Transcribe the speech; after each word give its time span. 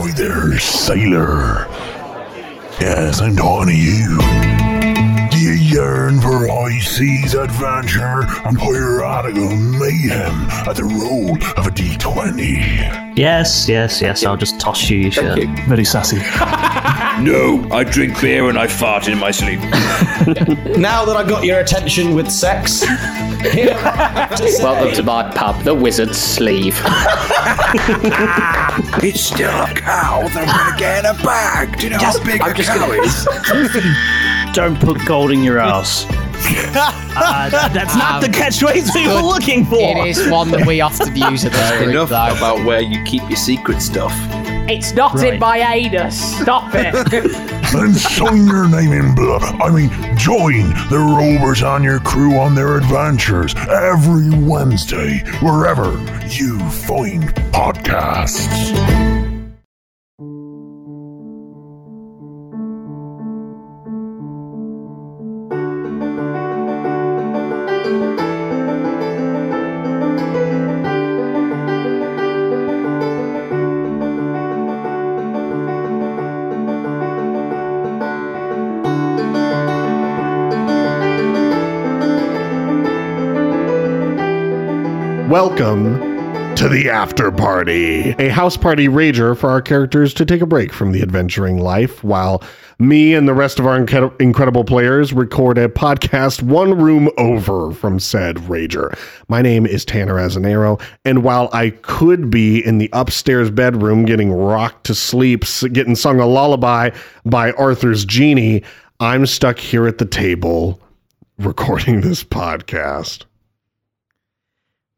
Ahoy 0.00 0.12
there, 0.12 0.58
sailor. 0.58 1.66
Yes, 2.80 3.20
I'm 3.20 3.36
talking 3.36 3.68
to 3.68 3.76
you. 3.76 4.16
Do 5.28 5.38
you 5.38 5.50
yearn 5.50 6.22
for 6.22 6.48
high 6.48 6.78
seas 6.78 7.34
adventure 7.34 8.24
and 8.46 8.58
piratical 8.58 9.54
mayhem 9.54 10.48
at 10.66 10.76
the 10.76 10.84
roll 10.84 11.34
of 11.58 11.66
a 11.66 11.70
d20? 11.70 13.14
Yes, 13.14 13.68
yes, 13.68 14.00
yes. 14.00 14.24
I'll 14.24 14.38
just 14.38 14.58
toss 14.58 14.88
you 14.88 15.00
your 15.00 15.12
shirt. 15.12 15.46
Very 15.68 15.84
sassy. 15.84 16.16
No, 17.20 17.68
I 17.70 17.84
drink 17.84 18.18
beer 18.20 18.48
and 18.48 18.58
I 18.58 18.66
fart 18.66 19.06
in 19.08 19.18
my 19.18 19.30
sleep. 19.30 19.60
Now 20.78 21.04
that 21.04 21.16
I've 21.16 21.28
got 21.28 21.44
your 21.44 21.60
attention 21.60 22.14
with 22.14 22.30
sex, 22.30 22.82
here 23.52 23.74
Welcome 24.62 24.94
to 24.94 25.02
my 25.02 25.30
pub, 25.34 25.62
the 25.62 25.74
Wizard's 25.74 26.16
Sleeve. 26.18 26.80
It's 29.02 29.20
still 29.20 29.50
a 29.50 29.74
cow 29.74 30.28
that 30.28 30.36
I'm 30.36 30.46
gonna 30.46 30.78
get 30.78 31.04
in 31.04 31.06
a 31.06 31.14
bag. 31.22 31.78
Do 31.78 31.84
you 31.84 31.90
know 31.90 31.98
how 31.98 32.24
big 32.24 32.40
a 32.40 32.54
cow 32.54 32.90
is? 32.92 33.26
Don't 34.54 34.78
put 34.80 35.04
gold 35.06 35.30
in 35.30 35.42
your 35.42 35.58
ass. 35.58 36.06
Uh, 36.42 37.50
that's 37.72 37.94
not 37.96 38.20
the 38.22 38.28
catchphrase 38.28 38.94
we 38.94 39.06
were 39.06 39.20
looking 39.22 39.64
for. 39.66 39.78
It 39.78 40.06
is 40.08 40.28
one 40.28 40.50
that 40.52 40.66
we 40.66 40.80
often 40.80 41.14
use 41.14 41.44
at 41.44 41.52
this 41.52 41.70
group, 41.78 41.90
Enough 41.90 42.08
though. 42.08 42.36
about 42.36 42.64
where 42.64 42.80
you 42.80 43.02
keep 43.04 43.22
your 43.28 43.36
secret 43.36 43.82
stuff. 43.82 44.12
It's 44.70 44.92
not 44.92 45.14
Right. 45.14 45.34
in 45.34 45.40
my 45.40 45.58
anus. 45.58 46.38
Stop 46.40 46.70
it. 46.74 46.94
Then 47.70 47.94
sign 47.94 48.46
your 48.48 48.68
name 48.68 48.92
in 48.92 49.14
blood. 49.14 49.42
I 49.62 49.70
mean, 49.70 49.90
join 50.16 50.70
the 50.90 50.98
Rovers 50.98 51.62
and 51.62 51.84
your 51.84 52.00
crew 52.00 52.36
on 52.36 52.56
their 52.56 52.76
adventures 52.76 53.54
every 53.68 54.28
Wednesday, 54.30 55.18
wherever 55.40 55.92
you 56.28 56.58
find 56.70 57.32
podcasts. 57.52 59.09
Welcome 85.42 85.98
to 86.56 86.68
the 86.68 86.90
after 86.90 87.30
party, 87.30 88.10
a 88.18 88.28
house 88.28 88.58
party 88.58 88.88
rager 88.88 89.34
for 89.34 89.48
our 89.48 89.62
characters 89.62 90.12
to 90.14 90.26
take 90.26 90.42
a 90.42 90.46
break 90.46 90.70
from 90.70 90.92
the 90.92 91.00
adventuring 91.00 91.56
life 91.56 92.04
while 92.04 92.42
me 92.78 93.14
and 93.14 93.26
the 93.26 93.32
rest 93.32 93.58
of 93.58 93.66
our 93.66 93.80
incre- 93.80 94.20
incredible 94.20 94.64
players 94.64 95.14
record 95.14 95.56
a 95.56 95.66
podcast 95.66 96.42
one 96.42 96.76
room 96.76 97.08
over 97.16 97.72
from 97.72 97.98
said 97.98 98.36
rager. 98.36 98.94
My 99.28 99.40
name 99.40 99.64
is 99.64 99.82
Tanner 99.86 100.16
Azzinnaro, 100.16 100.78
and 101.06 101.24
while 101.24 101.48
I 101.54 101.70
could 101.70 102.28
be 102.28 102.62
in 102.62 102.76
the 102.76 102.90
upstairs 102.92 103.50
bedroom 103.50 104.04
getting 104.04 104.30
rocked 104.30 104.84
to 104.88 104.94
sleep, 104.94 105.46
getting 105.72 105.96
sung 105.96 106.20
a 106.20 106.26
lullaby 106.26 106.90
by 107.24 107.52
Arthur's 107.52 108.04
genie, 108.04 108.62
I'm 109.00 109.24
stuck 109.24 109.58
here 109.58 109.86
at 109.86 109.96
the 109.96 110.04
table 110.04 110.82
recording 111.38 112.02
this 112.02 112.22
podcast. 112.22 113.24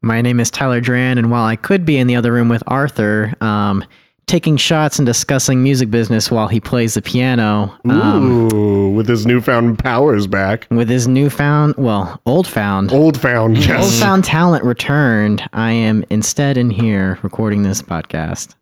My 0.05 0.21
name 0.21 0.41
is 0.41 0.51
Tyler 0.51 0.81
Draehn, 0.81 1.17
and 1.17 1.31
while 1.31 1.45
I 1.45 1.55
could 1.55 1.85
be 1.85 1.97
in 1.97 2.07
the 2.07 2.17
other 2.17 2.33
room 2.33 2.49
with 2.49 2.61
Arthur, 2.67 3.33
um, 3.39 3.85
taking 4.25 4.57
shots 4.57 4.99
and 4.99 5.05
discussing 5.05 5.63
music 5.63 5.89
business 5.89 6.29
while 6.29 6.49
he 6.49 6.59
plays 6.59 6.95
the 6.95 7.01
piano, 7.01 7.73
um, 7.89 8.53
Ooh, 8.53 8.89
with 8.89 9.07
his 9.07 9.25
newfound 9.25 9.79
powers 9.79 10.27
back. 10.27 10.67
with 10.69 10.89
his 10.89 11.07
newfound, 11.07 11.75
well, 11.77 12.21
old 12.25 12.47
found, 12.47 12.91
Old 12.91 13.17
found, 13.17 13.57
old 13.69 13.93
found 13.93 14.25
talent 14.25 14.65
returned, 14.65 15.47
I 15.53 15.71
am 15.71 16.03
instead 16.09 16.57
in 16.57 16.69
here 16.69 17.17
recording 17.23 17.63
this 17.63 17.81
podcast. 17.81 18.55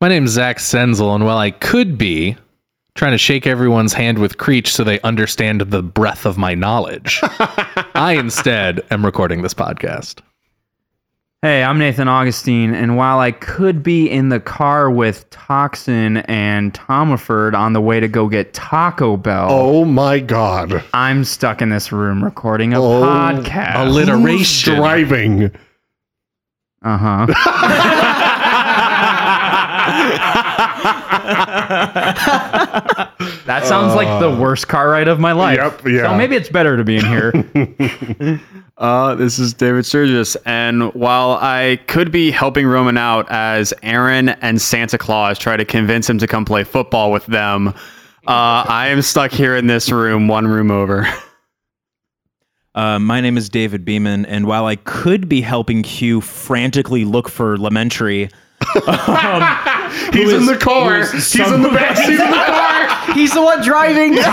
My 0.00 0.08
name's 0.08 0.30
Zach 0.30 0.58
Stenzel, 0.58 1.16
and 1.16 1.24
while 1.24 1.38
I 1.38 1.50
could 1.50 1.98
be 1.98 2.36
trying 2.94 3.10
to 3.12 3.18
shake 3.18 3.44
everyone's 3.44 3.92
hand 3.92 4.18
with 4.20 4.38
Creech 4.38 4.72
so 4.72 4.84
they 4.84 5.00
understand 5.00 5.62
the 5.62 5.82
breadth 5.82 6.26
of 6.26 6.38
my 6.38 6.54
knowledge, 6.54 7.18
I 7.96 8.16
instead 8.20 8.82
am 8.92 9.04
recording 9.04 9.42
this 9.42 9.54
podcast. 9.54 10.20
Hey, 11.44 11.62
I'm 11.62 11.78
Nathan 11.78 12.08
Augustyn, 12.08 12.72
and 12.72 12.96
while 12.96 13.18
I 13.18 13.30
could 13.30 13.82
be 13.82 14.08
in 14.08 14.30
the 14.30 14.40
car 14.40 14.90
with 14.90 15.28
Toxin 15.28 16.16
and 16.26 16.72
Tomaford 16.72 17.54
on 17.54 17.74
the 17.74 17.82
way 17.82 18.00
to 18.00 18.08
go 18.08 18.30
get 18.30 18.54
Taco 18.54 19.18
Bell, 19.18 19.48
Oh 19.50 19.84
my 19.84 20.20
god. 20.20 20.82
I'm 20.94 21.22
stuck 21.22 21.60
in 21.60 21.68
this 21.68 21.92
room 21.92 22.24
recording 22.24 22.72
a 22.72 22.82
Oh, 22.82 23.02
podcast. 23.02 23.88
Alliteration. 23.88 24.76
driving. 24.76 25.50
Uh 26.82 26.96
huh. 26.96 27.26
that 33.44 33.64
sounds 33.66 33.94
like 33.94 34.18
the 34.18 34.34
worst 34.40 34.68
car 34.68 34.88
ride 34.88 35.08
of 35.08 35.20
my 35.20 35.32
life. 35.32 35.58
Yep, 35.58 35.82
yeah. 35.88 36.10
So 36.10 36.16
maybe 36.16 36.36
it's 36.36 36.48
better 36.48 36.78
to 36.78 36.84
be 36.84 36.96
in 36.96 37.04
here. 37.04 38.40
Uh, 38.76 39.14
this 39.14 39.38
is 39.38 39.54
David 39.54 39.86
Sturges, 39.86 40.36
and 40.46 40.92
while 40.94 41.38
I 41.40 41.78
could 41.86 42.10
be 42.10 42.32
helping 42.32 42.66
Roman 42.66 42.96
out 42.96 43.30
as 43.30 43.72
Aaron 43.84 44.30
and 44.30 44.60
Santa 44.60 44.98
Claus 44.98 45.38
try 45.38 45.56
to 45.56 45.64
convince 45.64 46.10
him 46.10 46.18
to 46.18 46.26
come 46.26 46.44
play 46.44 46.64
football 46.64 47.12
with 47.12 47.24
them, 47.26 47.68
uh, 47.68 48.64
I 48.66 48.88
am 48.88 49.00
stuck 49.00 49.30
here 49.30 49.54
in 49.54 49.68
this 49.68 49.92
room, 49.92 50.26
one 50.28 50.46
room 50.48 50.70
over. 50.70 51.06
Uh, 52.76 52.98
my 52.98 53.20
name 53.20 53.36
is 53.36 53.48
David 53.48 53.84
Beaman, 53.84 54.26
and 54.26 54.48
while 54.48 54.66
I 54.66 54.74
could 54.74 55.28
be 55.28 55.40
helping 55.40 55.84
Hue 55.84 56.20
frantically 56.20 57.04
look 57.04 57.28
for 57.28 57.56
Lamentary, 57.56 58.28
He's 60.12 60.32
in 60.32 60.46
the 60.46 60.56
car. 60.60 61.04
He's 61.06 61.34
in 61.38 61.62
the 61.62 61.68
back 61.68 61.96
seat 61.96 62.12
of 62.14 62.28
the 62.28 62.34
car. 63.06 63.14
He's 63.14 63.32
the 63.32 63.42
one 63.42 63.62
driving. 63.62 64.14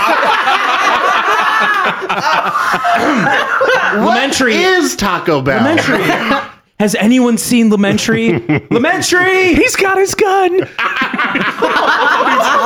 Lamentary 4.06 4.56
Is 4.56 4.96
Taco 4.96 5.42
Bell? 5.42 5.64
Lamentary. 5.64 6.52
Has 6.82 6.96
anyone 6.96 7.38
seen 7.38 7.70
Lamentary? 7.70 8.40
Lamentary! 8.72 9.54
He's 9.54 9.76
got 9.76 10.00
his 10.00 10.16
gun. 10.16 10.52
He's 10.54 10.66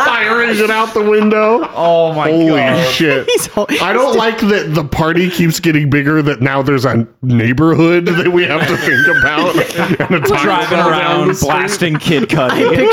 firing 0.05 0.57
it 0.57 0.69
out 0.69 0.93
the 0.93 1.03
window. 1.03 1.67
oh 1.73 2.13
my 2.13 2.29
Holy 2.31 2.47
god. 2.47 2.89
shit. 2.93 3.25
He's 3.29 3.47
hol- 3.47 3.67
I 3.81 3.91
don't 3.91 4.15
like 4.15 4.39
that 4.39 4.73
the 4.73 4.85
party 4.85 5.29
keeps 5.29 5.59
getting 5.59 5.89
bigger, 5.89 6.21
that 6.21 6.39
now 6.39 6.61
there's 6.61 6.85
a 6.85 7.05
neighborhood 7.23 8.05
that 8.05 8.29
we 8.29 8.45
have 8.45 8.65
to 8.69 8.77
think 8.77 9.05
about. 9.17 9.53
and 9.99 10.15
a 10.15 10.19
Taco 10.21 10.43
Driving 10.43 10.69
Bell 10.69 10.89
down 10.89 10.91
around, 10.91 11.27
the 11.27 11.35
street. 11.35 11.47
blasting 11.49 11.95
Kid 11.97 12.29
Cudi. 12.29 12.89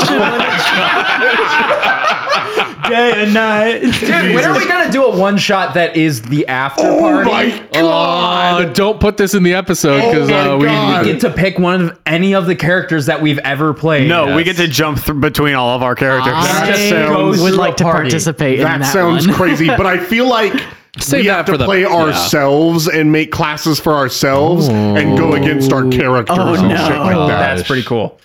Day 2.89 3.23
and 3.23 3.33
night. 3.33 3.79
Dude, 3.81 4.35
when 4.35 4.43
are 4.45 4.57
we 4.57 4.67
gonna 4.67 4.91
do 4.91 5.05
a 5.05 5.17
one 5.17 5.37
shot 5.37 5.73
that 5.75 5.95
is 5.95 6.21
the 6.23 6.47
after 6.47 6.83
Oh 6.85 6.99
party? 6.99 7.29
my 7.31 7.67
god. 7.73 8.61
Uh, 8.65 8.73
don't 8.73 8.99
put 8.99 9.17
this 9.17 9.33
in 9.33 9.43
the 9.43 9.53
episode 9.53 9.97
because 10.11 10.29
Oh 10.29 10.55
uh, 10.55 10.57
we, 10.57 10.67
We 11.07 11.11
get 11.13 11.21
to 11.21 11.29
pick 11.31 11.57
one 11.59 11.81
of 11.89 11.99
any 12.05 12.33
of 12.35 12.45
the 12.45 12.55
characters 12.55 13.05
that 13.07 13.21
we've 13.21 13.39
ever 13.39 13.73
played. 13.73 14.07
No, 14.07 14.35
we 14.35 14.43
get 14.43 14.57
to 14.57 14.67
jump 14.67 15.01
th- 15.03 15.19
between 15.19 15.55
all 15.55 15.75
of 15.75 15.83
our 15.83 15.95
characters. 15.95 16.33
That 16.33 16.69
I 16.75 16.89
sounds- 16.89 17.41
would 17.41 17.53
like 17.55 17.77
to 17.77 17.83
party. 17.83 18.09
participate 18.09 18.59
in 18.59 18.65
That 18.65 18.81
that 18.81 18.93
sounds 18.93 19.27
one. 19.27 19.35
crazy, 19.35 19.67
but 19.67 19.85
I 19.85 19.97
feel 19.97 20.27
like 20.27 20.53
Save 20.99 21.21
we 21.21 21.27
that 21.27 21.35
have 21.37 21.45
to 21.47 21.51
for 21.53 21.57
the- 21.57 21.65
play 21.65 21.81
yeah. 21.81 21.87
ourselves 21.87 22.87
and 22.87 23.11
make 23.11 23.31
classes 23.31 23.79
for 23.79 23.93
ourselves 23.93 24.67
and 24.67 25.17
go 25.17 25.33
against 25.33 25.73
our 25.73 25.87
characters 25.89 26.37
Oh, 26.39 26.53
and 26.53 26.69
no. 26.69 26.75
shit 26.75 26.97
like 26.99 27.15
Oh, 27.15 27.27
that. 27.27 27.55
that's 27.55 27.67
pretty 27.67 27.83
cool. 27.83 28.19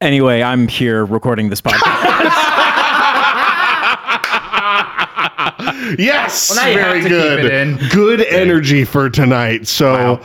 Anyway, 0.00 0.42
I'm 0.42 0.68
here 0.68 1.04
recording 1.04 1.48
this 1.48 1.60
podcast. 1.60 2.40
Yes, 5.98 6.50
Well, 6.54 6.64
very 6.74 7.00
have 7.00 7.10
to 7.10 7.78
keep 7.78 7.80
good. 7.80 7.90
Good 7.90 8.20
energy 8.26 8.84
for 8.84 9.10
tonight. 9.10 9.66
So, 9.66 10.20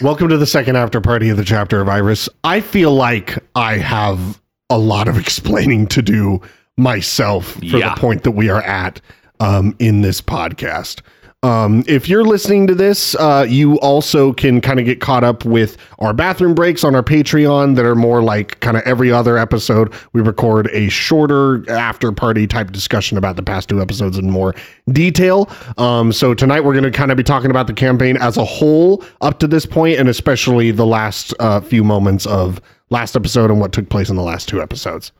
welcome 0.00 0.28
to 0.28 0.38
the 0.38 0.46
second 0.46 0.76
after 0.76 1.00
party 1.00 1.28
of 1.28 1.36
the 1.36 1.44
chapter 1.44 1.80
of 1.80 1.88
Iris. 1.88 2.28
I 2.44 2.60
feel 2.60 2.94
like 2.94 3.38
I 3.54 3.76
have 3.78 4.40
a 4.70 4.78
lot 4.78 5.08
of 5.08 5.18
explaining 5.18 5.86
to 5.88 6.02
do 6.02 6.40
myself 6.78 7.52
for 7.54 7.64
Yeah. 7.64 7.94
the 7.94 8.00
point 8.00 8.22
that 8.24 8.30
we 8.32 8.48
are 8.48 8.62
at 8.62 9.00
um, 9.40 9.76
in 9.78 10.00
this 10.02 10.20
podcast. 10.20 11.00
Um, 11.44 11.82
if 11.88 12.08
you're 12.08 12.24
listening 12.24 12.68
to 12.68 12.74
this, 12.74 13.16
uh, 13.16 13.44
you 13.48 13.80
also 13.80 14.32
can 14.32 14.60
kind 14.60 14.78
of 14.78 14.84
get 14.84 15.00
caught 15.00 15.24
up 15.24 15.44
with 15.44 15.76
our 15.98 16.12
bathroom 16.12 16.54
breaks 16.54 16.84
on 16.84 16.94
our 16.94 17.02
Patreon 17.02 17.74
that 17.74 17.84
are 17.84 17.96
more 17.96 18.22
like 18.22 18.60
kind 18.60 18.76
of 18.76 18.84
every 18.84 19.10
other 19.10 19.36
episode. 19.36 19.92
We 20.12 20.20
record 20.20 20.68
a 20.72 20.88
shorter 20.88 21.68
after 21.68 22.12
party 22.12 22.46
type 22.46 22.70
discussion 22.70 23.18
about 23.18 23.34
the 23.34 23.42
past 23.42 23.68
two 23.68 23.82
episodes 23.82 24.18
in 24.18 24.30
more 24.30 24.54
detail. 24.92 25.50
Um, 25.78 26.12
so 26.12 26.32
tonight 26.32 26.60
we're 26.60 26.74
going 26.74 26.84
to 26.84 26.92
kind 26.92 27.10
of 27.10 27.16
be 27.16 27.24
talking 27.24 27.50
about 27.50 27.66
the 27.66 27.74
campaign 27.74 28.16
as 28.18 28.36
a 28.36 28.44
whole 28.44 29.02
up 29.20 29.40
to 29.40 29.48
this 29.48 29.66
point, 29.66 29.98
and 29.98 30.08
especially 30.08 30.70
the 30.70 30.86
last 30.86 31.34
uh, 31.40 31.60
few 31.60 31.82
moments 31.82 32.24
of 32.24 32.60
last 32.90 33.16
episode 33.16 33.50
and 33.50 33.58
what 33.58 33.72
took 33.72 33.88
place 33.88 34.10
in 34.10 34.14
the 34.14 34.22
last 34.22 34.48
two 34.48 34.62
episodes. 34.62 35.10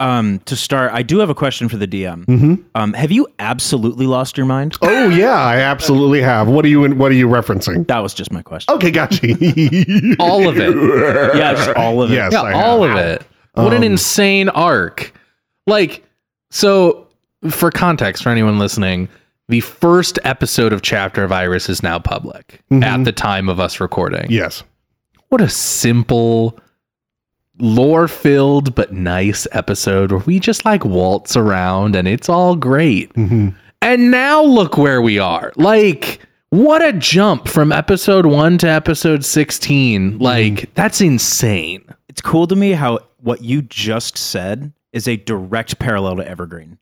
Um, 0.00 0.38
to 0.44 0.54
start, 0.54 0.92
I 0.92 1.02
do 1.02 1.18
have 1.18 1.28
a 1.28 1.34
question 1.34 1.68
for 1.68 1.76
the 1.76 1.88
DM. 1.88 2.24
Mm-hmm. 2.26 2.54
Um, 2.76 2.92
have 2.92 3.10
you 3.10 3.26
absolutely 3.40 4.06
lost 4.06 4.36
your 4.36 4.46
mind? 4.46 4.76
Oh 4.80 5.08
yeah, 5.08 5.34
I 5.34 5.56
absolutely 5.56 6.20
have. 6.22 6.46
What 6.46 6.64
are 6.64 6.68
you 6.68 6.88
what 6.94 7.10
are 7.10 7.16
you 7.16 7.26
referencing? 7.26 7.84
That 7.88 7.98
was 7.98 8.14
just 8.14 8.30
my 8.30 8.40
question. 8.42 8.72
Okay, 8.76 8.92
gotcha. 8.92 9.26
all 10.20 10.48
of 10.48 10.56
it. 10.58 10.74
Yeah, 11.36 11.52
just 11.54 11.70
all 11.70 12.00
of 12.02 12.12
it. 12.12 12.14
Yes, 12.14 12.32
yeah, 12.32 12.52
all 12.54 12.84
have. 12.84 12.96
of 12.96 13.04
it. 13.04 13.22
What 13.54 13.72
an 13.72 13.78
Um, 13.78 13.82
insane 13.82 14.48
arc. 14.50 15.12
Like, 15.66 16.04
so 16.50 17.08
for 17.50 17.70
context, 17.72 18.22
for 18.22 18.28
anyone 18.28 18.58
listening, 18.60 19.08
the 19.48 19.60
first 19.60 20.18
episode 20.24 20.72
of 20.72 20.82
Chapter 20.82 21.24
of 21.24 21.32
Iris 21.32 21.68
is 21.68 21.82
now 21.82 21.98
public 21.98 22.60
Mhm. 22.70 22.84
at 22.84 23.04
the 23.04 23.12
time 23.12 23.48
of 23.48 23.58
us 23.58 23.80
recording. 23.80 24.26
Yes. 24.30 24.62
What 25.30 25.40
a 25.40 25.48
simple, 25.48 26.58
lore 27.58 28.08
filled, 28.08 28.74
but 28.74 28.92
nice 28.92 29.46
episode 29.52 30.12
where 30.12 30.20
we 30.20 30.38
just 30.38 30.64
like 30.64 30.84
waltz 30.84 31.36
around 31.36 31.96
and 31.96 32.06
it's 32.08 32.28
all 32.28 32.56
great. 32.56 33.12
Mhm. 33.14 33.54
And 33.82 34.10
now 34.10 34.42
look 34.42 34.76
where 34.76 35.00
we 35.02 35.18
are. 35.18 35.52
Like, 35.56 36.20
what 36.50 36.84
a 36.84 36.92
jump 36.92 37.46
from 37.48 37.70
episode 37.72 38.26
one 38.26 38.58
to 38.58 38.68
episode 38.68 39.24
16. 39.24 40.18
Like, 40.18 40.72
that's 40.74 41.00
insane. 41.00 41.82
It's 42.08 42.20
cool 42.20 42.46
to 42.48 42.56
me 42.56 42.72
how 42.72 43.00
what 43.22 43.42
you 43.42 43.62
just 43.62 44.16
said 44.16 44.72
is 44.92 45.06
a 45.06 45.16
direct 45.16 45.78
parallel 45.78 46.16
to 46.16 46.28
Evergreen. 46.28 46.78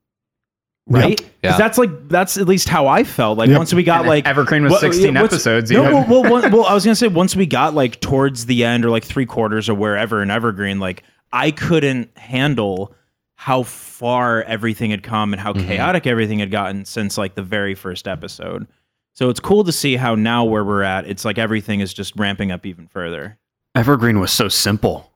Right? 0.88 1.18
'Cause 1.18 1.26
Yeah. 1.42 1.56
That's 1.58 1.78
like 1.78 2.08
that's 2.08 2.36
at 2.36 2.46
least 2.46 2.68
how 2.68 2.86
I 2.86 3.02
felt. 3.04 3.38
Like 3.38 3.48
Yep. 3.48 3.58
once 3.58 3.74
we 3.74 3.82
got 3.82 4.00
And 4.00 4.08
like 4.08 4.26
Evergreen 4.26 4.62
was 4.62 4.72
what- 4.72 4.80
16 4.80 5.14
what's- 5.14 5.32
episodes, 5.34 5.70
No, 5.70 5.76
you 5.88 5.94
well, 5.94 6.02
had- 6.02 6.30
well, 6.30 6.50
well, 6.52 6.64
I 6.64 6.74
was 6.74 6.84
gonna 6.84 6.94
say 6.94 7.08
once 7.08 7.34
we 7.34 7.46
got 7.46 7.74
like 7.74 8.00
towards 8.00 8.46
the 8.46 8.64
end 8.64 8.84
or 8.84 8.90
like 8.90 9.04
three 9.04 9.26
quarters 9.26 9.68
or 9.68 9.74
wherever 9.74 10.22
in 10.22 10.30
Evergreen, 10.30 10.78
like 10.78 11.02
I 11.32 11.50
couldn't 11.50 12.16
handle 12.16 12.94
how 13.34 13.64
far 13.64 14.42
everything 14.44 14.90
had 14.92 15.02
come 15.02 15.32
and 15.34 15.40
how 15.40 15.52
mm-hmm. 15.52 15.66
chaotic 15.68 16.06
everything 16.06 16.38
had 16.38 16.50
gotten 16.50 16.84
since 16.84 17.18
like 17.18 17.34
the 17.34 17.42
very 17.42 17.74
first 17.74 18.06
episode. 18.08 18.66
So 19.12 19.28
it's 19.28 19.40
cool 19.40 19.64
to 19.64 19.72
see 19.72 19.96
how 19.96 20.14
now 20.14 20.44
where 20.44 20.64
we're 20.64 20.82
at, 20.82 21.06
it's 21.06 21.24
like 21.24 21.36
everything 21.38 21.80
is 21.80 21.92
just 21.92 22.14
ramping 22.16 22.50
up 22.52 22.64
even 22.64 22.86
further. 22.86 23.38
Evergreen 23.74 24.20
was 24.20 24.30
so 24.30 24.48
simple. 24.48 25.10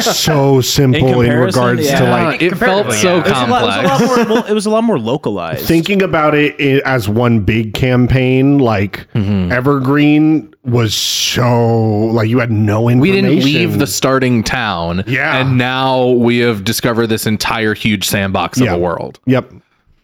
So 0.00 0.60
simple 0.62 1.20
in, 1.20 1.28
comparison, 1.28 1.60
regards 1.62 1.88
to 1.88 2.04
like 2.04 2.42
it 2.42 2.54
felt 2.56 2.92
so 2.94 3.16
yeah. 3.16 3.20
It 3.20 3.28
was, 3.28 3.42
a 3.42 3.50
lot, 3.50 3.84
it 3.84 3.84
was 3.84 3.98
complex. 4.00 4.28
more. 4.28 4.48
It 4.48 4.52
was 4.54 4.66
a 4.66 4.70
lot 4.70 4.84
more 4.84 4.98
localized. 4.98 5.66
thinking 5.66 6.02
about 6.02 6.34
it 6.34 6.54
i- 6.58 6.80
as 6.88 7.08
one 7.08 7.40
big 7.40 7.74
campaign 7.74 8.58
like 8.58 9.06
Mhm. 9.14 9.52
evergreen 9.52 10.52
was 10.64 10.94
so 10.94 12.06
like 12.06 12.28
you 12.28 12.38
had 12.38 12.50
no 12.50 12.88
information. 12.88 13.00
we 13.00 13.12
didn't 13.12 13.44
leave 13.44 13.78
the 13.78 13.86
starting 13.86 14.42
town. 14.42 15.04
Yeah. 15.06 15.38
And 15.38 15.58
now 15.58 16.06
we 16.08 16.38
have 16.38 16.64
discovered 16.64 17.08
this 17.08 17.26
entire 17.26 17.74
huge 17.74 18.08
sandbox 18.08 18.58
of 18.60 18.66
Yeah. 18.66 18.74
a 18.74 18.78
world. 18.78 19.20
yep 19.26 19.50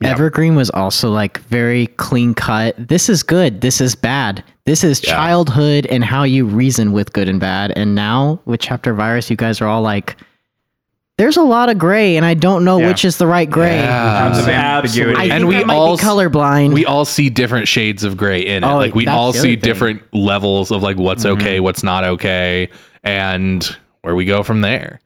Yep. 0.03 0.13
Evergreen 0.13 0.55
was 0.55 0.71
also 0.71 1.11
like 1.11 1.39
very 1.43 1.87
clean 1.99 2.33
cut. 2.35 2.75
This 2.79 3.09
is 3.11 3.23
good. 3.23 3.61
This 3.61 3.81
is 3.83 3.95
bad. 3.95 4.43
This 4.65 4.83
is 4.83 5.05
Yeah. 5.05 5.13
childhood 5.15 5.87
and 5.87 6.03
how 6.03 6.23
you 6.23 6.47
reason 6.47 6.93
with 6.93 7.13
good 7.13 7.29
and 7.29 7.39
bad. 7.39 7.73
And 7.77 7.95
now 7.95 8.41
with 8.47 8.61
Chapter 8.61 8.93
of 8.93 9.01
Iris, 9.01 9.29
you 9.29 9.37
guys 9.37 9.61
are 9.61 9.67
all 9.69 9.83
like, 9.83 10.17
there's 11.19 11.37
a 11.37 11.43
lot 11.43 11.69
of 11.69 11.77
gray, 11.77 12.17
and 12.17 12.25
I 12.25 12.33
don't 12.33 12.65
know 12.65 12.79
Yeah. 12.79 12.87
which 12.89 13.05
is 13.05 13.19
the 13.19 13.27
right 13.27 13.51
gray. 13.51 13.77
Yeah. 13.77 14.21
Tons 14.21 14.39
of 14.39 14.49
Absolutely. 14.49 15.17
ambiguity. 15.17 15.33
I 15.33 15.37
And 15.37 15.47
we 15.49 15.65
might 15.65 15.75
all- 15.77 15.99
be 15.99 16.03
colorblind. 16.03 16.73
We 16.73 16.87
all 16.87 17.05
see 17.05 17.29
different 17.29 17.69
shades 17.69 18.03
of 18.03 18.17
gray 18.17 18.41
in 18.41 18.65
it. 18.65 18.67
Oh, 18.67 18.77
like 18.79 18.95
we 18.95 19.07
all 19.07 19.35
see 19.35 19.51
thing. 19.55 19.61
different 19.61 20.03
levels 20.15 20.71
of 20.71 20.83
like 20.83 20.97
what's 20.97 21.25
mm-hmm. 21.25 21.43
okay, 21.43 21.61
what's 21.61 21.83
not 21.83 22.05
okay, 22.05 22.71
and 23.05 23.77
where 24.01 24.15
we 24.15 24.25
go 24.25 24.43
from 24.43 24.63
there. 24.63 24.99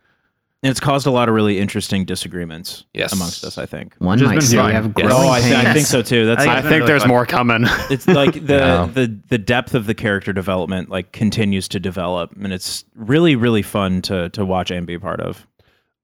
And 0.64 0.70
it's 0.70 0.80
caused 0.80 1.06
a 1.06 1.10
lot 1.10 1.28
of 1.28 1.34
really 1.34 1.58
interesting 1.60 2.06
disagreements 2.06 2.86
Yes. 2.94 3.12
amongst 3.12 3.44
us. 3.44 3.58
I 3.58 3.66
think. 3.66 3.94
One 3.98 4.18
Which 4.18 4.26
has 4.26 4.34
might 4.34 4.42
say 4.42 4.56
fun. 4.56 4.66
we 4.68 4.72
have 4.72 4.84
Yes. 4.86 4.94
growing 4.94 5.12
Oh, 5.12 5.30
I, 5.30 5.40
th- 5.42 5.54
I 5.54 5.72
think 5.74 5.86
so 5.86 6.00
too. 6.00 6.24
That's 6.24 6.42
I 6.42 6.46
like, 6.46 6.56
I 6.56 6.62
think 6.62 6.72
been 6.80 6.86
there's 6.86 7.02
really 7.02 7.08
more 7.14 7.26
coming. 7.26 7.64
it's 7.90 8.08
like 8.08 8.32
the, 8.46 8.54
Yeah. 8.54 8.88
the 8.92 9.14
the 9.28 9.36
depth 9.38 9.74
of 9.74 9.84
the 9.86 9.94
character 9.94 10.32
development 10.32 10.88
like 10.88 11.12
continues 11.12 11.68
to 11.68 11.78
develop, 11.78 12.32
and 12.42 12.50
it's 12.52 12.84
really 12.96 13.36
really 13.36 13.60
fun 13.62 14.00
to 14.02 14.30
to 14.30 14.44
watch 14.44 14.70
and 14.70 14.86
be 14.86 14.94
a 14.94 15.00
part 15.00 15.20
of. 15.20 15.46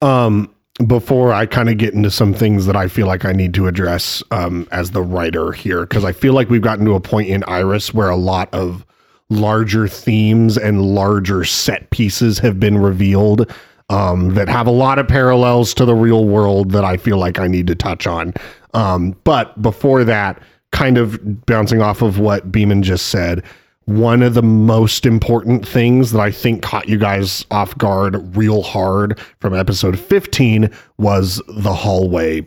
um 0.02 0.50
before 0.86 1.32
I 1.32 1.44
kind 1.46 1.68
of 1.68 1.76
get 1.78 1.92
into 1.92 2.10
some 2.10 2.32
things 2.32 2.64
that 2.66 2.76
I 2.76 2.88
feel 2.88 3.06
like 3.06 3.24
I 3.26 3.32
need 3.32 3.52
to 3.54 3.66
address 3.66 4.22
um, 4.30 4.66
as 4.72 4.92
the 4.92 5.02
writer 5.02 5.52
here, 5.52 5.80
because 5.82 6.04
I 6.06 6.12
feel 6.12 6.32
like 6.32 6.48
we've 6.48 6.62
gotten 6.62 6.86
to 6.86 6.94
a 6.94 7.00
point 7.00 7.28
in 7.28 7.44
Iris 7.44 7.92
where 7.92 8.08
a 8.08 8.16
lot 8.16 8.48
of 8.54 8.86
larger 9.28 9.86
themes 9.88 10.56
and 10.56 10.80
larger 10.80 11.44
set 11.44 11.90
pieces 11.90 12.38
have 12.38 12.58
been 12.58 12.78
revealed 12.78 13.52
um, 13.90 14.34
that 14.34 14.48
have 14.48 14.66
a 14.66 14.72
lot 14.72 14.98
of 14.98 15.06
parallels 15.06 15.74
to 15.74 15.84
the 15.84 15.94
real 15.94 16.24
world 16.24 16.70
that 16.70 16.84
I 16.84 16.96
feel 16.96 17.18
like 17.18 17.38
I 17.38 17.48
need 17.48 17.66
to 17.66 17.74
touch 17.74 18.06
on. 18.06 18.32
Um, 18.72 19.16
but 19.24 19.60
before 19.60 20.04
that, 20.04 20.40
kind 20.72 20.96
of 20.96 21.44
bouncing 21.46 21.82
off 21.82 22.00
of 22.00 22.18
what 22.18 22.50
Beaman 22.50 22.84
just 22.84 23.08
said, 23.08 23.42
one 23.86 24.22
of 24.22 24.34
the 24.34 24.42
most 24.42 25.04
important 25.04 25.66
things 25.66 26.12
that 26.12 26.20
I 26.20 26.30
think 26.30 26.62
caught 26.62 26.88
you 26.88 26.96
guys 26.96 27.44
off 27.50 27.76
guard 27.76 28.36
real 28.36 28.62
hard 28.62 29.18
from 29.40 29.54
episode 29.54 29.98
15 29.98 30.70
was 30.98 31.42
the 31.48 31.74
hallway 31.74 32.46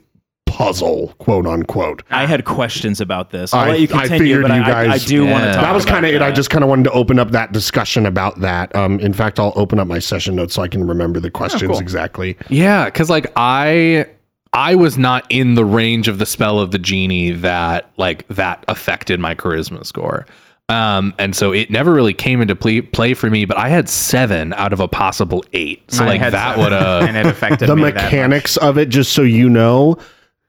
puzzle, 0.57 1.13
quote 1.17 1.47
unquote. 1.47 2.03
I 2.11 2.25
had 2.25 2.45
questions 2.45 3.01
about 3.01 3.31
this. 3.31 3.53
I'll 3.53 3.61
I- 3.65 3.69
let 3.69 3.79
you 3.81 3.87
I 3.87 4.01
continue, 4.01 4.17
figured 4.19 4.41
but 4.43 4.51
I, 4.51 4.57
you 4.57 4.61
I- 4.63 4.67
I, 4.81 4.87
guys- 4.89 5.05
do 5.05 5.25
want 5.25 5.43
to 5.45 5.53
talk. 5.53 5.61
that 5.63 5.73
was 5.75 5.85
kind 5.85 6.05
of 6.05 6.13
it. 6.13 6.21
I 6.21 6.31
just 6.31 6.49
kind 6.49 6.63
of 6.63 6.69
wanted 6.69 6.83
to 6.83 6.91
open 6.91 7.17
up 7.19 7.31
that 7.31 7.51
discussion 7.51 8.05
about 8.05 8.39
that. 8.41 8.73
Um, 8.75 8.99
in 8.99 9.13
fact, 9.13 9.39
I'll 9.39 9.53
open 9.55 9.79
up 9.79 9.87
my 9.87 9.99
session 9.99 10.35
notes 10.35 10.53
so 10.53 10.61
I 10.61 10.67
can 10.67 10.85
remember 10.87 11.19
the 11.19 11.31
questions 11.31 11.63
cool. 11.63 11.79
exactly. 11.79 12.37
Yeah, 12.49 12.85
because 12.85 13.09
like 13.09 13.31
I 13.35 14.05
I 14.53 14.75
was 14.75 14.97
not 14.97 15.25
in 15.29 15.55
the 15.55 15.65
range 15.65 16.07
of 16.07 16.19
the 16.19 16.25
spell 16.27 16.59
of 16.59 16.69
the 16.71 16.77
genie 16.79 17.31
that 17.31 17.89
like 17.97 18.27
that 18.27 18.63
affected 18.67 19.19
my 19.19 19.33
charisma 19.33 19.83
score. 19.85 20.25
Um, 20.69 21.13
and 21.19 21.35
so 21.35 21.51
it 21.51 21.69
never 21.69 21.91
really 21.93 22.13
came 22.13 22.39
into 22.41 22.55
play, 22.55 22.79
play 22.81 23.13
for 23.13 23.29
me, 23.29 23.43
but 23.45 23.57
I 23.57 23.67
had 23.67 23.89
seven 23.89 24.53
out 24.53 24.71
of 24.71 24.79
a 24.79 24.87
possible 24.87 25.43
eight. 25.51 25.83
So 25.91 26.05
I 26.05 26.07
like 26.17 26.31
that 26.31 26.57
would 26.57 26.71
have 26.71 27.03
and 27.07 27.17
it 27.17 27.25
affected 27.25 27.67
the 27.67 27.75
me 27.75 27.83
that 27.83 27.95
much. 27.95 28.03
mechanics 28.05 28.55
of 28.57 28.77
it 28.77 28.87
just 28.89 29.11
so 29.11 29.23
you 29.23 29.49
know 29.49 29.97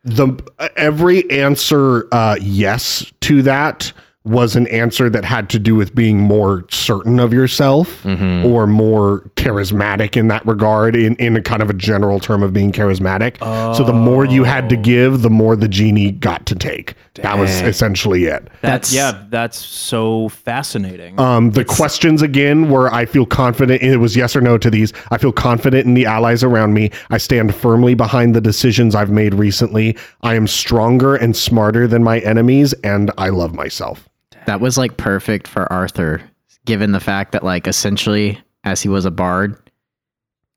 the 0.05 0.35
every 0.77 1.29
answer 1.31 2.07
uh 2.13 2.37
yes 2.41 3.11
to 3.21 3.43
that 3.43 3.93
was 4.25 4.57
an 4.57 4.67
answer 4.69 5.11
that 5.11 5.23
had 5.23 5.51
to 5.51 5.59
do 5.59 5.75
with 5.75 5.95
being 5.95 6.19
more 6.19 6.65
certain 6.71 7.21
of 7.21 7.33
yourself 7.33 8.03
Mm-hmm. 8.05 8.47
or 8.47 8.67
more 8.67 9.21
charismatic 9.37 10.17
in 10.17 10.29
that 10.29 10.45
regard 10.47 10.97
in 10.97 11.15
in 11.17 11.37
a 11.37 11.43
kind 11.43 11.61
of 11.63 11.69
a 11.69 11.75
general 11.75 12.19
term 12.21 12.43
of 12.43 12.53
being 12.53 12.73
charismatic 12.73 13.37
so 13.77 13.85
the 13.85 13.93
more 13.93 14.25
you 14.25 14.45
had 14.45 14.69
to 14.71 14.77
give 14.77 15.23
the 15.23 15.29
more 15.31 15.57
the 15.57 15.69
genie 15.69 16.11
got 16.11 16.47
to 16.47 16.55
take 16.55 16.95
that 17.15 17.39
was 17.39 17.61
essentially 17.63 18.25
it 18.25 18.49
That's 18.63 18.91
That's- 18.91 18.93
yeah, 18.95 19.25
that's 19.29 19.59
so 19.59 20.29
fascinating. 20.31 21.19
um, 21.21 21.51
the 21.53 21.65
questions 21.65 22.23
again 22.23 22.71
were 22.71 22.93
I 22.93 23.07
feel 23.07 23.25
confident. 23.27 23.83
It 23.83 23.99
was 23.99 24.17
yes 24.17 24.35
or 24.35 24.41
no 24.41 24.59
to 24.59 24.69
these. 24.71 24.93
I 25.13 25.19
feel 25.19 25.31
confident 25.33 25.87
in 25.87 25.95
the 25.95 26.07
allies 26.07 26.43
around 26.43 26.75
me. 26.75 26.91
I 27.11 27.19
stand 27.19 27.55
firmly 27.55 27.95
behind 27.95 28.35
the 28.35 28.41
decisions 28.41 28.95
I've 28.97 29.11
made 29.11 29.33
recently. 29.35 29.97
I 30.23 30.35
am 30.35 30.47
stronger 30.49 31.15
and 31.15 31.37
smarter 31.37 31.87
than 31.87 32.03
my 32.03 32.19
enemies, 32.21 32.73
and 32.83 33.13
I 33.17 33.29
love 33.29 33.55
myself. 33.55 34.09
That 34.47 34.61
was 34.61 34.77
like 34.79 34.97
perfect 34.97 35.49
for 35.49 35.71
Arthur, 35.73 36.21
given 36.67 36.93
the 36.93 37.01
fact 37.01 37.33
that 37.33 37.43
like 37.45 37.67
essentially, 37.67 38.39
as 38.65 38.81
he 38.83 38.89
was 38.89 39.05
a 39.05 39.11
bard, 39.11 39.57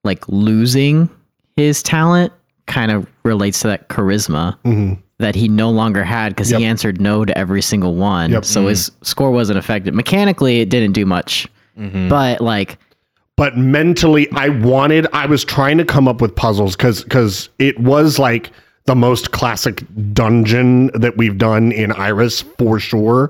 like 0.03 0.27
losing 0.27 1.09
his 1.55 1.81
talent 1.83 2.31
kind 2.67 2.91
of 2.91 3.07
relates 3.23 3.61
to 3.61 3.67
that 3.67 3.89
charisma 3.89 4.57
Mhm. 4.65 4.97
that 5.19 5.35
he 5.35 5.47
no 5.47 5.69
longer 5.69 6.03
had 6.03 6.29
because 6.29 6.51
Yep. 6.51 6.59
he 6.59 6.65
answered 6.65 7.01
no 7.01 7.25
to 7.25 7.35
every 7.37 7.61
single 7.61 7.95
one. 7.95 8.31
Yep. 8.31 8.45
So 8.45 8.67
his 8.67 8.91
score 9.01 9.31
wasn't 9.31 9.57
affected. 9.57 9.93
Mechanically, 9.95 10.59
it 10.61 10.69
didn't 10.69 10.91
do 10.93 11.05
much, 11.05 11.47
mhm. 11.79 12.09
but 12.09 12.41
like 12.41 12.77
But 13.37 13.55
mentally, 13.55 14.27
I 14.31 14.49
wanted. 14.49 15.05
I 15.13 15.27
was 15.27 15.43
trying 15.45 15.77
to 15.77 15.85
come 15.85 16.07
up 16.07 16.21
with 16.21 16.35
puzzles 16.35 16.75
because 16.75 17.03
because 17.03 17.49
it 17.59 17.79
was 17.79 18.17
like 18.17 18.49
the 18.85 18.95
most 18.95 19.29
classic 19.31 19.83
dungeon 20.13 20.89
that 20.95 21.17
we've 21.17 21.37
done 21.37 21.71
in 21.71 21.91
Iris 21.91 22.41
for 22.57 22.79
sure. 22.79 23.29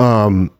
Um, 0.00 0.50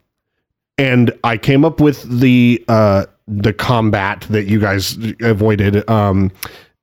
and 0.78 1.12
I 1.24 1.36
came 1.36 1.64
up 1.64 1.80
with 1.80 2.02
the 2.20 2.64
uh 2.68 3.06
the 3.28 3.52
combat 3.52 4.26
that 4.30 4.44
you 4.44 4.58
guys 4.58 4.96
avoided 5.20 5.88
um 5.88 6.32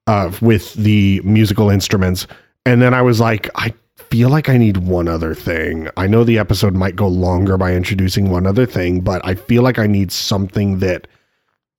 uh 0.06 0.32
with 0.42 0.74
the 0.76 1.20
musical 1.24 1.70
instruments 1.70 2.28
and 2.66 2.82
then 2.82 2.94
I 2.94 3.02
was 3.02 3.20
like 3.20 3.50
I 3.56 3.74
feel 4.10 4.30
like 4.30 4.48
I 4.50 4.58
need 4.58 4.78
one 4.78 5.08
other 5.08 5.34
thing. 5.34 5.90
I 5.98 6.08
know 6.08 6.24
the 6.24 6.38
episode 6.38 6.74
might 6.74 6.96
go 6.96 7.08
longer 7.08 7.58
by 7.58 7.74
introducing 7.74 8.30
one 8.30 8.48
other 8.48 8.66
thing, 8.66 9.02
but 9.02 9.26
I 9.26 9.36
feel 9.36 9.64
like 9.64 9.80
I 9.80 9.88
need 9.88 10.12
something 10.12 10.80
that 10.80 11.08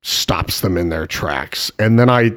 stops 0.02 0.60
them 0.60 0.76
in 0.76 0.90
their 0.90 1.06
tracks. 1.06 1.72
And 1.78 1.98
then 1.98 2.10
I 2.10 2.32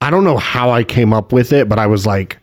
I 0.00 0.10
don't 0.10 0.24
know 0.24 0.38
how 0.38 0.70
I 0.70 0.82
came 0.82 1.12
up 1.12 1.32
with 1.32 1.52
it, 1.52 1.68
but 1.68 1.78
I 1.78 1.86
was 1.86 2.06
like 2.06 2.38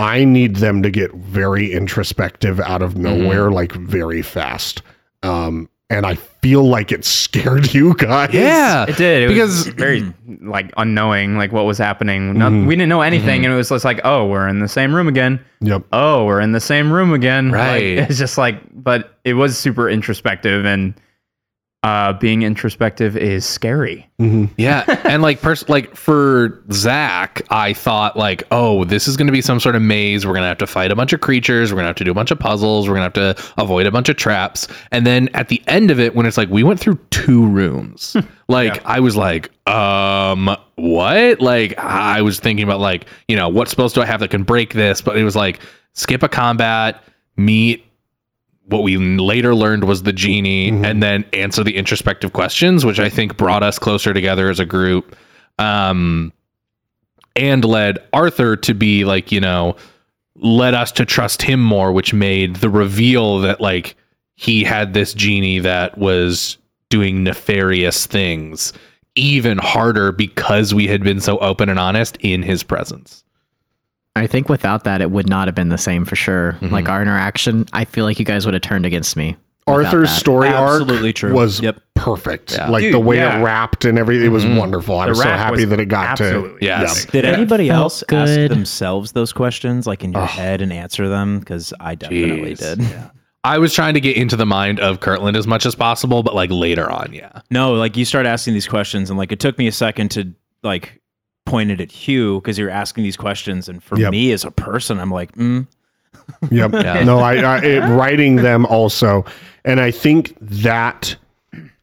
I 0.00 0.24
need 0.24 0.56
them 0.56 0.82
to 0.82 0.90
get 0.90 1.12
very 1.12 1.72
introspective 1.72 2.58
out 2.60 2.82
of 2.82 2.96
nowhere 2.96 3.50
like 3.50 3.72
very 3.72 4.22
fast. 4.22 4.82
Um 5.22 5.68
and 5.90 6.06
I 6.06 6.14
feel 6.14 6.62
like 6.68 6.92
it 6.92 7.04
scared 7.20 7.74
you 7.74 7.94
guys. 7.94 8.30
Yeah, 8.32 8.84
It 8.88 8.96
did. 8.96 9.24
It 9.24 9.28
because 9.28 9.66
was 9.66 9.74
very 9.74 10.02
like 10.40 10.72
unknowing, 10.76 11.36
like 11.36 11.50
what 11.52 11.66
was 11.66 11.78
happening. 11.78 12.38
No, 12.38 12.48
Mhm. 12.48 12.66
We 12.66 12.76
didn't 12.76 12.88
know 12.88 13.00
anything, 13.02 13.44
and 13.44 13.52
it 13.52 13.56
was 13.56 13.68
just 13.68 13.84
like, 13.84 14.00
oh, 14.04 14.26
we're 14.28 14.46
in 14.48 14.60
the 14.60 14.68
same 14.68 14.94
room 14.94 15.08
again. 15.08 15.40
Yep. 15.60 15.82
Oh, 15.92 16.24
we're 16.26 16.40
in 16.40 16.52
the 16.52 16.60
same 16.60 16.92
room 16.92 17.12
again. 17.12 17.50
Like, 17.50 17.58
Right. 17.58 17.82
it's 17.98 18.18
just 18.18 18.38
like, 18.38 18.60
but 18.72 19.18
it 19.24 19.34
was 19.34 19.58
super 19.58 19.90
introspective, 19.90 20.64
and 20.64 20.94
uh, 21.82 22.12
being 22.12 22.42
introspective 22.42 23.16
is 23.16 23.46
scary. 23.46 24.06
Yeah, 24.58 24.84
and 25.04 25.22
like 25.22 25.40
pers- 25.40 25.66
like 25.70 25.96
for 25.96 26.62
Zach, 26.72 27.40
I 27.48 27.72
thought 27.72 28.18
like, 28.18 28.42
oh, 28.50 28.84
this 28.84 29.08
is 29.08 29.16
going 29.16 29.28
to 29.28 29.32
be 29.32 29.40
some 29.40 29.58
sort 29.60 29.76
of 29.76 29.80
maze. 29.80 30.26
We're 30.26 30.32
going 30.32 30.42
to 30.42 30.48
have 30.48 30.58
to 30.58 30.66
fight 30.66 30.92
a 30.92 30.96
bunch 30.96 31.14
of 31.14 31.22
creatures. 31.22 31.72
We're 31.72 31.76
going 31.76 31.84
to 31.84 31.88
have 31.88 31.96
to 31.96 32.04
do 32.04 32.10
a 32.10 32.14
bunch 32.14 32.30
of 32.30 32.38
puzzles. 32.38 32.86
We're 32.86 32.96
going 32.96 33.10
to 33.10 33.20
have 33.24 33.36
to 33.36 33.52
avoid 33.56 33.86
a 33.86 33.90
bunch 33.90 34.10
of 34.10 34.16
traps. 34.16 34.68
And 34.90 35.06
then 35.06 35.30
at 35.32 35.48
the 35.48 35.62
end 35.68 35.90
of 35.90 35.98
it, 35.98 36.14
when 36.14 36.26
it's 36.26 36.36
like 36.36 36.50
we 36.50 36.62
went 36.62 36.80
through 36.80 36.98
two 37.10 37.46
rooms, 37.46 38.14
like 38.48 38.84
I 38.84 39.00
was 39.00 39.16
like, 39.16 39.50
um, 39.66 40.54
what? 40.74 41.40
Like 41.40 41.78
I 41.78 42.20
was 42.20 42.40
thinking 42.40 42.64
about 42.64 42.80
like, 42.80 43.06
you 43.26 43.36
know, 43.36 43.48
what 43.48 43.70
spells 43.70 43.94
do 43.94 44.02
I 44.02 44.06
have 44.06 44.20
that 44.20 44.30
can 44.30 44.42
break 44.42 44.74
this? 44.74 45.00
But 45.00 45.16
it 45.16 45.24
was 45.24 45.34
like 45.34 45.60
skip 45.94 46.22
a 46.22 46.28
combat, 46.28 47.02
meet 47.38 47.86
what 48.70 48.82
we 48.82 48.96
later 48.96 49.54
learned 49.54 49.84
was 49.84 50.04
the 50.04 50.12
genie 50.12 50.68
and 50.68 51.02
then 51.02 51.24
answer 51.32 51.64
the 51.64 51.76
introspective 51.76 52.32
questions 52.32 52.84
which 52.84 53.00
i 53.00 53.08
think 53.08 53.36
brought 53.36 53.62
us 53.62 53.78
closer 53.78 54.14
together 54.14 54.48
as 54.48 54.60
a 54.60 54.64
group 54.64 55.16
um 55.58 56.32
and 57.36 57.64
led 57.64 57.98
arthur 58.12 58.56
to 58.56 58.72
be 58.74 59.04
like 59.04 59.32
you 59.32 59.40
know 59.40 59.76
led 60.36 60.74
us 60.74 60.92
to 60.92 61.04
trust 61.04 61.42
him 61.42 61.60
more 61.60 61.92
which 61.92 62.14
made 62.14 62.56
the 62.56 62.70
reveal 62.70 63.40
that 63.40 63.60
like 63.60 63.96
he 64.36 64.64
had 64.64 64.94
this 64.94 65.12
genie 65.12 65.58
that 65.58 65.98
was 65.98 66.56
doing 66.88 67.22
nefarious 67.22 68.06
things 68.06 68.72
even 69.16 69.58
harder 69.58 70.12
because 70.12 70.72
we 70.72 70.86
had 70.86 71.02
been 71.02 71.20
so 71.20 71.36
open 71.38 71.68
and 71.68 71.78
honest 71.78 72.16
in 72.20 72.42
his 72.42 72.62
presence 72.62 73.24
I 74.16 74.26
think 74.26 74.48
without 74.48 74.84
that, 74.84 75.00
it 75.00 75.10
would 75.10 75.28
not 75.28 75.48
have 75.48 75.54
been 75.54 75.68
the 75.68 75.78
same 75.78 76.04
for 76.04 76.16
sure. 76.16 76.52
Mm-hmm. 76.60 76.74
Like 76.74 76.88
our 76.88 77.00
interaction, 77.00 77.66
I 77.72 77.84
feel 77.84 78.04
like 78.04 78.18
you 78.18 78.24
guys 78.24 78.44
would 78.44 78.54
have 78.54 78.62
turned 78.62 78.84
against 78.86 79.16
me. 79.16 79.36
Arthur's 79.66 80.10
story 80.10 80.48
Absolutely 80.48 81.10
arc 81.10 81.14
true. 81.16 81.32
was 81.32 81.60
Yep. 81.60 81.80
perfect. 81.94 82.52
Yeah. 82.52 82.68
Like 82.70 82.82
Dude, 82.82 82.94
the 82.94 82.98
way 82.98 83.16
yeah. 83.18 83.38
it 83.38 83.44
wrapped 83.44 83.84
and 83.84 83.98
everything, 83.98 84.26
it 84.26 84.30
was 84.30 84.44
Mhm. 84.44 84.56
wonderful. 84.56 84.98
I 84.98 85.04
The 85.06 85.10
was 85.10 85.18
so 85.22 85.28
happy 85.28 85.60
was 85.60 85.68
that 85.68 85.78
it 85.80 85.86
got 85.86 86.16
to. 86.16 86.24
absolutely- 86.24 86.66
yes 86.66 87.04
Did 87.04 87.24
anybody 87.24 87.68
Felt 87.68 87.80
else 87.80 88.04
ask 88.10 88.34
themselves 88.50 89.12
those 89.12 89.32
questions, 89.32 89.86
like 89.86 90.02
in 90.02 90.12
your 90.12 90.22
Oh. 90.22 90.26
head, 90.26 90.60
and 90.60 90.72
answer 90.72 91.08
them? 91.08 91.38
Because 91.38 91.72
I 91.78 91.94
definitely 91.94 92.54
Jeez. 92.54 92.58
did. 92.78 92.88
I 93.44 93.58
was 93.58 93.72
trying 93.72 93.94
to 93.94 94.00
get 94.00 94.16
into 94.16 94.34
the 94.34 94.44
mind 94.46 94.80
of 94.80 94.98
Kirtland 95.00 95.36
as 95.36 95.46
much 95.46 95.64
as 95.64 95.76
possible, 95.76 96.22
but 96.24 96.34
like 96.34 96.50
later 96.50 96.90
on, 96.90 97.10
yeah. 97.12 97.30
No, 97.50 97.74
like 97.74 97.96
you 97.96 98.04
start 98.04 98.26
asking 98.26 98.54
these 98.54 98.66
questions, 98.66 99.08
and 99.08 99.18
like 99.18 99.30
it 99.30 99.38
took 99.38 99.56
me 99.56 99.68
a 99.68 99.72
second 99.72 100.10
to 100.12 100.32
like 100.64 101.00
point 101.50 101.70
it 101.72 101.80
at 101.80 101.90
Hue 101.90 102.40
because 102.40 102.56
you're 102.56 102.70
asking 102.70 103.02
these 103.04 103.16
questions, 103.16 103.68
and 103.68 103.82
for 103.82 103.98
Yep. 103.98 104.12
me 104.12 104.32
as 104.32 104.44
a 104.44 104.50
person, 104.50 104.98
I'm 105.00 105.10
like, 105.10 105.32
mm, 105.34 105.66
Yep. 106.50 106.72
Yeah. 106.72 107.02
No, 107.04 107.18
I, 107.18 107.36
I 107.36 107.58
it, 107.58 107.80
writing 107.80 108.36
them 108.36 108.64
also, 108.66 109.24
and 109.64 109.80
I 109.80 109.90
think 109.90 110.36
that 110.40 111.16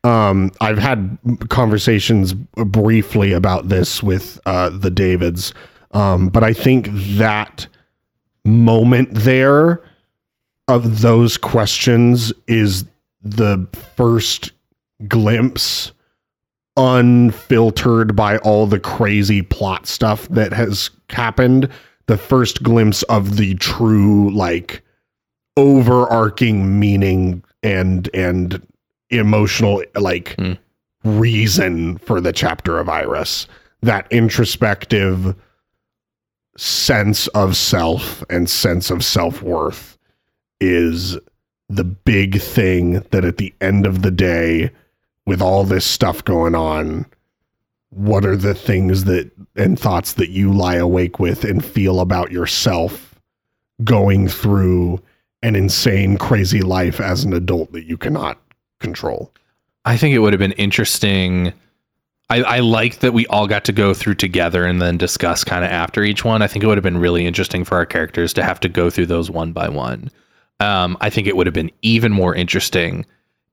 um, 0.03 0.51
I've 0.61 0.77
had 0.77 1.17
conversations 1.49 2.33
briefly 2.33 3.33
about 3.33 3.67
this 3.67 4.01
with 4.01 4.39
uh, 4.45 4.69
the 4.69 4.89
Davids, 4.89 5.53
um, 5.91 6.29
but 6.29 6.43
I 6.43 6.53
think 6.53 6.87
that 7.17 7.67
moment 8.45 9.09
there 9.13 9.83
of 10.69 11.01
those 11.01 11.37
questions 11.37 12.31
is 12.47 12.85
the 13.21 13.67
first 13.95 14.51
glimpse 15.07 15.91
unfiltered 16.77 18.15
by 18.15 18.37
all 18.39 18.67
the 18.67 18.79
crazy 18.79 19.41
plot 19.41 19.87
stuff 19.87 20.27
that 20.29 20.53
has 20.53 20.89
happened 21.09 21.67
the 22.05 22.17
first 22.17 22.63
glimpse 22.63 23.03
of 23.03 23.35
the 23.37 23.55
true 23.55 24.29
like 24.33 24.81
overarching 25.57 26.79
meaning 26.79 27.43
and 27.63 28.09
and 28.13 28.65
emotional 29.09 29.83
like 29.95 30.35
Hmm. 30.37 30.53
reason 31.03 31.97
for 31.97 32.21
the 32.21 32.31
chapter 32.31 32.77
of 32.77 32.87
iris 32.89 33.47
that 33.81 34.07
introspective 34.11 35.35
sense 36.57 37.27
of 37.29 37.55
self 37.55 38.23
and 38.29 38.49
sense 38.49 38.89
of 38.91 39.03
self-worth 39.03 39.97
is 40.59 41.17
the 41.69 41.83
big 41.83 42.41
thing 42.41 43.03
that 43.11 43.25
at 43.25 43.37
the 43.37 43.53
end 43.61 43.85
of 43.85 44.01
the 44.01 44.11
day 44.11 44.71
with 45.27 45.41
all 45.41 45.63
this 45.63 45.85
stuff 45.85 46.23
going 46.25 46.55
on 46.55 47.05
what 47.89 48.25
are 48.25 48.35
the 48.35 48.55
things 48.55 49.03
that 49.05 49.29
and 49.55 49.79
thoughts 49.79 50.13
that 50.13 50.29
you 50.29 50.51
lie 50.51 50.75
awake 50.75 51.19
with 51.19 51.43
and 51.43 51.63
feel 51.63 51.99
about 51.99 52.31
yourself 52.31 53.15
going 53.83 54.27
through 54.27 55.01
an 55.43 55.55
insane 55.55 56.17
crazy 56.17 56.61
life 56.61 56.99
as 56.99 57.23
an 57.23 57.33
adult 57.33 57.71
that 57.71 57.85
you 57.85 57.97
cannot 57.97 58.39
control 58.79 59.31
I 59.87 59.95
think 59.95 60.13
it 60.13 60.19
would 60.19 60.33
have 60.33 60.39
been 60.39 60.51
interesting. 60.53 61.53
I, 62.29 62.43
I 62.43 62.59
like 62.59 62.99
that 62.99 63.13
we 63.13 63.25
all 63.27 63.47
got 63.47 63.63
to 63.65 63.71
go 63.71 63.93
through 63.93 64.15
together 64.15 64.65
and 64.65 64.81
then 64.81 64.97
discuss 64.97 65.45
kind 65.45 65.63
of 65.63 65.71
after 65.71 66.03
each 66.03 66.25
one. 66.25 66.41
I 66.41 66.47
think 66.47 66.61
it 66.61 66.67
would 66.67 66.77
have 66.77 66.83
been 66.83 66.97
really 66.97 67.25
interesting 67.25 67.63
for 67.63 67.75
our 67.77 67.85
characters 67.85 68.33
to 68.33 68.43
have 68.43 68.59
to 68.59 68.69
go 68.69 68.89
through 68.89 69.05
those 69.05 69.31
one 69.31 69.53
by 69.53 69.69
one. 69.69 70.11
Um, 70.59 70.97
I 70.99 71.09
think 71.09 71.25
it 71.25 71.37
would 71.37 71.47
have 71.47 71.53
been 71.53 71.71
even 71.83 72.11
more 72.11 72.35
interesting 72.35 73.05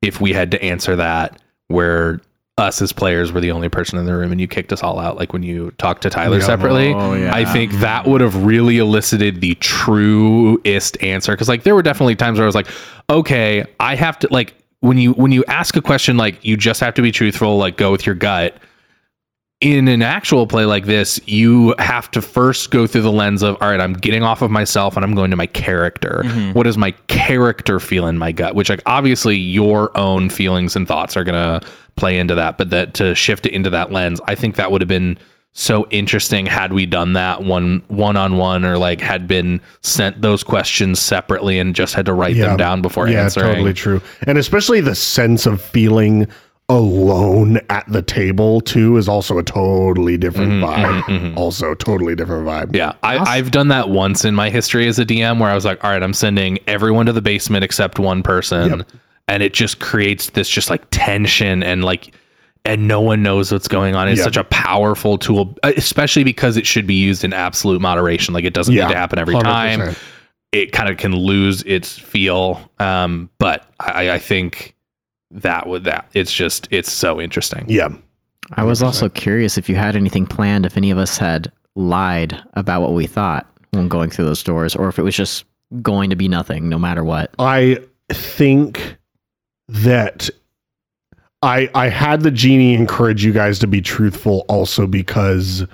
if 0.02 0.21
we 0.21 0.33
had 0.33 0.50
to 0.50 0.61
answer 0.61 0.97
that 0.97 1.40
where 1.68 2.21
us 2.56 2.80
as 2.80 2.92
players 2.92 3.33
were 3.33 3.40
the 3.40 3.50
only 3.50 3.68
person 3.68 3.99
in 3.99 4.06
the 4.06 4.14
room 4.14 4.30
and 4.30 4.40
you 4.40 4.47
kicked 4.47 4.73
us 4.73 4.80
all 4.83 5.00
out, 5.00 5.16
like 5.16 5.33
when 5.33 5.42
you 5.42 5.73
talked 5.73 6.02
to 6.02 6.11
Tyler 6.11 6.38
Yeah. 6.38 6.44
separately. 6.47 6.94
Oh, 6.94 7.14
yeah. 7.14 7.35
I 7.35 7.44
think 7.44 7.73
that 7.80 8.06
would 8.06 8.21
have 8.21 8.44
really 8.44 8.78
elicited 8.78 9.40
the 9.40 9.56
truest 9.56 10.97
answer. 11.02 11.37
Cause 11.37 11.49
like 11.49 11.64
there 11.64 11.75
were 11.75 11.83
definitely 11.83 12.14
times 12.16 12.38
where 12.38 12.44
I 12.44 12.47
was 12.47 12.54
like, 12.54 12.68
okay, 13.11 13.64
I 13.80 13.97
have 13.97 14.18
to 14.21 14.28
like 14.30 14.54
when 14.80 14.99
you 14.99 15.12
when 15.14 15.33
you 15.33 15.44
ask 15.49 15.76
a 15.76 15.83
question 15.83 16.16
like 16.16 16.44
you 16.44 16.56
just 16.56 16.80
have 16.80 16.94
to 16.94 17.02
be 17.02 17.11
truthful, 17.11 17.56
like 17.59 17.76
go 17.76 17.90
with 17.90 18.06
your 18.06 18.14
gut. 18.14 18.56
In 19.64 19.88
an 19.88 20.02
actual 20.02 20.47
play 20.47 20.66
like 20.66 20.85
this, 20.85 21.18
you 21.26 21.75
have 21.78 22.11
to 22.11 22.21
first 22.21 22.71
go 22.71 22.87
through 22.87 23.00
the 23.00 23.11
lens 23.11 23.42
of 23.42 23.56
all 23.62 23.71
right, 23.71 23.80
I'm 23.80 23.94
getting 23.94 24.23
off 24.23 24.42
of 24.42 24.50
myself 24.50 24.94
and 24.94 25.02
I'm 25.02 25.14
going 25.14 25.30
to 25.30 25.38
my 25.38 25.47
character. 25.47 26.21
Mm-hmm. 26.23 26.52
What 26.52 26.64
does 26.64 26.76
my 26.76 26.90
character 27.06 27.80
feel 27.80 28.06
in 28.06 28.18
my 28.18 28.30
gut? 28.30 28.54
Which 28.54 28.68
like 28.68 28.83
obviously 28.85 29.37
your 29.37 29.97
own 29.97 30.28
feelings 30.28 30.76
and 30.76 30.87
thoughts 30.87 31.16
are 31.16 31.25
gonna 31.25 31.62
play 31.97 32.18
into 32.18 32.35
that, 32.35 32.59
but 32.59 32.68
that 32.71 32.92
to 32.94 33.14
shift 33.14 33.47
it 33.47 33.52
into 33.54 33.71
that 33.71 33.90
lens, 33.90 34.21
I 34.26 34.35
think 34.35 34.56
that 34.56 34.71
would 34.71 34.83
have 34.83 34.88
been 34.88 35.18
so 35.54 35.87
interesting 35.90 36.44
had 36.44 36.73
we 36.73 36.85
done 36.85 37.12
that 37.12 37.44
one 37.44 37.80
one 37.87 38.16
on 38.16 38.37
one 38.37 38.64
or 38.64 38.76
like 38.76 39.00
had 39.00 39.28
been 39.28 39.61
sent 39.83 40.21
those 40.21 40.42
questions 40.42 40.99
separately 40.99 41.59
and 41.61 41.76
just 41.76 41.94
had 41.94 42.04
to 42.04 42.12
write 42.12 42.37
them 42.37 42.56
down 42.56 42.83
before 42.83 43.04
answering. 43.04 43.14
yeah 43.16 43.23
answering. 43.23 43.54
totally 43.54 43.73
true 43.73 44.02
and 44.26 44.37
especially 44.37 44.80
the 44.80 44.97
sense 44.97 45.47
of 45.47 45.62
feeling 45.62 46.26
alone 46.71 47.61
at 47.68 47.85
the 47.88 48.00
table 48.00 48.61
too 48.61 48.97
is 48.97 49.06
also 49.09 49.37
a 49.38 49.42
totally 49.42 50.16
different 50.16 50.62
vibe 50.64 51.37
also 51.37 51.75
totally 51.75 52.14
different 52.14 52.47
vibe 52.47 52.64
Mm-hmm, 52.68 52.76
Yeah, 52.76 52.92
I, 53.02 53.18
I've 53.18 53.50
done 53.50 53.68
that 53.68 53.90
once 53.90 54.25
in 54.25 54.35
my 54.35 54.49
history 54.49 54.87
as 54.88 54.99
a 54.99 55.04
DM 55.04 55.40
where 55.40 55.50
I 55.50 55.54
was 55.54 55.64
like, 55.66 55.83
all 55.85 55.90
right, 55.90 56.02
I'm 56.02 56.14
sending 56.14 56.59
everyone 56.66 57.04
to 57.06 57.12
the 57.12 57.21
basement 57.21 57.64
except 57.64 57.99
one 57.99 58.23
person. 58.23 58.78
Yep. 58.78 58.88
And 59.28 59.42
it 59.42 59.52
just 59.52 59.78
creates 59.80 60.30
this 60.30 60.49
just 60.49 60.71
like 60.71 60.83
tension 60.90 61.62
and 61.62 61.85
like, 61.85 62.14
and 62.64 62.88
no 62.88 63.00
one 63.00 63.23
knows 63.23 63.52
what's 63.52 63.68
going 63.68 63.94
on. 63.94 64.09
It's 64.09 64.18
Yep. 64.18 64.25
such 64.25 64.37
a 64.38 64.44
powerful 64.44 65.18
tool, 65.18 65.54
uh, 65.62 65.73
especially 65.76 66.25
because 66.25 66.56
it 66.56 66.66
should 66.66 66.87
be 66.87 66.94
used 66.94 67.25
in 67.25 67.33
absolute 67.35 67.80
moderation. 67.83 68.33
Like 68.33 68.44
it 68.44 68.54
doesn't 68.54 68.73
Yeah, 68.75 68.87
need 68.87 68.92
to 68.94 68.99
happen 68.99 69.18
every 69.18 69.35
100%. 69.35 69.42
time. 69.42 69.94
It 70.52 70.73
kind 70.73 70.88
of 70.88 70.97
can 70.97 71.14
lose 71.14 71.62
its 71.64 71.99
feel. 71.99 72.71
Um, 72.78 73.28
but 73.38 73.66
I, 73.80 74.12
I 74.12 74.18
think 74.18 74.74
that 75.35 75.69
would 75.69 75.85
that 75.85 76.09
it's 76.14 76.33
just 76.33 76.69
it's 76.71 76.91
so 76.91 77.21
interesting. 77.21 77.64
yeah 77.69 77.88
I 78.53 78.64
was 78.64 78.83
also 78.83 79.09
curious 79.09 79.57
if 79.57 79.69
you 79.69 79.76
had 79.76 79.97
anything 79.97 80.26
planned, 80.26 80.67
if 80.67 80.76
any 80.76 80.91
of 80.91 80.99
us 80.99 81.17
had 81.17 81.50
lied 81.76 82.41
about 82.55 82.83
what 82.83 82.93
we 82.93 83.07
thought 83.07 83.47
when 83.71 83.88
going 83.88 84.11
through 84.11 84.26
those 84.26 84.43
doors, 84.43 84.76
or 84.76 84.88
if 84.88 84.99
it 84.99 85.03
was 85.03 85.17
just 85.17 85.45
going 85.83 86.11
to 86.11 86.17
be 86.17 86.29
nothing 86.29 86.69
no 86.69 86.79
matter 86.79 87.03
what. 87.03 87.35
I 87.38 87.79
think 88.11 88.97
that 89.69 90.29
I 91.43 91.71
I 91.75 91.88
had 91.88 92.21
the 92.21 92.31
genie 92.31 92.75
encourage 92.75 93.25
you 93.25 93.33
guys 93.33 93.59
to 93.61 93.67
be 93.67 93.81
truthful 93.81 94.45
also 94.49 94.87
because 94.87 95.67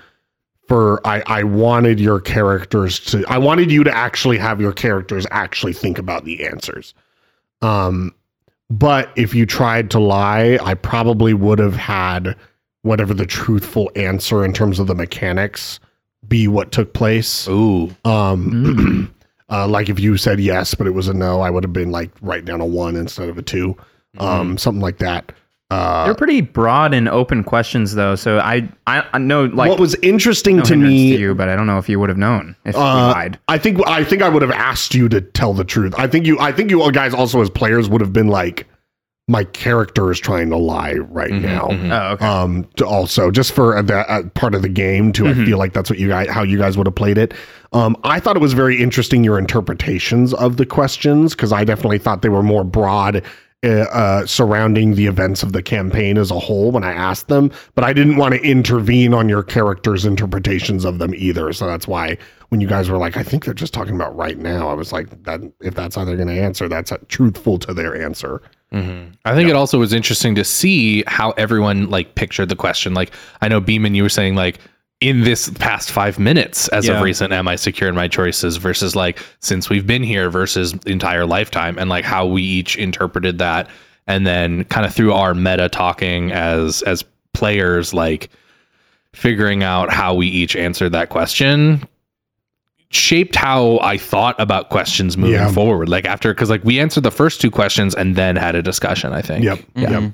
for 0.69 1.05
I 1.07 1.23
I 1.27 1.43
wanted 1.43 1.99
your 2.01 2.21
characters 2.21 3.01
to 3.07 3.25
I 3.29 3.39
wanted 3.39 3.71
you 3.73 3.85
to 3.85 3.95
actually 3.95 4.39
have 4.39 4.61
your 4.61 4.73
characters 4.73 5.27
actually 5.31 5.73
think 5.73 5.99
about 5.99 6.25
the 6.25 6.47
answers. 6.47 6.95
Um 7.63 8.15
but 8.71 9.11
if 9.17 9.35
you 9.35 9.47
tried 9.47 9.91
to 9.91 9.99
lie, 9.99 10.59
I 10.63 10.75
probably 10.75 11.35
would 11.35 11.59
have 11.59 11.77
had 11.77 12.37
whatever 12.83 13.13
the 13.13 13.27
truthful 13.27 13.91
answer 13.97 14.45
in 14.45 14.53
terms 14.53 14.79
of 14.79 14.87
the 14.87 14.95
mechanics 14.95 15.81
be 16.29 16.49
what 16.49 16.73
took 16.73 16.93
place. 16.95 17.49
Ooh. 17.49 17.95
Um, 18.05 19.13
uh, 19.51 19.67
like 19.67 19.89
if 19.89 19.99
you 19.99 20.17
said 20.17 20.41
yes, 20.41 20.75
but 20.75 20.87
it 20.87 20.95
was 20.95 21.09
a 21.09 21.15
no, 21.15 21.41
I 21.41 21.51
would 21.51 21.65
have 21.65 21.73
been 21.73 21.91
like 21.91 22.11
write 22.23 22.45
down 22.45 22.61
a 22.61 22.67
one 22.67 22.97
instead 22.97 23.29
of 23.29 23.37
a 23.37 23.43
two. 23.43 23.77
um, 24.19 24.57
something 24.57 24.81
like 24.81 24.99
that. 24.99 25.33
Uh, 25.71 26.05
They're 26.07 26.15
pretty 26.17 26.41
broad 26.41 26.93
and 26.93 27.09
open 27.09 27.45
questions, 27.45 27.95
though. 27.95 28.17
So 28.17 28.39
I, 28.41 28.69
I, 28.89 29.05
I 29.13 29.19
know 29.19 29.45
like 29.45 29.69
what 29.71 29.79
was 29.79 29.95
interesting 30.03 30.57
no 30.57 30.63
to 30.65 30.77
me, 30.77 31.13
to 31.15 31.21
you, 31.21 31.35
but 31.35 31.49
I 31.49 31.55
don't 31.55 31.67
know 31.69 31.79
if 31.79 31.89
you 31.89 32.01
would 32.01 32.09
have 32.09 32.19
known 32.19 32.57
if 32.65 32.75
you 32.75 32.81
uh, 32.81 33.13
lied. 33.15 33.39
I 33.49 33.57
think 33.59 33.81
I 33.87 34.03
think 34.03 34.21
I 34.23 34.29
would 34.29 34.43
have 34.43 34.51
asked 34.51 34.95
you 34.95 35.09
to 35.11 35.21
tell 35.21 35.55
the 35.55 35.65
truth. 35.65 35.95
I 35.97 36.07
think 36.09 36.27
you 36.27 36.39
I 36.41 36.51
think 36.53 36.71
you 36.71 36.91
guys 36.93 37.15
also 37.15 37.41
as 37.41 37.49
players 37.51 37.89
would 37.89 38.01
have 38.01 38.13
been 38.13 38.27
like, 38.29 38.67
my 39.29 39.45
character 39.45 40.11
is 40.11 40.19
trying 40.19 40.51
to 40.51 40.57
lie 40.57 40.95
right 40.95 41.31
Mhm, 41.31 41.43
now. 41.43 41.69
mhm. 41.69 41.93
Oh, 41.93 42.13
okay. 42.15 42.27
um 42.27 42.67
to 42.77 42.85
also 42.85 43.31
just 43.31 43.53
for 43.53 43.81
that 43.81 44.07
uh, 44.11 44.23
part 44.31 44.57
of 44.57 44.63
the 44.63 44.69
game 44.69 45.13
too 45.13 45.23
Mhm. 45.25 45.43
i 45.43 45.45
feel 45.47 45.57
like 45.59 45.73
that's 45.73 45.89
what 45.89 46.01
you 46.01 46.09
guys 46.09 46.29
how 46.29 46.43
you 46.43 46.59
guys 46.59 46.77
would 46.77 46.89
have 46.89 46.97
played 46.97 47.17
it 47.17 47.33
um 47.73 47.97
i 48.03 48.19
thought 48.19 48.35
it 48.35 48.41
was 48.43 48.55
very 48.55 48.83
interesting 48.83 49.23
your 49.23 49.39
interpretations 49.39 50.35
of 50.35 50.57
the 50.57 50.67
questions 50.67 51.37
because 51.37 51.53
i 51.53 51.63
definitely 51.63 51.99
thought 51.99 52.23
they 52.23 52.29
were 52.29 52.43
more 52.43 52.65
broad 52.65 53.23
uh, 53.63 53.69
uh, 53.93 54.25
surrounding 54.25 54.95
the 54.95 55.07
events 55.07 55.43
of 55.43 55.53
the 55.53 55.63
campaign 55.63 56.17
as 56.17 56.31
a 56.31 56.39
whole 56.39 56.71
when 56.71 56.83
I 56.83 56.93
asked 56.93 57.29
them, 57.29 57.51
but 57.75 57.85
I 57.85 57.93
didn't 57.93 58.17
want 58.17 58.35
to 58.35 58.41
intervene 58.41 59.13
on 59.13 59.29
your 59.29 59.43
characters' 59.43 60.07
interpretations 60.07 60.87
of 60.87 60.99
them 60.99 61.15
either. 61.15 61.53
So 61.53 61.67
that's 61.67 61.87
why 61.87 62.17
when 62.49 62.63
you 62.63 62.67
guys 62.67 62.89
were 62.89 62.97
like, 62.97 63.19
"I 63.19 63.23
think 63.23 63.45
they're 63.45 63.53
just 63.53 63.75
talking 63.75 63.95
about 63.95 64.17
right 64.17 64.39
now," 64.39 64.69
I 64.69 64.73
was 64.73 64.93
like, 64.93 65.25
"That 65.25 65.41
if 65.61 65.75
that's 65.75 65.97
how 65.97 66.07
they're 66.07 66.17
going 66.17 66.29
to 66.29 66.41
answer, 66.41 66.69
that's 66.69 66.91
uh, 66.91 66.97
truthful 67.09 67.59
to 67.59 67.75
their 67.75 68.03
answer." 68.03 68.41
Mm-hmm. 68.73 69.13
I 69.27 69.35
think 69.35 69.51
it 69.51 69.57
also 69.57 69.79
was 69.79 69.93
interesting 69.93 70.35
to 70.37 70.45
see 70.45 71.05
how 71.07 71.33
everyone 71.33 71.91
like 71.91 72.15
pictured 72.15 72.49
the 72.49 72.57
question. 72.57 72.95
Like 72.95 73.13
I 73.43 73.49
know 73.49 73.61
Beaman, 73.61 73.95
you 73.95 74.03
were 74.03 74.09
saying 74.09 74.37
like 74.37 74.59
in 75.01 75.23
this 75.23 75.49
past 75.59 75.91
five 75.91 76.19
minutes 76.19 76.69
as 76.69 76.87
Yeah. 76.87 76.99
of 76.99 77.03
recent, 77.03 77.33
am 77.33 77.49
I 77.49 77.57
secure 77.57 77.89
in 77.89 77.95
my 77.95 78.07
choices 78.09 78.57
versus 78.59 78.95
like 78.95 79.19
since 79.41 79.71
we've 79.71 79.87
been 79.87 80.03
here 80.03 80.29
versus 80.29 80.75
entire 80.87 81.25
lifetime 81.25 81.79
and 81.79 81.89
like 81.89 82.05
how 82.05 82.27
we 82.27 82.43
each 82.43 82.77
interpreted 82.77 83.39
that. 83.39 83.69
And 84.07 84.27
then 84.27 84.65
kind 84.65 84.85
of 84.85 84.93
through 84.95 85.13
our 85.15 85.35
meta 85.35 85.69
talking 85.69 86.33
as 86.33 86.83
as 86.83 87.05
players, 87.33 87.95
like 87.95 88.29
figuring 89.15 89.63
out 89.63 89.91
how 89.91 90.15
we 90.15 90.27
each 90.27 90.55
answered 90.57 90.91
that 90.93 91.09
question 91.09 91.83
shaped 92.93 93.37
how 93.37 93.79
I 93.83 93.97
thought 93.99 94.35
about 94.41 94.69
questions 94.71 95.17
moving 95.17 95.35
Yeah. 95.35 95.53
forward. 95.53 95.89
Like 95.89 96.07
after, 96.07 96.35
because 96.35 96.51
like 96.51 96.65
we 96.65 96.81
answered 96.81 97.05
the 97.05 97.13
first 97.13 97.41
two 97.41 97.51
questions 97.51 97.95
and 97.95 98.17
then 98.17 98.35
had 98.35 98.57
a 98.57 98.63
discussion. 98.63 99.13
I 99.13 99.23
think. 99.23 99.45
Yep. 99.45 99.61
Yeah. 99.77 99.91
Yep. 100.01 100.13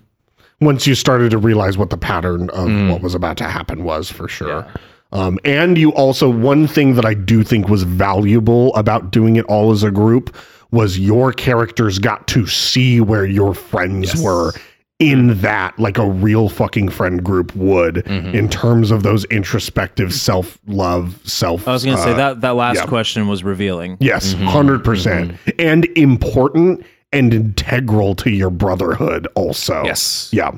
Once 0.60 0.86
you 0.86 0.94
started 0.94 1.30
to 1.30 1.38
realize 1.38 1.76
what 1.76 1.90
the 1.90 1.96
pattern 1.98 2.48
of 2.50 2.68
Mm. 2.68 2.90
what 2.90 3.02
was 3.02 3.14
about 3.14 3.36
to 3.38 3.44
happen 3.44 3.84
was 3.84 4.10
for 4.10 4.26
sure. 4.28 4.66
Um, 5.12 5.38
and 5.44 5.76
you 5.78 5.90
also, 5.92 6.28
one 6.28 6.66
thing 6.66 6.94
that 6.94 7.04
I 7.04 7.14
do 7.14 7.42
think 7.44 7.68
was 7.68 7.82
valuable 7.84 8.74
about 8.74 9.10
doing 9.12 9.36
it 9.36 9.44
all 9.46 9.70
as 9.70 9.82
a 9.82 9.90
group 9.90 10.34
was 10.72 10.98
your 10.98 11.32
characters 11.32 11.98
got 11.98 12.26
to 12.28 12.46
see 12.46 13.00
where 13.00 13.24
your 13.24 13.54
friends 13.54 14.14
Yes. 14.14 14.22
were 14.22 14.52
in 14.98 15.38
that, 15.42 15.78
like 15.78 15.98
a 15.98 16.08
real 16.08 16.48
fucking 16.48 16.88
friend 16.88 17.22
group 17.22 17.54
would, 17.54 17.96
Mhm. 18.06 18.32
in 18.32 18.48
terms 18.48 18.90
of 18.90 19.02
those 19.02 19.24
introspective 19.26 20.12
self 20.12 20.58
love, 20.66 21.18
self. 21.22 21.68
I 21.68 21.72
was 21.72 21.84
gonna 21.84 21.98
say 21.98 22.12
uh, 22.12 22.16
that 22.16 22.40
that 22.40 22.56
last 22.56 22.76
yeah. 22.76 22.86
question 22.86 23.28
was 23.28 23.44
revealing. 23.44 23.98
Yes, 24.00 24.32
Mhm. 24.34 24.46
100 24.46 24.82
percent, 24.82 25.32
and 25.58 25.86
important 25.96 26.82
and 27.12 27.32
integral 27.32 28.14
to 28.16 28.30
your 28.30 28.50
brotherhood. 28.50 29.26
Also, 29.34 29.82
Yes. 29.84 30.28
yeah. 30.32 30.50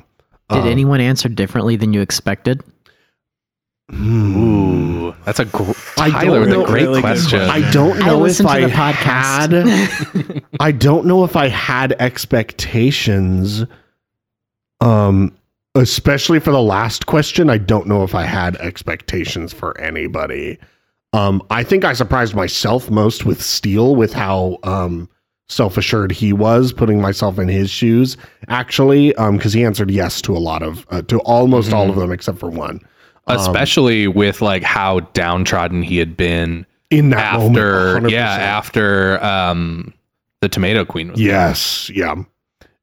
Did 0.50 0.61
Um, 0.62 0.67
anyone 0.69 1.00
answer 1.00 1.28
differently 1.28 1.76
than 1.76 1.93
you 1.93 2.00
expected? 2.00 2.62
Ooh, 3.95 5.14
that's 5.25 5.38
a 5.40 5.45
gr- 5.47 5.73
Tyler 5.97 6.40
with 6.40 6.49
don't 6.50 6.57
a 6.61 6.62
know- 6.62 6.67
great 6.67 6.83
really 6.83 7.00
question. 7.00 7.38
question. 7.40 7.64
I 7.64 7.71
don't 7.71 8.02
I 8.02 8.07
know 8.07 8.26
if 8.26 8.45
I 8.45 8.61
had. 8.69 10.43
I 10.61 10.73
don't 10.73 11.07
know 11.07 11.25
if 11.25 11.37
I 11.37 11.49
had 11.49 11.93
expectations. 11.99 13.64
Um, 14.81 15.35
especially 15.75 16.38
for 16.38 16.50
the 16.50 16.62
last 16.62 17.07
question, 17.07 17.49
I 17.50 17.59
don't 17.59 17.87
know 17.87 18.05
if 18.05 18.14
I 18.14 18.25
had 18.25 18.57
expectations 18.57 19.52
for 19.52 19.78
anybody. 19.81 20.59
Um, 21.14 21.43
I 21.50 21.62
think 21.62 21.85
I 21.85 21.95
surprised 21.95 22.35
myself 22.35 22.90
most 22.90 23.25
with 23.25 23.43
Steel 23.43 23.97
with 23.97 24.12
how 24.12 24.59
um 24.64 25.09
self 25.48 25.76
assured 25.76 26.12
he 26.12 26.32
was, 26.32 26.72
putting 26.72 27.00
myself 27.00 27.38
in 27.38 27.48
his 27.48 27.70
shoes. 27.70 28.16
Actually, 28.48 29.14
um, 29.16 29.37
because 29.37 29.52
he 29.52 29.64
answered 29.64 29.90
yes 29.90 30.20
to 30.22 30.37
a 30.37 30.38
lot 30.38 30.62
of 30.62 30.87
uh, 30.90 31.02
to 31.02 31.18
almost 31.20 31.72
all 31.72 31.88
of 31.90 31.96
them 31.96 32.12
except 32.12 32.38
for 32.38 32.50
one. 32.50 32.80
Um, 33.26 33.37
Especially 33.38 34.08
with 34.08 34.40
like 34.40 34.62
how 34.62 35.00
downtrodden 35.00 35.82
he 35.82 35.98
had 35.98 36.16
been 36.16 36.64
in 36.90 37.11
that 37.11 37.34
after, 37.34 37.94
moment, 37.94 38.11
yeah, 38.12 38.38
100%. 38.38 38.40
after 38.40 39.24
um 39.24 39.92
the 40.40 40.48
Tomato 40.48 40.84
Queen 40.84 41.11
was. 41.11 41.20
Yes, 41.20 41.90
yeah. 41.90 42.14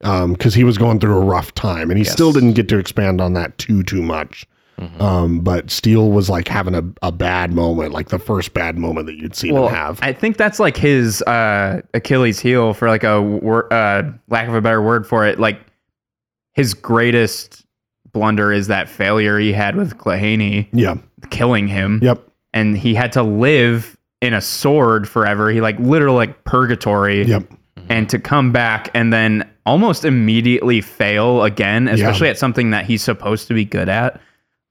Um, 0.02 0.34
because 0.34 0.54
he 0.54 0.64
was 0.64 0.78
going 0.78 1.00
through 1.00 1.18
a 1.18 1.26
rough 1.26 1.54
time, 1.56 1.90
and 1.90 1.98
he 1.98 2.04
Yes. 2.04 2.12
still 2.14 2.32
didn't 2.34 2.54
get 2.54 2.68
to 2.70 2.78
expand 2.78 3.22
on 3.22 3.34
that 3.34 3.58
too 3.58 3.82
too 3.82 4.02
much. 4.04 4.46
Mhm. 4.80 5.02
Um, 5.02 5.40
but 5.40 5.72
Steele 5.72 6.12
was 6.12 6.30
like 6.30 6.48
having 6.48 6.76
a, 6.76 6.84
a 7.02 7.12
bad 7.12 7.54
moment, 7.54 7.94
like 7.94 8.10
the 8.10 8.20
first 8.20 8.54
bad 8.54 8.78
moment 8.78 9.08
that 9.08 9.16
you'd 9.16 9.36
seen 9.36 9.54
well, 9.54 9.68
him 9.70 9.76
have. 9.76 10.00
I 10.02 10.12
think 10.12 10.38
that's 10.38 10.60
like 10.60 10.76
his 10.76 11.22
uh, 11.24 11.82
Achilles 11.94 12.40
heel, 12.40 12.74
for 12.74 12.90
like 12.90 13.04
a 13.04 13.22
wor- 13.22 13.72
uh, 13.74 14.04
lack 14.28 14.48
of 14.48 14.54
a 14.54 14.62
better 14.62 14.82
word 14.82 15.08
for 15.08 15.26
it. 15.26 15.40
Like 15.40 15.60
his 16.54 16.74
greatest 16.74 17.66
blunder 18.12 18.52
is 18.52 18.68
that 18.68 18.90
failure 18.90 19.40
he 19.40 19.54
had 19.54 19.76
with 19.76 19.98
Clahaney 19.98 20.68
yeah. 20.74 20.96
killing 21.30 21.68
him. 21.68 22.00
Yep. 22.02 22.28
and 22.54 22.78
he 22.78 22.94
had 22.96 23.12
to 23.14 23.24
live 23.24 23.98
in 24.22 24.34
a 24.34 24.42
sword 24.42 25.08
forever. 25.08 25.50
He 25.52 25.62
like 25.62 25.78
literally 25.80 26.18
like 26.18 26.44
purgatory. 26.46 27.24
Yep. 27.26 27.44
And 27.90 28.10
to 28.10 28.18
come 28.18 28.52
back 28.52 28.90
and 28.96 29.14
then 29.14 29.48
almost 29.66 30.06
immediately 30.06 30.82
fail 30.82 31.44
again, 31.44 31.88
especially 31.88 32.30
at 32.30 32.38
something 32.38 32.72
that 32.72 32.86
he's 32.86 33.04
supposed 33.04 33.48
to 33.50 33.54
be 33.54 33.64
good 33.64 33.90
at. 33.90 34.20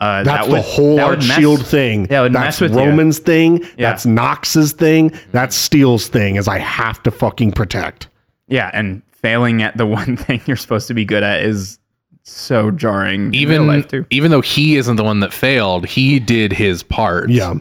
Uh, 0.01 0.23
That's 0.25 0.47
that 0.49 0.53
the 0.53 0.61
whole 0.61 0.97
that 0.97 1.05
Arch 1.07 1.29
mess- 1.29 1.37
Shield 1.39 1.67
thing. 1.67 2.07
Yeah, 2.11 2.23
would 2.23 2.33
that's 2.33 2.61
mess 2.61 2.61
with 2.61 2.73
you. 2.73 2.79
Roman's 2.91 3.19
thing. 3.21 3.63
Yeah. 3.79 3.91
That's 3.91 4.05
Knox's 4.05 4.73
thing. 4.73 5.13
That's 5.33 5.55
Steele's 5.57 6.09
thing. 6.09 6.37
Is 6.37 6.49
I 6.49 6.59
have 6.59 7.03
to 7.05 7.11
fucking 7.11 7.53
protect. 7.53 8.09
Yeah, 8.49 8.71
and 8.75 9.03
failing 9.13 9.63
at 9.63 9.77
the 9.77 9.87
one 10.01 10.17
thing 10.17 10.41
you're 10.47 10.57
supposed 10.57 10.89
to 10.89 10.95
be 10.95 11.05
good 11.05 11.23
at 11.23 11.43
is 11.43 11.79
so 12.25 12.71
jarring. 12.71 13.27
in 13.27 13.31
real 13.33 13.41
Even 13.43 13.67
life 13.67 13.89
too. 13.89 14.05
even 14.11 14.31
though 14.31 14.41
he 14.41 14.77
isn't 14.77 14.97
the 14.97 15.05
one 15.05 15.21
that 15.21 15.33
failed, 15.33 15.87
he 15.87 16.19
did 16.19 16.53
his 16.53 16.83
part. 16.83 17.31
Yeah. 17.31 17.55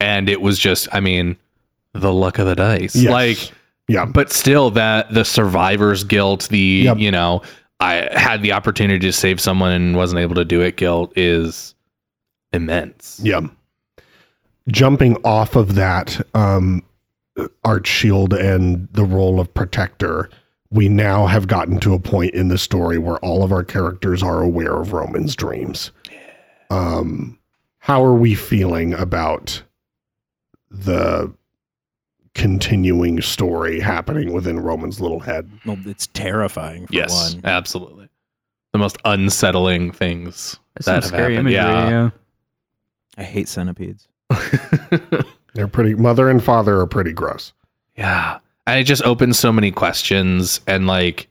and 0.00 0.28
it 0.28 0.40
was 0.40 0.58
just, 0.58 0.88
I 0.92 1.00
mean, 1.00 1.36
the 1.92 2.12
luck 2.12 2.38
of 2.38 2.46
the 2.46 2.54
dice. 2.56 2.94
Yes. 2.96 3.10
Like, 3.12 3.52
Yeah. 3.88 4.04
but 4.06 4.32
still, 4.32 4.70
that 4.72 5.12
the 5.12 5.24
survivor's 5.24 6.04
guilt, 6.04 6.48
the 6.50 6.58
Yep. 6.58 6.98
you 6.98 7.10
know, 7.10 7.42
I 7.80 8.08
had 8.12 8.42
the 8.42 8.52
opportunity 8.52 9.06
to 9.06 9.12
save 9.12 9.40
someone 9.40 9.72
and 9.72 9.96
wasn't 9.96 10.20
able 10.20 10.34
to 10.36 10.44
do 10.44 10.60
it. 10.62 10.76
Guilt 10.76 11.12
is 11.16 11.74
immense. 12.52 13.20
Yeah. 13.22 13.42
Jumping 14.68 15.16
off 15.24 15.56
of 15.56 15.74
that, 15.74 16.20
um, 16.34 16.82
Arch 17.64 17.86
Shield 17.86 18.32
and 18.32 18.88
the 18.92 19.04
role 19.04 19.38
of 19.40 19.52
protector, 19.52 20.30
we 20.70 20.88
now 20.88 21.26
have 21.26 21.46
gotten 21.46 21.78
to 21.80 21.94
a 21.94 21.98
point 22.00 22.34
in 22.34 22.48
the 22.48 22.58
story 22.58 22.98
where 22.98 23.18
all 23.18 23.44
of 23.44 23.52
our 23.52 23.62
characters 23.62 24.22
are 24.22 24.42
aware 24.42 24.80
of 24.80 24.92
Roman's 24.92 25.36
dreams. 25.36 25.92
Um, 26.70 27.38
how 27.78 28.02
are 28.04 28.14
we 28.14 28.34
feeling 28.34 28.94
about 28.94 29.62
the 30.70 31.32
continuing 32.36 33.20
story 33.22 33.80
happening 33.80 34.32
within 34.32 34.60
Roman's 34.60 35.00
little 35.00 35.18
head? 35.20 35.50
Well, 35.64 35.78
it's 35.86 36.06
terrifying 36.08 36.86
for 36.86 36.92
Yes, 36.94 37.34
one. 37.34 37.44
absolutely. 37.44 38.08
The 38.72 38.78
most 38.78 38.98
unsettling 39.06 39.90
things 39.90 40.58
That's 40.74 40.86
that 40.86 40.92
some 40.92 40.94
have 40.94 41.04
scary 41.04 41.34
happened. 41.36 41.48
imagery. 41.48 41.54
yeah. 41.54 41.88
Yeah. 41.90 42.10
I 43.18 43.22
hate 43.24 43.48
centipedes. 43.48 44.06
They're 45.54 45.68
pretty, 45.68 45.94
mother 45.94 46.28
and 46.28 46.42
father 46.44 46.78
are 46.80 46.86
pretty 46.86 47.12
gross. 47.12 47.52
Yeah. 47.96 48.38
And 48.66 48.78
it 48.78 48.84
just 48.84 49.02
opens 49.04 49.38
so 49.38 49.50
many 49.52 49.70
questions. 49.70 50.60
And 50.66 50.86
like, 50.86 51.28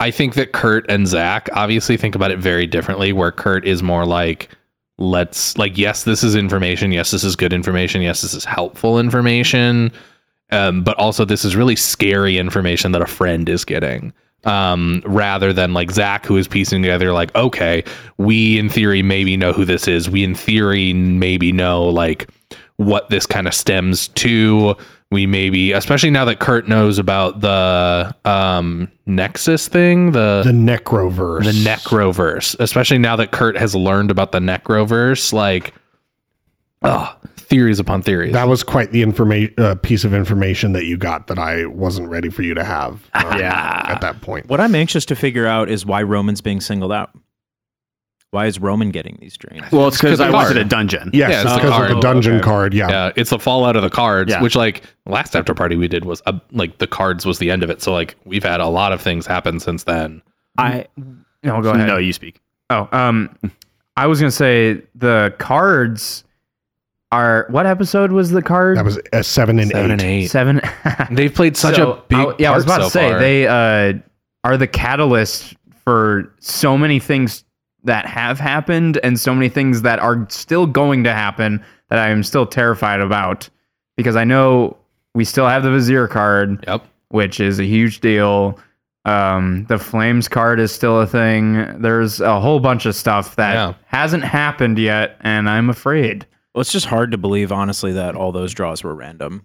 I 0.00 0.10
think 0.10 0.34
that 0.34 0.52
Kurt 0.52 0.84
and 0.90 1.06
Zach 1.08 1.48
obviously 1.54 1.96
think 1.96 2.14
about 2.14 2.30
it 2.30 2.38
very 2.38 2.66
differently, 2.66 3.12
where 3.14 3.32
Kurt 3.32 3.66
is 3.66 3.82
more 3.82 4.04
like, 4.04 4.50
let's, 4.98 5.56
like, 5.58 5.76
yes, 5.76 6.04
this 6.04 6.22
is 6.22 6.34
information. 6.34 6.92
Yes, 6.92 7.10
this 7.10 7.24
is 7.24 7.36
good 7.36 7.52
information. 7.52 8.02
Yes, 8.02 8.22
this 8.22 8.34
is 8.34 8.44
helpful 8.44 8.98
information. 8.98 9.92
Um, 10.50 10.84
but 10.84 10.96
also, 10.98 11.24
this 11.24 11.44
is 11.44 11.56
really 11.56 11.76
scary 11.76 12.38
information 12.38 12.92
that 12.92 13.02
a 13.02 13.06
friend 13.06 13.48
is 13.48 13.64
getting. 13.64 14.12
Um, 14.44 15.02
rather 15.06 15.54
than 15.54 15.72
like 15.72 15.90
Zach, 15.90 16.26
who 16.26 16.36
is 16.36 16.46
piecing 16.46 16.82
together, 16.82 17.12
like, 17.12 17.34
okay, 17.34 17.82
we 18.18 18.58
in 18.58 18.68
theory 18.68 19.02
maybe 19.02 19.36
know 19.38 19.52
who 19.52 19.64
this 19.64 19.88
is. 19.88 20.10
We 20.10 20.22
in 20.22 20.34
theory 20.34 20.92
maybe 20.92 21.50
know 21.50 21.84
like 21.84 22.28
what 22.76 23.08
this 23.08 23.24
kind 23.26 23.46
of 23.46 23.54
stems 23.54 24.08
to. 24.08 24.76
We 25.14 25.26
maybe, 25.26 25.70
especially 25.70 26.10
now 26.10 26.24
that 26.24 26.40
Kurt 26.40 26.66
knows 26.68 26.98
about 26.98 27.40
the 27.40 28.14
um, 28.24 28.90
Nexus 29.06 29.68
thing, 29.68 30.10
the 30.10 30.42
The 30.44 30.50
Necroverse. 30.50 31.44
the 31.44 31.52
Necroverse, 31.52 32.56
especially 32.58 32.98
now 32.98 33.14
that 33.16 33.30
Kurt 33.30 33.56
has 33.56 33.76
learned 33.76 34.10
about 34.10 34.32
the 34.32 34.40
Necroverse, 34.40 35.32
like 35.32 35.72
oh, 36.82 37.16
theories 37.36 37.78
upon 37.78 38.02
theories. 38.02 38.32
That 38.32 38.48
was 38.48 38.64
quite 38.64 38.90
the 38.90 39.02
information 39.02 39.54
uh, 39.58 39.76
piece 39.76 40.02
of 40.04 40.12
information 40.14 40.72
that 40.72 40.84
you 40.86 40.96
got 40.96 41.28
that 41.28 41.38
I 41.38 41.66
wasn't 41.66 42.08
ready 42.08 42.28
for 42.28 42.42
you 42.42 42.54
to 42.54 42.64
have. 42.64 43.08
um, 43.14 43.38
Yeah. 43.38 43.84
at 43.86 44.00
that 44.00 44.20
point. 44.20 44.48
What 44.48 44.60
I'm 44.60 44.74
anxious 44.74 45.04
to 45.06 45.14
figure 45.14 45.46
out 45.46 45.70
is 45.70 45.86
why 45.86 46.02
Roman's 46.02 46.40
being 46.40 46.60
singled 46.60 46.92
out. 46.92 47.10
Why 48.34 48.46
is 48.46 48.58
Roman 48.58 48.90
getting 48.90 49.16
these 49.20 49.36
dreams? 49.36 49.64
Well, 49.72 49.86
it's 49.88 49.96
because 49.96 50.20
I 50.20 50.28
went 50.28 50.48
to 50.48 50.54
card. 50.54 50.56
the 50.56 50.64
dungeon. 50.68 51.10
Yes, 51.12 51.30
Yeah, 51.30 51.36
it's 51.36 51.44
it's 51.44 51.52
the 51.54 51.60
because 51.70 51.90
of 51.90 51.96
the 51.96 52.00
dungeon 52.02 52.34
Okay. 52.34 52.42
card. 52.44 52.74
Yeah. 52.74 52.88
yeah, 52.90 53.12
it's 53.16 53.30
a 53.32 53.38
fallout 53.38 53.76
of 53.76 53.82
the 53.82 53.90
cards, 53.90 54.30
Yeah. 54.30 54.42
which 54.42 54.56
like 54.56 54.82
last 55.06 55.36
after 55.36 55.54
party 55.54 55.76
we 55.76 55.86
did 55.88 56.04
was 56.04 56.20
uh, 56.26 56.32
like 56.52 56.78
the 56.78 56.86
cards 56.86 57.24
was 57.24 57.38
the 57.38 57.50
end 57.50 57.62
of 57.62 57.70
it. 57.70 57.80
So 57.80 57.92
like 57.92 58.16
we've 58.24 58.42
had 58.42 58.60
a 58.60 58.66
lot 58.66 58.92
of 58.92 59.00
things 59.00 59.24
happen 59.26 59.60
since 59.60 59.84
then. 59.84 60.20
I 60.58 60.86
no, 61.42 61.62
go 61.62 61.70
ahead. 61.70 61.86
No, 61.86 61.96
you 61.96 62.12
speak. 62.12 62.40
Oh, 62.70 62.88
um, 62.92 63.36
I 63.96 64.06
was 64.08 64.18
gonna 64.20 64.30
say 64.32 64.82
the 64.96 65.32
cards 65.38 66.24
are. 67.12 67.46
What 67.50 67.66
episode 67.66 68.10
was 68.12 68.30
the 68.30 68.42
card? 68.42 68.78
That 68.78 68.84
was 68.84 68.98
a 69.12 69.22
seven 69.22 69.58
and 69.60 69.70
Seven 69.70 69.90
eight. 69.90 69.92
and 69.92 70.02
eight. 70.02 70.26
seven. 70.28 70.60
They've 71.12 71.32
played 71.32 71.56
such 71.56 71.76
So, 71.76 71.92
a 71.92 72.02
big. 72.08 72.18
I- 72.18 72.34
yeah, 72.40 72.52
I 72.52 72.54
was 72.56 72.64
about 72.64 72.78
so 72.80 72.84
to 72.86 72.90
say 72.90 73.10
far. 73.10 73.18
they 73.20 73.46
uh, 73.46 73.92
are 74.42 74.56
the 74.56 74.66
catalyst 74.66 75.54
for 75.84 76.32
so 76.40 76.76
many 76.78 76.98
things 76.98 77.43
that 77.84 78.06
have 78.06 78.38
happened 78.40 78.98
and 79.02 79.18
so 79.20 79.34
many 79.34 79.48
things 79.48 79.82
that 79.82 79.98
are 79.98 80.26
still 80.30 80.66
going 80.66 81.04
to 81.04 81.12
happen 81.12 81.62
that 81.90 81.98
I 81.98 82.08
am 82.08 82.22
still 82.22 82.46
terrified 82.46 83.00
about 83.00 83.48
because 83.96 84.16
I 84.16 84.24
know 84.24 84.76
we 85.14 85.24
still 85.24 85.46
have 85.46 85.62
the 85.62 85.70
Vizier 85.70 86.08
card, 86.08 86.64
Yep. 86.66 86.84
which 87.10 87.40
is 87.40 87.60
a 87.60 87.64
huge 87.64 88.00
deal. 88.00 88.58
Um, 89.04 89.66
the 89.68 89.78
Flames 89.78 90.28
card 90.28 90.58
is 90.58 90.72
still 90.72 90.98
a 91.00 91.06
thing. 91.06 91.80
There's 91.80 92.20
a 92.20 92.40
whole 92.40 92.58
bunch 92.58 92.86
of 92.86 92.94
stuff 92.96 93.36
that 93.36 93.52
Yeah. 93.54 93.74
hasn't 93.86 94.24
happened 94.24 94.78
yet, 94.78 95.16
and 95.20 95.48
I'm 95.48 95.68
afraid. 95.68 96.26
Well, 96.54 96.62
it's 96.62 96.72
just 96.72 96.86
hard 96.86 97.10
to 97.12 97.18
believe, 97.18 97.52
honestly, 97.52 97.92
that 97.92 98.14
all 98.14 98.32
those 98.32 98.54
draws 98.54 98.82
were 98.82 98.94
random. 98.94 99.44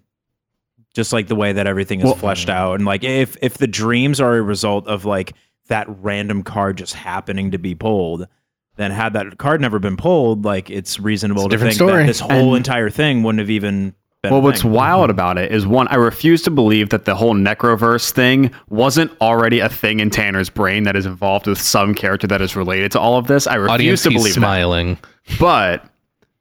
Just 0.94 1.12
like 1.12 1.28
the 1.28 1.36
way 1.36 1.52
that 1.52 1.66
everything 1.66 2.00
is 2.00 2.06
Well- 2.06 2.14
fleshed 2.14 2.48
out, 2.48 2.74
and 2.76 2.84
like 2.86 3.04
if 3.04 3.36
if 3.42 3.58
the 3.58 3.66
dreams 3.68 4.20
are 4.20 4.36
a 4.36 4.42
result 4.42 4.88
of 4.88 5.04
like 5.04 5.34
that 5.70 5.86
random 5.88 6.42
card 6.44 6.78
just 6.78 6.94
happening 6.94 7.50
to 7.52 7.58
be 7.58 7.74
pulled, 7.74 8.28
then 8.76 8.90
had 8.92 9.14
that 9.14 9.38
card 9.38 9.60
never 9.60 9.78
been 9.78 9.96
pulled, 9.96 10.44
like 10.44 10.70
it's 10.70 11.00
reasonable 11.00 11.46
It's 11.46 11.54
to 11.54 11.58
think 11.58 11.74
story. 11.74 12.02
that 12.02 12.06
this 12.06 12.20
whole 12.20 12.54
entire 12.54 12.90
thing 12.90 13.22
wouldn't 13.22 13.40
have 13.40 13.50
even. 13.50 13.94
been 14.22 14.30
Well, 14.32 14.40
a 14.40 14.42
what's 14.42 14.62
thing. 14.62 14.72
wild 14.72 15.10
about 15.10 15.38
it 15.38 15.50
is 15.52 15.66
one, 15.66 15.88
I 15.88 15.96
refuse 15.96 16.42
to 16.42 16.50
believe 16.50 16.90
that 16.90 17.04
the 17.06 17.14
whole 17.14 17.34
Necroverse 17.34 18.10
thing 18.10 18.50
wasn't 18.68 19.10
already 19.20 19.60
a 19.60 19.68
thing 19.68 19.98
in 20.00 20.10
Tanner's 20.10 20.50
brain 20.50 20.82
that 20.84 20.94
is 20.96 21.06
involved 21.06 21.46
with 21.46 21.60
some 21.60 21.94
character 21.94 22.26
that 22.28 22.40
is 22.42 22.54
related 22.54 22.92
to 22.92 23.00
all 23.00 23.16
of 23.18 23.26
this. 23.26 23.46
I 23.46 23.54
refuse 23.56 23.70
Audience, 23.74 24.02
to 24.04 24.10
he's 24.10 24.18
believe 24.20 24.34
smiling. 24.34 24.98
that. 25.26 25.38
But 25.38 25.84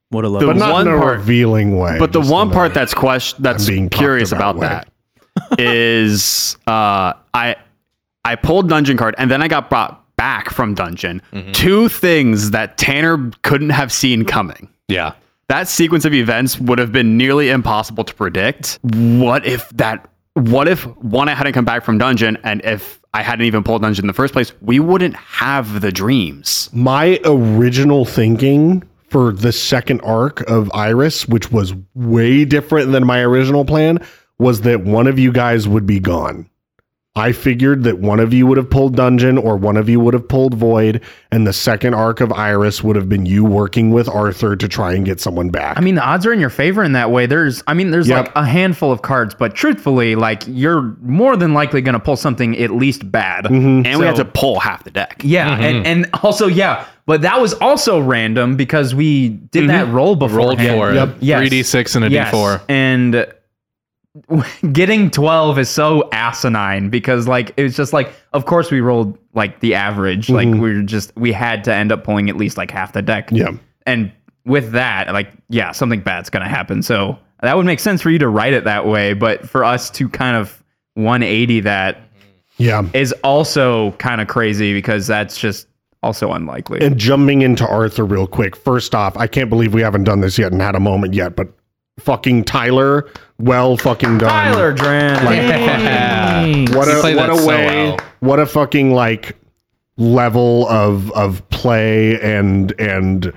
what 0.09 0.25
a 0.25 0.27
the 0.27 0.33
loved 0.33 0.45
But 0.47 0.55
not 0.57 0.73
one 0.73 0.87
in 0.87 0.93
a 0.93 0.97
part, 0.97 1.17
revealing 1.19 1.77
way. 1.77 1.97
but 1.99 2.11
the 2.13 2.21
one 2.21 2.51
part 2.51 2.73
that's 2.73 2.93
question 2.93 3.41
that's 3.43 3.67
I'm 3.67 3.73
being 3.75 3.89
curious 3.89 4.31
about 4.31 4.57
about, 4.57 4.87
that 5.49 5.59
is 5.59 6.57
uh, 6.67 7.13
I 7.33 7.55
I 8.25 8.35
pulled 8.35 8.69
dungeon 8.69 8.97
card 8.97 9.15
and 9.17 9.29
then 9.31 9.41
I 9.41 9.47
got 9.47 9.69
brought 9.69 10.03
back 10.17 10.49
from 10.49 10.73
dungeon. 10.73 11.21
Mm-hmm. 11.31 11.51
Two 11.53 11.87
things 11.89 12.51
that 12.51 12.77
Tanner 12.77 13.31
couldn't 13.43 13.69
have 13.69 13.91
seen 13.91 14.25
coming. 14.25 14.69
Yeah. 14.87 15.13
that 15.47 15.67
sequence 15.67 16.03
of 16.05 16.13
events 16.13 16.59
would 16.59 16.79
have 16.79 16.91
been 16.91 17.17
nearly 17.17 17.49
impossible 17.49 18.03
to 18.03 18.13
predict. 18.13 18.79
What 18.83 19.45
if 19.45 19.69
that? 19.69 20.09
What 20.33 20.67
if 20.67 20.83
one 20.97 21.27
I 21.29 21.33
hadn't 21.33 21.53
come 21.53 21.65
back 21.65 21.83
from 21.83 21.97
dungeon, 21.97 22.37
and 22.43 22.61
if 22.63 22.99
I 23.13 23.21
hadn't 23.23 23.45
even 23.45 23.63
pulled 23.63 23.81
dungeon 23.81 24.03
in 24.03 24.07
the 24.07 24.13
first 24.13 24.31
place, 24.33 24.53
we 24.61 24.79
wouldn't 24.79 25.15
have 25.15 25.81
the 25.81 25.91
dreams. 25.91 26.69
my 26.71 27.19
original 27.25 28.05
thinking 28.05 28.83
for 29.09 29.31
the 29.33 29.51
second 29.51 30.01
arc 30.01 30.41
of 30.49 30.71
Iris, 30.73 31.27
which 31.27 31.51
was 31.51 31.73
way 31.95 32.45
different 32.45 32.91
than 32.91 33.05
my 33.07 33.21
original 33.21 33.65
plan, 33.65 33.99
was 34.37 34.61
that 34.61 34.81
one 34.81 35.07
of 35.07 35.17
you 35.17 35.31
guys 35.31 35.67
would 35.67 35.85
be 35.87 35.99
gone. 35.99 36.47
I 37.15 37.31
figured 37.31 37.83
that 37.83 37.97
one 37.99 38.19
of 38.19 38.33
you 38.33 38.45
would 38.47 38.57
have 38.57 38.69
pulled 38.69 38.95
Dungeon 38.95 39.37
or 39.37 39.57
one 39.57 39.75
of 39.77 39.89
you 39.89 39.99
would 39.99 40.13
have 40.13 40.27
pulled 40.27 40.53
Void, 40.53 41.01
and 41.31 41.45
the 41.45 41.51
second 41.51 41.93
arc 41.95 42.21
of 42.21 42.31
Iris 42.31 42.83
would 42.83 42.95
have 42.95 43.09
been 43.09 43.25
you 43.25 43.43
working 43.43 43.89
with 43.89 44.07
Arthur 44.07 44.55
to 44.55 44.67
try 44.67 44.93
and 44.93 45.05
get 45.05 45.19
someone 45.19 45.49
back. 45.49 45.77
I 45.77 45.81
mean, 45.81 45.95
the 45.95 46.03
odds 46.03 46.25
are 46.25 46.31
in 46.31 46.39
your 46.39 46.51
favor 46.51 46.83
in 46.83 46.93
that 46.93 47.11
way. 47.11 47.25
There's, 47.25 47.63
I 47.67 47.73
mean, 47.73 47.89
there's 47.91 48.07
Yep. 48.07 48.27
like 48.27 48.35
a 48.35 48.45
handful 48.45 48.91
of 48.91 49.01
cards, 49.01 49.33
but 49.33 49.55
truthfully, 49.55 50.15
like 50.15 50.43
you're 50.47 50.95
more 51.01 51.35
than 51.35 51.53
likely 51.53 51.81
going 51.81 51.93
to 51.93 51.99
pull 51.99 52.15
something 52.15 52.57
at 52.59 52.69
least 52.71 53.11
bad. 53.11 53.45
Mm-hmm. 53.45 53.87
And 53.87 53.99
we 53.99 54.05
had 54.05 54.15
to 54.17 54.25
pull 54.25 54.59
half 54.59 54.83
the 54.83 54.91
deck. 54.91 55.21
Yeah, 55.25 55.57
and 55.59 55.85
and 55.85 56.09
also 56.23 56.47
yeah, 56.47 56.85
but 57.07 57.23
that 57.23 57.41
was 57.41 57.53
also 57.55 57.99
random 57.99 58.55
because 58.55 58.93
we 58.95 59.29
did 59.29 59.67
that 59.69 59.87
roll 59.89 60.15
before. 60.15 60.37
Rolled 60.37 60.59
for 60.59 60.93
Yep. 60.93 61.17
Yes. 61.21 61.49
3d6 61.49 61.95
and 61.97 62.05
a 62.05 62.09
yes. 62.11 62.31
4 62.31 62.61
and 62.69 63.33
getting 64.71 65.09
12 65.09 65.59
is 65.59 65.69
so 65.69 66.07
asinine 66.11 66.89
because 66.89 67.27
like 67.27 67.53
it's 67.57 67.75
just 67.75 67.93
like 67.93 68.11
of 68.33 68.45
course 68.45 68.71
we 68.71 68.81
rolled 68.81 69.17
like 69.33 69.59
the 69.59 69.75
average 69.75 70.29
like 70.29 70.47
mm-hmm. 70.47 70.61
we 70.61 70.71
are 70.71 70.81
just 70.83 71.15
we 71.15 71.31
had 71.31 71.63
to 71.63 71.73
end 71.73 71.91
up 71.91 72.03
pulling 72.03 72.29
at 72.29 72.37
least 72.37 72.57
like 72.57 72.71
half 72.71 72.93
the 72.93 73.01
deck 73.01 73.29
Yeah. 73.31 73.51
and 73.85 74.11
with 74.45 74.71
that 74.71 75.11
like 75.13 75.31
yeah 75.49 75.71
something 75.71 76.01
bad's 76.01 76.29
gonna 76.29 76.49
happen 76.49 76.81
so 76.81 77.17
that 77.41 77.55
would 77.55 77.65
make 77.65 77.79
sense 77.79 78.01
for 78.01 78.09
you 78.09 78.19
to 78.19 78.27
write 78.27 78.53
it 78.53 78.63
that 78.63 78.85
way 78.85 79.13
but 79.13 79.47
for 79.47 79.63
us 79.63 79.89
to 79.91 80.09
kind 80.09 80.35
of 80.35 80.63
180 80.95 81.61
that 81.61 82.01
yeah. 82.57 82.83
is 82.93 83.13
also 83.23 83.91
kind 83.93 84.21
of 84.21 84.27
crazy 84.27 84.73
because 84.73 85.07
that's 85.07 85.37
just 85.37 85.67
also 86.03 86.31
unlikely 86.31 86.81
And 86.81 86.97
jumping 86.97 87.41
into 87.41 87.67
Arthur 87.67 88.05
real 88.05 88.27
quick. 88.27 88.55
First 88.55 88.95
off, 88.95 89.17
I 89.17 89.27
can't 89.27 89.49
believe 89.49 89.73
we 89.73 89.81
haven't 89.81 90.05
done 90.05 90.21
this 90.21 90.37
yet 90.37 90.51
and 90.51 90.61
had 90.61 90.75
a 90.75 90.79
moment 90.79 91.13
yet, 91.13 91.35
but 91.35 91.49
fucking 91.99 92.43
Tyler, 92.45 93.09
well 93.37 93.77
fucking 93.77 94.17
done. 94.17 94.29
Tyler 94.29 94.73
Draehn 94.75 95.21
Yeah. 95.23 96.45
what 96.77 96.87
a 96.87 96.95
what 97.01 97.15
that 97.15 97.29
a 97.29 97.37
so 97.37 97.47
way 97.47 97.65
well. 97.65 97.97
what 98.19 98.39
a 98.39 98.45
fucking 98.45 98.91
like 98.93 99.35
level 99.97 100.67
of 100.69 101.11
of 101.11 101.47
play 101.49 102.19
and 102.21 102.73
and 102.79 103.33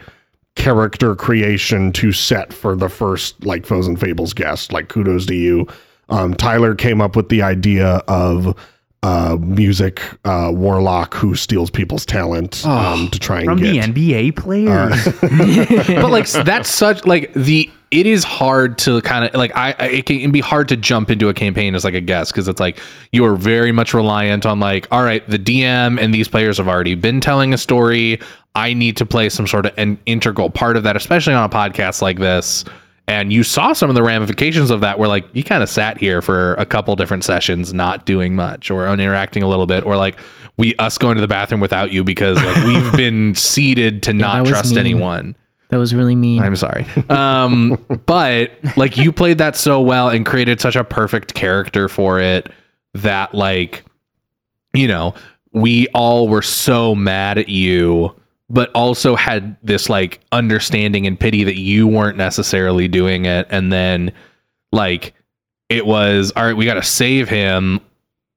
character 0.55 1.15
creation 1.17 1.93
to 1.93 2.13
set 2.13 2.53
for 2.53 2.77
the 2.77 2.89
first 2.89 3.45
like 3.45 3.67
foes 3.67 3.89
and 3.89 3.99
fables 3.99 4.33
guest 4.35 4.73
like 4.73 4.89
kudos 4.89 5.27
to 5.27 5.35
you 5.35 5.67
um 6.11 6.35
tyler 6.35 6.75
came 6.75 7.01
up 7.01 7.17
with 7.17 7.31
the 7.31 7.41
idea 7.43 8.03
of 8.07 8.55
uh 9.03 9.37
music 9.41 10.01
uh 10.25 10.51
warlock 10.55 11.15
who 11.15 11.35
steals 11.35 11.71
people's 11.71 12.07
talent 12.07 12.65
um 12.65 13.09
to 13.09 13.19
try 13.19 13.39
and 13.39 13.47
from 13.47 13.59
the 13.59 13.73
get 13.73 13.91
NBA 13.91 14.37
players. 14.37 15.05
but 16.01 16.11
like 16.11 16.29
that's 16.29 16.71
such 16.71 17.05
like 17.05 17.33
the 17.35 17.69
it 17.91 18.07
is 18.07 18.25
hard 18.25 18.79
to 18.79 19.03
kind 19.03 19.25
of 19.25 19.35
like 19.35 19.55
I, 19.57 19.75
I 19.79 19.87
it 19.89 20.07
can 20.07 20.31
be 20.31 20.41
hard 20.41 20.69
to 20.69 20.77
jump 20.77 21.11
into 21.11 21.29
a 21.29 21.35
campaign 21.35 21.75
as 21.75 21.85
like 21.85 21.95
a 21.95 22.01
guest 22.01 22.33
because 22.33 22.49
it's 22.49 22.61
like 22.61 22.81
you 23.13 23.25
are 23.25 23.37
very 23.37 23.71
much 23.73 23.93
reliant 23.93 24.47
on 24.47 24.61
like 24.61 24.89
all 24.91 25.03
right 25.03 25.29
the 25.29 25.39
DM 25.39 26.01
and 26.01 26.15
these 26.15 26.29
players 26.29 26.57
have 26.59 26.69
already 26.69 26.95
been 26.95 27.21
telling 27.21 27.53
a 27.53 27.59
story 27.59 28.19
I 28.55 28.73
need 28.73 28.97
to 28.99 29.07
play 29.07 29.29
some 29.29 29.47
sort 29.47 29.67
of 29.67 29.75
an 29.79 29.99
integral 30.07 30.49
part 30.49 30.77
of 30.77 30.85
that 30.85 30.97
especially 30.97 31.35
on 31.35 31.45
a 31.45 31.53
podcast 31.53 32.03
like 32.03 32.19
this 32.19 32.65
and 33.09 33.33
you 33.33 33.43
saw 33.43 33.73
some 33.73 33.89
of 33.89 33.95
the 33.95 34.03
ramifications 34.03 34.71
of 34.71 34.81
that 34.81 34.99
where 34.99 35.09
like 35.09 35.27
you 35.33 35.43
kind 35.43 35.63
of 35.63 35.69
sat 35.69 35.99
here 35.99 36.23
for 36.23 36.55
a 36.55 36.65
couple 36.65 36.95
different 36.97 37.25
sessions 37.25 37.75
not 37.75 38.07
doing 38.07 38.35
much 38.35 38.71
or 38.71 38.87
interacting 38.89 39.43
a 39.43 39.49
little 39.49 39.67
bit 39.67 39.85
or 39.85 39.97
like 39.97 40.19
we 40.57 40.75
us 40.77 40.99
going 40.99 41.17
to 41.17 41.21
the 41.21 41.29
bathroom 41.29 41.61
without 41.61 41.93
you 41.93 42.05
because 42.05 42.37
like 42.43 42.65
we've 42.65 42.93
been 42.97 43.35
seated 43.35 44.03
to 44.03 44.13
not 44.13 44.47
trust 44.47 44.71
mean. 44.71 44.79
anyone 44.79 45.37
That 45.73 45.79
was 45.79 45.95
really 45.95 46.15
mean. 46.15 46.43
I'm 46.43 46.55
sorry. 46.55 46.87
Um, 47.09 47.83
but 48.07 48.53
like 48.77 48.99
you 48.99 49.11
played 49.11 49.39
that 49.39 49.57
so 49.57 49.81
well 49.81 50.11
and 50.11 50.27
created 50.27 50.61
such 50.61 50.77
a 50.77 50.85
perfect 50.85 51.33
character 51.33 51.89
for 51.89 52.21
it 52.21 52.51
that 52.93 53.35
like, 53.35 53.83
you 54.75 54.87
know, 54.87 55.15
we 55.53 55.89
all 55.89 56.29
were 56.29 56.43
so 56.43 56.95
mad 56.95 57.39
at 57.39 57.49
you, 57.49 58.15
but 58.49 58.71
also 58.75 59.17
had 59.17 59.57
this 59.63 59.89
like 59.89 60.21
understanding 60.33 61.07
and 61.07 61.19
pity 61.19 61.45
that 61.45 61.59
you 61.59 61.87
weren't 61.87 62.17
necessarily 62.17 62.89
doing 62.89 63.25
it. 63.25 63.47
And 63.51 63.73
then 63.73 64.13
like 64.73 65.15
it 65.69 65.87
was, 65.87 66.33
all 66.37 66.45
right, 66.45 66.57
we 66.57 66.67
got 66.67 66.75
to 66.75 66.83
save 66.83 67.29
him 67.29 67.81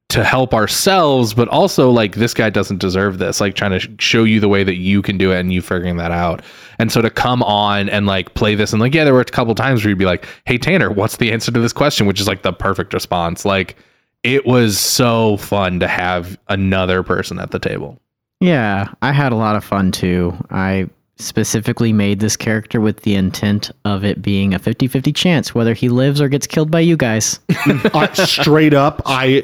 to 0.09 0.23
help 0.23 0.53
ourselves, 0.53 1.33
but 1.33 1.47
also 1.49 1.89
like 1.89 2.15
this 2.15 2.33
guy 2.33 2.49
doesn't 2.49 2.77
deserve 2.77 3.17
this. 3.17 3.41
Like 3.41 3.55
trying 3.55 3.71
to 3.71 3.79
sh- 3.79 3.89
show 3.99 4.23
you 4.23 4.39
the 4.39 4.47
way 4.47 4.63
that 4.63 4.75
you 4.75 5.01
can 5.01 5.17
do 5.17 5.31
it 5.31 5.39
and 5.39 5.51
you 5.51 5.61
figuring 5.61 5.97
that 5.97 6.11
out. 6.11 6.43
And 6.79 6.91
so 6.91 7.01
to 7.01 7.09
come 7.09 7.41
on 7.43 7.89
and 7.89 8.05
like 8.05 8.33
play 8.35 8.55
this 8.55 8.71
and 8.71 8.81
like, 8.81 8.93
yeah, 8.93 9.03
there 9.03 9.13
were 9.13 9.21
a 9.21 9.25
couple 9.25 9.55
times 9.55 9.83
where 9.83 9.89
you'd 9.89 9.99
be 9.99 10.05
like, 10.05 10.27
hey, 10.45 10.57
Tanner, 10.57 10.91
what's 10.91 11.17
the 11.17 11.31
answer 11.31 11.51
to 11.51 11.59
this 11.59 11.73
question? 11.73 12.05
Which 12.05 12.21
is 12.21 12.27
like 12.27 12.43
the 12.43 12.53
perfect 12.53 12.93
response. 12.93 13.43
Like 13.43 13.75
it 14.23 14.45
was 14.45 14.79
so 14.79 15.37
fun 15.37 15.79
to 15.79 15.87
have 15.87 16.39
another 16.47 17.03
person 17.03 17.39
at 17.39 17.51
the 17.51 17.59
table. 17.59 17.99
Yeah, 18.39 18.89
I 19.01 19.11
had 19.11 19.31
a 19.31 19.35
lot 19.35 19.55
of 19.55 19.63
fun 19.63 19.91
too. 19.91 20.33
I 20.49 20.89
specifically 21.17 21.93
made 21.93 22.19
this 22.19 22.35
character 22.35 22.81
with 22.81 23.01
the 23.01 23.15
intent 23.15 23.71
of 23.85 24.03
it 24.03 24.21
being 24.21 24.53
a 24.53 24.59
50 24.59 24.87
50 24.87 25.13
chance 25.13 25.55
whether 25.55 25.73
he 25.73 25.87
lives 25.87 26.19
or 26.19 26.27
gets 26.27 26.45
killed 26.45 26.69
by 26.69 26.81
you 26.81 26.97
guys. 26.97 27.39
uh, 27.93 28.13
straight 28.13 28.73
up 28.73 29.01
i 29.05 29.41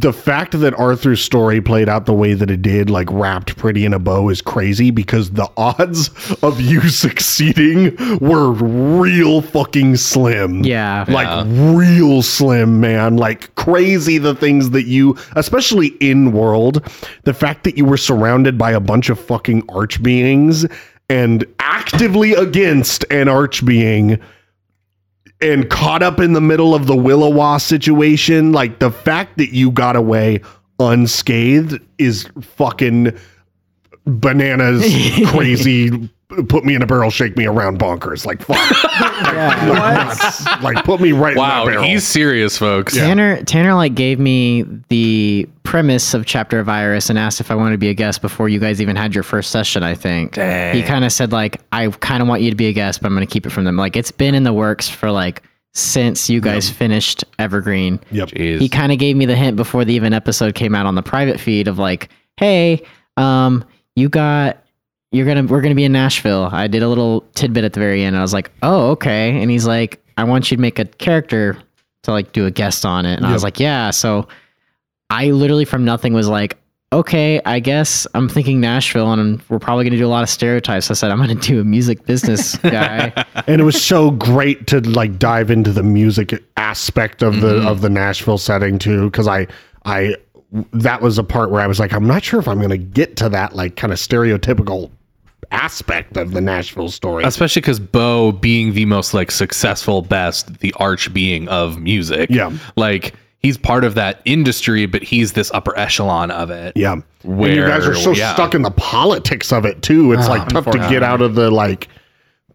the 0.00 0.12
fact 0.12 0.58
that 0.60 0.74
Arthur's 0.74 1.22
story 1.22 1.60
played 1.60 1.88
out 1.88 2.04
the 2.06 2.12
way 2.12 2.34
that 2.34 2.50
it 2.50 2.60
did, 2.60 2.90
like 2.90 3.08
wrapped 3.10 3.56
pretty 3.56 3.84
in 3.84 3.94
a 3.94 3.98
bow, 3.98 4.28
is 4.28 4.42
crazy 4.42 4.90
because 4.90 5.30
the 5.30 5.50
odds 5.56 6.10
of 6.42 6.60
you 6.60 6.88
succeeding 6.88 7.96
were 8.18 8.50
real 8.50 9.40
fucking 9.40 9.96
slim. 9.96 10.64
Yeah. 10.64 11.04
Like 11.08 11.46
real 11.48 12.22
slim, 12.22 12.80
man. 12.80 13.16
Like 13.16 13.54
crazy 13.54 14.18
the 14.18 14.34
things 14.34 14.70
that 14.70 14.84
you, 14.84 15.16
especially 15.34 15.88
in 16.00 16.32
world, 16.32 16.86
the 17.24 17.34
fact 17.34 17.64
that 17.64 17.78
you 17.78 17.84
were 17.84 17.96
surrounded 17.96 18.58
by 18.58 18.72
a 18.72 18.80
bunch 18.80 19.08
of 19.08 19.18
fucking 19.18 19.64
arch 19.70 20.02
beings 20.02 20.66
and 21.08 21.44
actively 21.60 22.34
against 22.34 23.04
an 23.10 23.28
arch 23.28 23.64
being 23.64 24.20
and 25.40 25.68
caught 25.68 26.02
up 26.02 26.20
in 26.20 26.32
the 26.32 26.40
middle 26.40 26.74
of 26.74 26.86
the 26.86 26.94
Willowa 26.94 27.60
situation, 27.60 28.52
like 28.52 28.78
the 28.78 28.90
fact 28.90 29.38
that 29.38 29.54
you 29.54 29.70
got 29.70 29.96
away 29.96 30.40
unscathed 30.78 31.80
is 31.98 32.28
fucking 32.40 33.16
bananas 34.04 34.82
crazy. 35.28 36.08
Put 36.48 36.64
me 36.64 36.74
in 36.74 36.82
a 36.82 36.86
barrel, 36.86 37.08
shake 37.10 37.36
me 37.36 37.46
around 37.46 37.78
bonkers. 37.78 38.26
Like 38.26 38.42
fuck. 38.42 38.56
like, 39.22 40.62
like, 40.62 40.84
put 40.84 41.00
me 41.00 41.12
right 41.12 41.32
in 41.34 41.38
Wow, 41.38 41.64
that 41.64 41.70
barrel. 41.72 41.84
he's 41.84 42.06
serious, 42.06 42.58
folks. 42.58 42.94
Tanner 42.94 43.42
Tanner 43.44 43.74
like 43.74 43.94
gave 43.94 44.18
me 44.18 44.64
the 44.88 45.48
premise 45.62 46.14
of 46.14 46.26
Chapter 46.26 46.58
of 46.58 46.68
Iris 46.68 47.10
and 47.10 47.18
asked 47.18 47.40
if 47.40 47.50
I 47.50 47.54
wanted 47.54 47.72
to 47.72 47.78
be 47.78 47.88
a 47.90 47.94
guest 47.94 48.22
before 48.22 48.48
you 48.48 48.58
guys 48.58 48.82
even 48.82 48.96
had 48.96 49.14
your 49.14 49.22
first 49.22 49.50
session. 49.50 49.84
I 49.84 49.94
think 49.94 50.34
he 50.34 50.82
kind 50.82 51.04
of 51.04 51.12
said 51.12 51.30
like 51.30 51.60
I 51.72 51.88
kind 51.88 52.22
of 52.22 52.28
want 52.28 52.42
you 52.42 52.50
to 52.50 52.56
be 52.56 52.66
a 52.66 52.72
guest, 52.72 53.00
but 53.02 53.06
I'm 53.06 53.14
going 53.14 53.26
to 53.26 53.32
keep 53.32 53.46
it 53.46 53.50
from 53.50 53.62
them. 53.64 53.76
Like 53.76 53.96
it's 53.96 54.10
been 54.10 54.34
in 54.34 54.42
the 54.42 54.52
works 54.52 54.88
for 54.88 55.12
like 55.12 55.42
since 55.74 56.28
you 56.28 56.40
guys 56.40 56.68
finished 56.70 57.22
Evergreen. 57.38 58.00
Yep. 58.10 58.28
Jeez. 58.30 58.58
He 58.60 58.68
kind 58.68 58.90
of 58.92 58.98
gave 58.98 59.14
me 59.14 59.26
the 59.26 59.36
hint 59.36 59.56
before 59.56 59.84
the 59.84 59.94
even 59.94 60.12
episode 60.12 60.54
came 60.56 60.74
out 60.74 60.86
on 60.86 60.94
the 60.96 61.02
private 61.02 61.38
feed 61.38 61.68
of 61.68 61.78
like, 61.78 62.08
hey, 62.38 62.82
um, 63.16 63.64
you 63.94 64.08
got 64.08 64.62
you're 65.12 65.26
gonna 65.26 65.44
we're 65.44 65.60
gonna 65.60 65.74
be 65.74 65.84
in 65.84 65.92
Nashville. 65.92 66.48
I 66.52 66.66
did 66.66 66.82
a 66.82 66.88
little 66.88 67.22
tidbit 67.34 67.64
at 67.64 67.72
the 67.72 67.80
very 67.80 68.02
end. 68.02 68.16
I 68.16 68.22
was 68.22 68.32
like, 68.32 68.50
oh 68.62 68.90
okay, 68.90 69.40
and 69.40 69.50
he's 69.50 69.66
like, 69.66 70.02
I 70.16 70.24
want 70.24 70.50
you 70.50 70.56
to 70.56 70.60
make 70.60 70.78
a 70.78 70.84
character 70.84 71.56
to 72.02 72.10
like 72.10 72.32
do 72.32 72.46
a 72.46 72.50
guest 72.50 72.84
on 72.84 73.06
it, 73.06 73.16
and 73.16 73.26
I 73.26 73.32
was 73.32 73.42
like, 73.42 73.58
yeah. 73.60 73.90
So 73.90 74.28
I 75.10 75.30
literally 75.30 75.64
from 75.64 75.84
nothing 75.84 76.12
was 76.12 76.28
like, 76.28 76.56
okay, 76.92 77.40
I 77.44 77.60
guess 77.60 78.06
I'm 78.14 78.28
thinking 78.28 78.60
Nashville, 78.60 79.12
and 79.12 79.40
we're 79.48 79.58
probably 79.58 79.84
gonna 79.84 79.96
do 79.96 80.06
a 80.06 80.08
lot 80.08 80.22
of 80.22 80.28
stereotypes. 80.28 80.90
I 80.90 80.94
said 80.94 81.10
I'm 81.10 81.18
gonna 81.18 81.34
do 81.36 81.60
a 81.60 81.64
music 81.64 82.04
business 82.06 82.56
guy. 82.58 83.12
and 83.46 83.60
it 83.60 83.64
was 83.64 83.80
so 83.82 84.10
great 84.10 84.66
to 84.68 84.80
like 84.80 85.18
dive 85.18 85.50
into 85.50 85.72
the 85.72 85.82
music 85.82 86.42
aspect 86.56 87.22
of 87.22 87.40
the 87.40 87.54
Mm-hmm. 87.54 87.66
of 87.68 87.80
the 87.80 87.88
Nashville 87.90 88.38
setting 88.38 88.78
too 88.78 89.04
because 89.10 89.28
I 89.28 89.46
I 89.84 90.16
that 90.72 91.02
was 91.02 91.18
a 91.18 91.24
part 91.24 91.50
where 91.50 91.60
I 91.60 91.66
was 91.66 91.80
like 91.80 91.92
I'm 91.92 92.06
not 92.06 92.24
sure 92.24 92.40
if 92.40 92.48
I'm 92.48 92.58
going 92.58 92.70
to 92.70 92.78
get 92.78 93.16
to 93.16 93.28
that 93.30 93.54
like 93.54 93.76
kind 93.76 93.92
of 93.92 93.98
stereotypical 93.98 94.90
aspect 95.50 96.16
of 96.16 96.32
the 96.32 96.40
Nashville 96.40 96.88
story. 96.88 97.24
Especially 97.24 97.60
because 97.60 97.78
Bo 97.80 98.32
being 98.32 98.72
the 98.74 98.84
most 98.84 99.14
like 99.14 99.30
successful, 99.30 100.02
best, 100.02 100.58
the 100.60 100.72
arch 100.74 101.12
being 101.12 101.48
of 101.48 101.78
music. 101.78 102.30
Yeah. 102.30 102.52
Like 102.76 103.14
he's 103.40 103.56
part 103.56 103.84
of 103.84 103.94
that 103.94 104.20
industry, 104.24 104.86
but 104.86 105.02
he's 105.02 105.34
this 105.34 105.50
upper 105.52 105.76
echelon 105.78 106.30
of 106.30 106.50
it. 106.50 106.76
yeah. 106.76 106.96
Where, 107.22 107.50
and 107.50 107.56
you 107.60 107.66
guys 107.66 107.86
are 107.86 107.94
so 107.94 108.12
yeah. 108.12 108.34
stuck 108.34 108.54
in 108.54 108.62
the 108.62 108.70
politics 108.72 109.52
of 109.52 109.64
it 109.64 109.82
too. 109.82 110.12
It's 110.12 110.28
like 110.28 110.48
tough 110.48 110.64
to 110.66 110.78
get 110.78 111.02
out 111.02 111.20
of 111.20 111.34
the 111.34 111.50
like 111.50 111.88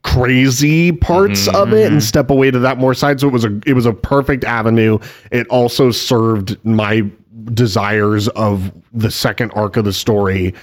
crazy 0.04 0.92
parts 0.92 1.48
Mm-hmm, 1.48 1.56
of 1.56 1.74
it 1.74 1.92
and 1.92 2.02
step 2.04 2.30
away 2.30 2.52
to 2.52 2.60
that 2.60 2.78
more 2.78 2.94
side. 2.94 3.20
So 3.20 3.28
it 3.28 3.32
was 3.32 3.46
a 3.46 3.60
it 3.66 3.74
was 3.74 3.86
a 3.86 3.94
perfect 3.94 4.44
avenue. 4.44 4.98
It 5.32 5.48
also 5.48 5.92
served 5.92 6.58
my 6.66 7.10
desires 7.46 8.28
of 8.30 8.72
the 8.94 9.12
second 9.12 9.52
arc 9.52 9.78
of 9.78 9.86
the 9.86 9.94
story 9.94 10.54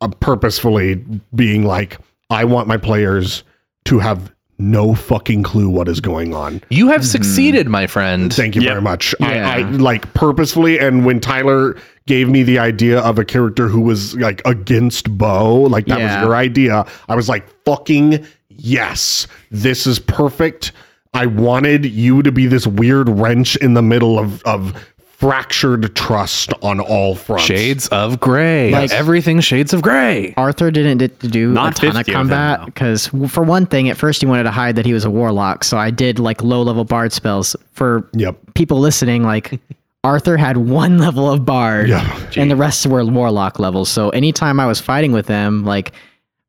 uh, 0.00 0.08
purposefully 0.20 1.04
being 1.34 1.64
like 1.64 1.98
I 2.30 2.44
want 2.44 2.66
my 2.68 2.76
players 2.76 3.44
to 3.84 3.98
have 3.98 4.32
no 4.58 4.94
fucking 4.94 5.42
clue 5.42 5.68
what 5.68 5.88
is 5.88 6.00
going 6.00 6.34
on. 6.34 6.62
You 6.70 6.88
have 6.88 7.04
succeeded, 7.04 7.66
my 7.68 7.86
friend. 7.88 8.32
Thank 8.32 8.54
you 8.54 8.62
very 8.62 8.80
much. 8.80 9.14
Yeah. 9.18 9.48
I, 9.48 9.54
I 9.56 9.62
like 9.62 10.12
purposefully, 10.14 10.78
and 10.78 11.04
when 11.04 11.18
Tyler 11.20 11.76
gave 12.06 12.28
me 12.28 12.42
the 12.44 12.58
idea 12.60 13.00
of 13.00 13.18
a 13.18 13.24
character 13.24 13.66
who 13.68 13.80
was 13.80 14.14
like 14.16 14.40
against 14.44 15.16
Bo, 15.18 15.62
like 15.62 15.86
that 15.86 15.98
Yeah. 15.98 16.16
was 16.20 16.26
your 16.26 16.36
idea, 16.36 16.86
I 17.08 17.16
was 17.16 17.28
like, 17.28 17.48
fucking 17.64 18.24
yes, 18.48 19.26
this 19.50 19.86
is 19.86 19.98
perfect. 19.98 20.72
I 21.12 21.26
wanted 21.26 21.84
you 21.84 22.22
to 22.22 22.30
be 22.32 22.46
this 22.46 22.66
weird 22.66 23.08
wrench 23.08 23.56
in 23.56 23.74
the 23.74 23.82
middle 23.82 24.18
of 24.18 24.42
of 24.44 24.74
fractured 25.22 25.94
trust 25.94 26.52
on 26.62 26.80
all 26.80 27.14
fronts. 27.14 27.44
Shades 27.44 27.86
of 27.88 28.18
gray. 28.18 28.72
Like- 28.72 28.90
Everything 28.90 29.38
shades 29.38 29.72
of 29.72 29.80
gray. 29.80 30.34
Arthur 30.36 30.72
didn't 30.72 30.98
get 30.98 31.20
to 31.20 31.28
do 31.28 31.52
Not 31.52 31.78
a 31.78 31.80
ton 31.80 31.90
of 31.90 31.96
50 31.98 32.12
of 32.12 32.28
them, 32.28 32.28
combat 32.28 32.66
because, 32.66 33.06
for 33.28 33.44
one 33.44 33.66
thing, 33.66 33.88
at 33.88 33.96
first 33.96 34.20
he 34.20 34.26
wanted 34.26 34.42
to 34.42 34.50
hide 34.50 34.74
that 34.74 34.84
he 34.84 34.92
was 34.92 35.04
a 35.04 35.10
warlock. 35.10 35.62
So 35.62 35.78
I 35.78 35.90
did 35.92 36.18
like 36.18 36.42
low 36.42 36.62
level 36.62 36.84
bard 36.84 37.12
spells. 37.12 37.54
For 37.70 38.08
Yep. 38.14 38.36
people 38.54 38.80
listening, 38.80 39.22
like 39.22 39.60
Arthur 40.04 40.36
had 40.36 40.56
one 40.56 40.98
level 40.98 41.30
of 41.30 41.44
bard, 41.44 41.88
Yeah. 41.88 42.30
and 42.36 42.50
the 42.50 42.56
rest 42.56 42.84
were 42.86 43.04
warlock 43.04 43.60
levels. 43.60 43.88
So 43.88 44.10
anytime 44.10 44.58
I 44.58 44.66
was 44.66 44.80
fighting 44.80 45.12
with 45.12 45.26
them, 45.26 45.64
like 45.64 45.92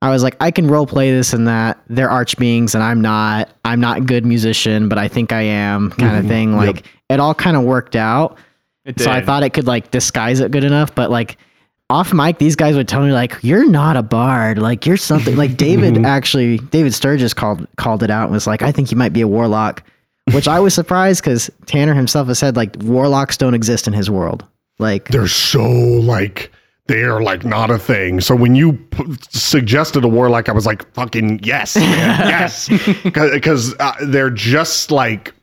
I 0.02 0.10
was 0.10 0.24
like, 0.24 0.36
I 0.40 0.50
can 0.50 0.68
role 0.68 0.88
play 0.88 1.12
this 1.12 1.32
and 1.32 1.48
that. 1.48 1.80
They're 1.90 2.10
arch 2.10 2.38
beings, 2.38 2.74
and 2.74 2.84
I'm 2.84 3.02
not. 3.02 3.50
I'm 3.66 3.80
not 3.80 4.00
a 4.00 4.02
good 4.02 4.26
musician, 4.26 4.90
but 4.90 4.98
I 4.98 5.08
think 5.08 5.32
I 5.32 5.42
am, 5.42 5.92
kind 5.92 6.16
of 6.18 6.22
mm-hmm. 6.22 6.28
thing. 6.28 6.56
Like 6.58 6.88
it 7.10 7.20
all 7.20 7.36
kind 7.36 7.56
of 7.56 7.62
worked 7.62 7.96
out. 7.96 8.40
It 8.86 9.00
So 9.00 9.10
I 9.10 9.22
thought 9.22 9.44
it 9.44 9.52
could 9.52 9.68
like 9.68 9.92
disguise 9.92 10.40
it 10.40 10.52
good 10.52 10.64
enough, 10.64 10.94
but 10.94 11.10
like 11.10 11.38
off 11.90 12.14
mic, 12.14 12.38
these 12.38 12.56
guys 12.56 12.76
would 12.76 12.88
tell 12.88 13.02
me 13.02 13.12
like, 13.12 13.36
"You're 13.42 13.70
not 13.70 13.96
a 13.96 14.04
bard. 14.04 14.58
Like 14.58 14.86
you're 14.86 14.98
something." 14.98 15.36
Like 15.36 15.58
David 15.58 15.98
actually, 16.06 16.58
David 16.58 16.94
Sturges 16.94 17.34
called 17.34 17.68
called 17.78 18.04
it 18.04 18.10
out 18.10 18.26
and 18.26 18.34
was 18.34 18.48
like, 18.48 18.62
"I 18.62 18.72
think 18.72 18.92
you 18.92 18.98
might 18.98 19.14
be 19.14 19.22
a 19.22 19.28
warlock," 19.28 19.84
which 20.34 20.48
I 20.48 20.60
was 20.60 20.74
surprised 20.74 21.24
because 21.24 21.50
Tanner 21.66 21.94
himself 21.94 22.28
has 22.28 22.40
said 22.40 22.56
like 22.56 22.76
warlocks 22.82 23.38
don't 23.38 23.54
exist 23.54 23.88
in 23.88 23.94
his 23.94 24.10
world. 24.10 24.46
Like 24.80 25.10
they're 25.10 25.28
so 25.28 25.64
like 25.64 26.52
they 26.88 27.04
are 27.04 27.22
like 27.22 27.46
not 27.46 27.72
a 27.72 27.78
thing. 27.78 28.20
So 28.20 28.36
when 28.36 28.56
you 28.56 28.74
p- 28.74 29.16
suggested 29.30 30.04
a 30.04 30.08
warlock, 30.08 30.50
I 30.50 30.52
was 30.52 30.66
like, 30.66 30.92
fucking 30.94 31.40
yes, 31.44 31.76
man, 31.76 31.88
yes, 32.28 32.68
because 33.04 33.76
uh, 33.80 33.94
they're 34.06 34.30
just 34.30 34.92
like. 34.92 35.34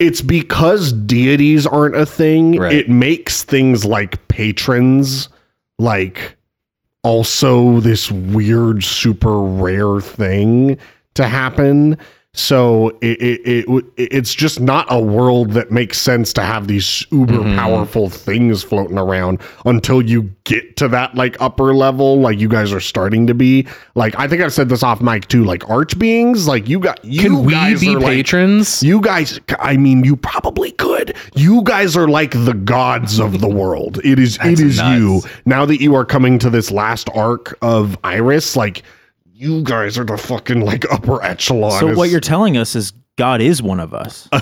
It's 0.00 0.22
because 0.22 0.92
deities 0.92 1.66
aren't 1.66 1.94
a 1.94 2.06
thing. 2.06 2.58
Right. 2.58 2.72
It 2.72 2.88
makes 2.88 3.42
things 3.44 3.84
like 3.84 4.26
patrons 4.28 5.28
like 5.78 6.36
also 7.02 7.80
this 7.80 8.10
weird, 8.10 8.82
super 8.82 9.40
rare 9.40 10.00
thing 10.00 10.78
to 11.14 11.28
happen. 11.28 11.98
So 12.32 12.90
it, 13.00 13.20
it, 13.20 13.40
it 13.44 13.84
it's 13.96 14.32
just 14.32 14.60
not 14.60 14.86
a 14.88 15.00
world 15.00 15.50
that 15.50 15.72
makes 15.72 15.98
sense 15.98 16.32
to 16.34 16.42
have 16.42 16.68
these 16.68 17.04
uber 17.10 17.32
mm-hmm. 17.32 17.58
powerful 17.58 18.08
things 18.08 18.62
floating 18.62 18.98
around 18.98 19.40
until 19.66 20.00
you 20.00 20.30
get 20.44 20.76
to 20.76 20.86
that 20.88 21.16
like 21.16 21.40
upper 21.40 21.74
level, 21.74 22.20
like 22.20 22.38
you 22.38 22.48
guys 22.48 22.72
are 22.72 22.80
starting 22.80 23.26
to 23.26 23.34
be. 23.34 23.66
Like 23.96 24.16
I 24.16 24.28
think 24.28 24.42
I've 24.42 24.52
said 24.52 24.68
this 24.68 24.84
off 24.84 25.00
mic 25.00 25.26
too. 25.26 25.42
Like 25.42 25.68
arch 25.68 25.98
beings, 25.98 26.46
like 26.46 26.68
you 26.68 26.78
got 26.78 27.04
you 27.04 27.20
Can 27.20 27.44
we 27.44 27.52
guys 27.52 27.80
be 27.80 27.96
are, 27.96 27.98
like- 27.98 28.12
patrons? 28.12 28.80
you 28.80 29.00
guys, 29.00 29.40
I 29.58 29.76
mean, 29.76 30.04
you 30.04 30.14
probably 30.14 30.70
could. 30.70 31.16
You 31.34 31.64
guys 31.64 31.96
are 31.96 32.06
like 32.06 32.30
the 32.30 32.54
gods 32.54 33.18
of 33.18 33.40
the 33.40 33.48
world. 33.48 33.98
It 34.04 34.20
is. 34.20 34.38
it 34.44 34.60
is 34.60 34.78
nuts. 34.78 35.00
you. 35.00 35.22
Now 35.46 35.66
that 35.66 35.80
you 35.80 35.96
are 35.96 36.04
coming 36.04 36.38
to 36.38 36.48
this 36.50 36.70
last 36.70 37.10
arc 37.12 37.58
of 37.60 37.98
Iris, 38.04 38.54
like 38.54 38.84
you 39.40 39.62
guys 39.62 39.96
are 39.96 40.04
the 40.04 40.18
fucking 40.18 40.60
like 40.60 40.84
upper 40.92 41.22
echelon. 41.24 41.80
So 41.80 41.94
what 41.94 42.10
you're 42.10 42.20
telling 42.20 42.58
us 42.58 42.76
is 42.76 42.92
God 43.16 43.40
is 43.40 43.62
one 43.62 43.80
of 43.80 43.94
us. 43.94 44.28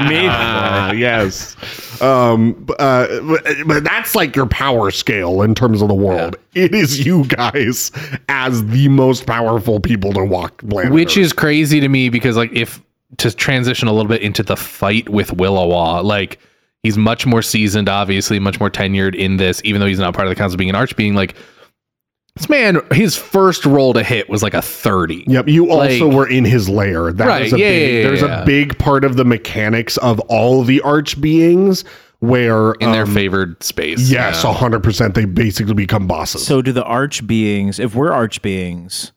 Ah, 0.00 0.92
yes. 0.92 1.56
Um, 2.00 2.66
uh, 2.78 3.06
but, 3.20 3.44
but 3.66 3.84
that's 3.84 4.14
like 4.14 4.36
your 4.36 4.46
power 4.46 4.90
scale 4.92 5.42
in 5.42 5.54
terms 5.54 5.82
of 5.82 5.88
the 5.88 5.94
world. 5.94 6.36
It 6.54 6.72
is 6.74 7.04
you 7.04 7.24
guys 7.24 7.90
as 8.28 8.64
the 8.66 8.88
most 8.88 9.26
powerful 9.26 9.80
people 9.80 10.12
to 10.12 10.24
walk 10.24 10.58
planet 10.68 10.92
Which 10.92 11.16
Earth. 11.16 11.24
is 11.24 11.32
crazy 11.32 11.80
to 11.80 11.88
me 11.88 12.10
because 12.10 12.36
like 12.36 12.52
if 12.52 12.80
to 13.16 13.34
transition 13.34 13.88
a 13.88 13.92
little 13.92 14.08
bit 14.08 14.22
into 14.22 14.42
the 14.44 14.56
fight 14.56 15.08
with 15.08 15.30
Willowa, 15.36 16.04
like 16.04 16.38
he's 16.84 16.96
much 16.96 17.26
more 17.26 17.42
seasoned, 17.42 17.88
obviously, 17.88 18.38
much 18.38 18.60
more 18.60 18.70
tenured 18.70 19.16
in 19.16 19.36
this, 19.38 19.60
even 19.64 19.80
though 19.80 19.88
he's 19.88 19.98
not 19.98 20.14
part 20.14 20.28
of 20.28 20.30
the 20.30 20.36
council 20.36 20.56
being 20.56 20.70
an 20.70 20.76
arch 20.76 20.94
being 20.94 21.14
like 21.14 21.34
this 22.38 22.48
man, 22.48 22.80
his 22.92 23.16
first 23.16 23.66
roll 23.66 23.92
to 23.94 24.02
hit 24.02 24.28
was 24.30 24.42
like 24.42 24.54
a 24.54 24.62
30. 24.62 25.24
Yep, 25.26 25.48
you 25.48 25.70
also 25.70 26.06
Like- 26.08 26.16
were 26.16 26.28
in 26.28 26.44
his 26.44 26.68
lair. 26.68 27.12
That 27.12 27.26
Right, 27.26 27.42
was 27.44 27.52
a 27.52 27.58
yeah, 27.58 27.68
big, 27.68 27.92
yeah, 27.92 27.98
yeah, 27.98 28.02
there's 28.08 28.22
yeah. 28.22 28.42
a 28.42 28.46
big 28.46 28.78
part 28.78 29.04
of 29.04 29.16
the 29.16 29.24
mechanics 29.24 29.96
of 29.98 30.20
all 30.20 30.62
the 30.62 30.80
arch 30.80 31.20
beings 31.20 31.84
where 32.20 32.72
in 32.80 32.90
their 32.92 33.04
um, 33.04 33.14
favored 33.14 33.62
space. 33.62 34.10
Yes, 34.10 34.42
Yeah. 34.42 34.52
hundred 34.52 34.82
percent. 34.82 35.14
They 35.14 35.24
basically 35.24 35.74
become 35.74 36.06
bosses. 36.06 36.44
So 36.46 36.62
do 36.62 36.72
the 36.72 36.82
arch 36.84 37.26
beings, 37.26 37.78
if 37.78 37.94
we're 37.94 38.12
arch 38.12 38.42
beings, 38.42 39.12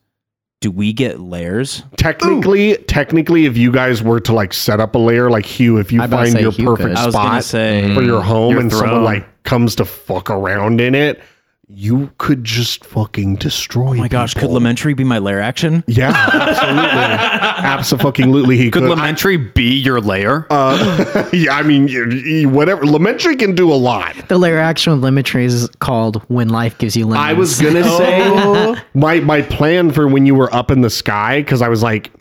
do 0.60 0.70
we 0.70 0.92
get 0.92 1.18
lairs? 1.18 1.82
Technically, 1.96 2.76
technically, 2.86 3.46
if 3.46 3.56
you 3.56 3.72
guys 3.72 4.00
were 4.04 4.20
to 4.20 4.32
like 4.32 4.52
set 4.54 4.78
up 4.78 4.94
a 4.94 4.98
lair, 4.98 5.28
like 5.30 5.44
Hue, 5.44 5.78
if 5.78 5.90
you 5.90 6.00
I 6.00 6.06
find 6.06 6.38
your 6.38 6.52
Hue 6.52 6.64
perfect 6.64 6.90
could. 6.90 6.96
I 6.96 7.06
was 7.06 7.14
gonna 7.16 7.28
spot 7.42 7.44
say 7.44 7.92
for 7.92 8.02
your 8.02 8.22
home 8.22 8.52
Your 8.52 8.60
and 8.60 8.70
someone 8.72 9.02
like 9.02 9.26
comes 9.42 9.74
to 9.76 9.84
fuck 9.84 10.30
around 10.30 10.80
in 10.80 10.94
it, 10.94 11.20
you 11.68 12.10
could 12.18 12.44
just 12.44 12.84
fucking 12.84 13.36
destroy. 13.36 13.92
Oh 13.92 13.94
my 13.94 14.08
gosh, 14.08 14.34
could 14.34 14.50
Lamentary 14.50 14.94
be 14.94 15.04
my 15.04 15.18
lair 15.18 15.40
action? 15.40 15.82
Yeah, 15.86 16.10
absolutely, 16.10 16.90
absolutely. 18.12 18.56
He 18.58 18.70
Could 18.70 18.82
could. 18.82 18.90
Lamentary 18.90 19.36
be 19.38 19.78
your 19.78 20.00
lair? 20.00 20.46
Uh, 20.50 21.28
yeah, 21.32 21.54
I 21.56 21.62
mean, 21.62 21.88
you- 21.88 22.10
you- 22.10 22.48
whatever. 22.48 22.84
Lamentary 22.84 23.36
can 23.36 23.54
do 23.54 23.72
a 23.72 23.74
lot. 23.76 24.14
The 24.28 24.38
lair 24.38 24.58
action 24.60 24.92
with 24.92 25.02
Limitry 25.02 25.44
is 25.44 25.68
called 25.78 26.16
When 26.28 26.48
Life 26.50 26.76
Gives 26.78 26.96
You 26.96 27.06
Lemons. 27.06 27.26
I 27.28 27.32
was 27.32 27.60
gonna 27.60 27.84
say 27.96 28.82
my 28.94 29.20
my 29.20 29.40
plan 29.42 29.92
for 29.92 30.06
when 30.08 30.26
you 30.26 30.34
were 30.34 30.52
up 30.54 30.70
in 30.70 30.80
the 30.82 30.90
sky 30.90 31.40
because 31.40 31.62
I 31.62 31.68
was 31.68 31.82
like, 31.82 32.12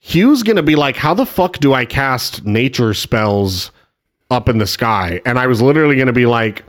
Hue's 0.00 0.42
gonna 0.44 0.62
be 0.62 0.76
like, 0.76 0.96
how 0.96 1.14
the 1.14 1.26
fuck 1.26 1.58
do 1.58 1.72
I 1.74 1.84
cast 1.86 2.44
nature 2.44 2.94
spells 2.94 3.72
up 4.30 4.48
in 4.48 4.58
the 4.58 4.66
sky? 4.66 5.20
And 5.26 5.38
I 5.38 5.46
was 5.48 5.60
literally 5.60 5.96
gonna 5.96 6.12
be 6.12 6.26
like, 6.26 6.62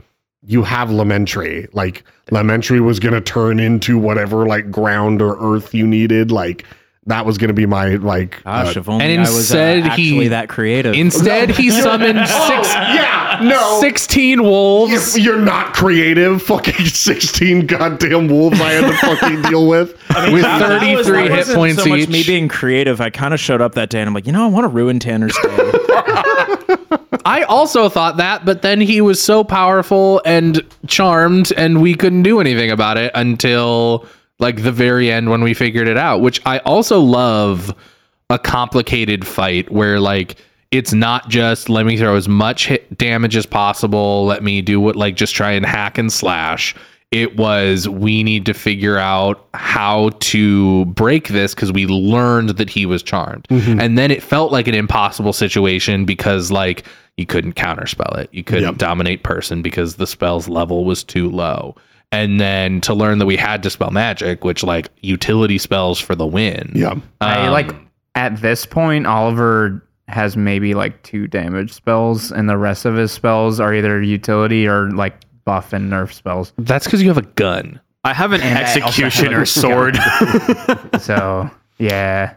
you 0.48 0.62
have 0.64 0.90
Lamentary. 0.90 1.68
Like 1.72 2.02
Lamentary 2.32 2.80
was 2.80 2.98
gonna 2.98 3.20
turn 3.20 3.60
into 3.60 3.98
whatever 3.98 4.46
like 4.46 4.70
ground 4.70 5.22
or 5.22 5.36
earth 5.40 5.72
you 5.74 5.86
needed. 5.86 6.30
Like 6.32 6.64
that 7.06 7.24
was 7.24 7.38
gonna 7.38 7.52
be 7.52 7.64
my 7.66 7.94
like. 7.96 8.42
Gosh, 8.44 8.76
uh, 8.76 8.80
if 8.80 8.88
only 8.88 9.04
and 9.04 9.20
I 9.20 9.24
was 9.24 9.34
uh, 9.36 9.38
instead 9.38 9.84
he- 9.84 9.88
actually 9.90 10.28
that 10.28 10.48
creative. 10.48 10.94
Instead, 10.94 11.50
he 11.50 11.70
summoned 11.82 12.18
six, 12.18 12.68
Oh, 12.68 12.92
yeah, 12.94 13.40
no. 13.42 13.78
16 13.80 14.42
wolves. 14.42 15.18
You're 15.18 15.38
not 15.38 15.72
creative. 15.74 16.42
Fucking 16.42 16.74
16 16.86 17.66
goddamn 17.66 18.28
wolves 18.28 18.60
I 18.60 18.70
had 18.72 18.90
to 18.90 18.96
fucking 19.16 19.42
deal 19.42 19.68
with. 19.68 19.92
with 20.32 20.42
That- 20.42 20.58
that 20.80 20.96
was- 20.96 21.06
33 21.06 21.22
hit 21.22 21.30
wasn't 21.30 21.56
points 21.56 21.82
so 21.82 21.88
much 21.88 22.00
each. 22.00 22.08
me 22.08 22.22
being 22.24 22.48
creative. 22.48 23.00
I 23.00 23.08
kind 23.10 23.32
of 23.32 23.40
showed 23.40 23.60
up 23.62 23.74
that 23.76 23.88
day 23.90 24.00
and 24.00 24.08
I'm 24.08 24.14
like, 24.14 24.26
you 24.26 24.32
know, 24.32 24.44
I 24.44 24.48
want 24.48 24.64
to 24.64 24.68
ruin 24.68 24.98
Tanner's 24.98 25.36
day. 25.42 26.76
I 27.24 27.42
also 27.42 27.88
thought 27.88 28.16
that, 28.16 28.44
but 28.44 28.62
then 28.62 28.80
he 28.80 29.00
was 29.00 29.22
so 29.22 29.44
powerful 29.44 30.22
and 30.24 30.62
charmed, 30.86 31.52
and 31.56 31.82
we 31.82 31.94
couldn't 31.94 32.22
do 32.22 32.40
anything 32.40 32.70
about 32.70 32.96
it 32.96 33.12
until 33.14 34.06
like 34.38 34.62
the 34.62 34.72
very 34.72 35.10
end 35.10 35.30
when 35.30 35.42
we 35.42 35.54
figured 35.54 35.88
it 35.88 35.96
out. 35.96 36.20
Which 36.20 36.40
I 36.46 36.58
also 36.58 37.00
love 37.00 37.74
a 38.30 38.38
complicated 38.38 39.26
fight 39.26 39.70
where 39.70 40.00
like 40.00 40.36
it's 40.70 40.92
not 40.92 41.28
just 41.28 41.68
let 41.68 41.86
me 41.86 41.96
throw 41.96 42.14
as 42.14 42.28
much 42.28 42.70
damage 42.96 43.36
as 43.36 43.46
possible, 43.46 44.26
let 44.26 44.42
me 44.42 44.60
do 44.60 44.80
what 44.80 44.96
like 44.96 45.16
just 45.16 45.34
try 45.34 45.52
and 45.52 45.64
hack 45.64 45.98
and 45.98 46.12
slash. 46.12 46.74
It 47.10 47.36
was 47.38 47.88
we 47.88 48.22
need 48.22 48.44
to 48.46 48.52
figure 48.54 48.98
out 48.98 49.46
how 49.54 50.10
to 50.20 50.84
break 50.86 51.28
this 51.28 51.54
because 51.54 51.72
we 51.72 51.86
learned 51.86 52.50
that 52.50 52.68
he 52.68 52.84
was 52.84 53.02
charmed. 53.02 53.46
And 53.50 53.96
then 53.96 54.10
it 54.10 54.22
felt 54.22 54.52
like 54.52 54.68
an 54.68 54.74
impossible 54.74 55.32
situation 55.32 56.04
because 56.04 56.50
like 56.52 56.84
you 57.16 57.24
couldn't 57.24 57.54
counterspell 57.54 58.18
it. 58.18 58.28
You 58.32 58.44
couldn't 58.44 58.64
Yep. 58.64 58.76
dominate 58.76 59.22
person 59.22 59.62
because 59.62 59.96
the 59.96 60.06
spell's 60.06 60.48
level 60.48 60.84
was 60.84 61.02
too 61.02 61.30
low. 61.30 61.74
And 62.12 62.38
then 62.40 62.80
to 62.82 62.92
learn 62.94 63.18
that 63.18 63.26
we 63.26 63.36
had 63.36 63.62
to 63.62 63.70
spell 63.70 63.90
magic, 63.90 64.44
which 64.44 64.62
like 64.62 64.88
utility 65.00 65.56
spells 65.58 65.98
for 65.98 66.14
the 66.14 66.26
win. 66.26 66.72
Yeah. 66.74 66.94
I 67.22 67.46
Um, 67.46 67.52
like 67.52 67.74
at 68.14 68.40
this 68.42 68.66
point, 68.66 69.06
Oliver 69.06 69.82
has 70.08 70.36
maybe 70.36 70.74
like 70.74 71.02
two 71.02 71.26
damage 71.26 71.72
spells, 71.72 72.30
and 72.32 72.48
the 72.48 72.56
rest 72.56 72.84
of 72.86 72.96
his 72.96 73.12
spells 73.12 73.60
are 73.60 73.74
either 73.74 74.00
utility 74.02 74.66
or 74.66 74.90
like 74.90 75.14
buff 75.48 75.72
and 75.72 75.90
nerf 75.90 76.12
spells. 76.12 76.52
That's 76.58 76.84
because 76.84 77.00
you 77.00 77.08
have 77.08 77.16
a 77.16 77.22
gun. 77.22 77.80
I 78.04 78.12
have 78.12 78.32
an 78.32 78.42
And 78.42 78.58
I 78.58 78.62
have 78.62 78.76
executioner 78.76 79.46
sword. 79.46 79.96
So 81.00 81.50
yeah, 81.78 82.34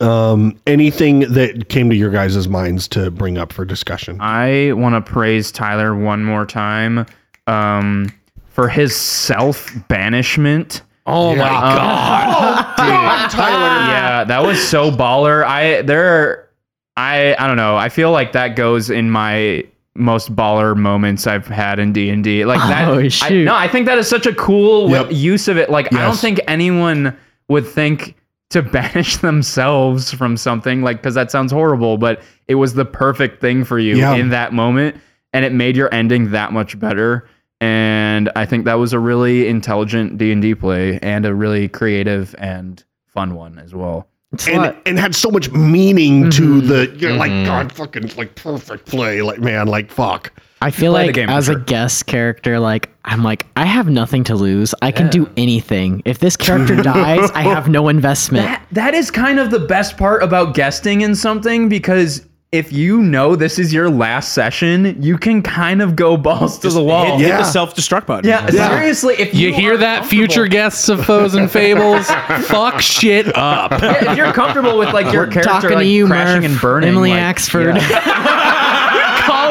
Um, 0.00 0.58
anything 0.66 1.20
that 1.32 1.68
came 1.70 1.88
to 1.90 1.96
your 1.96 2.10
guys' 2.10 2.46
minds 2.48 2.86
to 2.88 3.10
bring 3.10 3.38
up 3.38 3.52
for 3.52 3.64
discussion? 3.64 4.18
I 4.20 4.72
want 4.72 4.94
to 4.94 5.12
praise 5.12 5.50
Tyler 5.50 5.94
one 5.96 6.24
more 6.24 6.44
time 6.46 7.06
um, 7.46 8.12
for 8.48 8.68
his 8.68 8.94
self 8.94 9.70
banishment. 9.88 10.82
Oh 11.06 11.34
my 11.34 11.48
god. 11.48 12.76
Tyler, 13.30 13.90
yeah, 13.90 14.24
that 14.24 14.42
was 14.42 14.62
so 14.68 14.90
baller. 14.90 15.42
I 15.44 15.82
there, 15.82 16.48
I 16.96 17.34
I 17.38 17.46
don't 17.46 17.56
know. 17.56 17.76
I 17.76 17.88
feel 17.88 18.10
like 18.12 18.32
that 18.32 18.56
goes 18.56 18.90
in 18.90 19.10
my 19.10 19.64
most 19.96 20.34
baller 20.36 20.76
moments 20.76 21.26
I've 21.26 21.46
had 21.46 21.78
in 21.78 21.92
D 21.92 22.10
and 22.10 22.22
D. 22.22 22.44
Like 22.44 22.60
that. 22.60 22.88
Oh, 22.88 23.00
I, 23.26 23.30
no, 23.42 23.54
I 23.54 23.66
think 23.68 23.86
that 23.86 23.98
is 23.98 24.08
such 24.08 24.26
a 24.26 24.34
cool 24.34 24.90
Yep. 24.90 25.08
use 25.10 25.48
of 25.48 25.56
it. 25.56 25.70
Like 25.70 25.92
I 25.92 26.02
don't 26.02 26.16
think 26.18 26.40
anyone 26.46 27.16
would 27.48 27.66
think 27.66 28.14
to 28.50 28.62
banish 28.76 29.16
themselves 29.18 30.12
from 30.12 30.36
something 30.36 30.82
like 30.82 30.98
because 30.98 31.14
that 31.14 31.30
sounds 31.30 31.52
horrible, 31.52 31.98
but 31.98 32.22
it 32.48 32.54
was 32.56 32.74
the 32.74 32.84
perfect 32.84 33.40
thing 33.40 33.64
for 33.64 33.78
you 33.78 33.96
Yeah. 33.96 34.14
in 34.14 34.28
that 34.30 34.52
moment, 34.52 34.96
and 35.32 35.44
it 35.44 35.52
made 35.52 35.76
your 35.76 35.92
ending 35.94 36.30
that 36.32 36.52
much 36.52 36.78
better. 36.78 37.28
And 37.60 38.30
I 38.36 38.46
think 38.46 38.64
that 38.64 38.74
was 38.78 38.92
a 38.92 38.98
really 38.98 39.46
intelligent 39.46 40.16
D 40.18 40.32
and 40.32 40.40
D 40.40 40.54
play 40.54 40.98
and 41.02 41.26
a 41.26 41.34
really 41.34 41.68
creative 41.68 42.34
and 42.38 42.82
fun 43.06 43.34
one 43.34 43.58
as 43.58 43.74
well. 43.74 44.08
It's 44.32 44.46
a 44.46 44.52
and 44.52 44.76
and 44.86 44.98
had 44.98 45.14
so 45.14 45.30
much 45.30 45.50
meaning 45.50 46.30
to 46.30 46.42
Mhm. 46.62 46.68
the 46.68 46.92
you're 46.98 47.12
like 47.12 47.32
Mhm. 47.32 47.46
God 47.46 47.72
fucking 47.72 48.12
like 48.16 48.34
perfect 48.36 48.86
play 48.86 49.22
like 49.22 49.40
man 49.40 49.66
like 49.66 49.90
fuck 49.90 50.32
I 50.62 50.70
feel 50.70 50.92
play 50.92 51.06
like 51.06 51.14
game 51.14 51.26
for 51.28 51.32
as 51.34 51.48
a 51.48 51.56
guest 51.56 52.06
character, 52.06 52.60
like 52.60 52.90
I'm 53.06 53.24
like 53.24 53.46
I 53.56 53.64
have 53.64 53.88
nothing 53.88 54.24
to 54.24 54.34
lose. 54.36 54.74
I 54.82 54.90
can 54.92 55.08
do 55.08 55.26
anything. 55.38 56.02
If 56.04 56.18
this 56.18 56.36
character 56.36 56.76
dies, 56.82 57.30
I 57.34 57.40
have 57.42 57.68
no 57.68 57.88
investment. 57.96 58.44
That, 58.46 58.62
that 58.72 58.94
is 58.94 59.10
kind 59.10 59.38
of 59.40 59.50
the 59.50 59.58
best 59.58 59.96
part 59.96 60.22
about 60.22 60.54
guesting 60.54 61.00
in 61.00 61.14
something 61.14 61.68
because 61.70 62.26
if 62.52 62.72
you 62.72 63.00
know 63.00 63.36
this 63.36 63.60
is 63.60 63.72
your 63.72 63.88
last 63.88 64.32
session, 64.32 65.00
you 65.00 65.16
can 65.16 65.40
kind 65.40 65.80
of 65.80 65.94
go 65.94 66.16
balls 66.16 66.58
to 66.58 66.68
the 66.68 66.82
wall. 66.82 67.16
hit, 67.16 67.26
hit 67.28 67.38
the 67.38 67.44
self 67.44 67.76
destruct 67.76 68.06
button. 68.06 68.28
Yeah, 68.28 68.44
seriously. 68.48 69.14
If 69.18 69.32
you, 69.34 69.48
You 69.48 69.54
hear 69.54 69.76
that, 69.76 70.04
future 70.04 70.48
guests 70.48 70.88
of 70.88 71.04
Foes 71.06 71.36
and 71.36 71.48
Fables? 71.48 72.06
Fuck 72.46 72.80
shit 72.80 73.36
up. 73.36 73.70
Yeah, 73.80 74.10
if 74.10 74.16
you're 74.16 74.32
comfortable 74.32 74.78
with 74.78 74.92
like 74.92 75.12
your 75.12 75.28
character 75.28 75.42
Talking 75.52 75.70
like 75.70 75.84
to 75.84 75.90
you, 75.90 76.06
crashing 76.08 76.42
Murph, 76.42 76.50
and 76.50 76.60
burning, 76.60 76.88
Emily 76.88 77.10
like, 77.10 77.36
Axford, 77.36 77.74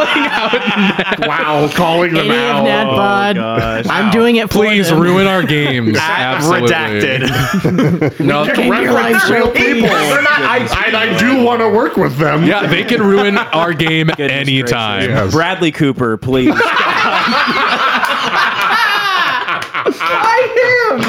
Calling 0.09 0.27
out. 0.31 1.27
wow 1.27 1.69
calling 1.73 2.13
them 2.13 2.29
any 2.29 2.29
of 2.29 2.35
out 2.35 2.65
Nadbod. 2.65 3.31
Oh, 3.37 3.57
gosh. 3.59 3.85
I'm 3.89 4.11
doing 4.11 4.37
it 4.37 4.51
for 4.51 4.63
you. 4.65 4.69
Please 4.71 4.89
them. 4.89 4.99
ruin 4.99 5.27
our 5.27 5.43
games. 5.43 5.97
Absolutely. 5.99 6.69
Redacted. 6.69 8.19
No, 8.29 8.43
your 8.43 8.91
life 8.93 9.29
real 9.29 9.51
people 9.51 9.87
They're 9.89 10.21
not- 10.21 10.39
I- 10.41 10.85
and 10.87 10.95
I 10.95 11.17
do 11.17 11.43
want 11.43 11.61
to 11.61 11.69
work 11.69 11.95
with 11.97 12.17
them 12.17 12.43
yeah, 12.43 12.65
they 12.67 12.83
can 12.83 13.01
ruin 13.01 13.37
our 13.37 13.73
game 13.73 14.07
Goodness 14.07 14.31
anytime. 14.31 15.09
Yes. 15.09 15.31
Bradley 15.31 15.71
Cooper, 15.71 16.17
please. 16.17 16.53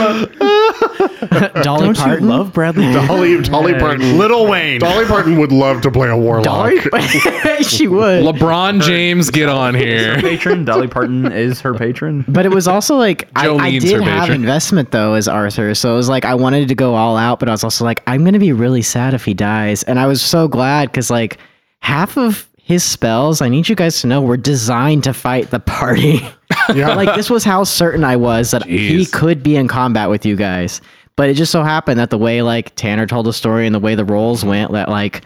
Dolly 1.63 1.63
Don't 1.63 1.97
you 1.99 2.03
Parton. 2.03 2.29
love 2.29 2.53
Bradley 2.53 2.93
Dolly 2.93 3.41
Dolly 3.43 3.75
Parton 3.75 4.19
Lil 4.19 4.47
Wayne. 4.49 4.81
Dolly 4.81 5.05
Parton 5.05 5.39
would 5.39 5.53
love 5.53 5.81
to 5.83 5.91
play 5.91 6.09
a 6.09 6.17
warlock 6.17 6.45
Dolly. 6.45 6.79
she 7.63 7.87
would. 7.87 8.25
LeBron 8.25 8.83
James, 8.83 9.31
get 9.31 9.49
on 9.49 9.75
here. 9.75 10.21
patron. 10.21 10.65
Dolly 10.65 10.89
Parton 10.89 11.31
is 11.31 11.61
her 11.61 11.75
patron. 11.75 12.25
But 12.29 12.47
it 12.47 12.51
was 12.51 12.67
also 12.67 12.97
like 12.97 13.29
I, 13.37 13.45
I 13.45 13.49
Jolene's 13.49 13.85
did 13.85 13.93
her 13.95 14.03
have 14.03 14.21
patron. 14.23 14.41
investment 14.41 14.91
though 14.91 15.15
as 15.15 15.29
Arthur, 15.29 15.75
so 15.75 15.93
it 15.93 15.97
was 15.97 16.09
like 16.09 16.25
I 16.25 16.35
wanted 16.35 16.69
to 16.69 16.75
go 16.75 16.95
all 16.95 17.17
out, 17.17 17.39
but 17.39 17.49
I 17.49 17.53
was 17.53 17.65
also 17.65 17.85
like 17.85 18.03
I'm 18.07 18.25
gonna 18.25 18.39
be 18.39 18.53
really 18.53 18.83
sad 18.83 19.15
if 19.15 19.25
he 19.25 19.35
dies, 19.35 19.83
and 19.85 19.99
I 19.99 20.07
was 20.07 20.21
so 20.23 20.49
glad 20.49 20.91
because 20.91 21.11
like 21.11 21.39
half 21.81 22.17
of 22.19 22.49
his 22.63 22.85
spells, 22.85 23.41
I 23.41 23.49
need 23.49 23.69
you 23.69 23.75
guys 23.75 24.01
to 24.01 24.07
know, 24.07 24.23
were 24.23 24.37
designed 24.37 25.05
to 25.05 25.13
fight 25.13 25.51
the 25.51 25.61
party. 25.61 26.21
yeah 26.75 26.95
like 26.95 27.15
this 27.17 27.31
was 27.31 27.45
how 27.45 27.65
certain 27.65 28.05
I 28.05 28.17
was 28.17 28.51
that 28.51 28.65
he 28.65 29.07
could 29.07 29.43
be 29.43 29.57
in 29.57 29.69
combat 29.69 30.09
with 30.09 30.25
you 30.27 30.37
guys. 30.37 30.81
But 31.17 31.29
it 31.29 31.35
just 31.35 31.53
so 31.53 31.63
happened 31.63 31.99
that 32.01 32.11
the 32.11 32.19
way 32.19 32.43
like 32.43 32.75
Tanner 32.77 33.07
told 33.07 33.27
the 33.27 33.33
story 33.33 33.67
and 33.67 33.75
the 33.75 33.81
way 33.81 33.95
the 33.95 34.05
roles 34.05 34.45
went, 34.45 34.73
that 34.73 34.89
like 34.89 35.23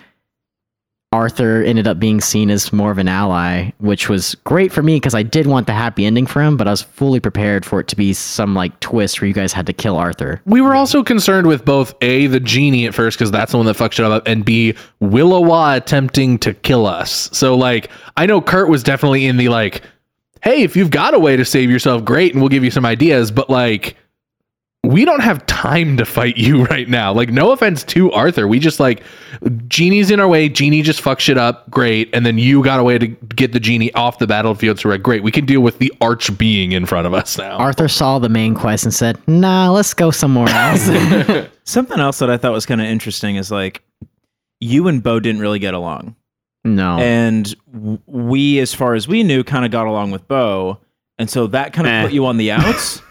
Arthur 1.14 1.62
ended 1.62 1.86
up 1.86 2.00
being 2.00 2.20
seen 2.20 2.50
as 2.50 2.72
more 2.72 2.90
of 2.90 2.98
an 2.98 3.06
ally, 3.06 3.70
which 3.78 4.08
was 4.08 4.34
great 4.42 4.72
for 4.72 4.82
me 4.82 4.96
because 4.96 5.14
I 5.14 5.22
did 5.22 5.46
want 5.46 5.68
the 5.68 5.72
happy 5.72 6.04
ending 6.04 6.26
for 6.26 6.42
him, 6.42 6.56
but 6.56 6.66
I 6.66 6.72
was 6.72 6.82
fully 6.82 7.20
prepared 7.20 7.64
for 7.64 7.78
it 7.78 7.86
to 7.86 7.96
be 7.96 8.12
some 8.12 8.52
like 8.56 8.78
twist 8.80 9.20
where 9.20 9.28
you 9.28 9.32
guys 9.32 9.52
had 9.52 9.64
to 9.66 9.72
kill 9.72 9.96
Arthur. 9.96 10.42
We 10.44 10.60
were 10.60 10.74
also 10.74 11.04
concerned 11.04 11.46
with 11.46 11.64
both 11.64 11.94
A, 12.00 12.26
the 12.26 12.40
genie 12.40 12.84
at 12.86 12.94
first, 12.94 13.16
because 13.16 13.30
that's 13.30 13.52
the 13.52 13.58
one 13.58 13.66
that 13.66 13.74
fucked 13.74 13.94
shit 13.94 14.04
up, 14.04 14.26
and 14.26 14.44
B, 14.44 14.74
Willowa 15.00 15.76
attempting 15.76 16.36
to 16.38 16.52
kill 16.52 16.84
us. 16.84 17.30
So, 17.32 17.56
like, 17.56 17.90
I 18.16 18.26
know 18.26 18.40
Kurt 18.40 18.68
was 18.68 18.82
definitely 18.82 19.26
in 19.26 19.36
the, 19.36 19.50
like, 19.50 19.82
hey, 20.42 20.64
if 20.64 20.74
you've 20.76 20.90
got 20.90 21.14
a 21.14 21.18
way 21.20 21.36
to 21.36 21.44
save 21.44 21.70
yourself, 21.70 22.04
great, 22.04 22.32
and 22.32 22.42
we'll 22.42 22.48
give 22.48 22.64
you 22.64 22.72
some 22.72 22.84
ideas, 22.84 23.30
but, 23.30 23.48
like, 23.48 23.96
we 24.84 25.04
don't 25.04 25.20
have 25.20 25.44
time 25.46 25.96
to 25.96 26.04
fight 26.04 26.36
you 26.36 26.64
right 26.66 26.88
now. 26.88 27.12
Like, 27.12 27.30
no 27.30 27.50
offense 27.52 27.82
to 27.84 28.12
Arthur. 28.12 28.46
We 28.46 28.58
just, 28.58 28.78
like, 28.80 29.02
Genie's 29.68 30.10
in 30.10 30.20
our 30.20 30.28
way. 30.28 30.48
Genie 30.48 30.82
just 30.82 31.02
fucks 31.02 31.20
shit 31.20 31.38
up. 31.38 31.68
Great. 31.70 32.10
And 32.14 32.24
then 32.26 32.38
you 32.38 32.62
got 32.62 32.78
a 32.80 32.84
way 32.84 32.98
to 32.98 33.06
get 33.06 33.52
the 33.52 33.60
Genie 33.60 33.92
off 33.94 34.18
the 34.18 34.26
battlefield. 34.26 34.78
So, 34.78 34.88
we're 34.88 34.94
like, 34.96 35.02
great. 35.02 35.22
We 35.22 35.30
can 35.32 35.44
deal 35.46 35.60
with 35.60 35.78
the 35.78 35.92
arch 36.00 36.36
being 36.38 36.72
in 36.72 36.86
front 36.86 37.06
of 37.06 37.14
us 37.14 37.36
now. 37.38 37.56
Arthur 37.56 37.88
saw 37.88 38.18
the 38.18 38.28
main 38.28 38.54
quest 38.54 38.84
and 38.84 38.92
said, 38.94 39.18
"Nah, 39.26 39.70
let's 39.70 39.94
go 39.94 40.10
somewhere 40.10 40.48
else." 40.48 41.48
Something 41.64 41.98
else 41.98 42.18
that 42.18 42.30
I 42.30 42.36
thought 42.36 42.52
was 42.52 42.66
kind 42.66 42.80
of 42.80 42.86
interesting 42.86 43.36
is 43.36 43.50
like 43.50 43.82
you 44.60 44.86
and 44.88 45.02
Bo 45.02 45.18
didn't 45.20 45.40
really 45.40 45.58
get 45.58 45.74
along. 45.74 46.14
No. 46.64 46.98
And 46.98 47.54
we, 48.06 48.58
as 48.60 48.72
far 48.74 48.94
as 48.94 49.06
we 49.08 49.22
knew, 49.22 49.44
kind 49.44 49.64
of 49.64 49.70
got 49.70 49.86
along 49.86 50.10
with 50.10 50.26
Bo. 50.28 50.78
And 51.18 51.28
so 51.30 51.46
that 51.48 51.72
kind 51.72 51.86
of 51.86 51.92
Eh. 51.92 52.02
put 52.04 52.12
you 52.12 52.26
on 52.26 52.38
the 52.38 52.50
outs. 52.52 53.02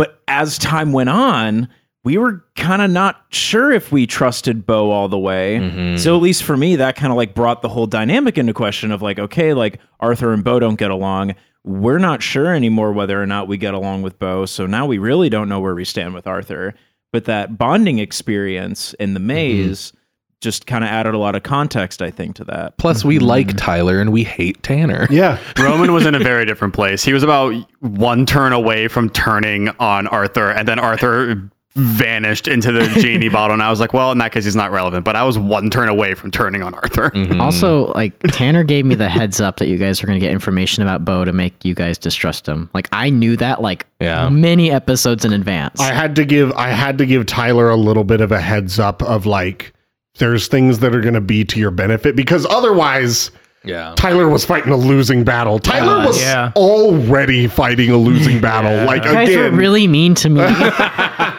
But 0.00 0.22
as 0.28 0.56
time 0.56 0.94
went 0.94 1.10
on, 1.10 1.68
we 2.04 2.16
were 2.16 2.42
kind 2.56 2.80
of 2.80 2.90
not 2.90 3.22
sure 3.28 3.70
if 3.70 3.92
we 3.92 4.06
trusted 4.06 4.64
Bo 4.64 4.90
all 4.90 5.08
the 5.08 5.18
way. 5.18 5.58
Mm-hmm. 5.58 5.98
So 5.98 6.16
at 6.16 6.22
least 6.22 6.42
for 6.42 6.56
me, 6.56 6.76
that 6.76 6.96
kind 6.96 7.12
of 7.12 7.18
like 7.18 7.34
brought 7.34 7.60
the 7.60 7.68
whole 7.68 7.86
dynamic 7.86 8.38
into 8.38 8.54
question 8.54 8.92
of 8.92 9.02
like, 9.02 9.18
okay, 9.18 9.52
like 9.52 9.78
Arthur 10.00 10.32
and 10.32 10.42
Bo 10.42 10.58
don't 10.58 10.78
get 10.78 10.90
along. 10.90 11.34
We're 11.64 11.98
not 11.98 12.22
sure 12.22 12.54
anymore 12.54 12.92
whether 12.94 13.22
or 13.22 13.26
not 13.26 13.46
we 13.46 13.58
get 13.58 13.74
along 13.74 14.00
with 14.00 14.18
Bo. 14.18 14.46
So 14.46 14.64
now 14.64 14.86
we 14.86 14.96
really 14.96 15.28
don't 15.28 15.50
know 15.50 15.60
where 15.60 15.74
we 15.74 15.84
stand 15.84 16.14
with 16.14 16.26
Arthur. 16.26 16.72
But 17.12 17.26
that 17.26 17.58
bonding 17.58 17.98
experience 17.98 18.94
in 18.94 19.12
the 19.12 19.20
maze 19.20 19.92
just 20.40 20.66
kind 20.66 20.82
of 20.82 20.90
added 20.90 21.14
a 21.14 21.18
lot 21.18 21.34
of 21.34 21.42
context, 21.42 22.00
I 22.02 22.10
think, 22.10 22.36
to 22.36 22.44
that. 22.44 22.76
Plus, 22.78 23.04
we 23.04 23.16
mm-hmm. 23.16 23.26
like 23.26 23.56
Tyler 23.56 24.00
and 24.00 24.12
we 24.12 24.24
hate 24.24 24.62
Tanner. 24.62 25.06
Yeah. 25.10 25.38
Roman 25.58 25.92
was 25.92 26.06
in 26.06 26.14
a 26.14 26.18
very 26.18 26.46
different 26.46 26.74
place. 26.74 27.04
He 27.04 27.12
was 27.12 27.22
about 27.22 27.54
one 27.80 28.26
turn 28.26 28.52
away 28.52 28.88
from 28.88 29.10
turning 29.10 29.68
on 29.78 30.06
Arthur, 30.06 30.50
and 30.50 30.66
then 30.66 30.78
Arthur 30.78 31.50
vanished 31.74 32.48
into 32.48 32.72
the 32.72 32.86
genie 33.00 33.28
bottle. 33.28 33.54
And 33.54 33.62
I 33.62 33.70
was 33.70 33.80
like, 33.80 33.92
well, 33.92 34.10
in 34.12 34.18
that 34.18 34.32
case, 34.32 34.44
he's 34.44 34.56
not 34.56 34.72
relevant. 34.72 35.04
But 35.04 35.14
I 35.14 35.22
was 35.24 35.38
one 35.38 35.70
turn 35.70 35.88
away 35.88 36.14
from 36.14 36.30
turning 36.30 36.62
on 36.62 36.74
Arthur. 36.74 37.10
Mm-hmm. 37.10 37.40
Also, 37.40 37.92
like 37.92 38.18
Tanner 38.20 38.64
gave 38.64 38.84
me 38.84 38.94
the 38.94 39.08
heads 39.08 39.40
up 39.40 39.58
that 39.58 39.68
you 39.68 39.76
guys 39.76 40.02
were 40.02 40.06
going 40.06 40.18
to 40.18 40.24
get 40.24 40.32
information 40.32 40.82
about 40.82 41.04
Bo 41.04 41.24
to 41.24 41.32
make 41.32 41.64
you 41.64 41.74
guys 41.74 41.98
distrust 41.98 42.48
him. 42.48 42.70
Like 42.74 42.88
I 42.92 43.10
knew 43.10 43.36
that 43.36 43.62
like 43.62 43.86
Yeah. 44.00 44.28
many 44.30 44.70
episodes 44.70 45.24
in 45.24 45.32
advance. 45.32 45.80
I 45.80 45.92
had 45.92 46.16
to 46.16 46.24
give 46.24 46.52
I 46.52 46.70
had 46.70 46.98
to 46.98 47.06
give 47.06 47.26
Tyler 47.26 47.70
a 47.70 47.76
little 47.76 48.04
bit 48.04 48.20
of 48.20 48.32
a 48.32 48.40
heads 48.40 48.78
up 48.78 49.02
of 49.02 49.26
like 49.26 49.72
there's 50.18 50.48
things 50.48 50.80
that 50.80 50.94
are 50.94 51.00
going 51.00 51.14
to 51.14 51.20
be 51.20 51.44
to 51.44 51.58
your 51.60 51.70
benefit 51.70 52.16
because 52.16 52.46
otherwise 52.46 53.30
Yeah. 53.64 53.92
Tyler 53.96 54.28
was 54.28 54.44
fighting 54.44 54.72
a 54.72 54.76
losing 54.76 55.22
battle. 55.22 55.58
Tyler 55.58 56.02
Uh, 56.02 56.06
was 56.06 56.20
yeah. 56.20 56.50
already 56.56 57.46
fighting 57.46 57.90
a 57.90 57.96
losing 57.96 58.40
battle. 58.40 58.86
Like 58.86 59.04
you 59.04 59.12
guys 59.12 59.36
were 59.36 59.50
really 59.50 59.86
mean 59.86 60.14
to 60.16 60.30
me. 60.30 60.40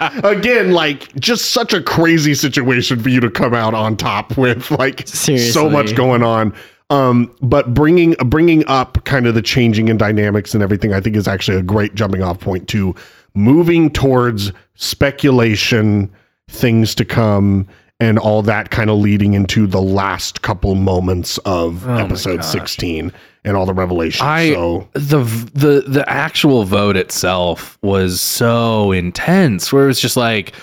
again, 0.24 0.72
like 0.72 1.14
just 1.16 1.52
such 1.52 1.74
a 1.74 1.82
crazy 1.82 2.34
situation 2.34 3.00
for 3.02 3.10
you 3.10 3.20
to 3.22 3.30
come 3.32 3.54
out 3.54 3.74
on 3.74 3.98
top 3.98 4.38
with, 4.38 4.70
like 4.72 5.08
so 5.08 5.70
much 5.70 5.96
going 5.96 6.22
on. 6.24 6.54
Um, 6.92 7.34
but 7.42 7.74
bringing 7.74 8.16
bringing 8.26 8.68
up 8.68 9.04
kind 9.06 9.26
of 9.26 9.34
the 9.34 9.42
changing 9.42 9.88
in 9.88 9.98
dynamics 9.98 10.54
and 10.54 10.62
everything, 10.62 10.94
I 10.94 11.00
think 11.02 11.16
is 11.16 11.28
actually 11.28 11.58
a 11.58 11.64
great 11.64 11.96
jumping 11.96 12.22
off 12.22 12.40
point 12.40 12.68
to 12.70 12.94
moving 13.34 13.90
towards 13.90 14.52
speculation, 14.76 16.12
things 16.50 16.94
to 16.96 17.06
come, 17.06 17.66
and 18.02 18.18
all 18.18 18.42
that 18.42 18.72
kind 18.72 18.90
of 18.90 18.98
leading 18.98 19.36
into 19.36 19.68
the 19.68 19.82
last 19.82 20.42
couple 20.42 20.74
moments 20.76 21.38
of 21.40 21.88
oh 21.88 21.98
episode 21.98 22.44
sixteen 22.44 23.14
and 23.44 23.56
all 23.56 23.66
the 23.66 23.74
revelations. 23.74 24.24
I 24.24 24.54
so 24.54 24.90
the 24.94 25.24
the 25.54 25.84
the 25.88 26.10
actual 26.10 26.64
vote 26.64 26.98
itself 26.98 27.78
was 27.82 28.20
so 28.20 28.92
intense 28.92 29.72
where 29.72 29.84
it 29.84 29.88
was 29.88 30.00
just 30.00 30.18
like 30.18 30.54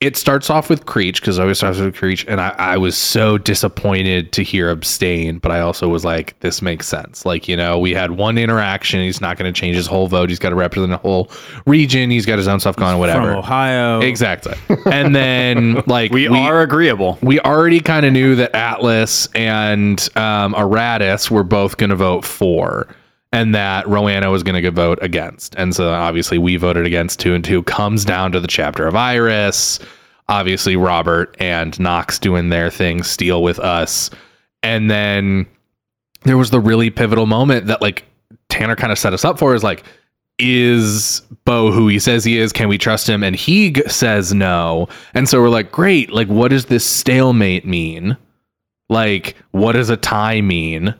it 0.00 0.14
starts 0.14 0.50
off 0.50 0.68
with 0.68 0.84
Creech 0.84 1.22
because 1.22 1.38
I 1.38 1.42
always 1.42 1.56
starts 1.56 1.78
with 1.78 1.96
Creech, 1.96 2.26
and 2.28 2.38
I, 2.38 2.50
I 2.58 2.76
was 2.76 2.98
so 2.98 3.38
disappointed 3.38 4.30
to 4.32 4.42
hear 4.42 4.68
abstain, 4.68 5.38
but 5.38 5.50
I 5.50 5.60
also 5.60 5.88
was 5.88 6.04
like, 6.04 6.38
this 6.40 6.60
makes 6.60 6.86
sense. 6.86 7.24
Like, 7.24 7.48
you 7.48 7.56
know, 7.56 7.78
we 7.78 7.94
had 7.94 8.10
one 8.10 8.36
interaction, 8.36 9.00
he's 9.00 9.22
not 9.22 9.38
going 9.38 9.52
to 9.52 9.58
change 9.58 9.74
his 9.74 9.86
whole 9.86 10.06
vote, 10.06 10.28
he's 10.28 10.38
got 10.38 10.50
to 10.50 10.54
represent 10.54 10.90
the 10.90 10.98
whole 10.98 11.30
region, 11.64 12.10
he's 12.10 12.26
got 12.26 12.36
his 12.36 12.46
own 12.46 12.60
stuff 12.60 12.76
going, 12.76 12.90
From 12.92 13.00
whatever. 13.00 13.32
Ohio. 13.34 14.00
Exactly. 14.00 14.54
And 14.84 15.16
then 15.16 15.82
like 15.86 16.12
We, 16.12 16.26
are 16.28 16.60
agreeable. 16.60 17.18
we 17.22 17.40
already 17.40 17.80
kind 17.80 18.04
of 18.04 18.12
knew 18.12 18.34
that 18.36 18.54
Atlas 18.54 19.28
and 19.34 19.98
um, 20.14 20.52
Aratus 20.52 21.30
were 21.30 21.44
both 21.44 21.78
going 21.78 21.90
to 21.90 21.96
vote 21.96 22.24
for, 22.26 22.86
and 23.36 23.54
that 23.54 23.84
Roanna 23.84 24.32
was 24.32 24.42
going 24.42 24.62
to 24.62 24.70
vote 24.70 24.98
against. 25.02 25.54
And 25.56 25.76
so 25.76 25.90
obviously 25.90 26.38
we 26.38 26.56
voted 26.56 26.86
against 26.86 27.20
two 27.20 27.34
and 27.34 27.44
two. 27.44 27.62
Comes 27.64 28.02
down 28.02 28.32
to 28.32 28.40
the 28.40 28.48
chapter 28.48 28.86
of 28.86 28.96
Iris. 28.96 29.78
Obviously 30.28 30.74
Robert 30.74 31.36
and 31.38 31.78
Knox 31.78 32.18
doing 32.18 32.48
their 32.48 32.70
thing, 32.70 33.02
Steele 33.02 33.42
with 33.42 33.58
us, 33.58 34.08
and 34.62 34.90
then 34.90 35.46
there 36.24 36.38
was 36.38 36.50
the 36.50 36.58
really 36.58 36.88
pivotal 36.88 37.26
moment 37.26 37.66
that 37.66 37.82
like 37.82 38.04
Tanner 38.48 38.74
kind 38.74 38.90
of 38.90 38.98
set 38.98 39.12
us 39.12 39.24
up 39.24 39.38
for 39.38 39.54
is 39.54 39.62
like. 39.62 39.84
Is 40.38 41.22
Bo 41.46 41.72
who 41.72 41.88
he 41.88 41.98
says 41.98 42.22
he 42.22 42.36
is? 42.36 42.52
Can 42.52 42.68
we 42.68 42.76
trust 42.76 43.08
him? 43.08 43.24
And 43.24 43.34
he 43.34 43.70
g- 43.70 43.82
says 43.88 44.34
no. 44.34 44.86
And 45.14 45.26
so 45.26 45.40
we're 45.40 45.48
like, 45.48 45.72
great. 45.72 46.12
Like, 46.12 46.28
what 46.28 46.48
does 46.48 46.66
this 46.66 46.84
stalemate 46.84 47.64
mean? 47.64 48.18
Like, 48.90 49.34
what 49.52 49.72
does 49.72 49.88
a 49.88 49.96
tie 49.96 50.42
mean? 50.42 50.94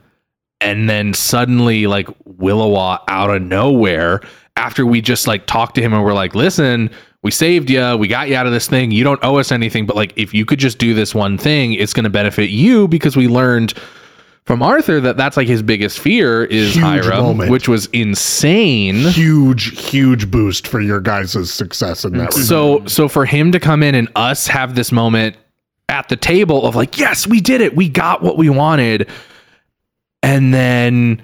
And 0.61 0.89
then 0.89 1.13
suddenly, 1.15 1.87
like, 1.87 2.09
Willowa 2.25 3.01
out 3.09 3.31
of 3.31 3.43
nowhere, 3.43 4.21
after 4.57 4.87
we 4.87 5.01
just 5.03 5.27
like 5.27 5.47
talked 5.47 5.75
to 5.75 5.83
him 5.83 5.93
and 5.93 6.03
we're 6.03 6.15
like, 6.15 6.35
listen, 6.35 6.91
we 7.23 7.31
saved 7.31 7.69
you. 7.69 7.97
We 7.99 8.09
got 8.09 8.29
you 8.31 8.37
out 8.37 8.47
of 8.47 8.53
this 8.53 8.67
thing. 8.69 8.91
You 8.91 9.05
don't 9.05 9.23
owe 9.23 9.37
us 9.37 9.53
anything. 9.53 9.85
But 9.85 9.97
like, 9.97 10.15
if 10.17 10.33
you 10.33 10.47
could 10.47 10.59
just 10.59 10.79
do 10.79 10.95
this 10.95 11.15
one 11.15 11.37
thing, 11.37 11.75
it's 11.75 11.93
going 11.93 12.05
to 12.05 12.11
benefit 12.11 12.49
you 12.49 12.89
because 12.89 13.17
we 13.17 13.29
learned 13.29 13.75
from 14.45 14.63
Arthur 14.63 14.99
that 15.01 15.17
that's 15.19 15.37
like 15.37 15.47
his 15.49 15.61
biggest 15.61 15.99
fear 15.99 16.45
is 16.45 16.73
Huge 16.75 17.07
moment. 17.09 17.51
which 17.51 17.69
was 17.69 17.87
insane. 17.87 18.95
huge, 18.95 19.79
huge 19.91 20.31
boost 20.31 20.67
for 20.69 20.81
your 20.81 21.01
guys' 21.01 21.53
success 21.53 22.05
in 22.05 22.13
that. 22.13 22.29
regard. 22.29 22.47
So 22.47 22.83
so 22.87 23.09
for 23.09 23.27
him 23.27 23.53
to 23.53 23.61
come 23.61 23.83
in 23.83 23.95
and 23.95 24.09
us 24.17 24.47
have 24.47 24.75
this 24.75 24.91
moment 24.93 25.37
at 25.89 26.09
the 26.09 26.17
table 26.17 26.65
of 26.65 26.75
like, 26.77 26.97
yes, 26.97 27.27
we 27.27 27.41
did 27.41 27.61
it. 27.61 27.75
We 27.77 27.89
got 27.89 28.23
what 28.23 28.39
we 28.39 28.49
wanted. 28.49 29.09
And 30.27 30.53
then 30.53 31.23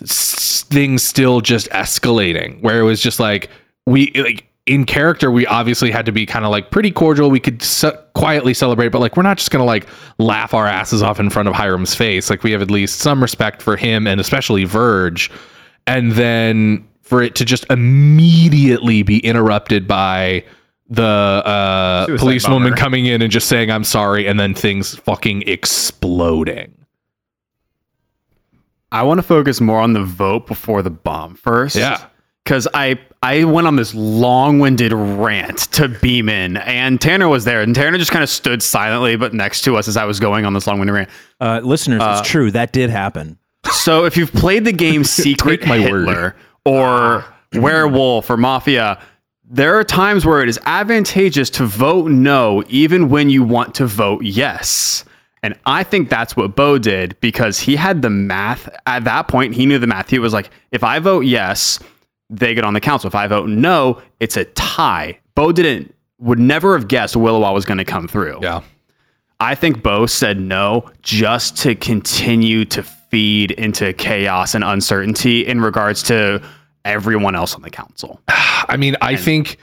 s- 0.00 0.62
things 0.68 1.02
still 1.02 1.40
just 1.40 1.68
escalating 1.70 2.60
where 2.62 2.78
it 2.80 2.84
was 2.84 3.00
just 3.00 3.20
like 3.20 3.50
we 3.86 4.10
like 4.14 4.46
in 4.66 4.84
character 4.86 5.30
we 5.30 5.46
obviously 5.46 5.90
had 5.90 6.06
to 6.06 6.12
be 6.12 6.24
kind 6.24 6.44
of 6.44 6.50
like 6.50 6.70
pretty 6.70 6.90
cordial. 6.90 7.28
We 7.30 7.40
could 7.40 7.60
ce- 7.62 7.84
quietly 8.14 8.54
celebrate 8.54 8.88
but 8.88 9.00
like 9.00 9.16
we're 9.16 9.22
not 9.24 9.36
just 9.38 9.50
gonna 9.50 9.64
like 9.64 9.86
laugh 10.18 10.54
our 10.54 10.66
asses 10.66 11.02
off 11.02 11.20
in 11.20 11.28
front 11.28 11.48
of 11.48 11.54
hiram's 11.54 11.94
face. 11.94 12.30
Like 12.30 12.42
we 12.42 12.52
have 12.52 12.62
at 12.62 12.70
least 12.70 13.00
some 13.00 13.20
respect 13.20 13.60
for 13.60 13.76
him 13.76 14.06
and 14.06 14.20
especially 14.20 14.64
verge. 14.64 15.30
And 15.86 16.12
then 16.12 16.86
for 17.02 17.20
it 17.20 17.34
to 17.34 17.44
just 17.44 17.66
immediately 17.68 19.02
be 19.02 19.18
interrupted 19.18 19.86
by 19.86 20.44
the 20.88 21.02
uh 21.02 22.06
policewoman 22.18 22.72
coming 22.78 23.06
in 23.06 23.22
and 23.22 23.32
just 23.32 23.48
saying 23.48 23.70
i'm 23.70 23.84
sorry 23.84 24.26
and 24.26 24.38
then 24.38 24.54
things 24.54 24.94
fucking 24.96 25.42
exploding 25.46 26.70
I 28.94 29.02
want 29.02 29.18
to 29.18 29.22
focus 29.22 29.60
more 29.60 29.80
on 29.80 29.92
the 29.92 30.04
vote 30.04 30.46
before 30.46 30.80
the 30.80 30.90
bomb 30.90 31.34
first. 31.34 31.74
Yeah. 31.74 32.06
Because 32.44 32.68
I, 32.74 33.00
I 33.24 33.42
went 33.42 33.66
on 33.66 33.74
this 33.74 33.92
long 33.92 34.60
winded 34.60 34.92
rant 34.92 35.58
to 35.72 35.88
Beaman, 35.88 36.58
and 36.58 37.00
Tanner 37.00 37.28
was 37.28 37.44
there, 37.44 37.60
and 37.60 37.74
Tanner 37.74 37.98
just 37.98 38.12
kind 38.12 38.22
of 38.22 38.28
stood 38.28 38.62
silently, 38.62 39.16
but 39.16 39.34
next 39.34 39.62
to 39.62 39.76
us 39.76 39.88
as 39.88 39.96
I 39.96 40.04
was 40.04 40.20
going 40.20 40.44
on 40.44 40.52
this 40.52 40.68
long 40.68 40.78
winded 40.78 40.94
rant. 40.94 41.10
Uh, 41.40 41.60
listeners, 41.64 42.02
it's 42.04 42.28
true. 42.28 42.52
That 42.52 42.72
did 42.72 42.88
happen. 42.88 43.36
So 43.72 44.04
if 44.04 44.16
you've 44.16 44.32
played 44.32 44.64
the 44.64 44.72
game 44.72 45.02
Secret 45.04 45.60
Take 45.62 45.68
my 45.68 45.78
word. 45.90 46.06
Hitler 46.06 46.36
or 46.64 47.24
Werewolf 47.54 48.30
or 48.30 48.36
Mafia, 48.36 49.00
there 49.42 49.76
are 49.76 49.84
times 49.84 50.24
where 50.24 50.40
it 50.40 50.48
is 50.48 50.60
advantageous 50.66 51.50
to 51.50 51.66
vote 51.66 52.10
no 52.10 52.62
even 52.68 53.08
when 53.08 53.28
you 53.28 53.42
want 53.42 53.74
to 53.76 53.86
vote 53.86 54.22
yes. 54.22 55.04
And 55.44 55.54
I 55.66 55.84
think 55.84 56.08
that's 56.08 56.34
what 56.34 56.56
Bo 56.56 56.78
did 56.78 57.20
because 57.20 57.58
he 57.58 57.76
had 57.76 58.00
the 58.00 58.08
math 58.08 58.66
at 58.86 59.04
that 59.04 59.28
point. 59.28 59.54
He 59.54 59.66
knew 59.66 59.78
the 59.78 59.86
math. 59.86 60.08
He 60.08 60.18
was 60.18 60.32
like, 60.32 60.48
if 60.72 60.82
I 60.82 61.00
vote 61.00 61.26
yes, 61.26 61.78
they 62.30 62.54
get 62.54 62.64
on 62.64 62.72
the 62.72 62.80
council. 62.80 63.08
If 63.08 63.14
I 63.14 63.26
vote 63.26 63.50
no, 63.50 64.00
it's 64.20 64.38
a 64.38 64.46
tie. 64.46 65.18
Bo 65.34 65.52
didn't 65.52 65.94
would 66.18 66.38
never 66.38 66.78
have 66.78 66.88
guessed 66.88 67.14
Willowa 67.14 67.52
was 67.52 67.66
going 67.66 67.76
to 67.76 67.84
come 67.84 68.08
through. 68.08 68.38
yeah 68.40 68.62
I 69.38 69.54
think 69.54 69.82
Bo 69.82 70.06
said 70.06 70.40
no 70.40 70.90
just 71.02 71.58
to 71.58 71.74
continue 71.74 72.64
to 72.66 72.82
feed 72.82 73.50
into 73.50 73.92
chaos 73.92 74.54
and 74.54 74.64
uncertainty 74.64 75.46
in 75.46 75.60
regards 75.60 76.02
to 76.04 76.40
everyone 76.86 77.34
else 77.34 77.54
on 77.54 77.60
the 77.60 77.70
council. 77.70 78.18
i 78.28 78.78
mean 78.78 78.96
i 79.02 79.14
think 79.14 79.58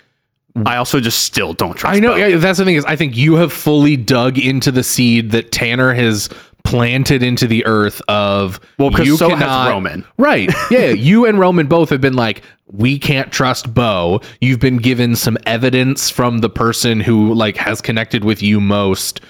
Mm-hmm. 0.56 0.68
I 0.68 0.78
also 0.78 0.99
just 0.99 1.20
still 1.24 1.54
don't 1.54 1.76
trust. 1.76 1.95
I 1.95 1.99
know. 1.99 2.38
That's 2.38 2.60
the 2.60 2.66
thing 2.66 2.76
is, 2.76 2.84
I 2.86 2.95
think 2.95 3.16
you 3.16 3.36
have 3.36 3.54
fully 3.54 3.95
dug 3.95 4.38
into 4.38 4.72
the 4.72 4.84
seed 4.84 5.32
that 5.32 5.52
Tanner 5.52 5.93
has 5.93 6.30
planted 6.64 7.24
into 7.24 7.47
the 7.47 7.66
earth. 7.66 8.02
Of 8.10 8.60
Well, 8.78 8.89
because 8.89 9.08
you 9.08 9.18
so 9.18 9.30
cannot- 9.30 9.70
Roman. 9.70 10.06
right? 10.18 10.49
Yeah, 10.72 10.89
you 10.89 11.26
and 11.26 11.39
Roman 11.39 11.68
both 11.68 11.89
have 11.89 12.02
been 12.02 12.16
like, 12.16 12.43
we 12.68 12.99
can't 12.99 13.32
trust 13.32 13.74
Bo. 13.74 14.22
You've 14.41 14.60
been 14.60 14.78
given 14.78 15.16
some 15.16 15.38
evidence 15.45 16.10
from 16.10 16.39
the 16.39 16.49
person 16.49 16.99
who 16.99 17.34
like 17.34 17.56
has 17.58 17.82
connected 17.82 18.24
with 18.24 18.41
you 18.43 18.60
most 18.62 19.22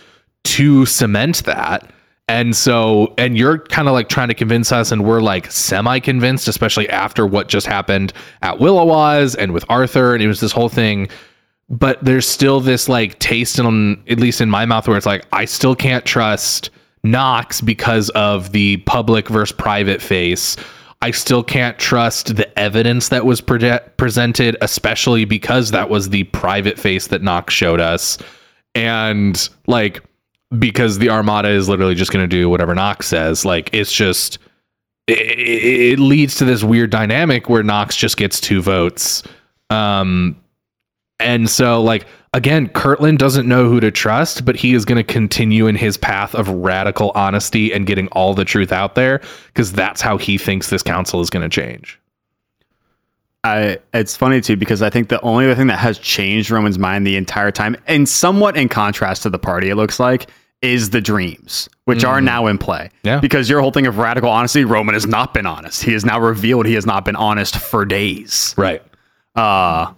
to 0.45 0.86
cement 0.88 1.43
that. 1.45 1.89
And 2.32 2.55
so, 2.55 3.13
and 3.17 3.38
you're 3.38 3.59
kind 3.59 3.89
of 3.89 3.93
like 3.93 4.07
trying 4.07 4.29
to 4.29 4.34
convince 4.34 4.71
us, 4.71 4.93
and 4.93 5.03
we're 5.03 5.19
like 5.19 5.51
semi 5.51 5.99
convinced, 5.99 6.47
especially 6.47 6.88
after 6.88 7.27
what 7.27 7.49
just 7.49 7.67
happened 7.67 8.13
at 8.41 8.57
Willow 8.57 8.86
Willowas 8.86 9.36
and 9.38 9.51
with 9.51 9.65
Arthur. 9.67 10.13
And 10.13 10.23
it 10.23 10.27
was 10.27 10.39
this 10.39 10.53
whole 10.53 10.69
thing 10.69 11.09
but 11.71 12.03
there's 12.03 12.27
still 12.27 12.59
this 12.59 12.89
like 12.89 13.17
taste 13.19 13.57
in 13.57 14.03
at 14.09 14.19
least 14.19 14.41
in 14.41 14.49
my 14.49 14.65
mouth 14.65 14.88
where 14.88 14.97
it's 14.97 15.05
like 15.05 15.25
I 15.32 15.45
still 15.45 15.73
can't 15.73 16.03
trust 16.03 16.69
Knox 17.03 17.61
because 17.61 18.09
of 18.09 18.51
the 18.51 18.77
public 18.77 19.29
versus 19.29 19.55
private 19.55 20.01
face. 20.01 20.57
I 21.01 21.11
still 21.11 21.43
can't 21.43 21.79
trust 21.79 22.36
the 22.36 22.59
evidence 22.59 23.09
that 23.09 23.25
was 23.25 23.41
pre- 23.41 23.79
presented, 23.97 24.55
especially 24.61 25.25
because 25.25 25.71
that 25.71 25.89
was 25.89 26.09
the 26.09 26.25
private 26.25 26.77
face 26.77 27.07
that 27.07 27.23
Knox 27.23 27.53
showed 27.53 27.79
us. 27.79 28.19
And 28.75 29.49
like, 29.65 30.03
because 30.60 30.97
the 30.99 31.10
Armada 31.10 31.49
is 31.49 31.70
literally 31.70 31.95
just 31.95 32.12
going 32.12 32.24
to 32.24 32.36
do 32.36 32.49
whatever 32.49 32.76
Knox 32.76 33.08
says. 33.08 33.45
Like, 33.45 33.70
it's 33.74 33.91
just, 33.91 34.39
it, 35.08 35.18
it 35.18 35.99
leads 35.99 36.36
to 36.36 36.45
this 36.45 36.64
weird 36.64 36.89
dynamic 36.89 37.49
where 37.49 37.64
Knox 37.64 37.95
just 37.95 38.18
gets 38.18 38.41
two 38.41 38.62
votes. 38.62 39.24
Um, 39.70 40.36
and 41.20 41.49
so, 41.49 41.82
like, 41.82 42.06
again, 42.34 42.68
Kirtland 42.70 43.20
doesn't 43.20 43.47
know 43.47 43.70
who 43.70 43.80
to 43.80 43.91
trust, 43.91 44.43
but 44.43 44.56
he 44.56 44.74
is 44.74 44.86
going 44.86 44.97
to 44.97 45.04
continue 45.04 45.68
in 45.68 45.76
his 45.76 45.97
path 45.97 46.36
of 46.36 46.49
radical 46.49 47.12
honesty 47.16 47.72
and 47.74 47.86
getting 47.86 48.08
all 48.10 48.34
the 48.34 48.45
truth 48.45 48.72
out 48.72 48.95
there 48.95 49.22
because 49.47 49.72
that's 49.72 50.02
how 50.02 50.18
he 50.18 50.38
thinks 50.38 50.70
this 50.70 50.84
council 50.84 51.22
is 51.22 51.30
going 51.30 51.49
to 51.49 51.49
change. 51.49 51.97
I, 53.43 53.80
it's 53.93 54.16
funny 54.16 54.39
too 54.39 54.56
because 54.56 54.82
I 54.84 54.89
think 54.89 55.10
the 55.10 55.20
only 55.22 55.54
thing 55.56 55.68
that 55.68 55.80
has 55.80 55.97
changed 55.97 56.52
Roman's 56.52 56.78
mind 56.78 57.08
the 57.08 57.16
entire 57.16 57.52
time, 57.52 57.76
and 57.88 58.08
somewhat 58.08 58.56
in 58.56 58.70
contrast 58.70 59.24
to 59.24 59.30
the 59.30 59.39
party, 59.39 59.70
it 59.70 59.76
looks 59.76 59.99
like, 59.99 60.30
is 60.62 60.91
the 60.91 61.01
dreams, 61.01 61.68
which 61.86 62.03
are 62.03 62.20
Mm. 62.20 62.24
now 62.26 62.47
in 62.47 62.57
play. 62.57 62.89
Yeah. 63.03 63.20
Because 63.20 63.49
your 63.49 63.62
whole 63.62 63.72
thing 63.72 63.88
of 63.88 63.97
radical 63.97 64.30
honesty, 64.30 64.64
Roman 64.64 64.93
has 64.93 65.07
not 65.07 65.34
been 65.34 65.45
honest. 65.47 65.84
He 65.84 65.93
has 65.93 66.05
now 66.05 66.20
revealed 66.20 66.66
he 66.68 66.76
has 66.76 66.86
not 66.86 67.03
been 67.05 67.16
honest 67.16 67.57
for 67.57 67.84
days. 67.86 68.53
Right. 68.57 68.82
Uh, 69.36 69.91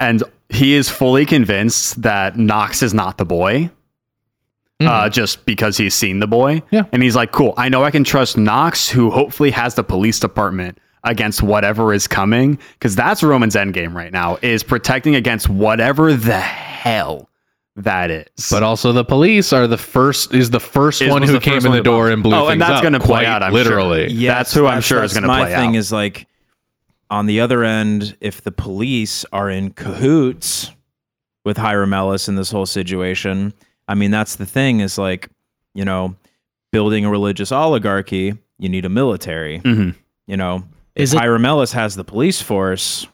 and 0.00 0.22
he 0.48 0.74
is 0.74 0.88
fully 0.88 1.26
convinced 1.26 2.00
that 2.02 2.38
Knox 2.38 2.82
is 2.82 2.94
not 2.94 3.18
the 3.18 3.24
boy. 3.26 3.70
Uh, 4.78 5.08
just 5.08 5.46
because 5.46 5.78
he's 5.78 5.94
seen 5.94 6.18
the 6.20 6.26
boy. 6.26 6.62
Yeah. 6.70 6.82
And 6.92 7.02
he's 7.02 7.16
like, 7.16 7.32
cool, 7.32 7.54
I 7.56 7.70
know 7.70 7.82
I 7.82 7.90
can 7.90 8.04
trust 8.04 8.36
Knox, 8.36 8.86
who 8.90 9.10
hopefully 9.10 9.50
has 9.52 9.74
the 9.74 9.82
police 9.82 10.20
department 10.20 10.76
against 11.02 11.42
whatever 11.42 11.94
is 11.94 12.06
coming. 12.06 12.58
Because 12.74 12.94
that's 12.94 13.22
Roman's 13.22 13.54
endgame 13.54 13.94
right 13.94 14.12
now, 14.12 14.36
is 14.42 14.62
protecting 14.62 15.14
against 15.14 15.48
whatever 15.48 16.12
the 16.12 16.38
hell 16.38 17.30
that 17.76 18.10
is. 18.10 18.48
But 18.50 18.62
also, 18.62 18.92
the 18.92 19.04
police 19.04 19.52
are 19.52 19.66
the 19.66 19.76
first 19.78 20.32
is 20.34 20.50
the 20.50 20.60
first 20.60 21.02
Is- 21.02 21.10
one 21.10 21.22
who 21.22 21.38
came 21.40 21.64
in 21.66 21.72
the 21.72 21.82
door 21.82 22.04
bump. 22.04 22.12
and 22.14 22.22
blew 22.22 22.34
Oh, 22.36 22.48
and 22.48 22.60
that's 22.60 22.80
gonna 22.82 23.00
play 23.00 23.26
out, 23.26 23.42
I'm 23.42 23.50
sure. 23.52 23.64
literally. 23.64 24.10
Yeah. 24.12 24.34
That's 24.34 24.52
who 24.54 24.66
I'm 24.66 24.80
sure 24.80 25.02
is 25.04 25.12
gonna 25.14 25.26
play 25.26 25.40
out. 25.42 25.50
my 25.50 25.54
thing 25.56 25.74
is 25.74 25.92
like 25.92 26.26
on 27.10 27.26
the 27.26 27.40
other 27.40 27.62
end, 27.64 28.16
if 28.20 28.42
the 28.42 28.50
police 28.52 29.24
are 29.32 29.48
in 29.50 29.70
cahoots 29.70 30.70
with 31.44 31.56
Hiram 31.56 31.92
Ellis 31.92 32.28
in 32.28 32.34
this 32.36 32.50
whole 32.50 32.66
situation, 32.66 33.52
I 33.86 33.94
mean 33.94 34.10
that's 34.10 34.36
the 34.36 34.46
thing 34.46 34.80
is 34.80 34.98
like, 34.98 35.28
you 35.74 35.84
know, 35.84 36.16
building 36.72 37.04
a 37.04 37.10
religious 37.10 37.52
oligarchy, 37.52 38.34
you 38.58 38.68
need 38.68 38.84
a 38.84 38.88
military. 38.88 39.60
Mhm. 39.60 39.94
You 40.26 40.36
know, 40.36 40.64
Is 40.96 41.12
if 41.12 41.18
it- 41.18 41.22
Hiram 41.22 41.44
Ellis 41.44 41.72
has 41.72 41.94
the 41.94 42.04
police 42.04 42.40
force, 42.42 43.06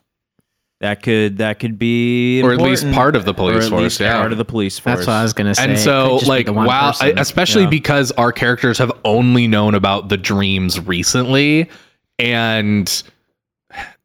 that 0.82 1.00
could 1.00 1.38
that 1.38 1.60
could 1.60 1.78
be 1.78 2.42
Or 2.42 2.52
at 2.52 2.60
least 2.60 2.90
part 2.90 3.14
of 3.16 3.24
the 3.24 3.30
Or 3.30 3.34
police 3.34 3.64
at 3.64 3.70
force, 3.70 3.82
least 3.82 4.00
yeah. 4.00 4.18
part 4.18 4.32
of 4.32 4.38
the 4.38 4.44
police 4.44 4.78
force. 4.80 4.96
That's 4.98 5.06
what 5.06 5.14
I 5.14 5.22
was 5.22 5.32
gonna 5.32 5.54
say. 5.54 5.64
and 5.64 5.78
so 5.78 6.04
could 6.04 6.12
just 6.18 6.24
be 6.24 6.28
like 6.28 6.66
wow 6.66 6.88
person. 6.90 7.18
especially 7.18 7.62
Yeah. 7.62 7.68
because 7.70 8.10
our 8.12 8.32
characters 8.32 8.78
have 8.78 8.92
only 9.04 9.46
known 9.46 9.74
about 9.76 10.08
the 10.08 10.16
dreams 10.16 10.80
recently 10.80 11.70
and 12.18 13.02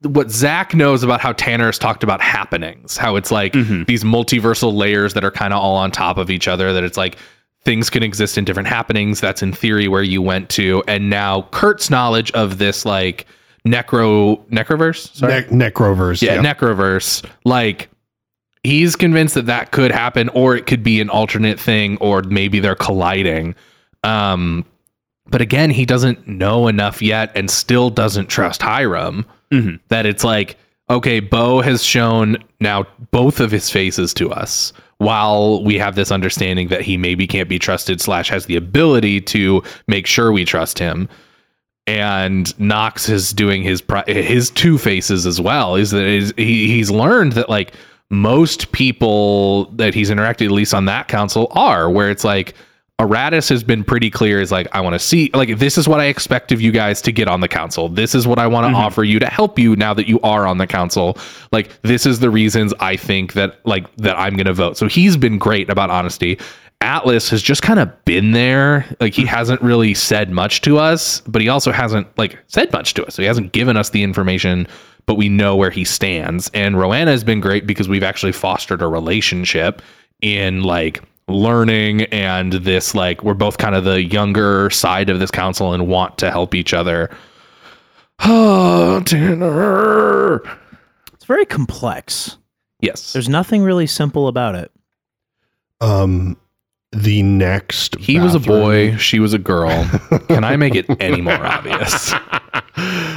what 0.03 0.29
zach 0.29 0.75
knows 0.75 1.01
about 1.03 1.19
how 1.19 1.33
tanner 1.33 1.65
has 1.65 1.79
talked 1.79 2.03
about 2.03 2.21
happenings 2.21 2.95
how 2.95 3.15
it's 3.15 3.31
like 3.31 3.53
mm-hmm. 3.53 3.83
these 3.83 4.03
multiversal 4.03 4.73
layers 4.73 5.15
that 5.15 5.23
are 5.23 5.31
kind 5.31 5.53
of 5.53 5.59
all 5.59 5.75
on 5.75 5.89
top 5.91 6.17
of 6.17 6.29
each 6.29 6.47
other 6.47 6.71
that 6.73 6.83
it's 6.83 6.97
like 6.97 7.17
things 7.63 7.89
can 7.89 8.03
exist 8.03 8.37
in 8.37 8.45
different 8.45 8.67
happenings 8.69 9.19
that's 9.19 9.41
in 9.41 9.51
theory 9.51 9.87
where 9.87 10.03
you 10.03 10.21
went 10.21 10.47
to 10.49 10.83
and 10.87 11.09
now 11.09 11.41
kurt's 11.51 11.89
knowledge 11.89 12.31
of 12.31 12.59
this 12.59 12.85
like 12.85 13.25
necro 13.67 14.37
necroverse 14.49 15.13
sorry 15.15 15.45
Ne- 15.51 15.69
Necroverse. 15.69 16.21
yeah, 16.21 16.35
yeah. 16.35 16.53
necroverse 16.53 17.23
like 17.45 17.89
he's 18.63 18.95
convinced 18.95 19.35
that 19.35 19.45
that 19.45 19.71
could 19.71 19.91
happen 19.91 20.29
or 20.29 20.55
it 20.55 20.65
could 20.65 20.83
be 20.83 20.99
an 20.99 21.09
alternate 21.09 21.59
thing 21.59 21.97
or 21.99 22.21
maybe 22.23 22.59
they're 22.59 22.75
colliding 22.75 23.55
um 24.03 24.65
but 25.27 25.41
again 25.41 25.69
he 25.69 25.85
doesn't 25.85 26.27
know 26.27 26.67
enough 26.67 27.01
yet 27.01 27.31
and 27.35 27.49
still 27.51 27.89
doesn't 27.89 28.27
trust 28.27 28.61
hiram 28.61 29.25
Mhm. 29.51 29.79
that 29.89 30.05
it's 30.05 30.23
like 30.23 30.57
okay 30.89 31.19
bo 31.19 31.61
has 31.61 31.83
shown 31.83 32.37
now 32.59 32.85
both 33.11 33.39
of 33.39 33.51
his 33.51 33.69
faces 33.69 34.13
to 34.15 34.31
us 34.31 34.73
while 34.99 35.63
we 35.63 35.77
have 35.77 35.95
this 35.95 36.11
understanding 36.11 36.69
that 36.69 36.81
he 36.81 36.97
maybe 36.97 37.27
can't 37.27 37.47
be 37.47 37.59
trusted 37.59 38.01
slash 38.01 38.29
has 38.29 38.47
the 38.47 38.55
ability 38.55 39.21
to 39.21 39.61
make 39.87 40.07
sure 40.07 40.31
we 40.31 40.43
trust 40.43 40.79
him 40.79 41.07
and 41.87 42.57
Knox 42.59 43.07
is 43.09 43.31
doing 43.31 43.63
his 43.63 43.81
his 44.07 44.51
two 44.51 44.77
faces 44.77 45.25
as 45.25 45.39
well. 45.41 45.75
Is 45.75 45.91
that 45.91 46.05
is 46.05 46.33
he, 46.37 46.67
he's 46.67 46.91
learned 46.91 47.33
that 47.33 47.49
like 47.49 47.73
most 48.09 48.71
people 48.73 49.65
that 49.71 49.93
he's 49.93 50.09
interacted 50.09 50.45
at 50.45 50.51
least 50.51 50.73
on 50.73 50.85
that 50.85 51.07
council 51.07 51.47
are 51.51 51.89
where 51.89 52.09
it's 52.09 52.23
like 52.23 52.53
Aratus 52.99 53.47
has 53.49 53.63
been 53.63 53.83
pretty 53.83 54.09
clear 54.09 54.41
is 54.41 54.51
like 54.51 54.67
I 54.71 54.81
want 54.81 54.93
to 54.93 54.99
see 54.99 55.29
like 55.33 55.59
this 55.59 55.77
is 55.77 55.87
what 55.87 55.99
I 55.99 56.05
expect 56.05 56.51
of 56.51 56.59
you 56.59 56.71
guys 56.71 56.99
to 57.03 57.11
get 57.11 57.27
on 57.27 57.41
the 57.41 57.47
council. 57.47 57.89
This 57.89 58.15
is 58.15 58.27
what 58.27 58.39
I 58.39 58.47
want 58.47 58.65
to 58.65 58.69
mm-hmm. 58.69 58.77
offer 58.77 59.03
you 59.03 59.19
to 59.19 59.27
help 59.27 59.59
you 59.59 59.75
now 59.75 59.93
that 59.93 60.07
you 60.07 60.19
are 60.21 60.47
on 60.47 60.57
the 60.57 60.65
council. 60.65 61.17
Like 61.51 61.79
this 61.83 62.05
is 62.05 62.19
the 62.19 62.31
reasons 62.31 62.73
I 62.79 62.97
think 62.97 63.33
that 63.33 63.59
like 63.65 63.93
that 63.97 64.17
I'm 64.17 64.35
going 64.35 64.47
to 64.47 64.53
vote. 64.53 64.77
So 64.77 64.87
he's 64.87 65.15
been 65.15 65.37
great 65.37 65.69
about 65.69 65.91
honesty. 65.91 66.39
Atlas 66.81 67.29
has 67.29 67.41
just 67.41 67.61
kind 67.61 67.79
of 67.79 68.05
been 68.05 68.31
there. 68.31 68.85
Like 68.99 69.13
he 69.13 69.25
hasn't 69.25 69.61
really 69.61 69.93
said 69.93 70.29
much 70.29 70.61
to 70.61 70.77
us, 70.77 71.21
but 71.21 71.41
he 71.41 71.49
also 71.49 71.71
hasn't 71.71 72.07
like 72.17 72.37
said 72.47 72.71
much 72.71 72.93
to 72.95 73.05
us. 73.05 73.15
So 73.15 73.21
he 73.21 73.27
hasn't 73.27 73.51
given 73.51 73.77
us 73.77 73.89
the 73.89 74.03
information, 74.03 74.67
but 75.05 75.15
we 75.15 75.27
know 75.29 75.55
where 75.55 75.71
he 75.71 75.83
stands. 75.83 76.49
And 76.53 76.75
Roanna 76.75 77.07
has 77.07 77.23
been 77.23 77.39
great 77.39 77.65
because 77.65 77.89
we've 77.89 78.03
actually 78.03 78.31
fostered 78.31 78.81
a 78.81 78.87
relationship 78.87 79.81
in 80.21 80.63
like 80.63 81.03
learning 81.27 82.03
and 82.03 82.53
this 82.53 82.95
like 82.95 83.21
we're 83.23 83.33
both 83.33 83.57
kind 83.57 83.75
of 83.75 83.83
the 83.83 84.03
younger 84.03 84.69
side 84.69 85.09
of 85.09 85.19
this 85.19 85.31
council 85.31 85.73
and 85.73 85.87
want 85.87 86.17
to 86.19 86.31
help 86.31 86.55
each 86.55 86.73
other. 86.73 87.09
Oh, 88.19 89.01
Tanner. 89.05 90.41
It's 91.13 91.25
very 91.25 91.45
complex. 91.45 92.37
Yes. 92.79 93.13
There's 93.13 93.29
nothing 93.29 93.63
really 93.63 93.87
simple 93.87 94.27
about 94.27 94.55
it. 94.55 94.71
Um, 95.81 96.37
the 96.91 97.23
next 97.23 97.95
He 97.97 98.19
was 98.19 98.35
a 98.35 98.39
boy, 98.39 98.95
she 98.97 99.19
was 99.19 99.33
a 99.33 99.39
girl. 99.39 99.69
Can 100.27 100.43
I 100.43 100.55
make 100.55 100.75
it 100.75 100.85
any 100.99 101.21
more 101.21 101.33
obvious? 101.45 102.13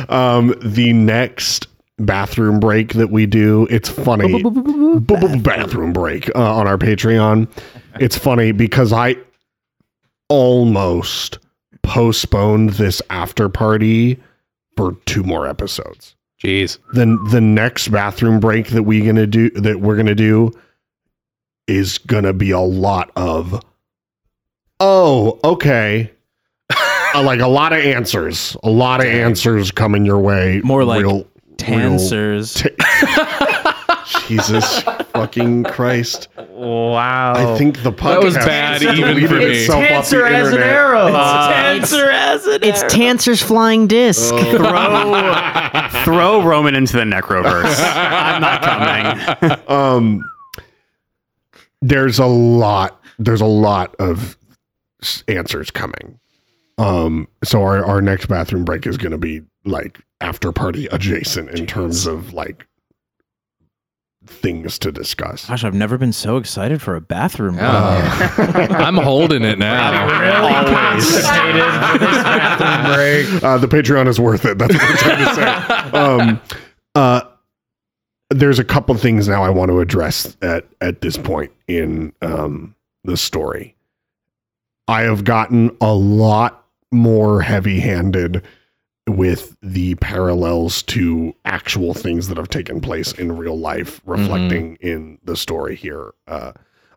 um, 0.08 0.54
the 0.62 0.92
next 0.92 1.68
bathroom 1.98 2.60
break 2.60 2.94
that 2.94 3.10
we 3.10 3.26
do, 3.26 3.66
it's 3.70 3.88
funny. 3.88 4.42
bathroom 4.42 5.92
break 5.92 6.34
uh, 6.34 6.54
on 6.56 6.66
our 6.66 6.78
Patreon. 6.78 7.48
It's 7.98 8.16
funny 8.16 8.52
because 8.52 8.92
I 8.92 9.16
almost 10.28 11.38
postponed 11.82 12.70
this 12.70 13.02
after 13.10 13.48
party 13.48 14.18
for 14.76 14.96
two 15.06 15.22
more 15.22 15.46
episodes. 15.46 16.16
Jeez. 16.42 16.78
Then 16.94 17.18
the 17.30 17.40
next 17.40 17.88
bathroom 17.88 18.40
break 18.40 18.68
that 18.68 18.84
we 18.84 19.02
gonna 19.04 19.26
do 19.26 19.50
that 19.50 19.80
we're 19.80 19.96
gonna 19.96 20.14
do 20.14 20.52
is 21.66 21.98
gonna 21.98 22.32
be 22.32 22.50
a 22.50 22.60
lot 22.60 23.10
of 23.16 23.62
oh 24.80 25.38
okay 25.44 26.10
Uh, 27.12 27.22
like 27.24 27.40
a 27.40 27.48
lot 27.48 27.72
of 27.72 27.80
answers 27.80 28.56
a 28.62 28.70
lot 28.70 29.00
of 29.00 29.06
answers 29.06 29.72
coming 29.72 30.04
your 30.06 30.20
way 30.20 30.60
More 30.62 30.84
like 30.84 31.02
real, 31.02 31.16
real 31.16 31.26
Tansers. 31.56 32.54
jesus 34.28 34.80
fucking 35.12 35.64
christ 35.64 36.28
Wow. 36.50 37.32
i 37.34 37.58
think 37.58 37.82
the 37.82 37.90
podcast 37.92 38.14
That 38.14 38.22
was 38.24 38.34
bad 38.36 38.82
even 38.82 38.96
for 38.96 39.06
deleted 39.06 39.30
me. 39.38 39.44
itself 39.62 39.82
off 39.82 39.88
Tanser 40.08 40.24
as 40.26 40.48
an 40.48 40.54
internet. 40.54 40.66
arrow. 40.68 41.08
Tanser 41.08 42.10
as 42.12 42.46
an 42.46 42.62
it's 42.62 42.82
Tanser's 42.84 43.42
flying 43.42 43.86
disc. 43.86 44.28
throw, 44.34 45.88
throw 46.04 46.42
Roman 46.42 46.74
into 46.76 46.96
the 46.96 47.02
Necroverse. 47.04 47.76
I'm 47.80 48.40
not 48.40 48.62
coming. 48.62 49.58
um 49.68 50.29
there's 51.82 52.18
a 52.18 52.26
lot 52.26 53.00
there's 53.18 53.40
a 53.40 53.46
lot 53.46 53.94
of 53.98 54.36
answers 55.28 55.70
coming. 55.70 56.18
Um 56.78 57.28
so 57.44 57.62
our, 57.62 57.84
our 57.84 58.00
next 58.02 58.26
bathroom 58.26 58.64
break 58.64 58.86
is 58.86 58.96
going 58.96 59.12
to 59.12 59.18
be 59.18 59.42
like 59.64 60.00
after 60.20 60.52
party 60.52 60.86
adjacent 60.86 61.50
in 61.50 61.66
terms 61.66 62.06
of 62.06 62.32
like 62.32 62.66
things 64.26 64.78
to 64.78 64.92
discuss. 64.92 65.46
Gosh, 65.46 65.64
I've 65.64 65.74
never 65.74 65.96
been 65.96 66.12
so 66.12 66.36
excited 66.36 66.82
for 66.82 66.94
a 66.94 67.00
bathroom. 67.00 67.54
break. 67.56 67.64
I'm 68.70 68.96
holding 68.96 69.42
it 69.44 69.58
now. 69.58 70.06
uh, 73.42 73.58
the 73.58 73.66
patreon 73.68 74.06
is 74.08 74.20
worth 74.20 74.44
it. 74.44 74.58
That's 74.58 74.74
what 74.74 74.82
i'm 74.82 74.96
trying 74.98 75.24
to 75.26 75.34
say. 75.34 75.90
Um 75.98 76.40
uh 76.94 77.22
there's 78.30 78.58
a 78.58 78.64
couple 78.64 78.94
things 78.94 79.28
now 79.28 79.42
I 79.42 79.50
want 79.50 79.70
to 79.70 79.80
address 79.80 80.36
at 80.40 80.66
at 80.80 81.00
this 81.00 81.16
point 81.16 81.52
in 81.68 82.12
um, 82.22 82.74
the 83.04 83.16
story. 83.16 83.76
I 84.88 85.02
have 85.02 85.24
gotten 85.24 85.76
a 85.80 85.94
lot 85.94 86.64
more 86.90 87.40
heavy-handed 87.42 88.42
with 89.06 89.56
the 89.62 89.94
parallels 89.96 90.82
to 90.84 91.34
actual 91.44 91.94
things 91.94 92.28
that 92.28 92.36
have 92.36 92.48
taken 92.48 92.80
place 92.80 93.12
in 93.12 93.36
real 93.36 93.58
life, 93.58 94.00
reflecting 94.04 94.76
in 94.80 95.18
the 95.24 95.36
story 95.36 95.76
here. 95.76 96.12
Uh, 96.26 96.52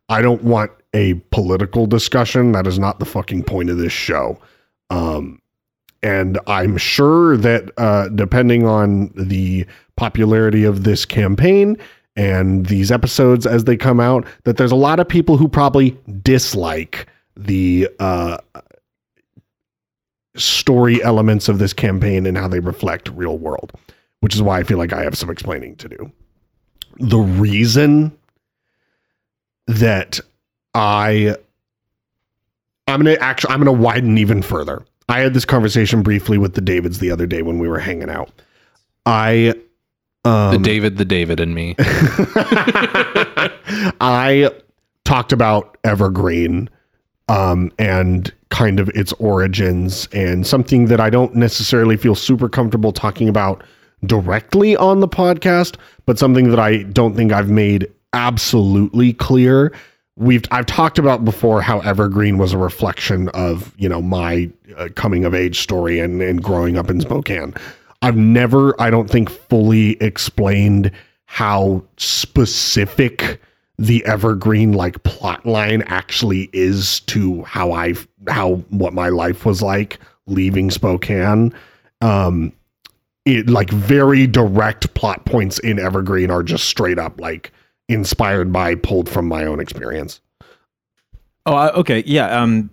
I 0.10 0.22
don't 0.22 0.44
want 0.44 0.72
a 0.94 1.16
political 1.32 1.86
discussion. 1.86 2.52
That 2.52 2.68
is 2.68 2.78
not 2.78 3.00
the 3.00 3.06
fucking 3.06 3.44
point 3.44 3.70
of 3.70 3.78
this 3.78 3.94
show. 3.94 4.40
Um, 4.90 5.42
and 6.04 6.38
I'm 6.48 6.78
sure 6.78 7.38
that 7.38 7.72
uh, 7.78 8.10
depending 8.10 8.68
on 8.68 9.12
the 9.16 9.66
popularity 9.96 10.66
of 10.66 10.84
this 10.84 11.06
campaign 11.06 11.78
and 12.16 12.66
these 12.66 12.92
episodes 12.92 13.48
as 13.48 13.64
they 13.64 13.78
come 13.78 14.00
out, 14.00 14.26
that 14.44 14.58
there's 14.58 14.72
a 14.72 14.76
lot 14.76 15.00
of 15.00 15.08
people 15.08 15.38
who 15.38 15.48
probably 15.48 15.98
dislike 16.22 17.08
the 17.36 17.90
uh, 18.00 18.38
story 20.36 21.02
elements 21.04 21.48
of 21.48 21.60
this 21.60 21.74
campaign 21.74 22.26
and 22.26 22.38
how 22.38 22.48
they 22.48 22.60
reflect 22.60 23.10
real 23.10 23.38
world, 23.38 23.72
which 24.20 24.36
is 24.36 24.42
why 24.42 24.60
I 24.60 24.64
feel 24.64 24.78
like 24.78 24.94
I 24.94 25.04
have 25.04 25.18
some 25.18 25.30
explaining 25.30 25.76
to 25.78 25.90
do. 25.90 26.12
The 27.00 27.18
reason 27.18 28.16
that 29.68 30.20
I 30.74 31.36
I'm 32.88 33.00
gonna 33.02 33.18
actually 33.20 33.54
I'm 33.54 33.60
gonna 33.60 33.72
widen 33.72 34.18
even 34.18 34.42
further. 34.42 34.86
I 35.10 35.20
had 35.20 35.34
this 35.34 35.46
conversation 35.46 36.02
briefly 36.02 36.38
with 36.38 36.54
the 36.54 36.62
Davids 36.62 37.00
the 37.00 37.12
other 37.12 37.26
day 37.26 37.42
when 37.42 37.60
we 37.60 37.68
were 37.68 37.80
hanging 37.80 38.10
out. 38.10 38.32
I 39.06 39.54
um, 40.26 40.52
the 40.52 40.60
David, 40.60 40.98
the 40.98 41.06
David, 41.06 41.40
and 41.40 41.54
me. 41.54 41.76
I 44.00 44.50
talked 45.04 45.34
about 45.34 45.78
Evergreen 45.84 46.70
um, 47.28 47.72
and 47.78 48.34
kind 48.50 48.80
of 48.80 48.90
its 48.90 49.12
origins 49.14 50.08
and 50.14 50.46
something 50.46 50.86
that 50.86 51.00
I 51.00 51.10
don't 51.10 51.36
necessarily 51.36 51.98
feel 51.98 52.16
super 52.16 52.48
comfortable 52.48 52.92
talking 52.92 53.28
about 53.28 53.64
directly 54.06 54.78
on 54.78 55.00
the 55.00 55.08
podcast, 55.08 55.76
but 56.06 56.20
something 56.20 56.50
that 56.50 56.60
I 56.60 56.84
don't 56.84 57.16
think 57.16 57.32
I've 57.32 57.50
made 57.50 57.88
absolutely 58.14 59.14
clear. 59.14 59.74
We've 60.16 60.44
I've 60.52 60.68
talked 60.68 61.00
about 61.00 61.26
before 61.26 61.62
how 61.62 61.80
Evergreen 61.80 62.38
was 62.38 62.54
a 62.54 62.58
reflection 62.58 63.30
of 63.30 63.74
you 63.78 63.90
know 63.90 64.02
my 64.02 64.52
uh, 64.78 64.90
coming 64.96 65.26
of 65.26 65.34
age 65.34 65.60
story 65.60 66.00
and 66.00 66.22
and 66.22 66.44
growing 66.44 66.78
up 66.78 66.90
in 66.90 67.02
Spokane. 67.02 67.54
I've 68.02 68.18
never 68.18 68.80
I 68.80 68.90
don't 68.90 69.10
think 69.10 69.30
fully 69.30 69.92
explained 70.02 70.92
how 71.26 71.84
specific 71.98 73.42
the 73.80 74.06
evergreen 74.06 74.74
like 74.74 75.02
plot 75.02 75.44
line 75.48 75.82
actually 75.88 76.48
is 76.54 77.00
to 77.02 77.42
how 77.44 77.72
I 77.72 77.96
how 78.28 78.56
what 78.70 78.94
my 78.94 79.10
life 79.10 79.46
was 79.46 79.64
like 79.64 80.00
leaving 80.28 80.70
Spokane. 80.70 81.54
Um 82.02 82.54
it 83.26 83.50
like 83.50 83.72
very 83.72 84.28
direct 84.28 84.94
plot 84.94 85.26
points 85.26 85.58
in 85.60 85.80
Evergreen 85.80 86.30
are 86.30 86.44
just 86.44 86.66
straight 86.66 87.00
up 87.00 87.20
like 87.20 87.52
inspired 87.90 88.52
by 88.52 88.76
pulled 88.76 89.10
from 89.10 89.28
my 89.28 89.46
own 89.46 89.60
experience. 89.60 90.22
Oh, 91.46 91.56
uh, 91.56 91.72
okay. 91.76 92.04
Yeah. 92.06 92.42
Um, 92.42 92.70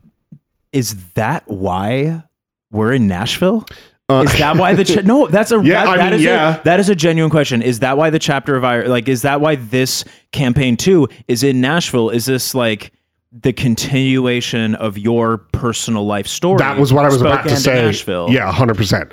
is 0.72 0.94
that 1.14 1.42
why 1.48 2.22
we're 2.70 2.92
in 2.92 3.08
Nashville? 3.08 3.66
Uh, 4.08 4.22
is 4.22 4.38
that 4.38 4.56
why 4.56 4.74
the 4.74 4.84
cha- 4.86 5.00
no? 5.02 5.26
That's 5.26 5.50
a 5.52 5.56
Yeah, 5.62 5.84
that, 5.84 5.88
I 5.88 5.96
that 5.96 6.04
mean, 6.10 6.12
is 6.14 6.24
yeah. 6.24 6.60
a, 6.60 6.64
that 6.64 6.80
is 6.80 6.88
a 6.88 6.94
genuine 6.94 7.30
question. 7.30 7.62
Is 7.62 7.80
that 7.80 7.96
why 7.96 8.10
the 8.10 8.18
chapter 8.18 8.56
of 8.56 8.64
I 8.64 8.82
like? 8.82 9.08
Is 9.08 9.22
that 9.22 9.40
why 9.40 9.56
this 9.56 10.04
campaign 10.32 10.76
too 10.76 11.08
is 11.28 11.42
in 11.42 11.60
Nashville? 11.60 12.10
Is 12.10 12.26
this 12.26 12.54
like 12.54 12.92
the 13.32 13.52
continuation 13.52 14.74
of 14.76 14.98
your 14.98 15.38
personal 15.38 16.06
life 16.06 16.26
story? 16.26 16.58
That 16.58 16.78
was 16.78 16.92
what 16.92 17.04
I 17.04 17.08
was 17.08 17.20
about 17.20 17.44
to 17.44 17.56
say. 17.56 17.82
Nashville. 17.86 18.28
Yeah, 18.30 18.52
100%. 18.52 19.12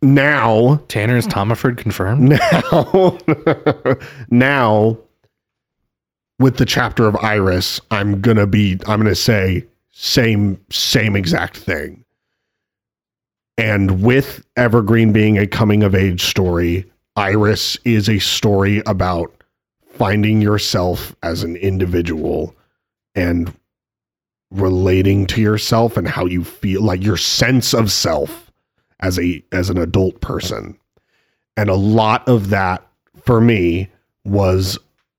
Now 0.00 0.76
Tanner's 0.88 1.26
Tomaford 1.26 1.76
confirmed. 1.78 2.30
now 2.72 3.18
now 4.30 4.98
with 6.42 6.58
the 6.58 6.66
chapter 6.66 7.06
of 7.06 7.16
iris 7.16 7.80
i'm 7.90 8.20
gonna 8.20 8.46
be 8.46 8.78
i'm 8.86 9.00
gonna 9.00 9.14
say 9.14 9.64
same 9.92 10.58
same 10.70 11.14
exact 11.14 11.56
thing. 11.56 12.04
And 13.58 14.02
with 14.02 14.44
evergreen 14.56 15.12
being 15.12 15.38
a 15.38 15.46
coming 15.46 15.82
of 15.82 15.94
age 15.94 16.24
story 16.24 16.90
iris 17.14 17.76
is 17.84 18.08
a 18.08 18.18
story 18.18 18.82
about 18.86 19.32
finding 19.86 20.40
yourself 20.40 21.14
as 21.22 21.44
an 21.44 21.56
individual 21.56 22.56
and 23.14 23.54
relating 24.50 25.26
to 25.26 25.40
yourself 25.40 25.96
and 25.96 26.08
how 26.08 26.24
you 26.24 26.42
feel 26.42 26.82
like 26.82 27.02
your 27.02 27.18
sense 27.18 27.74
of 27.74 27.92
self 27.92 28.50
as 29.00 29.18
a 29.18 29.44
as 29.52 29.68
an 29.70 29.78
adult 29.78 30.20
person. 30.20 30.76
And 31.56 31.68
a 31.68 31.74
lot 31.74 32.26
of 32.26 32.48
that 32.48 32.86
for 33.22 33.40
me 33.40 33.88
was 34.24 34.78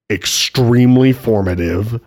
extremely 0.09 1.13
formative 1.13 1.99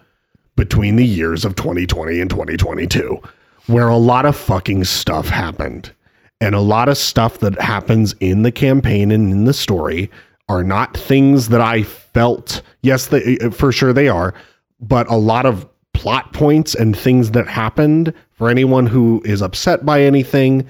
between 0.57 0.97
the 0.97 1.07
years 1.07 1.45
of 1.45 1.57
2020 1.57 2.21
and 2.21 2.31
2022 2.31 3.21
where 3.67 3.89
a 3.89 3.97
lot 3.97 4.25
of 4.25 4.37
fucking 4.37 4.85
stuff 4.85 5.29
happened. 5.29 5.93
And 6.41 6.55
a 6.55 6.61
lot 6.61 6.89
of 6.89 6.99
stuff 6.99 7.39
that 7.39 7.61
happens 7.61 8.15
in 8.21 8.43
the 8.43 8.53
campaign 8.53 9.11
and 9.11 9.33
in 9.33 9.45
the 9.45 9.55
story 9.55 10.11
are 10.49 10.63
not 10.63 10.97
things 10.97 11.49
that 11.49 11.61
I 11.61 11.83
felt. 11.83 12.63
Yes 12.83 13.07
they 13.07 13.23
eh, 13.23 13.37
eh, 13.41 13.51
for 13.51 13.73
sure 13.73 13.93
they 13.93 14.09
are 14.09 14.35
but 14.81 15.11
a 15.11 15.17
lot 15.17 15.47
of 15.47 15.69
plot 15.95 16.33
points 16.33 16.75
and 16.75 16.97
things 16.97 17.31
that 17.31 17.49
happened 17.49 18.13
for 18.33 18.51
anyone 18.51 18.87
who 18.87 19.23
is 19.25 19.41
upset 19.41 19.87
by 19.87 20.03
anything 20.03 20.67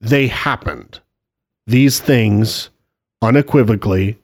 they 0.00 0.26
happened. 0.26 1.00
These 1.66 2.00
things 2.00 2.70
unequivocally, 3.22 4.18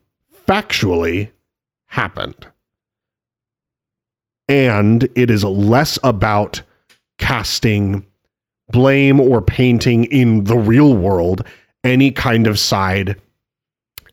factually 0.47 1.31
happened. 1.89 2.47
And 4.49 5.09
it 5.15 5.31
is 5.31 5.45
less 5.45 5.99
about 6.03 6.63
casting 7.19 8.07
blame 8.71 9.21
or 9.21 9.43
painting 9.43 10.05
in 10.05 10.45
the 10.45 10.57
real 10.57 10.95
world 10.95 11.45
any 11.85 12.11
kind 12.11 12.47
of 12.47 12.59
side 12.59 13.21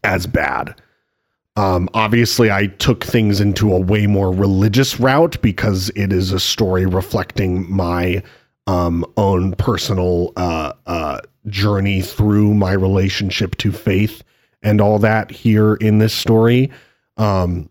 as 0.03 0.27
bad. 0.27 0.81
Um, 1.57 1.89
obviously, 1.93 2.51
I 2.51 2.67
took 2.67 3.03
things 3.03 3.39
into 3.39 3.73
a 3.73 3.79
way 3.79 4.07
more 4.07 4.31
religious 4.31 4.99
route 4.99 5.41
because 5.41 5.89
it 5.95 6.11
is 6.11 6.31
a 6.31 6.39
story 6.39 6.85
reflecting 6.85 7.71
my 7.71 8.21
um, 8.67 9.05
own 9.15 9.53
personal 9.53 10.33
uh, 10.35 10.73
uh, 10.85 11.19
journey 11.47 12.01
through 12.01 12.53
my 12.53 12.73
relationship 12.73 13.55
to 13.57 13.71
faith 13.71 14.21
and 14.63 14.81
all 14.81 14.99
that 14.99 15.31
here 15.31 15.75
in 15.75 15.99
this 15.99 16.13
story. 16.13 16.71
Um, 17.17 17.69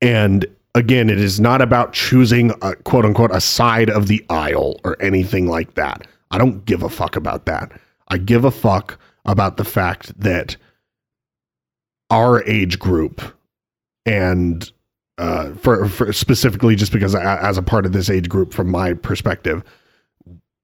and 0.00 0.46
again, 0.74 1.10
it 1.10 1.18
is 1.18 1.40
not 1.40 1.62
about 1.62 1.92
choosing 1.92 2.52
a 2.62 2.74
quote 2.76 3.04
unquote 3.04 3.30
a 3.32 3.40
side 3.40 3.90
of 3.90 4.08
the 4.08 4.24
aisle 4.30 4.80
or 4.84 5.00
anything 5.02 5.48
like 5.48 5.74
that. 5.74 6.06
I 6.30 6.38
don't 6.38 6.64
give 6.64 6.82
a 6.82 6.88
fuck 6.88 7.16
about 7.16 7.46
that. 7.46 7.72
I 8.08 8.18
give 8.18 8.44
a 8.44 8.50
fuck 8.50 8.98
about 9.24 9.56
the 9.56 9.64
fact 9.64 10.18
that 10.20 10.56
our 12.10 12.42
age 12.44 12.78
group 12.78 13.22
and 14.04 14.70
uh, 15.16 15.52
for, 15.54 15.88
for 15.88 16.12
specifically 16.12 16.76
just 16.76 16.92
because 16.92 17.14
I, 17.14 17.38
as 17.38 17.56
a 17.56 17.62
part 17.62 17.86
of 17.86 17.92
this 17.92 18.10
age 18.10 18.28
group 18.28 18.52
from 18.52 18.70
my 18.70 18.94
perspective 18.94 19.62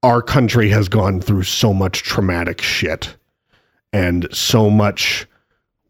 our 0.03 0.21
country 0.21 0.69
has 0.69 0.87
gone 0.87 1.21
through 1.21 1.43
so 1.43 1.73
much 1.73 2.03
traumatic 2.03 2.61
shit 2.61 3.15
and 3.93 4.27
so 4.31 4.69
much 4.69 5.27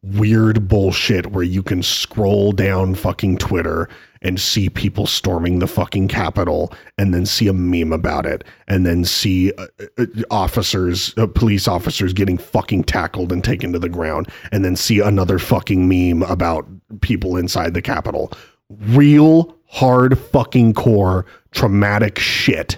weird 0.04 0.68
bullshit 0.68 1.28
where 1.28 1.44
you 1.44 1.62
can 1.62 1.84
scroll 1.84 2.52
down 2.52 2.96
fucking 2.96 3.38
Twitter 3.38 3.88
and 4.24 4.40
see 4.40 4.70
people 4.70 5.06
storming 5.06 5.60
the 5.60 5.68
fucking 5.68 6.08
Capitol 6.08 6.74
and 6.98 7.14
then 7.14 7.26
see 7.26 7.48
a 7.48 7.54
meme 7.54 7.94
about 7.94 8.26
it 8.26 8.44
and 8.68 8.86
then 8.86 9.04
see 9.06 9.52
uh, 9.54 9.68
uh, 9.98 10.06
officers, 10.30 11.14
uh, 11.18 11.28
police 11.28 11.68
officers 11.68 12.14
getting 12.14 12.38
fucking 12.38 12.84
tackled 12.84 13.32
and 13.32 13.44
taken 13.44 13.72
to 13.74 13.80
the 13.80 13.90
ground 13.90 14.28
and 14.52 14.66
then 14.66 14.76
see 14.76 15.00
another 15.00 15.38
fucking 15.38 15.88
meme 15.88 16.24
about 16.30 16.68
people 17.02 17.38
inside 17.38 17.74
the 17.74 17.82
Capitol. 17.82 18.32
Real 18.70 19.56
hard 19.68 20.18
fucking 20.18 20.74
core 20.74 21.26
traumatic 21.52 22.18
shit 22.18 22.78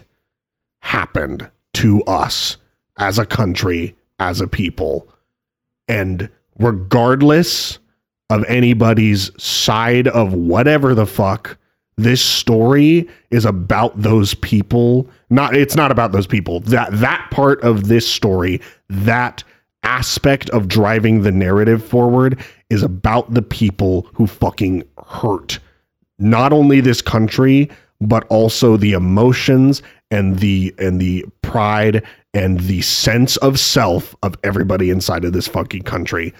happened 0.81 1.49
to 1.73 2.03
us 2.03 2.57
as 2.97 3.17
a 3.17 3.25
country, 3.25 3.95
as 4.19 4.41
a 4.41 4.47
people. 4.47 5.07
And 5.87 6.29
regardless 6.59 7.79
of 8.29 8.43
anybody's 8.45 9.31
side 9.41 10.07
of 10.09 10.33
whatever 10.33 10.93
the 10.95 11.05
fuck, 11.05 11.57
this 11.97 12.21
story 12.23 13.07
is 13.29 13.45
about 13.45 13.99
those 14.01 14.33
people. 14.33 15.07
Not 15.29 15.55
it's 15.55 15.75
not 15.75 15.91
about 15.91 16.11
those 16.11 16.27
people. 16.27 16.59
That 16.61 16.91
that 16.91 17.27
part 17.31 17.61
of 17.61 17.87
this 17.87 18.07
story, 18.07 18.61
that 18.89 19.43
aspect 19.83 20.49
of 20.51 20.67
driving 20.67 21.21
the 21.21 21.31
narrative 21.31 21.83
forward 21.83 22.39
is 22.69 22.81
about 22.81 23.33
the 23.33 23.41
people 23.41 24.07
who 24.13 24.25
fucking 24.25 24.83
hurt 25.05 25.59
not 26.19 26.53
only 26.53 26.79
this 26.79 27.01
country 27.01 27.69
but 28.07 28.25
also 28.29 28.77
the 28.77 28.93
emotions 28.93 29.81
and 30.11 30.39
the 30.39 30.73
and 30.77 30.99
the 30.99 31.25
pride 31.41 32.03
and 32.33 32.59
the 32.61 32.81
sense 32.81 33.37
of 33.37 33.59
self 33.59 34.15
of 34.23 34.35
everybody 34.43 34.89
inside 34.89 35.25
of 35.25 35.33
this 35.33 35.47
fucking 35.47 35.83
country 35.83 36.33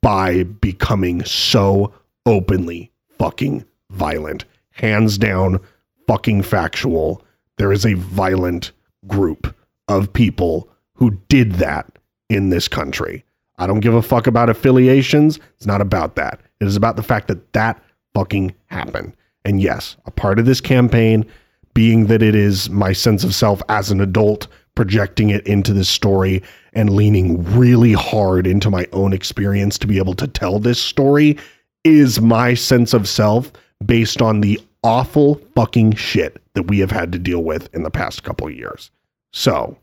by 0.00 0.42
becoming 0.44 1.24
so 1.24 1.92
openly 2.26 2.90
fucking 3.18 3.64
violent 3.90 4.44
hands 4.70 5.18
down 5.18 5.60
fucking 6.06 6.42
factual 6.42 7.22
there 7.58 7.72
is 7.72 7.84
a 7.84 7.94
violent 7.94 8.72
group 9.06 9.54
of 9.88 10.12
people 10.12 10.68
who 10.94 11.10
did 11.28 11.52
that 11.54 11.98
in 12.28 12.50
this 12.50 12.68
country. 12.68 13.24
I 13.58 13.66
don't 13.66 13.80
give 13.80 13.94
a 13.94 14.02
fuck 14.02 14.26
about 14.26 14.50
affiliations. 14.50 15.38
It's 15.56 15.66
not 15.66 15.80
about 15.80 16.16
that. 16.16 16.40
It 16.60 16.66
is 16.66 16.76
about 16.76 16.96
the 16.96 17.02
fact 17.02 17.28
that 17.28 17.52
that 17.52 17.82
fucking 18.14 18.54
happened. 18.66 19.14
And 19.44 19.60
yes, 19.60 19.96
a 20.06 20.10
part 20.10 20.38
of 20.38 20.46
this 20.46 20.60
campaign 20.60 21.26
being 21.74 22.06
that 22.06 22.22
it 22.22 22.34
is 22.34 22.68
my 22.70 22.92
sense 22.92 23.24
of 23.24 23.34
self 23.34 23.62
as 23.68 23.90
an 23.90 24.00
adult 24.00 24.48
projecting 24.74 25.30
it 25.30 25.46
into 25.46 25.72
this 25.72 25.88
story 25.88 26.42
and 26.72 26.90
leaning 26.90 27.42
really 27.56 27.92
hard 27.92 28.46
into 28.46 28.70
my 28.70 28.86
own 28.92 29.12
experience 29.12 29.78
to 29.78 29.86
be 29.86 29.98
able 29.98 30.14
to 30.14 30.26
tell 30.26 30.58
this 30.58 30.80
story 30.80 31.36
is 31.84 32.20
my 32.20 32.54
sense 32.54 32.94
of 32.94 33.08
self 33.08 33.52
based 33.84 34.22
on 34.22 34.40
the 34.40 34.60
awful 34.84 35.36
fucking 35.54 35.92
shit 35.94 36.40
that 36.54 36.64
we 36.64 36.78
have 36.78 36.90
had 36.90 37.12
to 37.12 37.18
deal 37.18 37.42
with 37.42 37.72
in 37.74 37.82
the 37.82 37.90
past 37.90 38.22
couple 38.22 38.48
years. 38.50 38.90
So, 39.32 39.76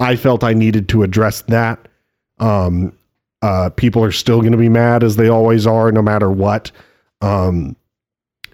I 0.00 0.16
felt 0.16 0.42
I 0.42 0.52
needed 0.52 0.88
to 0.90 1.04
address 1.04 1.42
that. 1.42 1.88
Um, 2.38 2.92
uh, 3.40 3.70
people 3.70 4.02
are 4.02 4.12
still 4.12 4.40
going 4.40 4.52
to 4.52 4.58
be 4.58 4.68
mad 4.68 5.04
as 5.04 5.16
they 5.16 5.28
always 5.28 5.66
are, 5.66 5.92
no 5.92 6.02
matter 6.02 6.30
what. 6.30 6.70
Um, 7.20 7.76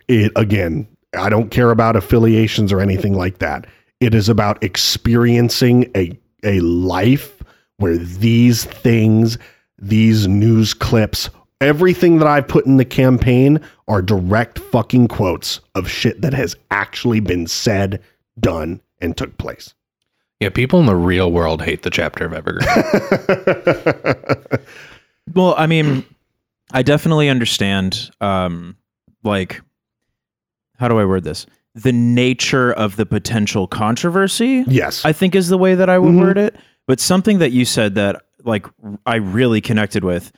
it 0.08 0.32
again, 0.36 0.86
I 1.16 1.28
don't 1.28 1.50
care 1.50 1.70
about 1.70 1.96
affiliations 1.96 2.72
or 2.72 2.80
anything 2.80 3.14
like 3.14 3.38
that. 3.38 3.66
It 4.00 4.14
is 4.14 4.28
about 4.28 4.62
experiencing 4.62 5.90
a 5.96 6.18
a 6.44 6.60
life 6.60 7.42
where 7.78 7.96
these 7.96 8.64
things, 8.64 9.38
these 9.78 10.28
news 10.28 10.72
clips, 10.74 11.30
everything 11.60 12.18
that 12.18 12.28
I've 12.28 12.46
put 12.46 12.66
in 12.66 12.76
the 12.76 12.84
campaign 12.84 13.60
are 13.88 14.02
direct 14.02 14.58
fucking 14.58 15.08
quotes 15.08 15.60
of 15.74 15.90
shit 15.90 16.20
that 16.22 16.34
has 16.34 16.54
actually 16.70 17.20
been 17.20 17.46
said, 17.46 18.00
done, 18.38 18.80
and 19.00 19.16
took 19.16 19.36
place. 19.38 19.74
Yeah, 20.40 20.50
people 20.50 20.78
in 20.78 20.86
the 20.86 20.94
real 20.94 21.32
world 21.32 21.62
hate 21.62 21.82
the 21.82 21.90
chapter 21.90 22.24
of 22.24 22.32
Evergreen. 22.32 22.68
Well, 25.34 25.54
I 25.56 25.66
mean, 25.66 26.04
I 26.72 26.82
definitely 26.82 27.28
understand. 27.28 28.10
Um, 28.20 28.76
like, 29.24 29.60
how 30.78 30.88
do 30.88 30.98
I 30.98 31.04
word 31.04 31.24
this? 31.24 31.46
The 31.74 31.92
nature 31.92 32.72
of 32.72 32.96
the 32.96 33.06
potential 33.06 33.66
controversy. 33.66 34.64
Yes, 34.66 35.04
I 35.04 35.12
think 35.12 35.34
is 35.34 35.48
the 35.48 35.58
way 35.58 35.74
that 35.74 35.88
I 35.88 35.98
would 35.98 36.12
Mhm. 36.14 36.20
word 36.20 36.38
it. 36.38 36.56
But 36.86 37.00
something 37.00 37.38
that 37.38 37.52
you 37.52 37.64
said 37.64 37.94
that 37.96 38.22
like 38.44 38.66
I 39.04 39.16
really 39.16 39.60
connected 39.60 40.04
with 40.04 40.32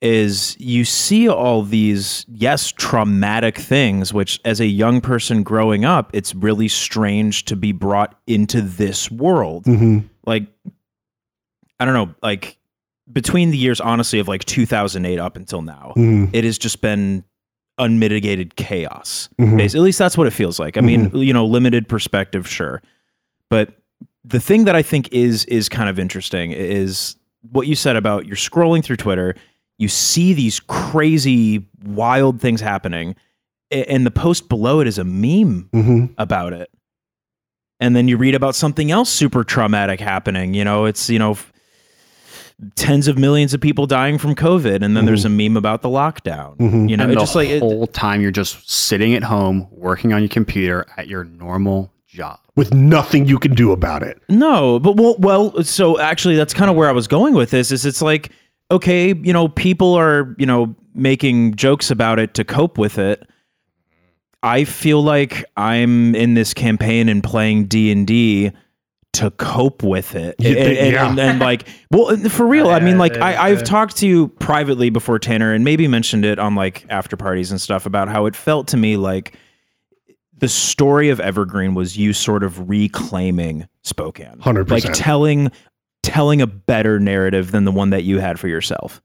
is 0.00 0.56
you 0.60 0.84
see 0.84 1.28
all 1.28 1.62
these 1.64 2.24
yes 2.28 2.70
traumatic 2.70 3.58
things 3.58 4.12
which 4.14 4.38
as 4.44 4.60
a 4.60 4.66
young 4.66 5.00
person 5.00 5.42
growing 5.42 5.84
up 5.84 6.08
it's 6.14 6.36
really 6.36 6.68
strange 6.68 7.44
to 7.46 7.56
be 7.56 7.72
brought 7.72 8.14
into 8.28 8.60
this 8.62 9.10
world 9.10 9.64
Mhm. 9.64 10.04
like 10.24 10.46
i 11.80 11.84
don't 11.84 11.94
know 11.94 12.14
like 12.22 12.58
between 13.12 13.50
the 13.50 13.58
years 13.58 13.80
honestly 13.80 14.20
of 14.20 14.28
like 14.28 14.44
2008 14.44 15.18
up 15.18 15.34
until 15.36 15.62
now 15.62 15.94
Mhm. 15.96 16.30
it 16.32 16.44
has 16.44 16.58
just 16.58 16.80
been 16.80 17.24
unmitigated 17.78 18.56
chaos. 18.56 19.28
Mhm. 19.38 19.62
At 19.64 19.74
least 19.80 19.98
that's 19.98 20.16
what 20.18 20.26
it 20.26 20.32
feels 20.32 20.58
like. 20.58 20.76
I 20.76 20.80
mean 20.80 21.10
you 21.14 21.32
know 21.32 21.46
limited 21.46 21.88
perspective 21.88 22.48
sure. 22.48 22.82
But 23.50 23.74
the 24.24 24.40
thing 24.40 24.64
that 24.64 24.74
i 24.76 24.82
think 24.82 25.08
is 25.12 25.44
is 25.46 25.68
kind 25.68 25.88
of 25.88 25.98
interesting 25.98 26.50
is 26.52 27.16
what 27.52 27.66
you 27.66 27.74
said 27.74 27.96
about 27.96 28.26
you're 28.26 28.36
scrolling 28.36 28.82
through 28.84 28.96
twitter 28.96 29.34
you 29.78 29.88
see 29.88 30.34
these 30.34 30.58
crazy 30.60 31.64
wild 31.84 32.40
things 32.40 32.60
happening 32.60 33.14
and 33.70 34.04
the 34.04 34.10
post 34.10 34.48
below 34.48 34.80
it 34.80 34.86
is 34.88 34.98
a 34.98 35.04
meme 35.04 35.68
Mhm. 35.72 36.14
about 36.18 36.52
it. 36.52 36.68
And 37.80 37.94
then 37.94 38.08
you 38.08 38.16
read 38.16 38.34
about 38.34 38.54
something 38.56 38.90
else 38.90 39.08
super 39.08 39.44
traumatic 39.44 40.00
happening 40.00 40.52
you 40.52 40.64
know 40.64 40.84
it's 40.84 41.08
you 41.08 41.18
know 41.18 41.30
f- 41.32 41.52
tens 42.74 43.06
of 43.06 43.16
millions 43.16 43.54
of 43.54 43.60
people 43.60 43.86
dying 43.86 44.18
from 44.18 44.34
covid 44.34 44.82
and 44.82 44.96
then 44.96 45.04
there's 45.04 45.24
a 45.24 45.28
meme 45.28 45.56
about 45.56 45.80
the 45.82 45.88
lockdown 45.88 46.56
Mhm. 46.56 46.88
you 46.90 46.96
know 46.96 47.04
and 47.04 47.12
it 47.12 47.14
the 47.14 47.20
just 47.20 47.36
like 47.36 47.48
it, 47.48 47.60
whole 47.60 47.86
time 47.86 48.20
you're 48.20 48.32
just 48.32 48.68
sitting 48.68 49.14
at 49.14 49.22
home 49.22 49.68
working 49.70 50.12
on 50.12 50.20
your 50.22 50.28
computer 50.28 50.84
at 50.96 51.06
your 51.06 51.22
normal 51.24 51.92
job. 52.08 52.38
with 52.56 52.74
nothing 52.74 53.26
you 53.26 53.38
can 53.38 53.54
do 53.54 53.70
about 53.70 54.02
it. 54.02 54.20
No, 54.28 54.80
but 54.80 54.96
well, 54.96 55.14
well, 55.20 55.62
so 55.62 56.00
actually, 56.00 56.34
that's 56.34 56.52
kind 56.52 56.68
of 56.68 56.76
where 56.76 56.88
I 56.88 56.92
was 56.92 57.06
going 57.06 57.34
with 57.34 57.50
this. 57.50 57.70
Is 57.70 57.86
it's 57.86 58.02
like, 58.02 58.32
okay, 58.72 59.14
you 59.14 59.32
know, 59.32 59.46
people 59.46 59.94
are, 59.94 60.34
you 60.38 60.46
know, 60.46 60.74
making 60.94 61.54
jokes 61.54 61.88
about 61.92 62.18
it 62.18 62.34
to 62.34 62.42
cope 62.44 62.76
with 62.76 62.98
it. 62.98 63.28
I 64.42 64.64
feel 64.64 65.02
like 65.02 65.44
I'm 65.56 66.14
in 66.16 66.34
this 66.34 66.52
campaign 66.54 67.08
and 67.08 67.22
playing 67.22 67.66
D 67.66 67.92
and 67.92 68.04
D 68.06 68.50
to 69.14 69.30
cope 69.32 69.82
with 69.82 70.14
it, 70.14 70.36
and, 70.38 70.54
think- 70.54 70.78
and, 70.78 70.92
yeah. 70.92 71.10
and, 71.10 71.18
and, 71.18 71.38
like, 71.40 71.66
well, 71.90 72.16
for 72.28 72.46
real. 72.46 72.68
I 72.68 72.80
mean, 72.80 72.98
like, 72.98 73.16
I, 73.16 73.48
I've 73.48 73.64
talked 73.64 73.96
to 73.98 74.06
you 74.06 74.28
privately 74.28 74.90
before, 74.90 75.18
Tanner, 75.18 75.52
and 75.52 75.64
maybe 75.64 75.88
mentioned 75.88 76.24
it 76.24 76.38
on 76.38 76.54
like 76.54 76.86
after 76.88 77.16
parties 77.16 77.50
and 77.50 77.60
stuff 77.60 77.86
about 77.86 78.08
how 78.08 78.26
it 78.26 78.36
felt 78.36 78.68
to 78.68 78.76
me 78.76 78.96
like 78.96 79.36
the 80.36 80.48
story 80.48 81.08
of 81.10 81.20
Evergreen 81.20 81.74
was 81.74 81.96
you 81.96 82.12
sort 82.12 82.42
of 82.44 82.68
reclaiming 82.68 83.68
Spokane. 83.82 84.38
100%. 84.38 84.70
Like 84.70 84.84
telling 84.92 85.50
telling 86.02 86.40
a 86.40 86.46
better 86.46 87.00
narrative 87.00 87.50
than 87.50 87.64
the 87.64 87.72
one 87.72 87.90
that 87.90 88.04
you 88.04 88.18
had 88.18 88.38
for 88.38 88.48
yourself. 88.48 89.02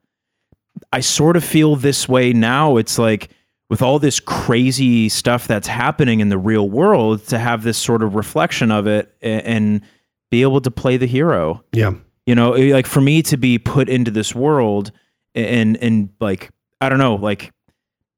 I 0.91 0.99
sort 0.99 1.35
of 1.35 1.43
feel 1.43 1.75
this 1.75 2.07
way 2.07 2.33
now. 2.33 2.77
It's 2.77 2.99
like 2.99 3.29
with 3.73 3.81
all 3.81 3.97
this 3.97 4.19
crazy 4.19 5.09
stuff 5.09 5.47
that's 5.47 5.67
happening 5.67 6.19
in 6.19 6.29
the 6.29 6.37
real 6.37 6.69
world 6.69 7.25
to 7.25 7.39
have 7.39 7.63
this 7.63 7.75
sort 7.75 8.03
of 8.03 8.13
reflection 8.13 8.69
of 8.69 8.85
it 8.85 9.11
a- 9.23 9.25
and 9.47 9.81
be 10.29 10.43
able 10.43 10.61
to 10.61 10.69
play 10.69 10.95
the 10.95 11.07
hero. 11.07 11.63
Yeah. 11.71 11.93
You 12.27 12.35
know, 12.35 12.51
like 12.51 12.85
for 12.85 13.01
me 13.01 13.23
to 13.23 13.35
be 13.35 13.57
put 13.57 13.89
into 13.89 14.11
this 14.11 14.35
world 14.35 14.91
and 15.33 15.75
and 15.77 16.09
like 16.19 16.51
I 16.81 16.89
don't 16.89 16.99
know, 16.99 17.15
like 17.15 17.51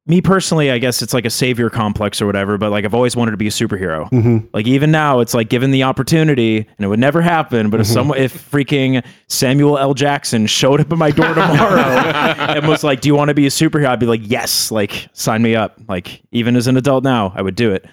me 0.07 0.21
personally, 0.21 0.69
I 0.69 0.77
guess 0.77 1.01
it's 1.01 1.13
like 1.15 1.25
a 1.25 1.31
savior 1.31 1.69
complex 1.69 2.21
or 2.21 2.27
whatever, 2.27 2.59
but 2.59 2.69
like 2.69 2.85
I've 2.85 2.93
always 2.93 3.15
wanted 3.15 3.31
to 3.31 3.37
be 3.37 3.47
a 3.47 3.51
superhero. 3.51 4.07
Mhm. 4.11 4.47
Like 4.53 4.67
even 4.67 4.91
now, 4.91 5.19
it's 5.19 5.33
like 5.33 5.49
given 5.49 5.71
the 5.71 5.81
opportunity, 5.83 6.57
and 6.57 6.85
it 6.85 6.87
would 6.87 6.99
never 6.99 7.21
happen. 7.21 7.71
But 7.71 7.79
if 7.81 7.87
Mhm. 7.87 7.93
someone, 7.93 8.17
if 8.19 8.51
freaking 8.51 9.03
Samuel 9.27 9.79
L. 9.79 9.95
Jackson 9.95 10.45
showed 10.45 10.79
up 10.79 10.91
at 10.91 10.97
my 10.99 11.09
door 11.09 11.33
tomorrow 11.33 11.79
and 11.79 12.67
was 12.67 12.83
like, 12.83 13.01
"Do 13.01 13.09
you 13.09 13.15
want 13.15 13.29
to 13.29 13.33
be 13.33 13.47
a 13.47 13.49
superhero?" 13.49 13.87
I'd 13.87 13.99
be 13.99 14.05
like, 14.05 14.21
"Yes!" 14.23 14.71
Like 14.71 15.07
sign 15.13 15.41
me 15.41 15.55
up. 15.55 15.79
Like 15.89 16.21
even 16.31 16.55
as 16.55 16.67
an 16.67 16.77
adult 16.77 17.03
now, 17.03 17.33
I 17.35 17.41
would 17.41 17.55
do 17.55 17.71
it. 17.71 17.85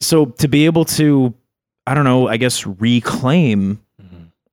So 0.00 0.24
to 0.26 0.48
be 0.48 0.66
able 0.66 0.84
to, 0.86 1.32
I 1.86 1.94
don't 1.94 2.04
know, 2.04 2.26
I 2.26 2.38
guess 2.38 2.66
reclaim 2.66 3.78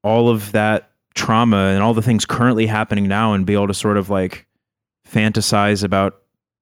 all 0.04 0.30
of 0.30 0.52
that 0.52 0.92
trauma 1.16 1.58
and 1.74 1.82
all 1.82 1.96
the 1.96 2.02
things 2.04 2.24
currently 2.26 2.68
happening 2.68 3.08
now, 3.08 3.34
and 3.34 3.48
be 3.48 3.54
able 3.54 3.68
to 3.68 3.74
sort 3.74 3.98
of 3.98 4.12
like 4.12 4.46
fantasize 5.12 5.84
about 5.84 6.18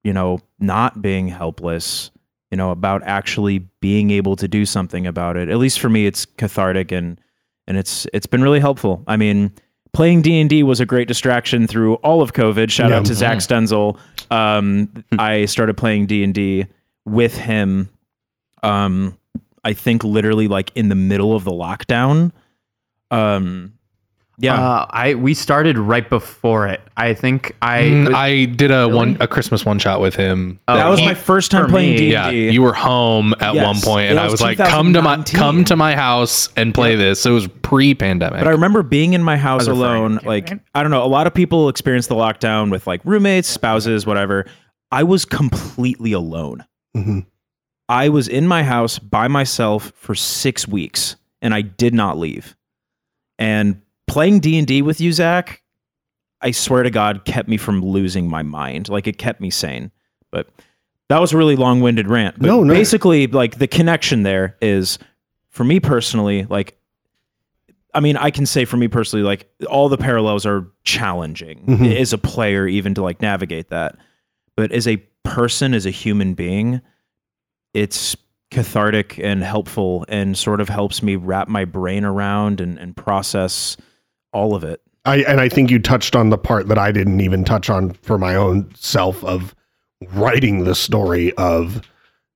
you 0.06 0.14
know 0.14 0.39
not 0.60 1.01
being 1.01 1.28
helpless 1.28 2.12
you 2.51 2.58
know 2.58 2.72
about 2.72 3.01
actually 3.03 3.60
being 3.82 4.12
able 4.12 4.36
to 4.38 4.47
do 4.47 4.66
something 4.66 5.06
about 5.08 5.36
it. 5.36 5.49
At 5.49 5.58
least 5.58 5.80
for 5.82 5.89
me 5.89 6.06
it's 6.06 6.26
cathartic 6.26 6.91
and 6.93 7.20
and 7.68 7.76
it's 7.76 8.06
it's 8.14 8.28
been 8.28 8.41
really 8.43 8.60
helpful. 8.62 9.03
I 9.08 9.18
mean 9.18 9.51
playing 9.93 10.22
d&d 10.22 10.62
was 10.64 10.80
a 10.82 10.86
great 10.86 11.08
distraction 11.08 11.68
through 11.68 11.95
all 11.95 12.22
of 12.22 12.34
covid. 12.34 12.70
Shout 12.70 12.89
Yeah. 12.91 12.97
out 12.99 13.06
to 13.08 13.14
zach 13.16 13.38
stenzel 13.39 13.97
um, 14.30 14.89
i 15.18 15.45
started 15.45 15.76
playing 15.78 16.06
d&d 16.08 16.66
with 17.06 17.36
him 17.38 17.89
um, 18.62 19.18
i 19.64 19.72
think 19.74 20.03
literally 20.03 20.47
like 20.49 20.72
in 20.76 20.89
the 20.89 20.95
middle 20.95 21.36
of 21.36 21.43
the 21.45 21.51
lockdown. 21.51 22.32
Um, 23.12 23.74
yeah 24.38 24.59
Uh, 24.59 24.86
I 24.89 25.13
we 25.15 25.33
started 25.33 25.77
right 25.77 26.09
before 26.09 26.67
it. 26.67 26.81
I 26.97 27.13
think 27.13 27.55
I 27.61 27.81
Mm, 27.83 28.13
I 28.13 28.45
did 28.45 28.71
a 28.71 28.88
one 28.88 29.17
a 29.19 29.27
Christmas 29.27 29.65
one 29.65 29.79
shot 29.79 30.01
with 30.01 30.15
him. 30.15 30.59
that 30.67 30.88
was 30.89 30.99
He- 30.99 31.05
my 31.05 31.13
first 31.13 31.51
time 31.51 31.69
playing 31.69 31.97
d&d 31.97 32.11
Yeah, 32.11 32.29
you 32.29 32.61
were 32.61 32.73
home 32.73 33.33
at 33.39 33.53
Yes, 33.53 33.65
one 33.65 33.79
point, 33.81 34.05
it 34.07 34.11
and 34.11 34.19
I 34.19 34.23
was 34.23 34.33
was 34.33 34.41
like, 34.41 34.57
"Come 34.57 34.93
to 34.93 35.01
my 35.01 35.21
come 35.23 35.63
to 35.65 35.75
my 35.75 35.95
house 35.95 36.49
and 36.57 36.73
play 36.73 36.95
this." 36.95 37.25
It 37.25 37.29
was 37.31 37.47
pre-pandemic. 37.61 38.39
But 38.39 38.47
I 38.47 38.51
remember 38.51 38.83
being 38.83 39.13
in 39.13 39.23
my 39.23 39.38
house 39.38 39.61
As 39.61 39.67
a 39.67 39.71
friend, 39.75 39.81
alone. 39.83 40.17
okay, 40.17 40.27
Like, 40.27 40.49
right? 40.51 40.59
I 40.73 40.81
don't 40.83 40.91
know. 40.91 41.03
A 41.03 41.07
lot 41.07 41.27
of 41.27 41.33
people 41.33 41.69
experience 41.69 42.07
the 42.07 42.15
lockdown 42.15 42.71
with 42.71 42.88
like 42.88 43.01
roommates, 43.05 43.47
spouses, 43.47 44.05
whatever. 44.05 44.45
I 44.91 45.03
was 45.03 45.25
completely 45.25 46.11
alone. 46.13 46.63
Mhm. 46.95 47.25
I 47.89 48.09
was 48.09 48.27
in 48.27 48.47
my 48.47 48.63
house 48.63 48.97
by 48.99 49.27
myself 49.27 49.91
for 49.95 50.15
six 50.15 50.67
weeks 50.67 51.15
and 51.41 51.53
I 51.53 51.61
did 51.61 51.93
not 51.93 52.17
leave. 52.17 52.55
And 53.38 53.81
playing 54.08 54.39
D 54.39 54.58
and 54.58 54.68
D 54.68 54.82
with 54.82 54.99
you, 55.01 55.12
Zach, 55.12 55.62
I 56.41 56.51
swear 56.51 56.84
to 56.84 56.89
God, 56.91 57.26
kept 57.26 57.47
me 57.49 57.58
from 57.58 57.82
losing 57.84 58.30
my 58.30 58.43
mind. 58.43 58.89
Like 58.89 59.08
it 59.08 59.18
kept 59.18 59.41
me 59.41 59.49
sane. 59.49 59.91
But 60.32 60.49
that 61.10 61.20
was 61.20 61.34
a 61.34 61.38
really 61.38 61.56
long-winded 61.56 62.08
rant. 62.08 62.38
But 62.39 62.47
No, 62.47 62.64
no. 62.64 62.74
basically, 62.74 63.28
like 63.28 63.58
the 63.58 63.68
connection 63.68 64.24
there 64.24 64.58
is, 64.62 64.99
for 65.49 65.64
me 65.64 65.80
personally, 65.80 66.45
like, 66.49 66.78
I 67.93 67.99
mean, 68.01 68.18
I 68.18 68.30
can 68.32 68.45
say 68.45 68.66
for 68.66 68.76
me 68.76 68.88
personally, 68.89 69.24
like 69.24 69.49
all 69.70 69.88
the 69.88 69.97
parallels 69.97 70.45
are 70.45 70.68
challenging 70.84 71.64
Mhm. 71.66 71.95
as 71.97 72.12
a 72.12 72.18
player, 72.18 72.68
even 72.68 72.93
to 72.95 73.01
like 73.01 73.22
navigate 73.22 73.70
that. 73.70 73.95
But 74.58 74.72
as 74.74 74.88
a 74.88 74.97
person, 75.24 75.74
as 75.74 75.86
a 75.86 75.91
human 75.91 76.34
being, 76.34 76.82
it's 77.74 78.16
cathartic 78.51 79.18
and 79.20 79.43
helpful 79.43 80.06
and 80.10 80.38
sort 80.38 80.60
of 80.62 80.70
helps 80.70 81.01
me 81.01 81.16
wrap 81.16 81.47
my 81.47 81.66
brain 81.66 82.03
around 82.03 82.60
and, 82.62 82.78
and 82.78 82.95
process 82.95 83.76
all 84.36 84.53
of 84.53 84.63
it. 84.63 84.81
I 85.05 85.17
and 85.23 85.39
I 85.39 85.49
think 85.49 85.71
you 85.71 85.79
touched 85.79 86.15
on 86.15 86.29
the 86.29 86.38
part 86.38 86.67
that 86.67 86.77
I 86.77 86.91
didn't 86.91 87.21
even 87.21 87.43
touch 87.43 87.69
on 87.69 87.93
for 87.93 88.17
my 88.17 88.36
own 88.36 88.69
self 88.75 89.23
of 89.23 89.55
writing 90.13 90.65
the 90.65 90.75
story 90.75 91.31
of 91.33 91.81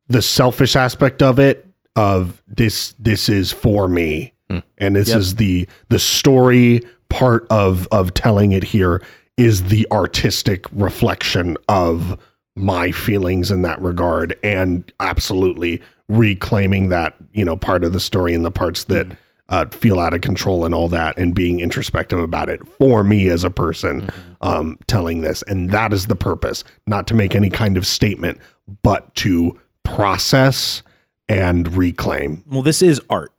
the 0.07 0.21
selfish 0.21 0.75
aspect 0.75 1.21
of 1.21 1.39
it 1.39 1.67
of 1.95 2.41
this 2.47 2.95
this 2.99 3.27
is 3.27 3.51
for 3.51 3.87
me 3.87 4.33
hmm. 4.49 4.59
and 4.77 4.95
this 4.95 5.09
Yep. 5.09 5.17
is 5.17 5.35
the 5.35 5.67
the 5.89 5.99
story 5.99 6.81
part 7.09 7.45
of 7.49 7.87
of 7.91 8.13
telling 8.13 8.51
it 8.53 8.63
here 8.63 9.01
is 9.37 9.63
the 9.65 9.85
artistic 9.91 10.65
reflection 10.71 11.57
of 11.67 12.17
my 12.55 12.91
feelings 12.91 13.51
in 13.51 13.61
that 13.63 13.81
regard 13.81 14.37
and 14.43 14.91
absolutely 14.99 15.81
reclaiming 16.07 16.89
that 16.89 17.15
you 17.33 17.43
know 17.43 17.57
part 17.57 17.83
of 17.83 17.93
the 17.93 17.99
story 17.99 18.33
and 18.33 18.45
the 18.45 18.51
parts 18.51 18.85
that 18.85 19.07
hmm. 19.07 19.13
Uh, 19.49 19.65
feel 19.71 19.99
out 19.99 20.13
of 20.13 20.21
control 20.21 20.63
and 20.65 20.73
all 20.75 20.87
that 20.87 21.17
and 21.17 21.33
being 21.35 21.59
introspective 21.59 22.19
about 22.19 22.49
it 22.49 22.61
for 22.77 23.03
me 23.03 23.27
as 23.29 23.43
a 23.43 23.49
person 23.49 24.09
um, 24.41 24.77
telling 24.87 25.21
this 25.21 25.41
and 25.43 25.71
that 25.71 25.91
is 25.91 26.07
the 26.07 26.15
purpose 26.15 26.63
not 26.87 27.05
to 27.07 27.13
make 27.13 27.35
any 27.35 27.49
kind 27.49 27.75
of 27.77 27.85
statement 27.85 28.39
but 28.83 29.13
to 29.15 29.59
process 29.83 30.83
and 31.27 31.75
reclaim 31.75 32.43
Well, 32.49 32.61
this 32.61 32.81
is 32.81 33.01
art. 33.09 33.31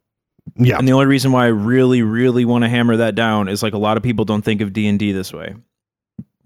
yeah 0.57 0.79
And 0.79 0.87
the 0.87 0.93
only 0.93 1.07
reason 1.07 1.33
why 1.33 1.45
I 1.45 1.49
really, 1.49 2.03
really 2.03 2.45
want 2.45 2.65
to 2.65 2.69
hammer 2.69 2.97
that 2.97 3.15
down 3.15 3.49
is 3.49 3.63
like 3.63 3.73
a 3.73 3.79
lot 3.79 3.97
of 3.97 4.03
people 4.03 4.25
don't 4.25 4.43
think 4.43 4.61
of 4.61 4.73
D 4.73 4.87
and 4.89 4.99
D 4.99 5.13
this 5.13 5.33
way, 5.33 5.55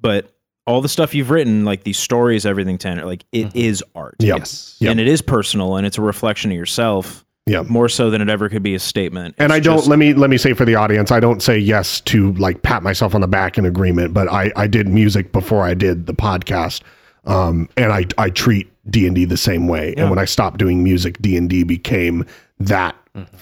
but 0.00 0.30
all 0.66 0.80
the 0.80 0.88
stuff 0.88 1.14
you've 1.14 1.28
written, 1.30 1.64
like 1.66 1.84
these 1.84 1.98
stories, 1.98 2.46
everything, 2.46 2.78
Tanner, 2.78 3.04
like 3.04 3.24
it 3.32 3.54
is 3.54 3.84
art. 3.94 4.16
Yep. 4.20 4.38
Yes. 4.38 4.76
Yep. 4.80 4.90
and 4.92 5.00
it 5.00 5.06
is 5.08 5.20
personal, 5.20 5.76
and 5.76 5.86
it's 5.86 5.98
a 5.98 6.02
reflection 6.02 6.50
of 6.50 6.56
yourself. 6.56 7.22
Yeah. 7.46 7.62
more 7.68 7.90
so 7.90 8.08
than 8.08 8.22
it 8.22 8.30
ever 8.30 8.48
could 8.48 8.62
be 8.62 8.74
a 8.74 8.78
statement. 8.78 9.34
and 9.38 9.52
It's 9.52 9.56
I 9.56 9.60
don't 9.60 9.76
just- 9.76 9.88
let 9.88 9.98
me 9.98 10.14
let 10.14 10.30
me 10.30 10.38
say 10.38 10.54
for 10.54 10.64
the 10.64 10.76
audience, 10.76 11.10
I 11.10 11.20
don't 11.20 11.42
say 11.42 11.58
yes 11.58 12.00
to 12.02 12.32
like 12.34 12.62
pat 12.62 12.82
myself 12.82 13.14
on 13.14 13.20
the 13.20 13.28
back 13.28 13.58
in 13.58 13.66
agreement, 13.66 14.14
but 14.14 14.32
I 14.32 14.50
I 14.56 14.66
did 14.66 14.88
music 14.88 15.30
before 15.32 15.62
I 15.62 15.74
did 15.74 16.06
the 16.06 16.14
podcast, 16.14 16.80
um, 17.26 17.68
and 17.76 17.92
I 17.92 18.06
I 18.16 18.30
treat 18.30 18.70
D 18.90 19.06
and 19.06 19.14
D 19.14 19.26
the 19.26 19.36
same 19.36 19.68
way. 19.68 19.92
Yeah. 19.94 20.02
And 20.04 20.10
when 20.10 20.18
I 20.18 20.24
stopped 20.24 20.56
doing 20.58 20.82
music, 20.82 21.20
D 21.20 21.36
and 21.36 21.50
D 21.50 21.64
became 21.64 22.24
that 22.60 22.94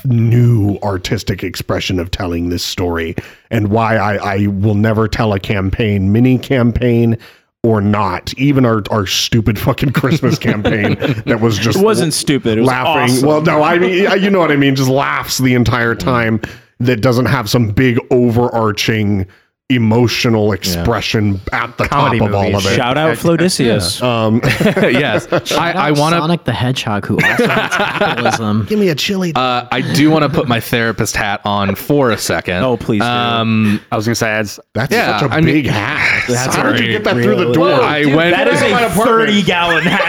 new 0.04 0.78
artistic 0.82 1.44
expression 1.44 2.00
of 2.00 2.10
telling 2.10 2.48
this 2.48 2.64
story, 2.64 3.14
and 3.52 3.68
why 3.68 3.96
I 3.98 4.16
I 4.16 4.46
will 4.48 4.74
never 4.74 5.06
tell 5.06 5.32
a 5.32 5.38
campaign, 5.38 6.10
mini 6.10 6.38
campaign. 6.38 7.16
Or 7.64 7.80
not, 7.80 8.34
even 8.34 8.66
our, 8.66 8.82
our 8.90 9.06
stupid 9.06 9.56
fucking 9.56 9.92
Christmas 9.92 10.36
campaign 10.50 10.94
that 11.26 11.40
was 11.40 11.56
just 11.58 11.78
It 11.78 11.84
wasn't 11.84 12.12
stupid. 12.12 12.58
It 12.58 12.62
was 12.62 12.68
laughing. 12.68 13.14
awesome. 13.14 13.28
Well, 13.28 13.40
no, 13.42 13.62
I 13.62 13.78
mean, 13.78 13.92
you 14.20 14.30
know 14.30 14.40
what 14.40 14.50
I 14.50 14.56
mean. 14.56 14.74
Just 14.74 14.90
laughs 14.90 15.38
the 15.38 15.54
entire 15.54 15.94
time. 15.94 16.40
That 16.80 17.00
doesn't 17.02 17.26
have 17.26 17.48
some 17.48 17.68
big 17.70 18.00
overarching 18.10 19.28
emotional 19.74 20.52
expression 20.52 21.40
at 21.52 21.76
the 21.78 21.88
Comedy 21.88 22.18
top 22.18 22.28
of 22.28 22.34
all 22.34 22.54
of 22.56 22.66
it. 22.66 22.74
Shout 22.76 22.96
out 22.98 23.16
Flodicius. 23.16 24.02
Um, 24.02 24.40
yes. 24.92 25.26
I, 25.52 25.72
I 25.72 25.90
want 25.92 26.14
to. 26.14 26.20
Sonic 26.20 26.44
the 26.44 26.52
Hedgehog, 26.52 27.06
who 27.06 27.14
also 27.16 27.26
hates 27.48 27.76
capitalism. 27.76 28.66
give 28.66 28.78
me 28.78 28.88
a 28.88 28.94
chili. 28.94 29.32
Uh, 29.34 29.66
I 29.70 29.80
do 29.94 30.10
want 30.10 30.22
to 30.24 30.28
put 30.28 30.48
my 30.48 30.60
therapist 30.60 31.16
hat 31.16 31.40
on 31.44 31.74
for 31.74 32.10
a 32.10 32.18
second. 32.18 32.62
Oh, 32.64 32.76
please 32.76 33.00
do. 33.00 33.06
Um, 33.06 33.80
I 33.90 33.96
was 33.96 34.06
gonna 34.06 34.14
say 34.14 34.26
that's 34.30 34.60
That's 34.74 34.92
yeah, 34.92 35.18
such 35.20 35.30
a 35.30 35.34
I 35.34 35.40
mean- 35.40 35.54
big 35.54 35.66
hat. 35.66 36.24
That's 36.28 36.54
How 36.56 36.70
did 36.72 36.80
you 36.80 36.92
get 36.92 37.04
that 37.04 37.14
through 37.14 37.36
the 37.36 37.42
really- 37.46 37.54
door? 37.54 37.68
I 37.72 38.04
went. 38.04 38.34
that 38.36 38.48
is 38.48 38.60
a 38.62 38.90
thirty 39.04 39.42
gallon 39.42 39.82
hat. 39.84 40.00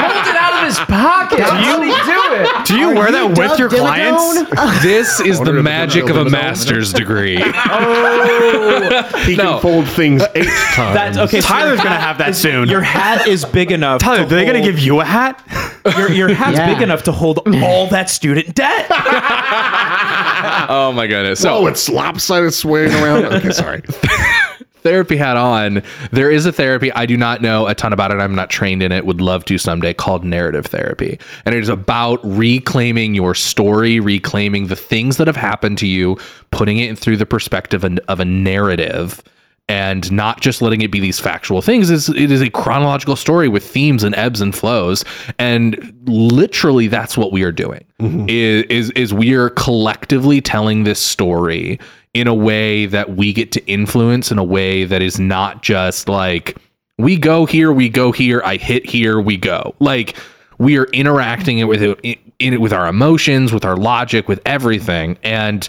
pulled 0.00 0.26
it 0.28 0.36
out 0.36 0.52
of 0.54 0.59
his 0.70 0.78
pocket. 0.86 1.40
How 1.40 1.78
did 1.80 1.90
do 2.06 2.34
it? 2.60 2.66
Do 2.66 2.78
you 2.78 2.88
wear 2.94 3.10
that 3.12 3.36
with 3.36 3.58
your 3.58 3.68
clients? 3.68 4.42
this 4.82 5.20
is 5.20 5.40
the 5.40 5.52
magic 5.52 6.08
of 6.08 6.16
a 6.16 6.28
master's 6.28 6.92
degree. 6.92 7.42
Oh. 7.72 9.02
he 9.24 9.36
no. 9.36 9.52
can 9.54 9.60
fold 9.62 9.88
things 9.88 10.22
uh, 10.22 10.28
eight 10.34 10.46
times. 10.46 10.94
That's 10.94 11.18
okay. 11.18 11.40
so 11.40 11.48
Tyler's 11.48 11.76
your 11.78 11.84
gonna 11.84 11.90
hat 11.96 12.00
have 12.00 12.18
that 12.18 12.30
is- 12.30 12.40
soon. 12.40 12.68
Your 12.68 12.80
hat 12.82 13.26
is 13.28 13.44
big 13.44 13.70
enough. 13.70 14.00
Tyler, 14.00 14.18
to 14.18 14.22
are 14.24 14.26
they 14.28 14.44
gonna 14.44 14.62
give 14.62 14.78
you 14.78 15.00
a 15.00 15.04
hat? 15.04 15.42
your 15.96 16.10
your 16.10 16.28
hat's 16.34 16.58
Yeah. 16.58 16.72
big 16.74 16.82
enough 16.82 17.04
to 17.04 17.12
hold 17.12 17.38
all 17.62 17.86
that 17.88 18.10
student 18.10 18.54
debt. 18.54 18.86
oh 20.68 20.92
my 20.94 21.06
goodness. 21.06 21.40
So 21.40 21.54
Oh, 21.58 21.66
it's 21.66 21.88
lopsided 21.88 22.54
swaying 22.54 22.92
around. 22.92 23.26
Okay, 23.26 23.50
sorry. 23.50 23.82
Therapy 24.80 25.16
hat 25.16 25.36
on. 25.36 25.82
There 26.10 26.30
is 26.30 26.46
a 26.46 26.52
therapy. 26.52 26.92
I 26.92 27.06
do 27.06 27.16
not 27.16 27.42
know 27.42 27.66
a 27.66 27.74
ton 27.74 27.92
about 27.92 28.10
it. 28.10 28.18
I'm 28.18 28.34
not 28.34 28.50
trained 28.50 28.82
in 28.82 28.92
it. 28.92 29.06
Would 29.06 29.20
love 29.20 29.44
to 29.46 29.58
someday 29.58 29.94
called 29.94 30.24
narrative 30.24 30.66
therapy. 30.66 31.18
And 31.44 31.54
it 31.54 31.60
is 31.60 31.68
about 31.68 32.20
reclaiming 32.24 33.14
your 33.14 33.34
story, 33.34 34.00
reclaiming 34.00 34.66
the 34.66 34.76
things 34.76 35.16
that 35.16 35.26
have 35.26 35.36
happened 35.36 35.78
to 35.78 35.86
you, 35.86 36.18
putting 36.50 36.78
it 36.78 36.98
through 36.98 37.16
the 37.16 37.26
perspective 37.26 37.84
of, 37.84 38.20
a 38.20 38.24
narrative 38.24 39.22
and 39.70 40.10
not 40.10 40.40
just 40.40 40.60
letting 40.60 40.82
it 40.82 40.90
be 40.90 40.98
these 40.98 41.20
factual 41.20 41.62
things. 41.62 41.90
It's, 41.90 42.08
it 42.08 42.32
is 42.32 42.42
a 42.42 42.50
chronological 42.50 43.14
story 43.14 43.48
with 43.48 43.64
themes 43.64 44.02
and 44.02 44.16
ebbs 44.16 44.40
and 44.40 44.52
flows. 44.52 45.04
And 45.38 45.94
literally 46.06 46.88
that's 46.88 47.16
what 47.16 47.30
we 47.30 47.44
are 47.44 47.52
doing 47.52 47.84
mm-hmm. 48.00 48.26
is, 48.28 48.64
is, 48.64 48.90
is 48.90 49.14
we 49.14 49.32
are 49.34 49.50
collectively 49.50 50.40
telling 50.40 50.82
this 50.82 50.98
story 50.98 51.78
in 52.14 52.26
a 52.26 52.34
way 52.34 52.86
that 52.86 53.16
we 53.16 53.32
get 53.32 53.52
to 53.52 53.64
influence 53.66 54.32
in 54.32 54.38
a 54.38 54.44
way 54.44 54.84
that 54.84 55.00
is 55.00 55.20
not 55.20 55.62
just 55.62 56.08
like 56.08 56.56
we 56.98 57.16
go 57.16 57.46
here, 57.46 57.72
we 57.72 57.88
go 57.88 58.12
here, 58.12 58.42
I 58.44 58.56
hit 58.56 58.84
here, 58.84 59.20
we 59.20 59.36
go. 59.36 59.74
Like 59.78 60.16
we 60.58 60.76
are 60.76 60.84
interacting 60.86 61.58
it 61.58 61.64
with 61.64 61.82
it 61.82 62.18
in 62.38 62.54
it 62.54 62.60
with 62.60 62.72
our 62.72 62.86
emotions, 62.86 63.52
with 63.52 63.64
our 63.64 63.76
logic, 63.76 64.28
with 64.28 64.40
everything. 64.44 65.18
And 65.22 65.68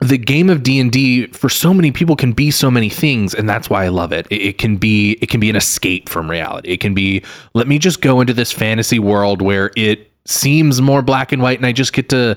the 0.00 0.18
game 0.18 0.50
of 0.50 0.62
D&D 0.62 1.28
for 1.28 1.48
so 1.48 1.72
many 1.72 1.90
people 1.90 2.16
can 2.16 2.32
be 2.32 2.50
so 2.50 2.70
many 2.70 2.90
things 2.90 3.34
and 3.34 3.48
that's 3.48 3.70
why 3.70 3.84
I 3.84 3.88
love 3.88 4.12
it. 4.12 4.26
it. 4.30 4.42
It 4.42 4.58
can 4.58 4.76
be 4.76 5.12
it 5.22 5.28
can 5.28 5.40
be 5.40 5.50
an 5.50 5.56
escape 5.56 6.08
from 6.08 6.30
reality. 6.30 6.70
It 6.70 6.80
can 6.80 6.94
be 6.94 7.22
let 7.54 7.66
me 7.66 7.78
just 7.78 8.00
go 8.00 8.20
into 8.20 8.34
this 8.34 8.52
fantasy 8.52 8.98
world 8.98 9.42
where 9.42 9.72
it 9.74 10.12
seems 10.26 10.80
more 10.82 11.02
black 11.02 11.32
and 11.32 11.42
white 11.42 11.58
and 11.58 11.66
I 11.66 11.72
just 11.72 11.92
get 11.92 12.08
to 12.10 12.36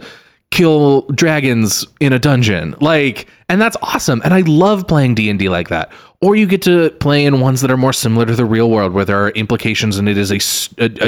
kill 0.52 1.02
dragons 1.14 1.86
in 2.00 2.14
a 2.14 2.20
dungeon. 2.20 2.76
Like 2.82 3.28
and 3.50 3.62
that's 3.62 3.78
awesome 3.82 4.22
and 4.24 4.34
I 4.34 4.42
love 4.42 4.88
playing 4.88 5.16
D&D 5.16 5.50
like 5.50 5.70
that. 5.70 5.92
Or 6.22 6.36
you 6.36 6.46
get 6.46 6.62
to 6.64 6.90
play 7.00 7.24
in 7.24 7.40
ones 7.40 7.62
that 7.62 7.72
are 7.72 7.78
more 7.78 7.94
similar 7.94 8.26
to 8.26 8.36
the 8.36 8.44
real 8.44 8.70
world 8.70 8.92
where 8.92 9.06
there 9.06 9.24
are 9.24 9.30
implications 9.32 9.98
and 9.98 10.10
it 10.10 10.18
is 10.18 10.32
a 10.32 10.40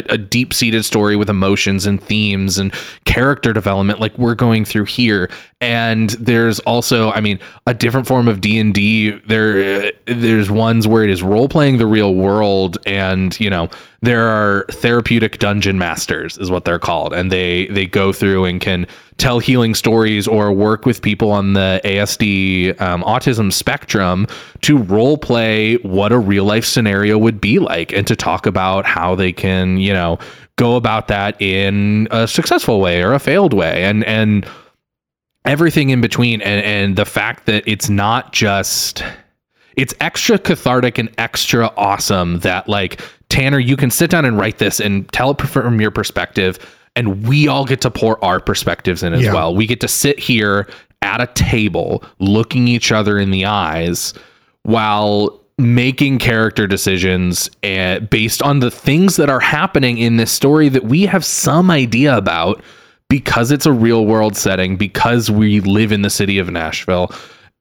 a 0.10 0.18
deep-seated 0.18 0.86
story 0.86 1.16
with 1.16 1.30
emotions 1.30 1.86
and 1.86 2.02
themes 2.02 2.58
and 2.58 2.74
character 3.06 3.52
development 3.52 4.00
like 4.00 4.18
we're 4.18 4.36
going 4.36 4.64
through 4.64 4.86
here 4.86 5.30
and 5.60 6.12
there's 6.12 6.60
also 6.62 7.12
i 7.12 7.20
mean 7.20 7.40
a 7.68 7.74
different 7.74 8.08
form 8.08 8.28
of 8.28 8.42
d&d 8.42 9.12
there 9.28 9.88
uh, 9.88 9.92
there's 10.06 10.50
ones 10.50 10.88
where 10.88 11.04
it 11.04 11.10
is 11.10 11.22
role-playing 11.22 11.78
the 11.78 11.86
real 11.86 12.16
world 12.16 12.78
and 12.86 13.40
you 13.40 13.50
know 13.50 13.70
there 14.02 14.28
are 14.28 14.66
therapeutic 14.72 15.38
dungeon 15.38 15.78
masters 15.78 16.38
is 16.38 16.50
what 16.50 16.66
they're 16.66 16.80
called. 16.80 17.14
And 17.14 17.32
they 17.32 17.68
they 17.68 17.86
go 17.86 18.12
through 18.12 18.46
and 18.46 18.60
can 18.60 18.88
tell 19.18 19.40
healing 19.40 19.76
stories 19.76 20.28
or 20.28 20.52
work 20.52 20.86
with 20.86 21.02
people 21.02 21.32
on 21.32 21.54
the 21.54 21.80
asd 21.84 22.82
um, 22.82 23.04
autism 23.04 23.54
spectrum 23.54 24.26
to 24.62 24.78
role 24.78 25.18
play 25.18 25.76
what 25.78 26.12
a 26.12 26.18
real 26.18 26.46
life 26.46 26.66
scenario 26.66 27.20
would 27.20 27.40
be 27.40 27.60
like 27.60 27.94
and 27.94 28.08
to 28.08 28.16
talk 28.16 28.48
about 28.48 28.84
how 28.86 29.14
they 29.14 29.32
can 29.32 29.78
you 29.78 29.94
know 29.94 30.18
go 30.56 30.76
about 30.76 31.08
that 31.08 31.42
in 31.42 32.08
a 32.12 32.28
successful 32.28 32.80
way 32.80 33.04
or 33.04 33.14
a 33.14 33.20
failed 33.20 33.54
way. 33.54 33.84
And 33.84 34.04
and 34.06 34.48
everything 35.46 35.90
in 35.90 36.02
between. 36.02 36.42
And 36.42 36.64
and 36.64 36.96
the 36.96 37.06
fact 37.06 37.46
that 37.48 37.64
it's 37.66 37.90
not 37.90 38.32
just 38.32 39.04
it's 39.78 39.94
extra 40.02 40.38
cathartic 40.38 40.98
and 40.98 41.10
extra 41.18 41.72
awesome 41.78 42.40
that 42.40 42.68
like 42.68 43.02
Tanner 43.30 43.60
you 43.60 43.78
can 43.78 43.90
sit 43.92 44.10
down 44.12 44.26
and 44.26 44.38
write 44.38 44.58
this 44.58 44.80
and 44.80 45.08
tell 45.12 45.32
it 45.32 45.42
from 45.42 45.80
your 45.80 45.92
perspective 45.92 46.60
and 46.96 47.26
we 47.28 47.48
all 47.48 47.66
get 47.66 47.80
to 47.82 47.90
pour 47.92 48.24
our 48.24 48.40
perspectives 48.42 49.02
in 49.02 49.14
as 49.14 49.22
Yeah. 49.22 49.34
well. 49.34 49.56
We 49.56 49.66
get 49.66 49.80
to 49.82 49.88
sit 49.88 50.20
here 50.20 50.68
at 51.02 51.22
a 51.22 51.28
table 51.28 52.04
looking 52.20 52.68
each 52.68 52.92
other 52.92 53.18
in 53.18 53.32
the 53.32 53.46
eyes 53.46 54.14
while 54.64 55.40
making 55.58 56.20
character 56.20 56.68
decisions 56.68 57.50
uh, 57.64 58.00
based 58.00 58.42
on 58.42 58.60
the 58.60 58.72
things 58.72 59.16
that 59.16 59.30
are 59.30 59.40
happening 59.40 59.98
in 60.00 60.18
this 60.18 60.32
story 60.32 60.70
that 60.70 60.84
we 60.86 61.06
have 61.06 61.24
some 61.24 61.70
idea 61.72 62.18
about 62.18 62.62
because 63.10 63.52
it's 63.52 63.66
a 63.66 63.72
real 63.72 64.06
world 64.06 64.36
setting 64.36 64.76
because 64.76 65.30
we 65.30 65.60
live 65.62 65.92
in 65.92 66.02
the 66.02 66.10
city 66.10 66.40
of 66.40 66.50
Nashville 66.50 67.12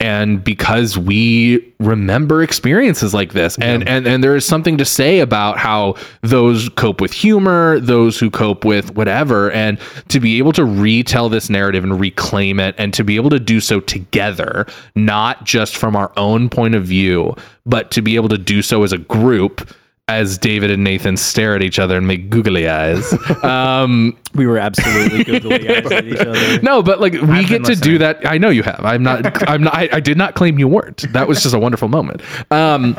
and 0.01 0.43
because 0.43 0.97
we 0.97 1.73
remember 1.79 2.43
experiences 2.43 3.13
like 3.13 3.33
this 3.33 3.57
and 3.59 3.87
and 3.87 4.07
and 4.07 4.25
there 4.25 4.35
is 4.35 4.45
something 4.45 4.79
to 4.79 4.85
say 4.85 5.21
about 5.21 5.59
how 5.59 5.95
those 6.23 6.69
cope 6.71 7.01
with 7.01 7.13
humor 7.13 7.79
those 7.81 8.19
who 8.19 8.31
cope 8.31 8.65
with 8.65 8.95
whatever 8.97 9.51
and 9.53 9.79
to 10.09 10.19
be 10.19 10.39
able 10.39 10.53
to 10.53 10.65
retell 10.65 11.29
this 11.29 11.51
narrative 11.51 11.85
and 11.85 12.01
reclaim 12.01 12.59
it 12.59 12.75
and 12.79 12.95
to 12.95 13.05
be 13.05 13.17
able 13.17 13.31
to 13.31 13.41
do 13.41 13.61
so 13.61 13.79
together 13.79 14.67
not 14.95 15.45
just 15.45 15.77
from 15.77 15.95
our 15.95 16.11
own 16.17 16.49
point 16.49 16.75
of 16.75 16.85
view 16.85 17.35
but 17.67 17.91
to 17.91 18.01
be 18.01 18.17
able 18.17 18.29
to 18.29 18.39
do 18.39 18.63
so 18.63 18.83
as 18.83 18.93
a 18.93 18.99
group 18.99 19.71
as 20.11 20.37
David 20.39 20.71
and 20.71 20.83
Nathan 20.83 21.17
stare 21.17 21.55
at 21.55 21.63
each 21.63 21.79
other 21.79 21.97
and 21.97 22.07
make 22.07 22.31
googly 22.31 22.69
eyes. 22.69 23.15
Um, 23.41 24.17
we 24.35 24.47
were 24.47 24.59
absolutely 24.59 25.25
googly 25.41 25.69
eyes 25.69 25.91
at 25.91 26.05
each 26.05 26.19
other. 26.19 26.63
no, 26.63 26.83
but 26.83 27.01
like 27.01 27.15
we 27.15 27.45
get 27.45 27.65
to 27.65 27.75
do 27.75 27.97
that. 27.99 28.25
I 28.27 28.39
know 28.39 28.51
you 28.51 28.63
have. 28.63 28.81
I'm 28.85 29.03
not. 29.03 29.49
I'm 29.49 29.63
not. 29.63 29.75
I, 29.75 29.89
I 29.93 30.01
did 30.01 30.17
not 30.19 30.35
claim 30.35 30.59
you 30.59 30.69
weren't. 30.69 31.11
That 31.13 31.27
was 31.27 31.43
just 31.43 31.55
a 31.55 31.59
wonderful 31.59 31.89
moment. 31.89 32.23
Um, 32.51 32.97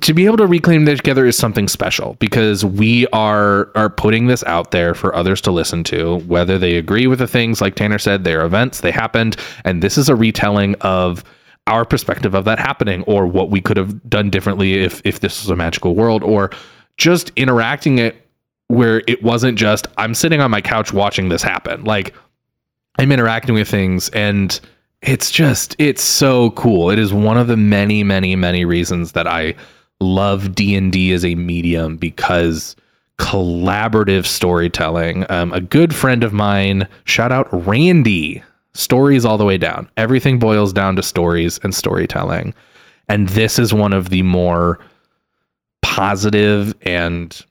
to 0.00 0.12
be 0.12 0.26
able 0.26 0.36
to 0.38 0.46
reclaim 0.46 0.84
that 0.86 0.96
together 0.96 1.26
is 1.26 1.36
something 1.36 1.68
special 1.68 2.16
because 2.18 2.64
we 2.64 3.06
are 3.08 3.70
are 3.74 3.88
putting 3.90 4.26
this 4.26 4.42
out 4.44 4.70
there 4.72 4.94
for 4.94 5.14
others 5.14 5.40
to 5.42 5.50
listen 5.50 5.84
to, 5.84 6.18
whether 6.20 6.58
they 6.58 6.76
agree 6.76 7.06
with 7.06 7.18
the 7.20 7.28
things 7.28 7.60
like 7.60 7.74
Tanner 7.74 7.98
said, 7.98 8.24
they're 8.24 8.44
events, 8.44 8.80
they 8.80 8.90
happened, 8.90 9.36
and 9.64 9.82
this 9.82 9.96
is 9.96 10.08
a 10.08 10.16
retelling 10.16 10.74
of 10.80 11.24
our 11.66 11.84
perspective 11.84 12.34
of 12.34 12.44
that 12.44 12.58
happening 12.58 13.02
or 13.04 13.26
what 13.26 13.50
we 13.50 13.60
could 13.60 13.76
have 13.76 14.08
done 14.08 14.30
differently 14.30 14.74
if 14.74 15.00
if 15.04 15.20
this 15.20 15.42
was 15.42 15.50
a 15.50 15.56
magical 15.56 15.94
world 15.94 16.22
or 16.22 16.50
just 16.96 17.30
interacting 17.36 17.98
it 17.98 18.28
where 18.68 19.02
it 19.06 19.22
wasn't 19.22 19.58
just 19.58 19.86
I'm 19.98 20.14
sitting 20.14 20.40
on 20.40 20.50
my 20.50 20.60
couch 20.60 20.92
watching 20.92 21.28
this 21.28 21.42
happen. 21.42 21.84
Like 21.84 22.14
I'm 22.98 23.12
interacting 23.12 23.54
with 23.54 23.68
things 23.68 24.08
and 24.10 24.58
it's 25.02 25.30
just 25.30 25.76
it's 25.78 26.02
so 26.02 26.50
cool. 26.52 26.90
It 26.90 26.98
is 26.98 27.12
one 27.12 27.36
of 27.36 27.46
the 27.46 27.56
many 27.56 28.02
many 28.02 28.34
many 28.34 28.64
reasons 28.64 29.12
that 29.12 29.26
I 29.26 29.54
love 30.00 30.54
D&D 30.54 31.12
as 31.12 31.24
a 31.24 31.34
medium 31.36 31.96
because 31.96 32.74
collaborative 33.18 34.26
storytelling. 34.26 35.30
Um, 35.30 35.52
a 35.52 35.60
good 35.60 35.94
friend 35.94 36.24
of 36.24 36.32
mine, 36.32 36.88
shout 37.04 37.30
out 37.30 37.48
Randy, 37.52 38.42
stories 38.74 39.24
all 39.24 39.38
the 39.38 39.44
way 39.44 39.58
down. 39.58 39.88
Everything 39.96 40.38
boils 40.38 40.72
down 40.72 40.96
to 40.96 41.02
stories 41.02 41.58
and 41.62 41.74
storytelling. 41.74 42.54
And 43.08 43.28
this 43.30 43.58
is 43.58 43.74
one 43.74 43.92
of 43.92 44.08
the 44.08 44.22
more 44.22 44.78
positive 45.82 46.74
and 46.82 47.44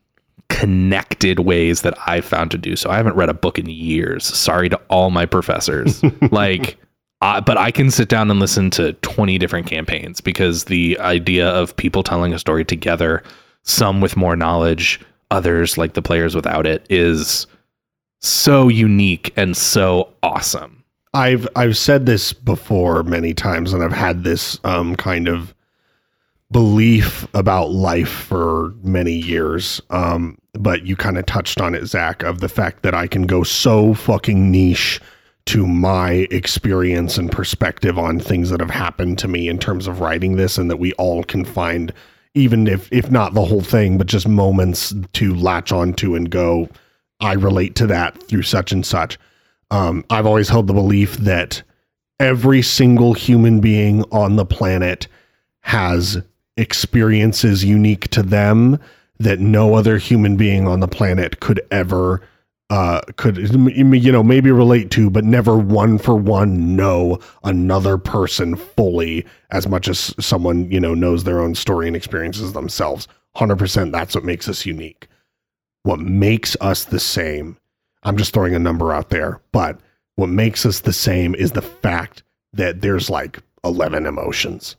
connected 0.49 1.39
ways 1.39 1.81
that 1.81 1.97
I've 2.07 2.25
found 2.25 2.51
to 2.51 2.57
do 2.57 2.75
so. 2.75 2.89
I 2.89 2.97
haven't 2.97 3.15
read 3.15 3.29
a 3.29 3.33
book 3.33 3.57
in 3.59 3.69
years. 3.69 4.25
Sorry 4.25 4.69
to 4.69 4.79
all 4.89 5.11
my 5.11 5.25
professors. 5.25 6.03
like, 6.31 6.77
but 7.19 7.57
I 7.57 7.71
can 7.71 7.91
sit 7.91 8.09
down 8.09 8.31
and 8.31 8.39
listen 8.39 8.69
to 8.71 8.93
20 8.93 9.37
different 9.37 9.67
campaigns 9.67 10.19
because 10.21 10.65
the 10.65 10.99
idea 10.99 11.47
of 11.47 11.75
people 11.75 12.03
telling 12.03 12.33
a 12.33 12.39
story 12.39 12.65
together, 12.65 13.23
some 13.63 14.01
with 14.01 14.17
more 14.17 14.35
knowledge, 14.35 14.99
others 15.29 15.77
like 15.77 15.93
the 15.93 16.01
players 16.01 16.35
without 16.35 16.65
it, 16.65 16.85
is 16.89 17.47
so 18.19 18.67
unique 18.67 19.31
and 19.35 19.55
so 19.55 20.11
awesome. 20.23 20.80
I've 21.13 21.47
I've 21.55 21.77
said 21.77 22.05
this 22.05 22.31
before 22.33 23.03
many 23.03 23.33
times, 23.33 23.73
and 23.73 23.83
I've 23.83 23.91
had 23.91 24.23
this 24.23 24.59
um, 24.63 24.95
kind 24.95 25.27
of 25.27 25.53
belief 26.51 27.27
about 27.33 27.71
life 27.71 28.09
for 28.09 28.73
many 28.83 29.13
years. 29.13 29.81
Um, 29.89 30.37
but 30.53 30.85
you 30.85 30.95
kind 30.95 31.17
of 31.17 31.25
touched 31.25 31.61
on 31.61 31.75
it, 31.75 31.85
Zach, 31.85 32.23
of 32.23 32.39
the 32.39 32.49
fact 32.49 32.83
that 32.83 32.93
I 32.93 33.07
can 33.07 33.23
go 33.23 33.43
so 33.43 33.93
fucking 33.93 34.51
niche 34.51 34.99
to 35.45 35.65
my 35.65 36.27
experience 36.29 37.17
and 37.17 37.31
perspective 37.31 37.97
on 37.97 38.19
things 38.19 38.49
that 38.49 38.59
have 38.59 38.69
happened 38.69 39.17
to 39.19 39.27
me 39.27 39.49
in 39.49 39.57
terms 39.57 39.87
of 39.87 39.99
writing 39.99 40.35
this, 40.35 40.57
and 40.57 40.69
that 40.69 40.77
we 40.77 40.93
all 40.93 41.23
can 41.23 41.43
find, 41.43 41.91
even 42.35 42.67
if 42.67 42.87
if 42.91 43.11
not 43.11 43.33
the 43.33 43.45
whole 43.45 43.61
thing, 43.61 43.97
but 43.97 44.07
just 44.07 44.27
moments 44.29 44.93
to 45.13 45.35
latch 45.35 45.73
onto 45.73 46.15
and 46.15 46.29
go. 46.29 46.69
I 47.19 47.33
relate 47.33 47.75
to 47.75 47.87
that 47.87 48.21
through 48.23 48.43
such 48.43 48.71
and 48.71 48.85
such. 48.85 49.17
Um, 49.71 50.05
I've 50.09 50.25
always 50.25 50.49
held 50.49 50.67
the 50.67 50.73
belief 50.73 51.17
that 51.17 51.63
every 52.19 52.61
single 52.61 53.13
human 53.13 53.61
being 53.61 54.03
on 54.11 54.35
the 54.35 54.45
planet 54.45 55.07
has 55.61 56.21
experiences 56.57 57.63
unique 57.63 58.09
to 58.09 58.21
them 58.21 58.79
that 59.19 59.39
no 59.39 59.75
other 59.75 59.97
human 59.97 60.35
being 60.35 60.67
on 60.67 60.79
the 60.81 60.87
planet 60.87 61.39
could 61.39 61.61
ever 61.71 62.21
uh, 62.69 63.01
could 63.17 63.37
you 63.37 64.11
know 64.11 64.23
maybe 64.23 64.49
relate 64.49 64.91
to 64.91 65.09
but 65.09 65.25
never 65.25 65.57
one 65.57 65.97
for 65.97 66.15
one 66.15 66.75
know 66.75 67.19
another 67.43 67.97
person 67.97 68.55
fully 68.55 69.25
as 69.49 69.67
much 69.67 69.89
as 69.89 70.15
someone 70.19 70.69
you 70.71 70.79
know 70.79 70.93
knows 70.93 71.23
their 71.23 71.41
own 71.41 71.53
story 71.53 71.87
and 71.87 71.95
experiences 71.95 72.53
themselves. 72.53 73.07
100% 73.35 73.91
that's 73.91 74.15
what 74.15 74.23
makes 74.23 74.47
us 74.47 74.65
unique. 74.65 75.07
What 75.83 75.99
makes 75.99 76.55
us 76.61 76.85
the 76.85 76.99
same 76.99 77.57
I'm 78.03 78.17
just 78.17 78.33
throwing 78.33 78.55
a 78.55 78.59
number 78.59 78.93
out 78.93 79.09
there, 79.09 79.39
but 79.51 79.79
what 80.15 80.29
makes 80.29 80.65
us 80.65 80.81
the 80.81 80.93
same 80.93 81.35
is 81.35 81.51
the 81.51 81.61
fact 81.61 82.23
that 82.53 82.81
there's 82.81 83.09
like 83.09 83.39
11 83.63 84.05
emotions. 84.05 84.75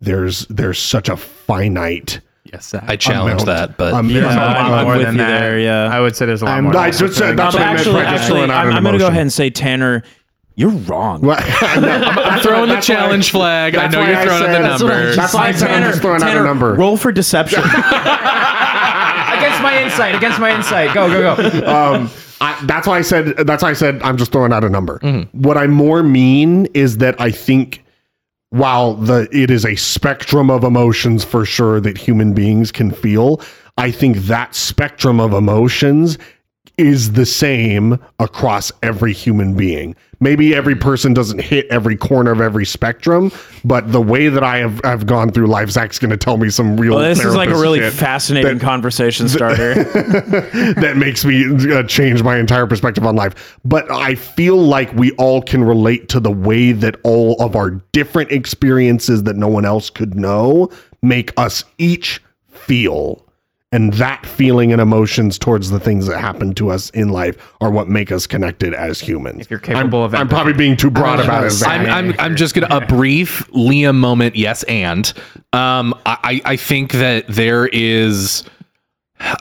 There's 0.00 0.46
there's 0.46 0.78
such 0.78 1.08
a 1.08 1.16
finite 1.16 2.20
Yes, 2.44 2.74
I 2.74 2.96
challenge 2.96 3.44
that, 3.44 3.76
but 3.78 3.94
um, 3.94 4.10
Yeah, 4.10 4.22
there's 4.22 4.34
a 4.34 4.36
lot 4.36 4.56
I'm 4.56 4.86
of- 4.88 4.96
with 4.98 5.12
you 5.12 5.16
there. 5.16 5.58
Yeah, 5.60 5.84
I 5.92 6.00
would 6.00 6.16
say 6.16 6.26
there's 6.26 6.42
a 6.42 6.44
lot 6.46 6.54
I'm- 6.54 6.64
more. 6.64 6.76
I 6.76 6.90
just 6.90 7.16
said 7.16 7.36
that's 7.36 7.54
what 7.54 7.62
I 7.62 7.66
meant 7.66 7.78
actually, 7.78 7.94
by 7.94 8.02
just 8.10 8.14
actually, 8.24 8.28
throwing 8.40 8.50
out 8.50 8.66
I'm, 8.66 8.72
I'm 8.74 8.82
going 8.82 8.92
to 8.94 8.98
go 8.98 9.06
ahead 9.06 9.22
and 9.22 9.32
say, 9.32 9.48
Tanner, 9.48 10.02
you're 10.56 10.70
wrong. 10.70 11.24
I'm 11.30 12.40
throwing 12.42 12.68
the 12.68 12.80
challenge 12.80 13.30
flag. 13.30 13.76
I 13.76 13.86
know 13.86 14.04
you're 14.04 14.16
I 14.16 14.24
throwing 14.24 14.42
out 14.42 14.46
the 14.56 14.58
that's 14.62 14.82
what 14.82 14.92
I- 14.92 14.96
numbers. 14.96 15.16
that's 15.16 15.34
why 15.34 15.46
I 15.48 15.52
said 15.52 15.70
I'm 15.70 15.82
just 15.88 16.02
throwing 16.02 16.20
out 16.20 16.28
a 16.28 16.32
Tanner, 16.32 16.44
number. 16.44 16.74
Roll 16.74 16.96
for 16.96 17.12
deception. 17.12 17.62
my 19.62 19.82
insight. 19.82 20.14
Against 20.14 20.40
my 20.40 20.54
insight. 20.54 20.94
Go 20.94 21.08
go 21.08 21.36
go. 21.36 21.66
um, 21.66 22.10
I, 22.40 22.58
that's 22.66 22.86
why 22.86 22.98
I 22.98 23.02
said. 23.02 23.36
That's 23.46 23.62
why 23.62 23.70
I 23.70 23.74
said 23.74 24.02
I'm 24.02 24.16
just 24.16 24.32
throwing 24.32 24.52
out 24.52 24.64
a 24.64 24.68
number. 24.68 24.98
Mm-hmm. 24.98 25.42
What 25.42 25.56
I 25.56 25.66
more 25.66 26.02
mean 26.02 26.66
is 26.74 26.98
that 26.98 27.20
I 27.20 27.30
think, 27.30 27.82
while 28.50 28.94
the 28.94 29.28
it 29.32 29.50
is 29.50 29.64
a 29.64 29.76
spectrum 29.76 30.50
of 30.50 30.64
emotions 30.64 31.24
for 31.24 31.44
sure 31.44 31.80
that 31.80 31.96
human 31.96 32.34
beings 32.34 32.72
can 32.72 32.90
feel, 32.90 33.40
I 33.76 33.90
think 33.90 34.16
that 34.18 34.54
spectrum 34.54 35.20
of 35.20 35.32
emotions 35.32 36.18
is 36.78 37.12
the 37.12 37.26
same 37.26 37.98
across 38.18 38.72
every 38.82 39.12
human 39.12 39.54
being. 39.54 39.94
Maybe 40.20 40.54
every 40.54 40.76
person 40.76 41.12
doesn't 41.14 41.40
hit 41.40 41.66
every 41.68 41.96
corner 41.96 42.30
of 42.30 42.40
every 42.40 42.64
spectrum, 42.64 43.32
but 43.64 43.90
the 43.90 44.00
way 44.00 44.28
that 44.28 44.44
I 44.44 44.58
have, 44.58 44.80
I've 44.84 45.04
gone 45.04 45.32
through 45.32 45.48
life, 45.48 45.68
Zach's 45.70 45.98
going 45.98 46.12
to 46.12 46.16
tell 46.16 46.36
me 46.36 46.48
some 46.48 46.76
real. 46.76 46.94
well, 46.94 47.02
this 47.08 47.24
is 47.24 47.34
like 47.34 47.48
a 47.50 47.58
really 47.58 47.80
fascinating 47.90 48.58
that- 48.58 48.64
conversation 48.64 49.28
starter. 49.28 49.74
that 49.82 50.94
makes 50.96 51.24
me 51.24 51.72
uh, 51.72 51.82
change 51.84 52.22
my 52.22 52.38
entire 52.38 52.66
perspective 52.68 53.04
on 53.04 53.16
life. 53.16 53.58
But 53.64 53.90
I 53.90 54.14
feel 54.14 54.56
like 54.56 54.92
we 54.94 55.10
all 55.12 55.42
can 55.42 55.64
relate 55.64 56.08
to 56.10 56.20
the 56.20 56.30
way 56.30 56.70
that 56.70 56.96
all 57.02 57.34
of 57.42 57.56
our 57.56 57.70
different 57.90 58.30
experiences 58.30 59.24
that 59.24 59.34
no 59.36 59.48
one 59.48 59.64
else 59.64 59.90
could 59.90 60.14
know 60.14 60.70
make 61.02 61.32
us 61.36 61.64
each 61.78 62.22
feel. 62.48 63.26
And 63.72 63.92
that 63.94 64.24
feeling 64.26 64.70
and 64.70 64.80
emotions 64.80 65.38
towards 65.38 65.70
the 65.70 65.80
things 65.80 66.06
that 66.06 66.20
happen 66.20 66.54
to 66.54 66.70
us 66.70 66.90
in 66.90 67.08
life 67.08 67.54
are 67.60 67.70
what 67.70 67.88
make 67.88 68.12
us 68.12 68.26
connected 68.26 68.74
as 68.74 69.00
humans. 69.00 69.40
If 69.40 69.50
you're 69.50 69.58
capable 69.58 70.00
I'm, 70.00 70.04
of 70.04 70.14
I'm 70.14 70.28
probably 70.28 70.52
being 70.52 70.76
too 70.76 70.90
broad 70.90 71.20
about 71.20 71.44
it. 71.44 71.66
I'm, 71.66 71.86
I'm, 71.86 72.14
I'm 72.18 72.36
just 72.36 72.54
gonna 72.54 72.68
a 72.70 72.86
brief 72.86 73.50
Liam 73.52 73.96
moment. 73.96 74.36
Yes, 74.36 74.62
and 74.64 75.10
um, 75.52 75.94
I, 76.04 76.40
I 76.44 76.56
think 76.56 76.92
that 76.92 77.26
there 77.28 77.66
is 77.66 78.44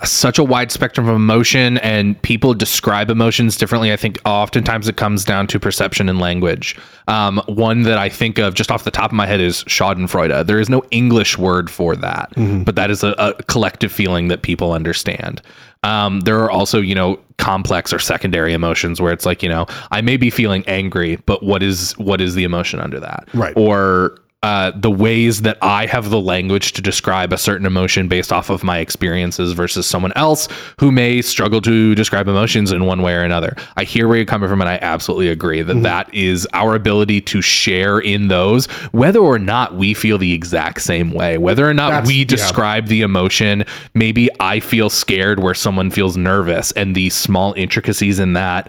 such 0.03 0.38
a 0.38 0.43
wide 0.43 0.71
spectrum 0.71 1.07
of 1.07 1.15
emotion, 1.15 1.77
and 1.79 2.21
people 2.21 2.53
describe 2.53 3.09
emotions 3.09 3.57
differently. 3.57 3.91
I 3.91 3.97
think 3.97 4.19
oftentimes 4.25 4.88
it 4.88 4.97
comes 4.97 5.25
down 5.25 5.47
to 5.47 5.59
perception 5.59 6.09
and 6.09 6.19
language. 6.19 6.77
Um, 7.07 7.41
one 7.47 7.84
that 7.84 7.97
I 7.97 8.09
think 8.09 8.38
of 8.38 8.53
just 8.53 8.71
off 8.71 8.84
the 8.84 8.91
top 8.91 9.11
of 9.11 9.15
my 9.15 9.25
head 9.25 9.41
is 9.41 9.63
Schadenfreude. 9.65 10.45
There 10.45 10.59
is 10.59 10.69
no 10.69 10.84
English 10.91 11.38
word 11.38 11.69
for 11.69 11.95
that, 11.95 12.32
but 12.63 12.75
that 12.75 12.91
is 12.91 13.03
a, 13.03 13.11
a 13.17 13.34
collective 13.43 13.91
feeling 13.91 14.27
that 14.29 14.41
people 14.41 14.71
understand. 14.73 15.41
Um, 15.84 16.19
there 16.21 16.39
are 16.39 16.51
also, 16.51 16.79
you 16.79 16.93
know, 16.93 17.19
complex 17.38 17.91
or 17.91 17.97
secondary 17.97 18.53
emotions 18.53 19.01
where 19.01 19.11
it's 19.11 19.25
like, 19.25 19.41
you 19.41 19.49
know, 19.49 19.65
I 19.89 20.01
may 20.01 20.15
be 20.15 20.29
feeling 20.29 20.63
angry, 20.67 21.15
but 21.25 21.41
what 21.41 21.63
is 21.63 21.97
what 21.97 22.21
is 22.21 22.36
the 22.36 22.43
emotion 22.43 22.79
under 22.79 22.99
that? 22.99 23.27
Right. 23.34 23.53
Or 23.57 24.15
uh, 24.43 24.71
the 24.75 24.89
ways 24.89 25.43
that 25.43 25.55
I 25.61 25.85
have 25.85 26.09
the 26.09 26.19
language 26.19 26.73
to 26.73 26.81
describe 26.81 27.31
a 27.31 27.37
certain 27.37 27.67
emotion 27.67 28.07
based 28.07 28.33
off 28.33 28.49
of 28.49 28.63
my 28.63 28.79
experiences 28.79 29.53
versus 29.53 29.85
someone 29.85 30.11
else 30.15 30.47
who 30.79 30.91
may 30.91 31.21
struggle 31.21 31.61
to 31.61 31.93
describe 31.93 32.27
emotions 32.27 32.71
in 32.71 32.85
one 32.85 33.03
way 33.03 33.13
or 33.13 33.21
another. 33.21 33.55
I 33.77 33.83
hear 33.83 34.07
where 34.07 34.17
you're 34.17 34.25
coming 34.25 34.49
from, 34.49 34.59
and 34.59 34.69
I 34.69 34.79
absolutely 34.81 35.29
agree 35.29 35.61
that 35.61 35.83
that 35.83 36.11
is 36.11 36.47
our 36.53 36.73
ability 36.73 37.21
to 37.21 37.41
share 37.43 37.99
in 37.99 38.29
those, 38.29 38.65
whether 38.91 39.19
or 39.19 39.37
not 39.37 39.75
we 39.75 39.93
feel 39.93 40.17
the 40.17 40.33
exact 40.33 40.81
same 40.81 41.11
way, 41.11 41.37
whether 41.37 41.69
or 41.69 41.73
not 41.75 41.91
That's- 41.91 42.07
we 42.07 42.15
yeah. 42.15 42.25
describe 42.25 42.87
the 42.87 43.01
emotion. 43.01 43.63
Maybe 43.93 44.27
I 44.39 44.59
feel 44.59 44.89
scared 44.89 45.39
where 45.39 45.53
someone 45.53 45.91
feels 45.91 46.17
nervous, 46.17 46.71
and 46.71 46.95
the 46.95 47.11
small 47.11 47.53
intricacies 47.53 48.17
in 48.17 48.33
that 48.33 48.67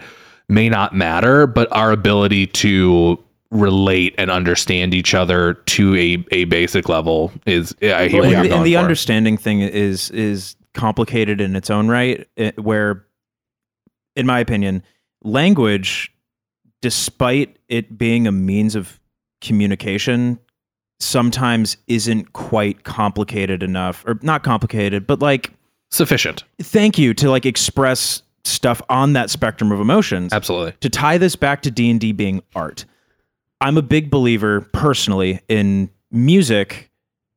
may 0.50 0.68
not 0.68 0.94
matter, 0.94 1.46
but 1.46 1.66
our 1.72 1.92
ability 1.92 2.48
to 2.48 3.18
relate 3.52 4.14
and 4.16 4.30
understand 4.30 4.94
each 4.94 5.14
other 5.14 5.54
to 5.54 5.94
a, 5.94 6.24
a 6.32 6.44
basic 6.44 6.88
level 6.88 7.30
is 7.46 7.74
I 7.82 8.08
hear 8.08 8.22
Well, 8.22 8.34
and, 8.34 8.50
the- 8.50 8.56
and 8.56 8.64
the 8.66 8.76
understanding 8.78 9.36
thing 9.36 9.60
is 9.60 10.10
is 10.10 10.56
complicated 10.72 11.38
in 11.38 11.54
its 11.54 11.68
own 11.68 11.86
right 11.88 12.26
it- 12.36 12.58
where 12.58 13.04
in 14.16 14.24
my 14.26 14.40
opinion 14.40 14.82
language 15.22 16.10
despite 16.80 17.58
it 17.68 17.98
being 17.98 18.26
a 18.26 18.32
means 18.32 18.74
of 18.74 18.98
communication 19.42 20.38
sometimes 20.98 21.76
isn't 21.88 22.32
quite 22.32 22.84
complicated 22.84 23.62
enough 23.62 24.02
or 24.06 24.18
not 24.22 24.42
complicated 24.42 25.06
but 25.06 25.20
like 25.20 25.50
sufficient. 25.90 26.42
thank 26.62 26.96
you 26.98 27.12
to 27.12 27.28
like 27.30 27.44
express 27.44 28.22
stuff 28.44 28.80
on 28.88 29.12
that 29.12 29.28
spectrum 29.28 29.70
of 29.70 29.78
emotions 29.78 30.32
absolutely. 30.32 30.72
to 30.80 30.88
tie 30.88 31.18
this 31.18 31.36
back 31.36 31.60
to 31.60 31.70
d&d 31.70 32.12
being 32.12 32.42
art 32.54 32.86
i'm 33.62 33.78
a 33.78 33.82
big 33.82 34.10
believer 34.10 34.60
personally 34.72 35.40
in 35.48 35.88
music 36.10 36.90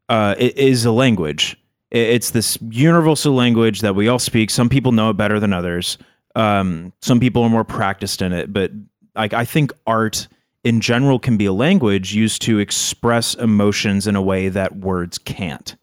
uh, 0.08 0.36
it 0.38 0.56
is 0.56 0.86
a 0.86 0.92
language. 0.92 1.58
It's 1.90 2.30
this 2.30 2.60
universal 2.70 3.34
language 3.34 3.82
that 3.82 3.96
we 3.96 4.08
all 4.08 4.20
speak. 4.20 4.52
Some 4.52 4.70
people 4.70 4.92
know 4.92 5.10
it 5.10 5.18
better 5.18 5.40
than 5.40 5.52
others. 5.52 5.98
Um, 6.36 6.94
some 7.02 7.20
people 7.20 7.42
are 7.42 7.50
more 7.50 7.64
practiced 7.64 8.22
in 8.22 8.34
it 8.34 8.52
but 8.54 8.70
like 9.16 9.34
i 9.34 9.46
think 9.46 9.72
art 9.88 10.28
in 10.66 10.82
general 10.82 11.20
can 11.20 11.38
be 11.38 11.46
a 11.46 11.54
language 11.54 12.14
used 12.14 12.42
to 12.42 12.60
express 12.60 13.36
emotions 13.36 14.08
in 14.08 14.16
a 14.16 14.22
way 14.22 14.50
that 14.50 14.78
words 14.78 15.18
can't. 15.20 15.76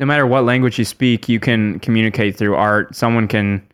No 0.00 0.04
matter 0.06 0.26
what 0.26 0.44
language 0.44 0.78
you 0.78 0.84
speak, 0.84 1.28
you 1.28 1.38
can 1.38 1.78
communicate 1.78 2.36
through 2.36 2.56
art. 2.56 2.96
Someone 2.96 3.28
can 3.28 3.66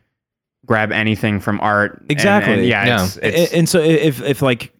grab 0.66 0.92
anything 0.92 1.40
from 1.40 1.58
art. 1.60 2.04
exactly 2.10 2.52
and 2.52 2.66
yeah, 2.66 3.04
It's, 3.04 3.16
it's, 3.16 3.52
and 3.54 3.68
so 3.68 3.80
if 3.80 4.20
if 4.20 4.42
like 4.42 4.74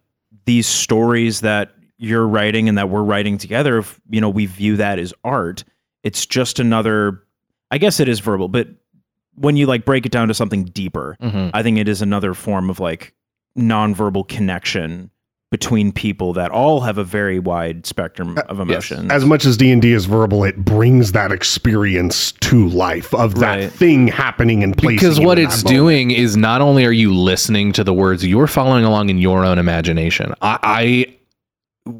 these 0.45 0.67
stories 0.67 1.41
that 1.41 1.71
you're 1.97 2.27
writing 2.27 2.67
and 2.67 2.77
that 2.77 2.89
we're 2.89 3.03
writing 3.03 3.37
together 3.37 3.77
if 3.77 3.99
you 4.09 4.19
know 4.21 4.29
we 4.29 4.45
view 4.45 4.77
that 4.77 4.97
as 4.99 5.13
art 5.23 5.63
it's 6.03 6.25
just 6.25 6.59
another 6.59 7.21
i 7.69 7.77
guess 7.77 7.99
it 7.99 8.07
is 8.07 8.19
verbal 8.19 8.47
but 8.47 8.67
when 9.35 9.55
you 9.55 9.65
like 9.67 9.85
break 9.85 10.05
it 10.05 10.11
down 10.11 10.27
to 10.27 10.33
something 10.33 10.63
deeper 10.65 11.15
Mhm. 11.21 11.51
i 11.53 11.61
think 11.61 11.77
it 11.77 11.87
is 11.87 12.01
another 12.01 12.33
form 12.33 12.69
of 12.69 12.79
like 12.79 13.13
nonverbal 13.57 14.27
connection 14.27 15.11
between 15.51 15.91
people 15.91 16.31
that 16.31 16.49
all 16.49 16.79
have 16.79 16.97
a 16.97 17.03
very 17.03 17.37
wide 17.37 17.85
spectrum 17.85 18.37
uh, 18.37 18.41
of 18.47 18.61
emotions 18.61 19.11
As 19.11 19.25
much 19.25 19.43
as 19.45 19.57
D 19.57 19.69
and 19.69 19.81
D 19.81 19.91
is 19.91 20.05
verbal, 20.05 20.45
it 20.45 20.55
brings 20.63 21.11
that 21.11 21.33
experience 21.33 22.31
to 22.31 22.69
life 22.69 23.13
of 23.13 23.35
that 23.35 23.59
Right. 23.59 23.71
thing 23.71 24.07
happening 24.07 24.63
and 24.63 24.75
placing. 24.77 24.95
because 24.95 25.19
what 25.19 25.37
it's 25.37 25.57
that 25.63 25.65
moment. 25.65 25.75
doing 25.77 26.11
is 26.11 26.37
not 26.37 26.61
only 26.61 26.85
are 26.85 26.91
you 26.93 27.13
listening 27.13 27.73
to 27.73 27.83
the 27.83 27.93
words 27.93 28.25
you're 28.25 28.47
following 28.47 28.85
along 28.85 29.09
in 29.09 29.17
your 29.17 29.43
own 29.45 29.59
imagination 29.59 30.33
I, 30.41 30.57
I 30.63 31.95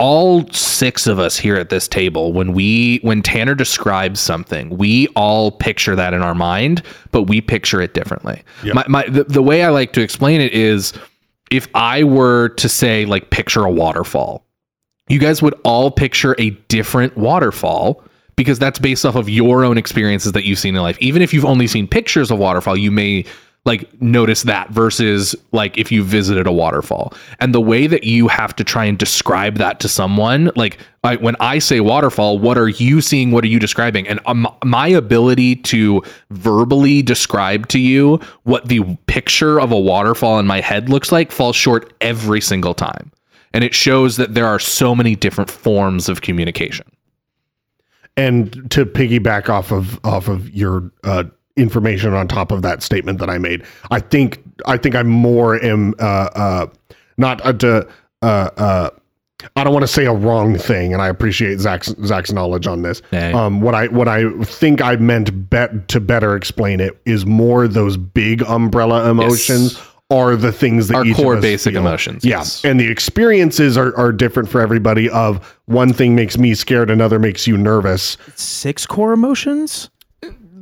all 0.00 0.48
six 0.50 1.06
of 1.06 1.18
us 1.18 1.36
here 1.36 1.56
at 1.56 1.68
this 1.68 1.86
table 1.86 2.32
when 2.32 2.52
we 2.54 2.98
when 3.02 3.20
tanner 3.22 3.54
describes 3.54 4.18
something 4.18 4.70
we 4.78 5.08
all 5.08 5.50
picture 5.52 5.94
that 5.94 6.14
in 6.14 6.22
our 6.22 6.34
mind 6.34 6.82
but 7.12 7.24
we 7.24 7.40
picture 7.42 7.80
it 7.82 7.92
differently 7.92 8.42
Yep. 8.64 8.74
my, 8.74 8.84
my 8.88 9.06
the, 9.08 9.24
the 9.24 9.42
way 9.42 9.62
i 9.62 9.68
like 9.68 9.92
to 9.92 10.00
explain 10.00 10.40
it 10.40 10.52
is 10.54 10.94
if 11.54 11.68
i 11.74 12.02
were 12.02 12.50
to 12.50 12.68
say 12.68 13.04
like 13.04 13.30
picture 13.30 13.64
a 13.64 13.70
waterfall 13.70 14.44
you 15.08 15.18
guys 15.18 15.42
would 15.42 15.54
all 15.64 15.90
picture 15.90 16.34
a 16.38 16.50
different 16.68 17.16
waterfall 17.16 18.02
because 18.36 18.58
that's 18.58 18.78
based 18.78 19.04
off 19.04 19.14
of 19.14 19.28
your 19.28 19.64
own 19.64 19.78
experiences 19.78 20.32
that 20.32 20.44
you've 20.44 20.58
seen 20.58 20.74
in 20.74 20.82
life. 20.82 20.98
Even 21.00 21.22
if 21.22 21.32
you've 21.32 21.44
only 21.44 21.66
seen 21.66 21.86
pictures 21.86 22.30
of 22.30 22.38
waterfall, 22.38 22.76
you 22.76 22.90
may 22.90 23.24
like 23.64 24.00
notice 24.02 24.42
that 24.42 24.70
versus 24.70 25.34
like 25.52 25.78
if 25.78 25.90
you 25.90 26.02
visited 26.02 26.46
a 26.46 26.52
waterfall. 26.52 27.14
And 27.40 27.54
the 27.54 27.60
way 27.60 27.86
that 27.86 28.04
you 28.04 28.28
have 28.28 28.54
to 28.56 28.64
try 28.64 28.84
and 28.84 28.98
describe 28.98 29.56
that 29.56 29.80
to 29.80 29.88
someone, 29.88 30.50
like 30.54 30.78
I, 31.02 31.16
when 31.16 31.36
I 31.40 31.58
say 31.58 31.80
waterfall, 31.80 32.38
what 32.38 32.58
are 32.58 32.68
you 32.68 33.00
seeing? 33.00 33.30
What 33.30 33.42
are 33.44 33.48
you 33.48 33.58
describing? 33.58 34.06
And 34.06 34.20
um, 34.26 34.46
my 34.64 34.88
ability 34.88 35.56
to 35.56 36.02
verbally 36.30 37.02
describe 37.02 37.68
to 37.68 37.78
you 37.78 38.20
what 38.42 38.68
the 38.68 38.84
picture 39.06 39.58
of 39.60 39.72
a 39.72 39.80
waterfall 39.80 40.38
in 40.38 40.46
my 40.46 40.60
head 40.60 40.88
looks 40.90 41.10
like 41.10 41.32
falls 41.32 41.56
short 41.56 41.92
every 42.00 42.40
single 42.40 42.74
time 42.74 43.10
and 43.54 43.62
it 43.62 43.72
shows 43.72 44.16
that 44.16 44.34
there 44.34 44.46
are 44.46 44.58
so 44.58 44.94
many 44.94 45.14
different 45.14 45.48
forms 45.48 46.08
of 46.08 46.20
communication. 46.20 46.84
And 48.16 48.70
to 48.72 48.84
piggyback 48.84 49.48
off 49.48 49.72
of 49.72 49.98
off 50.04 50.28
of 50.28 50.50
your 50.50 50.90
uh, 51.04 51.24
information 51.56 52.12
on 52.14 52.28
top 52.28 52.50
of 52.52 52.62
that 52.62 52.82
statement 52.82 53.18
that 53.18 53.30
I 53.30 53.38
made, 53.38 53.62
I 53.90 54.00
think 54.00 54.42
I 54.66 54.76
think 54.76 54.94
I 54.94 55.02
more 55.02 55.62
am 55.64 55.94
uh, 55.98 56.02
uh, 56.34 56.66
not 57.16 57.44
uh, 57.44 57.52
to, 57.54 57.88
uh, 58.22 58.50
uh, 58.56 58.90
I 59.56 59.64
don't 59.64 59.72
want 59.72 59.82
to 59.84 59.88
say 59.92 60.06
a 60.06 60.12
wrong 60.12 60.56
thing, 60.56 60.92
and 60.92 61.02
I 61.02 61.08
appreciate 61.08 61.58
Zach's 61.58 61.94
Zach's 62.04 62.32
knowledge 62.32 62.66
on 62.66 62.82
this. 62.82 63.02
Hey. 63.10 63.32
Um, 63.32 63.60
what 63.60 63.74
I 63.74 63.88
what 63.88 64.08
I 64.08 64.30
think 64.42 64.80
I 64.82 64.96
meant 64.96 65.50
bet 65.50 65.88
to 65.88 66.00
better 66.00 66.34
explain 66.36 66.80
it 66.80 67.00
is 67.04 67.26
more 67.26 67.68
those 67.68 67.96
big 67.96 68.42
umbrella 68.42 69.08
emotions. 69.10 69.80
Are 70.10 70.36
the 70.36 70.52
things 70.52 70.88
that 70.88 70.96
Our 70.96 71.06
each 71.06 71.16
of 71.16 71.24
core 71.24 71.36
us 71.36 71.40
basic 71.42 71.72
feel. 71.72 71.80
emotions, 71.80 72.26
Yeah, 72.26 72.36
yes. 72.38 72.62
and 72.62 72.78
the 72.78 72.88
experiences 72.88 73.78
are, 73.78 73.96
are 73.96 74.12
different 74.12 74.50
for 74.50 74.60
everybody. 74.60 75.08
Of 75.08 75.58
one 75.64 75.94
thing 75.94 76.14
makes 76.14 76.36
me 76.36 76.54
scared, 76.54 76.90
another 76.90 77.18
makes 77.18 77.46
you 77.46 77.56
nervous. 77.56 78.18
six 78.36 78.84
core 78.86 79.14
emotions 79.14 79.88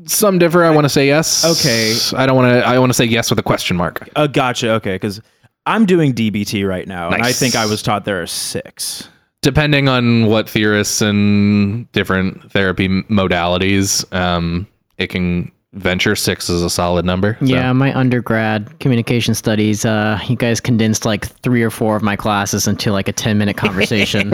Some 0.07 0.38
differ. 0.38 0.64
I 0.64 0.70
want 0.70 0.84
to 0.84 0.88
say 0.88 1.07
yes. 1.07 1.44
Okay. 1.44 1.96
I 2.16 2.26
don't 2.26 2.36
want 2.36 2.48
to. 2.53 2.66
I 2.66 2.78
want 2.78 2.90
to 2.90 2.94
say 2.94 3.05
yes 3.05 3.30
with 3.30 3.38
a 3.38 3.42
question 3.42 3.76
mark. 3.76 4.09
uh, 4.16 4.26
gotcha 4.26 4.70
okay 4.72 4.94
because 4.96 5.20
i'm 5.64 5.86
doing 5.86 6.12
dbt 6.12 6.66
right 6.68 6.88
now 6.88 7.09
and 7.09 7.22
i 7.22 7.30
think 7.30 7.55
i 7.55 7.64
was 7.64 7.82
taught 7.82 8.05
there 8.05 8.20
are 8.20 8.26
six 8.26 9.09
Depending 9.42 9.88
on 9.88 10.26
what 10.26 10.48
theorists 10.50 11.00
and 11.03 11.90
different 11.92 12.50
therapy 12.53 12.88
modalities, 12.88 14.05
um, 14.14 14.68
it 14.98 15.09
can 15.09 15.50
venture 15.72 16.14
six 16.14 16.48
is 16.48 16.62
a 16.62 16.70
solid 16.70 17.05
number. 17.05 17.36
So- 17.40 17.46
Yeah, 17.46 17.72
my 17.72 17.92
undergrad 17.98 18.78
communication 18.78 19.34
studies, 19.34 19.84
uh, 19.84 20.20
you 20.28 20.36
guys 20.36 20.61
condensed 20.61 21.05
like 21.05 21.26
three 21.42 21.62
or 21.62 21.70
four 21.70 21.96
of 21.96 22.03
my 22.05 22.14
classes 22.14 22.68
into 22.68 22.92
like 22.92 23.09
a 23.09 23.12
10 23.12 23.36
minute 23.36 23.57
conversation. 23.57 24.32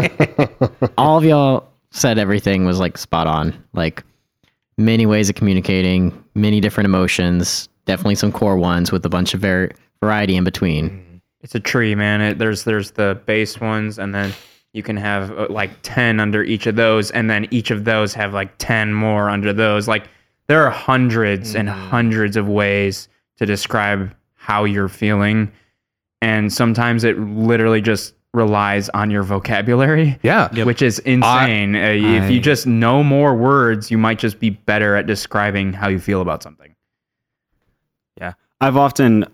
All 0.98 1.16
of 1.16 1.24
y'all 1.24 1.66
said 1.90 2.18
everything 2.18 2.66
was 2.66 2.78
like 2.78 2.98
spot 2.98 3.26
on. 3.26 3.54
Like 3.72 4.04
many 4.78 5.04
ways 5.04 5.28
of 5.28 5.34
communicating, 5.34 6.24
many 6.34 6.60
different 6.60 6.86
emotions, 6.86 7.68
definitely 7.84 8.14
some 8.14 8.32
core 8.32 8.56
ones 8.56 8.90
with 8.90 9.04
a 9.04 9.08
bunch 9.08 9.34
of 9.34 9.40
var- 9.40 9.72
variety 10.00 10.36
in 10.36 10.44
between. 10.44 11.20
it's 11.40 11.54
a 11.54 11.60
tree, 11.60 11.94
man. 11.94 12.20
It, 12.20 12.38
there's 12.38 12.64
there's 12.64 12.92
the 12.92 13.20
base 13.26 13.60
ones, 13.60 13.98
and 13.98 14.14
then 14.14 14.32
you 14.72 14.82
can 14.82 14.96
have 14.96 15.36
uh, 15.36 15.46
like 15.50 15.70
ten 15.82 16.20
under 16.20 16.42
each 16.42 16.66
of 16.66 16.76
those, 16.76 17.10
and 17.10 17.28
then 17.28 17.46
each 17.50 17.70
of 17.70 17.84
those 17.84 18.14
have 18.14 18.32
like 18.32 18.56
ten 18.58 18.94
more 18.94 19.28
under 19.28 19.52
those. 19.52 19.86
Like 19.86 20.08
there 20.46 20.64
are 20.64 20.70
hundreds 20.70 21.54
and 21.54 21.68
hundreds 21.68 22.36
of 22.36 22.48
ways 22.48 23.08
to 23.36 23.46
describe 23.46 24.14
how 24.34 24.64
you're 24.64 24.88
feeling, 24.88 25.50
and 26.22 26.52
sometimes 26.52 27.04
it 27.04 27.18
literally 27.18 27.80
just 27.80 28.14
relies 28.34 28.88
on 28.90 29.10
your 29.10 29.22
vocabulary. 29.22 30.18
Yeah. 30.22 30.64
Which 30.64 30.82
is 30.82 30.98
insane. 31.00 31.74
Uh, 31.74 31.78
if 31.78 32.30
you 32.30 32.40
just 32.40 32.66
know 32.66 33.02
more 33.02 33.34
words, 33.34 33.90
you 33.90 33.98
might 33.98 34.18
just 34.18 34.38
be 34.38 34.50
better 34.50 34.96
at 34.96 35.06
describing 35.06 35.72
how 35.72 35.88
you 35.88 35.98
feel 35.98 36.20
about 36.20 36.42
something. 36.42 36.74
Yeah. 38.20 38.34
I've 38.60 38.76
often 38.76 39.24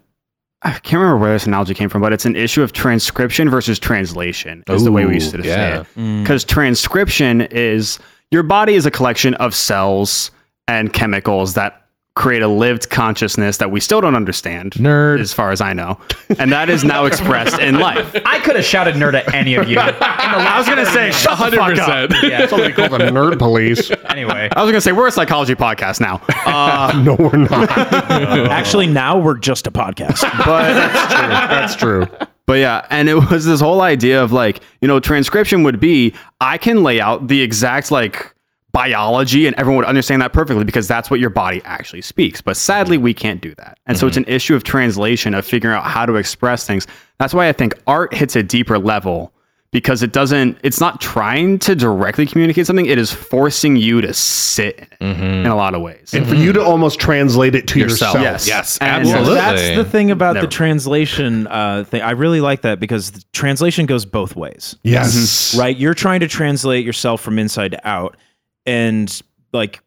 I 0.65 0.71
can't 0.71 0.95
remember 0.95 1.19
where 1.19 1.33
this 1.35 1.47
analogy 1.47 1.75
came 1.75 1.91
from, 1.91 2.01
but 2.01 2.15
it's 2.15 2.25
an 2.25 2.37
issue 2.37 2.63
of 2.63 2.73
transcription 2.73 3.51
versus 3.51 3.79
translation 3.79 4.65
is 4.69 4.83
the 4.83 4.91
way 4.91 5.05
we 5.05 5.15
used 5.15 5.33
to 5.33 5.43
yeah. 5.43 5.83
say 5.85 5.87
it. 6.01 6.23
Because 6.23 6.43
transcription 6.43 7.43
is 7.43 7.99
your 8.31 8.43
body 8.43 8.75
is 8.75 8.87
a 8.87 8.91
collection 8.91 9.35
of 9.35 9.55
cells 9.55 10.31
and 10.67 10.91
chemicals 10.93 11.53
that 11.55 11.84
create 12.17 12.43
a 12.43 12.49
lived 12.49 12.91
consciousness 12.91 13.57
that 13.57 13.73
we 13.73 13.81
still 13.81 14.01
don't 14.01 14.15
understand. 14.15 14.73
Nerd. 14.75 15.21
As 15.21 15.33
far 15.33 15.51
as 15.51 15.61
I 15.61 15.73
know. 15.73 15.99
And 16.39 16.53
that 16.53 16.71
is 16.71 16.85
now 16.85 17.07
expressed 17.07 17.59
in 17.59 17.81
life. 17.81 18.15
I 18.25 18.39
could 18.39 18.55
have 18.55 18.65
shouted 18.65 18.95
nerd 18.95 19.15
at 19.15 19.35
any 19.35 19.57
of 19.57 19.69
you. 19.69 19.79
I 19.81 20.55
was 20.57 20.69
gonna 20.69 20.87
say, 20.87 21.11
shut 21.11 21.51
the 21.51 21.57
fuck 21.57 21.77
up. 21.79 22.11
Yeah. 22.23 22.47
Somebody 22.47 22.73
called 22.73 22.93
the 22.93 22.99
nerd 22.99 23.39
police. 23.39 23.91
Anyway, 24.09 24.49
I 24.55 24.63
was 24.63 24.71
gonna 24.71 24.81
say 24.81 24.93
we're 24.93 25.09
a 25.09 25.13
psychology 25.13 25.55
podcast 25.57 26.01
now. 26.01 26.23
Uh, 26.47 26.93
No, 27.05 27.17
we're 27.17 27.37
not. 27.37 27.69
actually 27.71 28.87
now 28.87 29.19
we're 29.19 29.37
just 29.37 29.67
a 29.67 29.71
podcast 29.71 30.23
but 30.45 30.73
that's 30.73 31.15
true. 31.15 31.29
That's 31.29 31.77
true. 31.77 32.29
But 32.47 32.59
yeah, 32.59 32.87
and 32.91 33.09
it 33.09 33.15
was 33.15 33.45
this 33.47 33.61
whole 33.61 33.81
idea 33.81 34.23
of 34.23 34.31
like, 34.33 34.61
you 34.81 34.89
know, 34.89 35.01
transcription 35.01 35.63
would 35.65 35.81
be 35.81 36.15
I 36.41 36.59
can 36.59 36.83
lay 36.83 37.01
out 37.01 37.27
the 37.29 37.41
exact 37.41 37.91
like 37.91 38.34
biology 38.75 39.47
and 39.47 39.57
everyone 39.57 39.79
would 39.79 39.87
understand 39.87 40.21
that 40.21 40.33
perfectly 40.35 40.65
because 40.65 40.87
that's 40.87 41.09
what 41.11 41.21
your 41.21 41.31
body 41.31 41.63
actually 41.65 42.03
speaks. 42.03 42.43
But 42.43 42.57
sadly, 42.59 42.99
we 42.99 43.15
can't 43.15 43.41
do 43.41 43.55
that. 43.55 43.79
And 43.87 43.97
so 43.97 44.07
it's 44.07 44.19
an 44.19 44.27
issue 44.29 44.55
of 44.55 44.65
translation 44.65 45.33
of 45.33 45.47
figuring 45.47 45.75
out 45.77 45.85
how 45.85 46.05
to 46.05 46.17
express 46.17 46.67
things. 46.67 46.87
That's 47.19 47.33
why 47.33 47.49
I 47.49 47.53
think 47.53 47.73
art 47.87 48.13
hits 48.13 48.37
a 48.37 48.43
deeper 48.43 48.79
level 48.79 49.33
because 49.71 50.03
it 50.05 50.13
doesn't. 50.13 50.59
It's 50.63 50.81
not 50.81 51.01
trying 51.01 51.59
to 51.61 51.75
directly 51.75 52.27
communicate 52.27 52.67
something. 52.67 52.87
It 52.87 52.99
is 52.99 53.13
forcing 53.13 53.75
you 53.77 54.01
to 54.03 54.13
sit 54.13 54.79
in 55.01 55.15
Mm-hmm. 55.15 55.23
in 55.23 55.47
a 55.47 55.55
lot 55.57 55.75
of 55.75 55.83
ways. 55.83 56.13
and 56.15 56.27
for 56.27 56.35
you 56.35 56.53
to 56.53 56.63
almost 56.63 56.99
translate 56.99 57.55
it 57.55 57.67
to 57.69 57.79
yourself. 57.79 58.15
Yes. 58.21 58.47
Yes, 58.49 58.79
And 58.79 58.91
absolutely. 59.07 59.35
That's 59.35 59.77
the 59.77 59.85
thing 59.85 60.11
about 60.11 60.35
Never. 60.35 60.47
the 60.47 60.53
translation 60.53 61.47
uh, 61.49 61.85
thing. 61.85 62.03
I 62.03 62.13
really 62.13 62.41
like 62.41 62.63
that 62.63 62.81
because 62.81 63.11
the 63.13 63.23
translation 63.33 63.87
goes 63.87 64.05
both 64.07 64.35
ways. 64.37 64.77
Yes. 64.83 65.57
Right? 65.57 65.77
You're 65.77 65.95
trying 65.95 66.21
to 66.21 66.29
translate 66.29 66.85
yourself 66.85 67.21
from 67.21 67.39
inside 67.39 67.73
to 67.73 67.89
out. 67.89 68.17
And 68.67 69.21
like 69.53 69.81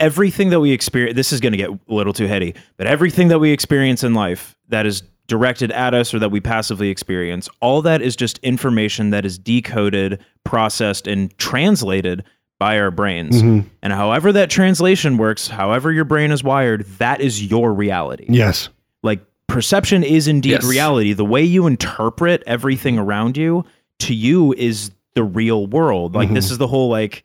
everything 0.00 0.50
that 0.50 0.60
we 0.60 0.72
experience, 0.72 1.16
this 1.16 1.32
is 1.32 1.40
going 1.40 1.52
to 1.52 1.56
get 1.56 1.70
a 1.70 1.78
little 1.88 2.12
too 2.12 2.26
heady, 2.26 2.54
but 2.76 2.86
everything 2.86 3.28
that 3.28 3.38
we 3.38 3.50
experience 3.50 4.04
in 4.04 4.14
life 4.14 4.56
that 4.68 4.86
is 4.86 5.02
directed 5.26 5.72
at 5.72 5.94
us 5.94 6.14
or 6.14 6.18
that 6.18 6.30
we 6.30 6.40
passively 6.40 6.88
experience, 6.88 7.48
all 7.60 7.82
that 7.82 8.02
is 8.02 8.14
just 8.14 8.38
information 8.38 9.10
that 9.10 9.24
is 9.24 9.38
decoded, 9.38 10.22
processed, 10.44 11.06
and 11.06 11.36
translated 11.38 12.22
by 12.58 12.78
our 12.78 12.90
brains. 12.90 13.42
Mm-hmm. 13.42 13.66
And 13.82 13.92
however 13.92 14.32
that 14.32 14.50
translation 14.50 15.18
works, 15.18 15.48
however 15.48 15.92
your 15.92 16.04
brain 16.04 16.30
is 16.30 16.42
wired, 16.44 16.86
that 16.98 17.20
is 17.20 17.44
your 17.44 17.72
reality 17.74 18.26
Yes. 18.28 18.68
like 19.02 19.20
perception 19.46 20.02
is 20.02 20.26
indeed 20.28 20.50
Yes. 20.52 20.64
reality 20.64 21.12
the 21.12 21.24
way 21.24 21.42
you 21.42 21.66
interpret 21.66 22.42
everything 22.46 22.98
around 22.98 23.36
you 23.36 23.64
to 24.00 24.14
you 24.14 24.52
is 24.54 24.90
the 25.16 25.24
real 25.24 25.66
world. 25.66 26.14
Like 26.14 26.32
this 26.32 26.52
is 26.52 26.58
the 26.58 26.68
whole 26.68 26.88
like 26.88 27.24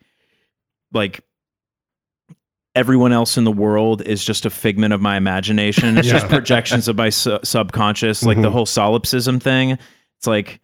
like 0.92 1.20
everyone 2.74 3.12
else 3.12 3.36
in 3.36 3.44
the 3.44 3.52
world 3.52 4.00
is 4.02 4.24
just 4.24 4.46
a 4.46 4.50
figment 4.50 4.94
of 4.94 5.00
my 5.00 5.16
imagination. 5.18 5.98
It's 5.98 6.08
just 6.08 6.26
projections 6.28 6.88
of 6.88 6.96
my 6.96 7.10
su- 7.10 7.38
subconscious 7.44 8.24
like 8.24 8.40
the 8.40 8.50
whole 8.50 8.66
solipsism 8.66 9.38
thing. 9.38 9.78
It's 10.18 10.26
like 10.26 10.58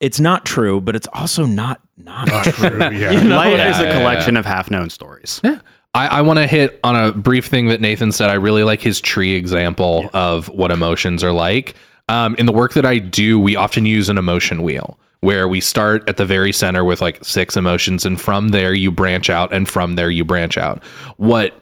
it's 0.00 0.18
not 0.18 0.46
true 0.46 0.80
but 0.80 0.96
it's 0.96 1.06
also 1.12 1.44
not 1.44 1.80
not 1.98 2.26
true. 2.28 2.78
Yeah. 2.80 3.10
You 3.12 3.24
know? 3.24 3.36
Life 3.36 3.58
Yeah, 3.58 3.70
is 3.70 3.78
a 3.78 3.84
yeah, 3.84 3.98
collection 3.98 4.36
of 4.38 4.46
half-known 4.46 4.88
stories. 4.90 5.40
I, 5.44 6.06
I 6.06 6.20
want 6.22 6.38
to 6.38 6.46
hit 6.46 6.80
on 6.82 6.96
a 6.96 7.12
brief 7.12 7.46
thing 7.46 7.66
that 7.68 7.80
Nathan 7.82 8.10
said. 8.12 8.30
I 8.30 8.34
really 8.34 8.62
like 8.62 8.80
his 8.80 8.98
tree 9.00 9.34
example 9.34 10.08
of 10.14 10.48
what 10.48 10.70
emotions 10.70 11.22
are 11.22 11.32
like. 11.32 11.74
Um, 12.08 12.36
in 12.36 12.46
the 12.46 12.52
work 12.52 12.72
that 12.72 12.86
I 12.86 12.98
do, 12.98 13.38
we 13.38 13.54
often 13.56 13.84
use 13.84 14.08
an 14.08 14.16
emotion 14.16 14.62
wheel 14.62 14.98
where 15.20 15.48
we 15.48 15.60
start 15.60 16.08
at 16.08 16.16
the 16.16 16.24
very 16.24 16.52
center 16.52 16.84
with 16.84 17.00
like 17.00 17.24
six 17.24 17.56
emotions, 17.56 18.04
and 18.04 18.20
from 18.20 18.48
there 18.48 18.74
you 18.74 18.90
branch 18.90 19.30
out, 19.30 19.52
and 19.52 19.68
from 19.68 19.96
there 19.96 20.10
you 20.10 20.24
branch 20.24 20.56
out. 20.56 20.82
What 21.16 21.54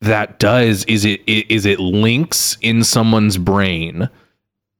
that 0.00 0.38
does 0.38 0.84
is 0.84 1.04
it, 1.04 1.20
is 1.26 1.66
it 1.66 1.80
links 1.80 2.56
in 2.60 2.84
someone's 2.84 3.36
brain 3.38 4.08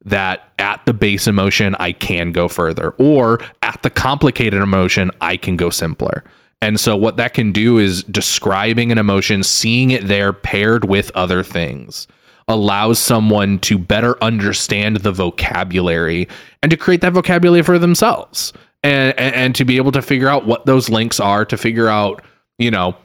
that 0.05 0.51
at 0.59 0.85
the 0.85 0.93
base 0.93 1.27
emotion 1.27 1.75
I 1.79 1.91
can 1.91 2.31
go 2.31 2.47
further 2.47 2.91
or 2.91 3.39
at 3.61 3.81
the 3.83 3.89
complicated 3.89 4.61
emotion 4.61 5.11
I 5.19 5.35
can 5.35 5.57
go 5.57 5.69
simpler. 5.69 6.23
And 6.61 6.79
so 6.79 6.95
what 6.95 7.17
that 7.17 7.33
can 7.33 7.51
do 7.51 7.77
is 7.77 8.03
describing 8.03 8.91
an 8.91 8.97
emotion, 8.97 9.43
seeing 9.43 9.91
it 9.91 10.07
there 10.07 10.33
paired 10.33 10.85
with 10.85 11.11
other 11.15 11.43
things 11.43 12.07
allows 12.49 12.99
someone 12.99 13.59
to 13.59 13.77
better 13.77 14.21
understand 14.21 14.97
the 14.97 15.11
vocabulary 15.11 16.27
and 16.61 16.69
to 16.69 16.75
create 16.75 16.99
that 17.01 17.13
vocabulary 17.13 17.61
for 17.63 17.79
themselves 17.79 18.51
and, 18.83 19.17
and 19.17 19.33
and 19.35 19.55
to 19.55 19.63
be 19.63 19.77
able 19.77 19.91
to 19.93 20.01
figure 20.01 20.27
out 20.27 20.45
what 20.45 20.65
those 20.65 20.89
links 20.89 21.19
are 21.19 21.45
to 21.45 21.55
figure 21.57 21.87
out, 21.87 22.21
you 22.57 22.69
know, 22.71 22.95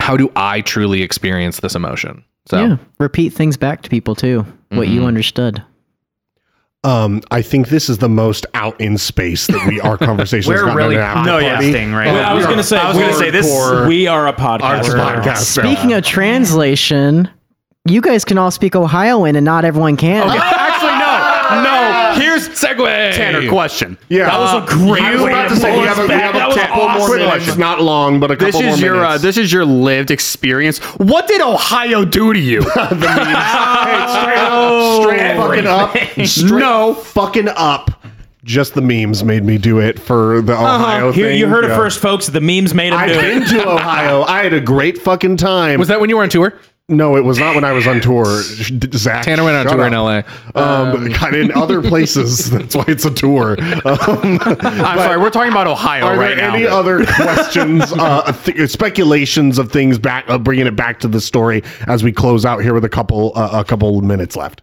how 0.00 0.16
do 0.16 0.32
I 0.34 0.62
truly 0.62 1.02
experience 1.02 1.60
this 1.60 1.74
emotion? 1.74 2.24
So 2.48 2.64
Yeah. 2.64 2.76
Repeat 2.98 3.30
things 3.34 3.56
back 3.56 3.82
to 3.82 3.90
people 3.90 4.14
too. 4.16 4.44
What 4.70 4.88
you 4.88 5.02
Mhm. 5.02 5.06
understood. 5.06 5.62
Um, 6.82 7.20
I 7.30 7.42
think 7.42 7.68
this 7.68 7.90
is 7.90 7.98
the 7.98 8.08
most 8.08 8.46
out 8.54 8.80
in 8.80 8.96
space 8.96 9.46
that 9.48 9.66
we 9.68 9.78
our 9.82 9.98
conversations. 10.08 10.46
We're 10.48 10.62
gotten 10.64 10.76
really 10.76 10.94
in 10.94 11.00
No, 11.24 11.36
yeah. 11.36 11.54
party. 11.56 11.72
podcasting 11.72 11.92
right 11.94 12.06
Well. 12.10 12.24
I 12.24 12.32
was 12.32 12.46
gonna 12.46 12.62
say 12.62 12.78
I 12.78 12.88
was 12.88 12.96
gonna 12.96 13.12
say 13.12 13.30
this. 13.30 13.46
We 13.86 14.06
are 14.06 14.26
a 14.26 14.32
podcast 14.32 14.84
podcast. 14.84 15.36
Speaking 15.38 15.92
of 15.92 16.02
translation, 16.04 17.28
you 17.90 18.00
guys 18.00 18.24
can 18.24 18.38
all 18.38 18.50
speak 18.50 18.74
Ohioan 18.76 19.36
and 19.36 19.44
not 19.44 19.64
everyone 19.64 19.96
can. 19.96 20.26
Actually, 20.30 20.90
no, 20.92 21.62
no. 21.62 22.20
Here's 22.20 22.48
segue. 22.50 23.14
Tanner 23.14 23.48
question. 23.48 23.96
Yeah, 24.08 24.26
That 24.26 24.38
was 24.38 24.54
a 24.64 24.66
great 24.74 25.02
I 25.02 25.12
was 25.12 25.22
about 25.22 25.42
to 25.48 25.54
to 25.54 25.56
say 25.60 25.78
we 25.78 25.86
have 25.86 25.98
a, 25.98 26.02
we 26.06 26.12
have 26.14 26.34
a 26.34 26.38
That 26.38 26.48
was 26.48 26.56
couple 26.56 26.88
more 26.88 27.16
minutes. 27.16 27.56
Not 27.56 27.80
long, 27.82 28.20
but 28.20 28.30
a 28.30 28.36
couple 28.36 28.60
This 28.60 28.62
more 28.62 28.74
is 28.74 28.80
your 28.80 29.04
uh, 29.04 29.18
this 29.18 29.36
is 29.36 29.52
your 29.52 29.64
lived 29.64 30.10
experience. 30.10 30.78
What 30.98 31.26
did 31.28 31.40
Ohio 31.40 32.04
do 32.04 32.32
to 32.32 32.38
you? 32.38 32.62
straight 35.02 35.36
fucking 35.36 35.66
up. 35.66 35.96
Straight 36.26 36.50
No. 36.60 36.94
fucking 36.94 37.48
up. 37.48 37.90
Just 38.42 38.72
the 38.74 38.80
memes 38.80 39.22
made 39.22 39.44
me 39.44 39.58
do 39.58 39.80
it 39.80 39.98
for 39.98 40.40
the 40.40 40.54
Ohio 40.54 41.08
Uh-huh. 41.08 41.12
Thing. 41.12 41.38
you 41.38 41.46
heard 41.46 41.64
Yeah. 41.64 41.74
it 41.74 41.76
first, 41.76 41.98
folks. 42.00 42.26
The 42.26 42.40
memes 42.40 42.72
made 42.74 42.88
him 42.92 42.98
I've 42.98 43.08
do 43.10 43.18
it. 43.18 43.18
I 43.18 43.38
been 43.38 43.48
to 43.48 43.68
Ohio. 43.68 44.22
I 44.22 44.42
had 44.42 44.54
a 44.54 44.60
great 44.60 44.96
fucking 44.98 45.36
time. 45.36 45.78
Was 45.78 45.88
that 45.88 46.00
when 46.00 46.08
you 46.08 46.16
were 46.16 46.22
on 46.22 46.30
tour? 46.30 46.54
No, 46.90 47.16
it 47.16 47.24
was 47.24 47.38
not 47.38 47.54
when 47.54 47.62
I 47.62 47.72
was 47.72 47.86
on 47.86 48.00
tour. 48.00 48.42
Zach, 48.42 49.24
Tanner 49.24 49.44
went 49.44 49.56
on 49.56 49.64
shut 49.64 49.76
tour 49.76 49.86
in 49.86 49.94
up. 49.94 50.26
LA. 50.54 50.60
Um, 50.60 51.08
God, 51.12 51.34
in 51.36 51.52
other 51.52 51.80
places. 51.88 52.50
That's 52.50 52.74
why 52.74 52.84
it's 52.88 53.04
a 53.04 53.10
tour. 53.14 53.56
Um, 53.90 54.38
I'm 54.42 54.98
sorry, 54.98 55.18
we're 55.18 55.30
talking 55.30 55.50
about 55.52 55.66
Ohio 55.66 56.04
are 56.04 56.18
right 56.18 56.36
there 56.36 56.48
now. 56.48 56.54
any 56.54 56.66
other 56.66 57.04
questions, 57.16 57.92
uh, 57.92 58.32
th- 58.44 58.68
speculations 58.70 59.58
of 59.58 59.70
things 59.72 59.98
back, 59.98 60.24
uh, 60.28 60.36
bringing 60.38 60.66
it 60.66 60.76
back 60.76 61.00
to 61.00 61.08
the 61.08 61.20
story 61.20 61.62
as 61.86 62.02
we 62.04 62.12
close 62.12 62.44
out 62.44 62.62
here 62.62 62.74
with 62.74 62.84
a 62.84 62.88
couple, 62.88 63.32
uh, 63.36 63.60
a 63.60 63.64
couple 63.64 64.00
minutes 64.02 64.36
left? 64.36 64.62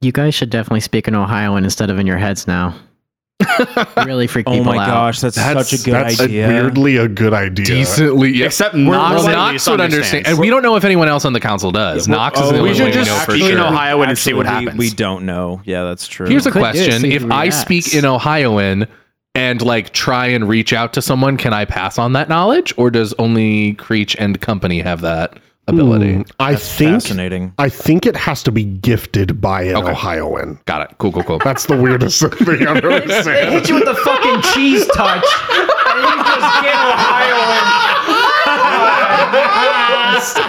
You 0.00 0.12
guys 0.12 0.34
should 0.34 0.50
definitely 0.50 0.80
speak 0.80 1.08
in 1.08 1.14
Ohioan 1.14 1.64
instead 1.64 1.90
of 1.90 1.98
in 1.98 2.06
your 2.06 2.18
heads 2.18 2.46
now. 2.46 2.74
Really 4.04 4.26
freak 4.26 4.48
oh 4.48 4.52
people 4.52 4.70
out. 4.70 4.74
Oh 4.74 4.76
my 4.76 4.84
out. 4.84 4.88
gosh, 4.88 5.20
that's, 5.20 5.36
That's- 5.36 5.70
such 5.70 5.80
a 5.80 5.84
good 5.84 5.94
That's 5.94 6.20
idea. 6.20 6.48
weirdly 6.48 6.96
a 6.96 7.08
good 7.08 7.32
idea. 7.32 7.66
Decently, 7.66 8.30
yeah. 8.30 8.46
Except 8.46 8.74
Well, 8.74 8.84
Knox, 8.84 9.24
at 9.26 9.32
Knox 9.32 9.68
would 9.68 9.80
understand, 9.80 10.26
and 10.26 10.38
we 10.38 10.50
don't 10.50 10.62
know 10.62 10.76
if 10.76 10.84
anyone 10.84 11.08
else 11.08 11.24
on 11.24 11.32
the 11.32 11.40
council 11.40 11.72
does. 11.72 12.08
Well, 12.08 12.18
Knox 12.18 12.40
is 12.40 12.46
oh, 12.46 12.52
the 12.52 12.52
we 12.54 12.58
only 12.70 12.74
should 12.74 12.82
one 12.82 12.90
we 12.90 12.94
just 12.94 13.10
know 13.10 13.18
for 13.24 13.30
speak 13.32 13.44
in 13.44 13.58
sure. 13.58 13.66
Ohio 13.66 14.02
and 14.02 14.18
see 14.18 14.32
what 14.32 14.46
happens. 14.46 14.78
We 14.78 14.90
don't 14.90 15.26
know. 15.26 15.60
Yeah, 15.64 15.84
that's 15.84 16.06
true. 16.08 16.26
Here's 16.26 16.46
a 16.46 16.50
Could 16.50 16.60
question: 16.60 17.04
If 17.04 17.24
I 17.30 17.48
speak 17.50 17.94
in 17.94 18.04
Ohioan 18.04 18.86
and 19.34 19.62
like 19.62 19.92
try 19.92 20.26
and 20.26 20.48
reach 20.48 20.72
out 20.72 20.92
to 20.94 21.02
someone, 21.02 21.36
can 21.36 21.52
I 21.52 21.64
pass 21.64 21.98
on 21.98 22.14
that 22.14 22.28
knowledge, 22.28 22.72
or 22.76 22.90
does 22.90 23.12
only 23.18 23.74
Creech 23.74 24.16
and 24.16 24.40
company 24.40 24.80
have 24.80 25.02
that 25.02 25.38
ability? 25.66 26.14
Mm, 26.16 26.30
I 26.38 26.54
think 26.54 27.02
fascinating. 27.02 27.52
I 27.58 27.68
think 27.68 28.06
it 28.06 28.14
has 28.14 28.36
has 28.36 28.42
to 28.42 28.52
be 28.52 28.64
gifted 28.64 29.40
by 29.40 29.62
an 29.62 29.76
Okay. 29.76 29.92
Ohioan. 29.92 30.58
Got 30.66 30.90
it. 30.90 30.96
Cool, 30.98 31.12
cool, 31.12 31.22
cool. 31.22 31.38
That's 31.38 31.64
the 31.64 31.76
weirdest 31.80 32.20
thing 32.44 32.66
I've 32.66 32.76
ever 32.84 33.00
They 33.00 33.22
said. 33.22 33.50
hit 33.50 33.68
you 33.68 33.76
with 33.76 33.84
the 33.86 33.94
fucking 33.94 34.42
cheese 34.52 34.84
touch, 34.88 35.24
and 35.24 36.02
you 36.02 36.24
just 36.24 36.62
get 36.62 36.74
Ohioan. 36.74 37.62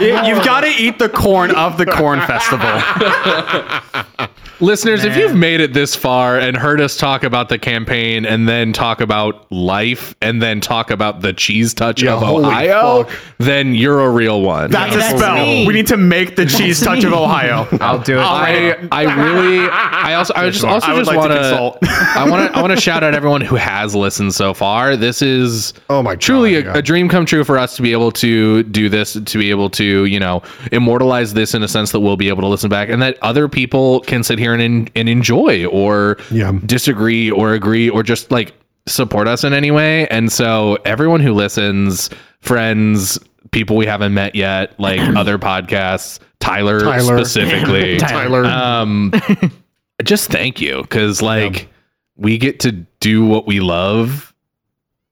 You, 0.02 0.14
have 0.35 0.45
got 0.45 0.61
to 0.61 0.68
eat 0.69 0.98
the 0.99 1.10
corn 1.10 1.52
of 1.52 1.77
the 1.77 1.85
corn 1.85 2.19
festival. 2.22 2.68
Listeners, 4.60 5.04
if 5.04 5.16
you've 5.16 5.36
made 5.36 5.60
it 5.62 5.74
this 5.74 5.96
far 5.96 6.40
and 6.40 6.58
heard 6.58 6.82
us 6.82 6.98
talk 6.98 7.24
about 7.24 7.50
the 7.50 7.60
campaign 7.60 8.26
and 8.26 8.48
then 8.50 8.74
talk 8.74 9.02
about 9.02 9.52
life 9.52 10.16
and 10.22 10.42
then 10.42 10.60
talk 10.62 10.90
about 10.90 11.22
the 11.22 11.32
cheese 11.34 11.74
touch 11.74 12.02
Yeah, 12.02 12.16
of 12.16 12.24
Ohio, 12.24 13.04
fuck. 13.04 13.16
then 13.38 13.76
you're 13.76 14.00
a 14.02 14.10
real 14.10 14.42
one. 14.42 14.72
That's 14.72 14.96
a 14.96 15.02
spell. 15.18 15.36
me. 15.36 15.68
We 15.68 15.74
need 15.74 15.88
to 15.88 15.98
make 15.98 16.36
the 16.36 16.46
cheese 16.46 16.82
touch 16.82 17.04
of 17.04 17.14
Ohio. 17.14 17.68
I'll 17.80 18.00
do 18.00 18.18
it. 18.18 18.22
I, 18.22 18.88
I 18.92 19.04
really 19.04 19.68
I 19.70 20.16
also 20.16 20.34
I 20.36 20.50
just 20.50 20.64
also 20.66 20.88
I 20.92 20.96
just 20.96 21.08
like 21.08 21.18
want 21.18 21.32
to 21.34 21.38
consult. 21.38 21.78
I 21.84 22.28
want 22.30 22.52
to 22.52 22.58
I 22.58 22.62
want 22.62 22.74
to 22.74 22.82
shout 22.82 23.04
out 23.04 23.14
everyone 23.14 23.42
who 23.42 23.56
has 23.58 23.94
listened 23.94 24.34
so 24.34 24.54
far. 24.54 24.96
This 24.96 25.22
is 25.22 25.74
Oh 25.90 26.02
my 26.02 26.14
God, 26.14 26.22
truly 26.22 26.56
a, 26.56 26.62
yeah. 26.64 26.78
a 26.78 26.82
dream 26.82 27.10
come 27.10 27.26
true 27.26 27.44
for 27.44 27.58
us 27.60 27.76
to 27.76 27.82
be 27.84 27.92
able 27.92 28.12
to 28.14 28.64
do 28.64 28.90
this 28.90 29.14
to 29.14 29.38
be 29.38 29.50
able 29.52 29.70
to 29.72 30.06
you 30.06 30.20
know 30.20 30.42
immortalize 30.72 31.34
this 31.34 31.54
in 31.54 31.62
a 31.64 31.68
sense 31.68 31.92
that 31.92 32.00
we'll 32.00 32.18
be 32.18 32.30
able 32.30 32.42
to 32.42 32.48
listen 32.48 32.70
back 32.70 32.90
and 32.90 33.02
that 33.04 33.18
other 33.22 33.48
people 33.48 34.00
can 34.02 34.24
sit 34.24 34.40
here 34.40 34.47
and 34.53 34.90
and 34.95 35.10
enjoy 35.10 35.65
or 35.65 36.18
Yeah. 36.32 36.53
disagree 36.65 37.30
or 37.32 37.53
agree 37.53 37.90
or 37.90 38.03
just 38.03 38.32
like 38.32 38.53
support 38.88 39.28
us 39.28 39.44
in 39.44 39.53
any 39.53 39.72
way. 39.72 40.07
And 40.07 40.32
so 40.32 40.78
everyone 40.86 41.19
who 41.19 41.34
listens, 41.34 42.10
friends, 42.40 43.19
people 43.52 43.76
we 43.76 43.86
haven't 43.86 44.14
met 44.14 44.36
yet, 44.36 44.80
like 44.80 44.99
other 45.18 45.38
podcasts, 45.38 46.19
Tyler, 46.40 46.80
Tyler. 46.80 47.18
specifically, 47.18 47.98
Tyler. 47.99 48.45
um, 48.45 49.11
just 50.03 50.30
thank 50.30 50.61
you 50.61 50.82
because 50.84 51.22
like 51.22 51.69
we 52.15 52.38
get 52.38 52.60
to 52.61 52.72
do 52.99 53.26
what 53.26 53.45
we 53.48 53.60
love 53.60 54.34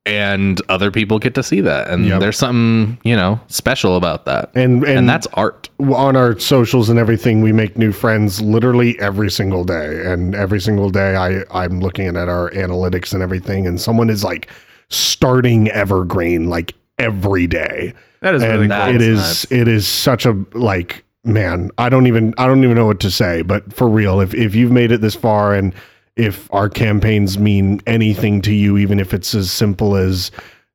and 0.06 0.62
other 0.68 0.90
people 0.90 1.18
get 1.18 1.34
to 1.34 1.42
see 1.42 1.60
that 1.60 1.88
and 1.88 2.06
Yep. 2.06 2.20
there's 2.20 2.38
something 2.38 2.96
you 3.02 3.16
know 3.16 3.40
special 3.48 3.96
about 3.96 4.24
that 4.26 4.50
and, 4.54 4.84
and 4.84 4.98
and 5.00 5.08
that's 5.08 5.26
art 5.34 5.68
on 5.80 6.14
our 6.16 6.38
socials 6.38 6.88
and 6.88 6.98
everything 6.98 7.42
we 7.42 7.52
make 7.52 7.76
new 7.76 7.90
friends 7.92 8.40
literally 8.40 8.98
every 9.00 9.30
single 9.30 9.64
day 9.64 10.02
and 10.06 10.34
every 10.34 10.60
single 10.60 10.90
day 10.90 11.16
i 11.16 11.42
i'm 11.50 11.80
looking 11.80 12.06
at 12.06 12.28
our 12.28 12.50
analytics 12.52 13.12
and 13.12 13.22
everything 13.22 13.66
and 13.66 13.80
someone 13.80 14.08
is 14.08 14.22
like 14.22 14.48
starting 14.88 15.68
evergreen 15.72 16.48
like 16.48 16.72
every 16.98 17.46
day 17.48 17.92
That 18.20 18.34
is 18.36 18.42
and 18.42 18.52
really 18.52 18.68
cool. 18.68 18.94
it 18.94 19.02
is 19.02 19.18
nice. 19.18 19.52
it 19.52 19.68
is 19.68 19.86
such 19.88 20.24
a 20.24 20.32
like 20.54 21.04
man 21.24 21.70
i 21.78 21.88
don't 21.88 22.06
even 22.06 22.32
i 22.38 22.46
don't 22.46 22.62
even 22.62 22.76
know 22.76 22.86
what 22.86 23.00
to 23.00 23.10
say 23.10 23.42
but 23.42 23.72
for 23.72 23.88
real 23.88 24.20
if 24.20 24.32
if 24.34 24.54
you've 24.54 24.70
made 24.70 24.92
it 24.92 25.00
this 25.00 25.16
far 25.16 25.52
and 25.54 25.74
if 26.16 26.52
our 26.52 26.68
campaigns 26.68 27.38
mean 27.38 27.80
anything 27.86 28.40
to 28.42 28.54
you, 28.54 28.78
even 28.78 28.98
if 28.98 29.12
it's 29.12 29.34
as 29.34 29.50
simple 29.52 29.96
as 29.96 30.30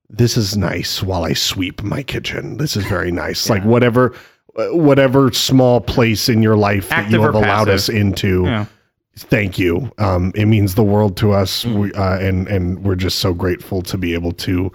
this 0.09 0.37
is 0.37 0.55
nice 0.55 1.01
while 1.01 1.23
I 1.23 1.33
sweep 1.33 1.81
my 1.81 2.03
kitchen. 2.03 2.57
This 2.57 2.75
is 2.75 2.85
very 2.85 3.11
nice. 3.11 3.49
Like 3.49 3.63
whatever, 3.63 4.13
uh, 4.55 4.67
whatever 4.67 5.31
small 5.31 5.81
place 5.81 6.29
in 6.29 6.41
your 6.43 6.57
life 6.57 6.89
that 6.89 7.09
you 7.09 7.21
have 7.21 7.33
allowed 7.33 7.67
passive. 7.67 7.73
us 7.73 7.89
into. 7.89 8.43
Yeah. 8.43 8.65
Thank 9.17 9.59
you. 9.59 9.91
Um, 9.97 10.31
it 10.35 10.45
means 10.45 10.75
the 10.75 10.83
world 10.83 11.17
to 11.17 11.33
us, 11.33 11.65
we, 11.65 11.91
uh, 11.93 12.17
and 12.19 12.47
and 12.47 12.83
we're 12.83 12.95
just 12.95 13.19
so 13.19 13.33
grateful 13.33 13.81
to 13.81 13.97
be 13.97 14.13
able 14.13 14.31
to 14.33 14.71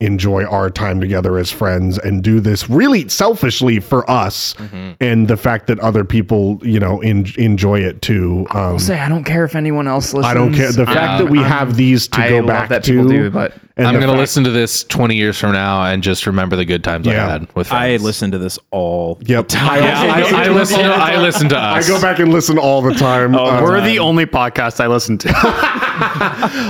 enjoy 0.00 0.44
our 0.44 0.70
time 0.70 1.00
together 1.00 1.38
as 1.38 1.50
friends 1.50 1.98
and 1.98 2.22
do 2.22 2.38
this 2.38 2.70
really 2.70 3.08
selfishly 3.08 3.80
for 3.80 4.08
us, 4.08 4.54
and 5.00 5.26
the 5.26 5.36
fact 5.36 5.66
that 5.66 5.78
other 5.80 6.04
people, 6.04 6.60
you 6.62 6.78
know, 6.78 7.00
in, 7.00 7.26
enjoy 7.36 7.80
it 7.80 8.00
too. 8.00 8.46
Um, 8.50 8.56
I'll 8.60 8.78
say 8.78 9.00
I 9.00 9.08
don't 9.08 9.24
care 9.24 9.44
if 9.44 9.56
anyone 9.56 9.88
else 9.88 10.14
listens. 10.14 10.30
I 10.30 10.34
don't 10.34 10.54
care. 10.54 10.70
The 10.70 10.86
fact 10.86 10.98
I'm- 10.98 11.24
that 11.24 11.30
we 11.30 11.40
I'm- 11.40 11.50
have 11.50 11.76
these 11.76 12.06
to 12.08 12.20
I 12.20 12.28
go 12.28 12.36
love 12.38 12.46
back 12.46 12.68
that 12.68 12.84
to, 12.84 12.92
people 12.92 13.08
do, 13.08 13.30
but 13.30 13.54
and 13.78 13.86
I'm 13.86 13.98
gonna 14.00 14.16
listen 14.16 14.44
to 14.44 14.50
this 14.50 14.84
20 14.84 15.14
years 15.16 15.38
from 15.38 15.52
now 15.52 15.84
and 15.84 16.02
just 16.02 16.26
remember 16.26 16.56
the 16.56 16.64
good 16.64 16.82
times 16.84 17.06
I 17.06 17.14
had 17.14 17.52
with 17.54 17.70
you. 17.70 17.76
I 17.76 17.96
listen 17.96 18.30
to 18.32 18.38
this 18.38 18.58
all. 18.70 19.18
Yep. 19.24 19.46
I, 19.54 19.78
Yeah, 19.78 20.02
I, 20.36 20.44
I 20.44 20.48
listen. 20.48 20.78
To, 20.80 20.84
I 20.86 21.16
listen 21.20 21.48
to 21.50 21.56
I 21.56 21.78
us. 21.78 21.88
go 21.88 22.00
back 22.00 22.18
and 22.18 22.32
listen 22.32 22.58
all 22.58 22.82
the 22.82 22.94
time. 22.94 23.34
Uh, 23.34 23.62
We're 23.62 23.80
the 23.80 23.98
only 23.98 24.26
podcast 24.26 24.80
I 24.80 24.86
listen 24.88 25.16
to. 25.18 25.28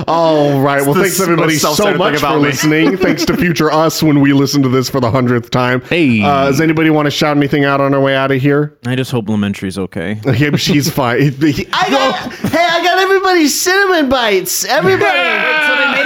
All 0.09 0.61
right. 0.61 0.83
Well, 0.83 0.95
thanks 0.95 1.21
everybody 1.21 1.57
so 1.57 1.69
much 1.97 2.15
thing 2.15 2.21
for 2.21 2.37
me. 2.37 2.41
listening. 2.43 2.97
thanks 2.99 3.25
to 3.27 3.37
future 3.37 3.71
us 3.71 4.03
when 4.03 4.21
we 4.21 4.33
listen 4.33 4.63
to 4.63 4.69
this 4.69 4.89
for 4.89 5.01
the 5.01 5.11
hundredth 5.11 5.51
time. 5.51 5.81
Hey. 5.83 6.23
uh, 6.23 6.47
does 6.47 6.61
anybody 6.61 6.91
want 6.91 7.07
to 7.07 7.11
shout 7.11 7.37
anything 7.37 7.65
out 7.65 7.81
on 7.81 7.93
our 7.95 8.01
way 8.01 8.15
out 8.17 8.31
of 8.31 8.41
here? 8.41 8.79
I 8.87 8.97
just 8.97 9.11
hope 9.11 9.29
Lamentary's 9.29 9.79
okay. 9.79 10.21
Yeah, 10.39 10.55
she's 10.57 10.89
fine. 10.91 11.21
He- 11.33 11.67
I 11.73 11.91
got, 11.91 12.33
hey, 12.33 12.65
I 12.71 12.83
got 12.85 12.99
everybody's 12.99 13.59
cinnamon 13.61 14.09
bites. 14.09 14.65
Everybody. 14.65 15.05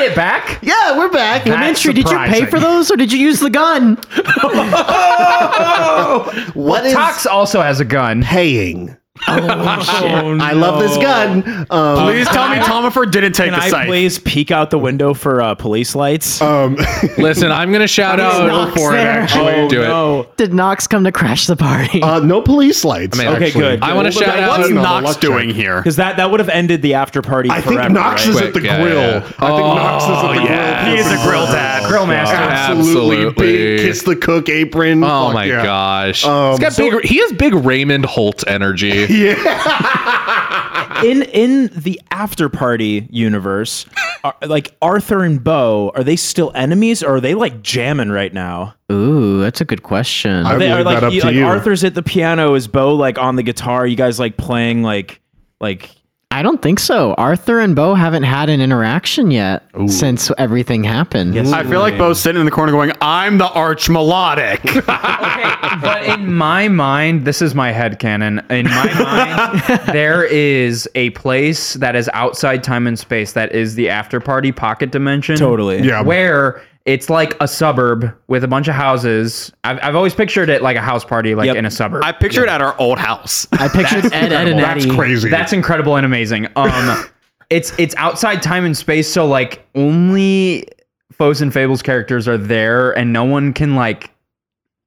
So 0.03 0.09
they 0.09 0.09
made 0.09 0.13
it 0.13 0.17
back. 0.17 0.59
Yeah, 0.63 0.99
we're 0.99 1.11
back. 1.11 1.47
Elementary, 1.47 1.93
did 1.93 2.09
you 2.09 2.17
pay 2.19 2.41
surprising. 2.41 2.47
for 2.47 2.61
those 2.61 2.91
or 2.91 2.97
did 2.97 3.13
you 3.13 3.19
use 3.19 3.41
the 3.41 3.51
gun? 3.51 3.99
What 6.55 6.85
is 6.87 6.95
Tox 6.95 7.27
also 7.27 7.61
has 7.63 7.81
a 7.81 7.85
gun. 7.85 8.23
paying. 8.23 8.97
I 9.27 10.53
love 10.55 10.81
this 10.81 10.97
gun. 10.97 11.67
Um, 11.71 12.07
Please 12.07 12.27
tell 12.29 12.49
me 12.49 12.57
Tomifer 12.57 13.11
didn't 13.11 13.33
take 13.35 13.51
Can 13.51 13.59
the 13.59 13.65
I 13.67 13.69
site. 13.69 13.87
please 13.87 14.19
peek 14.19 14.51
out 14.51 14.71
the 14.71 14.79
window 14.79 15.13
for 15.13 15.43
uh, 15.43 15.55
police 15.55 15.95
lights? 15.95 16.41
Um, 16.41 16.77
Listen, 17.19 17.53
I'm 17.53 17.71
gonna 17.73 17.87
shout 17.87 18.19
Is 18.19 18.25
out. 18.25 18.47
Knox 18.47 18.75
for 18.75 18.93
it, 18.93 18.97
there? 18.97 19.11
actually. 19.21 19.53
oh, 19.53 19.69
Do 19.69 19.83
it. 19.83 19.87
no. 19.89 20.29
Did 20.39 20.55
Knox 20.55 20.87
come 20.87 21.05
to 21.05 21.13
crash 21.13 21.47
the 21.47 21.57
party? 21.57 22.03
uh, 22.03 22.21
no 22.21 22.41
police 22.41 22.85
lights. 22.85 23.19
I 23.21 23.25
mean, 23.25 23.35
Okay, 23.35 23.47
actually. 23.49 23.61
good. 23.61 23.83
I 23.83 23.93
want 23.95 24.07
to 24.07 24.13
shout 24.13 24.39
out. 24.39 24.59
What's 24.61 24.71
No, 24.71 24.83
Knox 24.83 25.05
luck 25.05 25.21
doing 25.21 25.49
check. 25.51 25.57
here? 25.57 25.77
Because 25.77 25.97
that, 25.97 26.17
that 26.17 26.31
would 26.31 26.41
have 26.41 26.49
ended 26.49 26.81
the 26.81 26.95
after 26.95 27.21
party 27.21 27.51
I 27.51 27.61
think 27.61 27.75
forever, 27.77 27.93
Knox 27.93 28.27
is 28.27 28.37
right? 28.37 28.47
at 28.47 28.55
the 28.55 28.61
Quick, 28.61 28.65
yeah, 28.65 28.83
grill. 28.83 29.01
yeah. 29.01 29.33
I 29.39 29.49
think 29.57 29.75
Knox 29.77 30.05
is 30.05 30.11
at 30.11 30.23
the 30.23 30.43
yeah. 30.51 30.85
grill. 30.85 30.95
He 30.95 31.01
is 31.01 31.07
a 31.13 31.23
grill 31.27 31.47
dad. 31.47 31.87
Grill 31.89 32.07
master. 32.07 32.35
Absolutely. 32.37 33.17
Absolutely. 33.27 33.43
Big 33.53 33.81
kiss 33.81 34.03
the 34.03 34.17
cook 34.17 34.49
apron. 34.49 35.05
Oh 35.05 35.27
Fuck 35.27 35.35
my 35.35 35.45
yeah. 35.45 35.63
gosh, 35.63 36.25
Um, 36.25 36.53
he's 36.53 36.61
got 36.61 36.77
big. 36.77 37.05
He 37.05 37.19
has 37.19 37.33
big 37.35 37.53
Raymond 37.55 38.07
Holt 38.07 38.43
energy. 38.49 39.03
in 41.05 41.23
in 41.23 41.67
the 41.75 42.01
after 42.11 42.49
party 42.49 43.07
universe, 43.11 43.87
are, 44.25 44.35
like 44.47 44.77
Arthur 44.81 45.25
and 45.25 45.43
Bo, 45.43 45.91
are 45.95 46.05
they 46.05 46.17
still 46.17 46.53
enemies 46.55 47.03
or 47.03 47.17
are 47.17 47.21
they 47.21 47.35
like 47.35 47.63
jamming 47.63 48.11
right 48.11 48.33
now? 48.33 48.75
Ooh, 48.91 49.41
that's 49.41 49.61
a 49.61 49.65
good 49.65 49.83
question. 49.83 50.47
I 50.47 50.55
Are 50.55 50.59
they, 50.59 50.69
leave 50.69 50.79
are, 50.79 50.85
like, 50.85 51.01
that 51.01 51.05
up 51.07 51.13
you- 51.13 51.21
to 51.21 51.27
like 51.27 51.37
you. 51.37 51.45
Arthur's 51.45 51.85
at 51.85 51.95
the 51.95 52.03
piano, 52.03 52.55
is 52.55 52.69
Bo 52.69 52.95
like 52.95 53.19
on 53.19 53.37
the 53.37 53.43
guitar? 53.43 53.87
You 53.87 53.97
guys 53.97 54.19
like 54.19 54.37
playing 54.37 54.83
like 54.83 55.21
like 55.61 55.91
I 56.33 56.43
don't 56.43 56.63
think 56.63 56.81
so. 56.81 57.13
Arthur 57.15 57.61
and 57.61 57.77
Bo 57.77 57.95
haven't 57.95 58.23
had 58.23 58.49
an 58.49 58.63
interaction 58.63 59.31
yet 59.31 59.65
since 59.87 60.31
everything 60.39 60.83
happened. 60.83 61.35
Yes. 61.35 61.53
I 61.53 61.63
feel 61.63 61.81
like 61.81 61.99
Bo's 61.99 62.21
sitting 62.21 62.41
in 62.41 62.47
the 62.47 62.51
corner 62.51 62.73
going, 62.73 62.91
I'm 63.03 63.37
the 63.37 63.51
arch 63.51 63.91
melodic. 63.91 64.65
okay, 64.77 64.87
but 64.89 66.05
in 66.05 66.35
my 66.35 66.69
mind, 66.69 67.27
this 67.27 67.43
is 67.43 67.55
my 67.55 67.71
head 67.71 67.99
canon. 67.99 68.39
In 68.49 68.65
my 68.65 69.61
mind, 69.69 69.81
there 69.93 70.25
is 70.25 70.89
a 70.95 71.11
place 71.11 71.75
that 71.75 71.95
is 71.95 72.09
outside 72.15 72.65
time 72.65 72.87
and 72.87 72.99
space 72.99 73.35
that 73.35 73.53
is 73.53 73.75
the 73.75 73.91
after 73.91 74.19
party 74.19 74.53
pocket 74.53 74.91
dimension. 74.91 75.37
totally. 75.37 75.83
Yeah. 75.83 76.01
Where 76.01 76.63
it's 76.85 77.09
like 77.09 77.35
a 77.41 77.47
suburb 77.47 78.13
with 78.27 78.43
a 78.43 78.49
bunch 78.49 78.67
of 78.69 78.75
houses. 78.75 79.53
I've, 79.65 79.79
I've 79.83 79.95
always 79.95 80.15
pictured 80.15 80.49
it 80.49 80.63
like 80.63 80.77
a 80.77 80.81
house 80.81 81.05
party, 81.05 81.35
like 81.35 81.47
Yep. 81.47 81.57
in 81.57 81.65
a 81.67 81.71
suburb. 81.71 82.03
I 82.05 82.11
picture 82.13 82.43
it 82.43 82.49
at 82.49 82.61
our 82.61 82.77
old 82.81 82.99
house. 82.99 83.47
I 83.53 83.69
pictured 83.69 84.07
Ed, 84.13 84.33
Ed, 84.33 84.49
and 84.49 84.59
That's 84.59 84.87
crazy. 84.87 85.29
That's 85.31 85.53
incredible 85.53 85.97
and 85.97 86.05
amazing. 86.05 86.49
Um, 86.57 87.05
it's 87.51 87.73
it's 87.79 87.95
outside 87.97 88.43
time 88.43 88.65
and 88.65 88.77
space, 88.77 89.11
so 89.13 89.27
like 89.27 89.65
only 89.75 90.67
Foes 91.13 91.41
and 91.41 91.53
Fables 91.53 91.83
characters 91.83 92.27
are 92.27 92.39
there, 92.39 92.91
and 92.99 93.13
no 93.13 93.25
one 93.25 93.53
can 93.53 93.77
like 93.77 94.11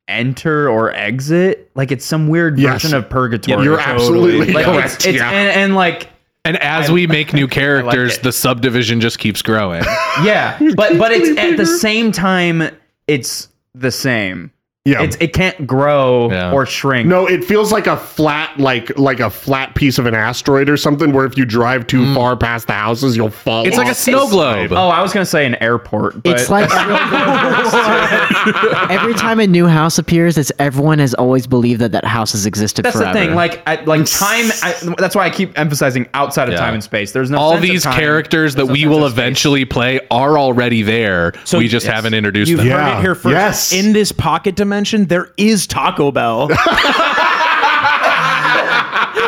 enter 0.07 0.69
or 0.69 0.93
exit. 0.93 1.71
Like 1.75 1.91
it's 1.91 2.05
some 2.05 2.27
weird 2.27 2.59
Yes. 2.59 2.81
version 2.83 2.97
of 2.97 3.09
purgatory. 3.09 3.63
You're 3.63 3.79
absolutely 3.79 4.53
like 4.53 4.65
correct. 4.65 4.95
it's, 4.95 5.05
it's 5.05 5.17
yeah. 5.17 5.29
and, 5.31 5.49
and 5.61 5.75
like 5.75 6.09
And 6.45 6.57
as 6.57 6.89
we 6.91 7.07
make 7.07 7.33
new 7.33 7.47
characters, 7.47 8.17
it. 8.17 8.23
the 8.23 8.31
subdivision 8.31 9.01
just 9.01 9.19
keeps 9.19 9.41
growing. 9.41 9.83
yeah, 10.23 10.57
but 10.75 10.97
but 10.97 11.11
it's 11.11 11.37
at 11.39 11.57
the 11.57 11.65
same 11.79 12.11
time 12.11 12.69
it's 13.07 13.49
the 13.73 13.91
same. 13.91 14.51
Yeah. 14.85 15.01
It's 15.01 15.17
it 15.19 15.33
can't 15.33 15.65
grow 15.65 16.29
Yeah. 16.31 16.51
or 16.51 16.67
shrink. 16.67 17.07
No, 17.07 17.25
it 17.25 17.43
feels 17.43 17.71
like 17.71 17.87
a 17.87 17.97
flat, 17.97 18.55
like 18.59 18.95
like 18.99 19.19
a 19.19 19.31
flat 19.31 19.73
piece 19.73 19.97
of 19.97 20.05
an 20.05 20.13
asteroid 20.13 20.69
or 20.69 20.77
something. 20.77 21.11
Where 21.11 21.25
if 21.25 21.39
you 21.39 21.43
drive 21.43 21.87
too 21.87 22.03
mm. 22.03 22.13
far 22.13 22.37
past 22.37 22.67
the 22.67 22.73
houses, 22.73 23.17
you'll 23.17 23.31
fall. 23.31 23.65
It's 23.65 23.77
like 23.77 23.89
a 23.89 23.95
snow 23.95 24.29
globe. 24.29 24.71
Oh, 24.71 24.89
I 24.89 25.01
was 25.01 25.11
gonna 25.11 25.25
say 25.25 25.47
an 25.47 25.55
airport. 25.55 26.21
But 26.21 26.39
It's 26.39 26.51
like 26.51 26.69
every 28.91 29.15
time 29.15 29.39
a 29.39 29.47
new 29.47 29.65
house 29.65 29.97
appears, 29.97 30.37
it's 30.37 30.51
everyone 30.59 30.99
has 30.99 31.15
always 31.15 31.47
believed 31.47 31.81
that 31.81 31.91
that 31.93 32.05
house 32.05 32.33
has 32.33 32.45
existed 32.45 32.85
That's 32.85 32.95
forever. 32.95 33.17
the 33.17 33.25
thing. 33.25 33.35
Like, 33.35 33.63
I, 33.67 33.83
like 33.85 34.05
time. 34.05 34.45
I, 34.61 34.75
that's 34.99 35.15
why 35.15 35.25
I 35.25 35.31
keep 35.31 35.57
emphasizing 35.57 36.07
outside 36.13 36.47
of 36.47 36.53
Yeah. 36.53 36.59
time 36.59 36.75
and 36.75 36.83
space. 36.83 37.11
There's 37.11 37.31
no 37.31 37.39
All 37.39 37.57
these 37.57 37.81
time. 37.83 37.99
characters 37.99 38.53
that 38.53 38.67
no 38.67 38.73
we 38.73 38.85
will 38.85 39.07
eventually 39.07 39.65
play 39.65 39.99
are 40.11 40.37
already 40.37 40.83
there. 40.83 41.33
So 41.43 41.57
we 41.57 41.67
just 41.67 41.87
yes. 41.87 41.95
haven't 41.95 42.13
introduced 42.13 42.51
You've 42.51 42.59
them. 42.59 42.67
heard 42.67 42.77
Yeah. 42.77 42.99
it 42.99 43.01
here 43.01 43.15
first. 43.15 43.33
Yes. 43.33 43.73
In 43.73 43.93
this 43.93 44.11
pocket 44.11 44.55
dimension, 44.55 44.74
there 44.83 45.31
is 45.37 45.67
Taco 45.67 46.11
Bell. 46.11 46.49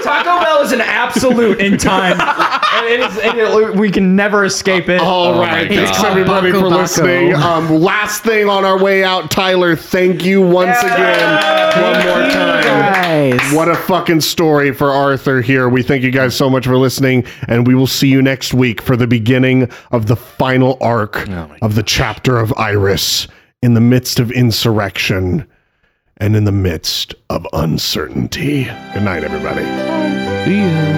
Taco 0.03 0.39
Bell 0.43 0.61
is 0.61 0.71
an 0.71 0.81
absolute 0.81 1.59
in 1.59 1.77
time. 1.77 2.19
And 2.21 2.85
it 2.85 2.99
is, 2.99 3.17
and 3.19 3.37
it- 3.39 3.75
we 3.75 3.89
can 3.89 4.15
never 4.15 4.45
escape 4.45 4.89
it. 4.89 4.99
All 5.01 5.35
Oh 5.35 5.39
right, 5.41 5.67
thanks 5.67 5.97
God. 5.97 6.05
everybody 6.11 6.51
Bucko 6.51 6.63
for 6.65 6.69
Bucko. 6.69 6.81
listening. 6.81 7.33
Um, 7.35 7.69
last 7.81 8.23
thing 8.23 8.47
on 8.49 8.63
our 8.65 8.81
way 8.81 9.03
out, 9.03 9.31
Tyler. 9.31 9.75
Thank 9.75 10.23
you 10.23 10.41
once 10.41 10.77
again, 10.83 11.81
one 11.81 12.05
more 12.05 12.29
time. 12.31 12.63
Guys. 12.63 13.53
What 13.53 13.67
a 13.69 13.75
fucking 13.75 14.21
story 14.21 14.73
for 14.73 14.91
Arthur 14.91 15.41
here. 15.41 15.67
We 15.69 15.81
thank 15.83 16.03
you 16.03 16.11
guys 16.11 16.35
so 16.35 16.49
much 16.49 16.65
for 16.65 16.77
listening, 16.77 17.25
and 17.47 17.65
we 17.65 17.73
will 17.75 17.87
see 17.87 18.07
you 18.07 18.21
next 18.21 18.53
week 18.53 18.81
for 18.81 18.95
the 18.95 19.07
beginning 19.07 19.69
of 19.91 20.05
the 20.07 20.15
final 20.15 20.77
arc 20.81 21.27
of 21.61 21.75
the 21.75 21.83
chapter 21.83 22.37
of 22.37 22.53
Iris 22.57 23.27
in 23.61 23.73
the 23.73 23.81
midst 23.81 24.19
of 24.19 24.31
insurrection 24.31 25.47
and 26.17 26.35
in 26.35 26.45
the 26.45 26.51
midst 26.51 27.15
of 27.29 27.45
uncertainty. 27.53 28.65
Good 28.93 29.03
night, 29.03 29.23
everybody. 29.23 29.65
See. 30.45 30.96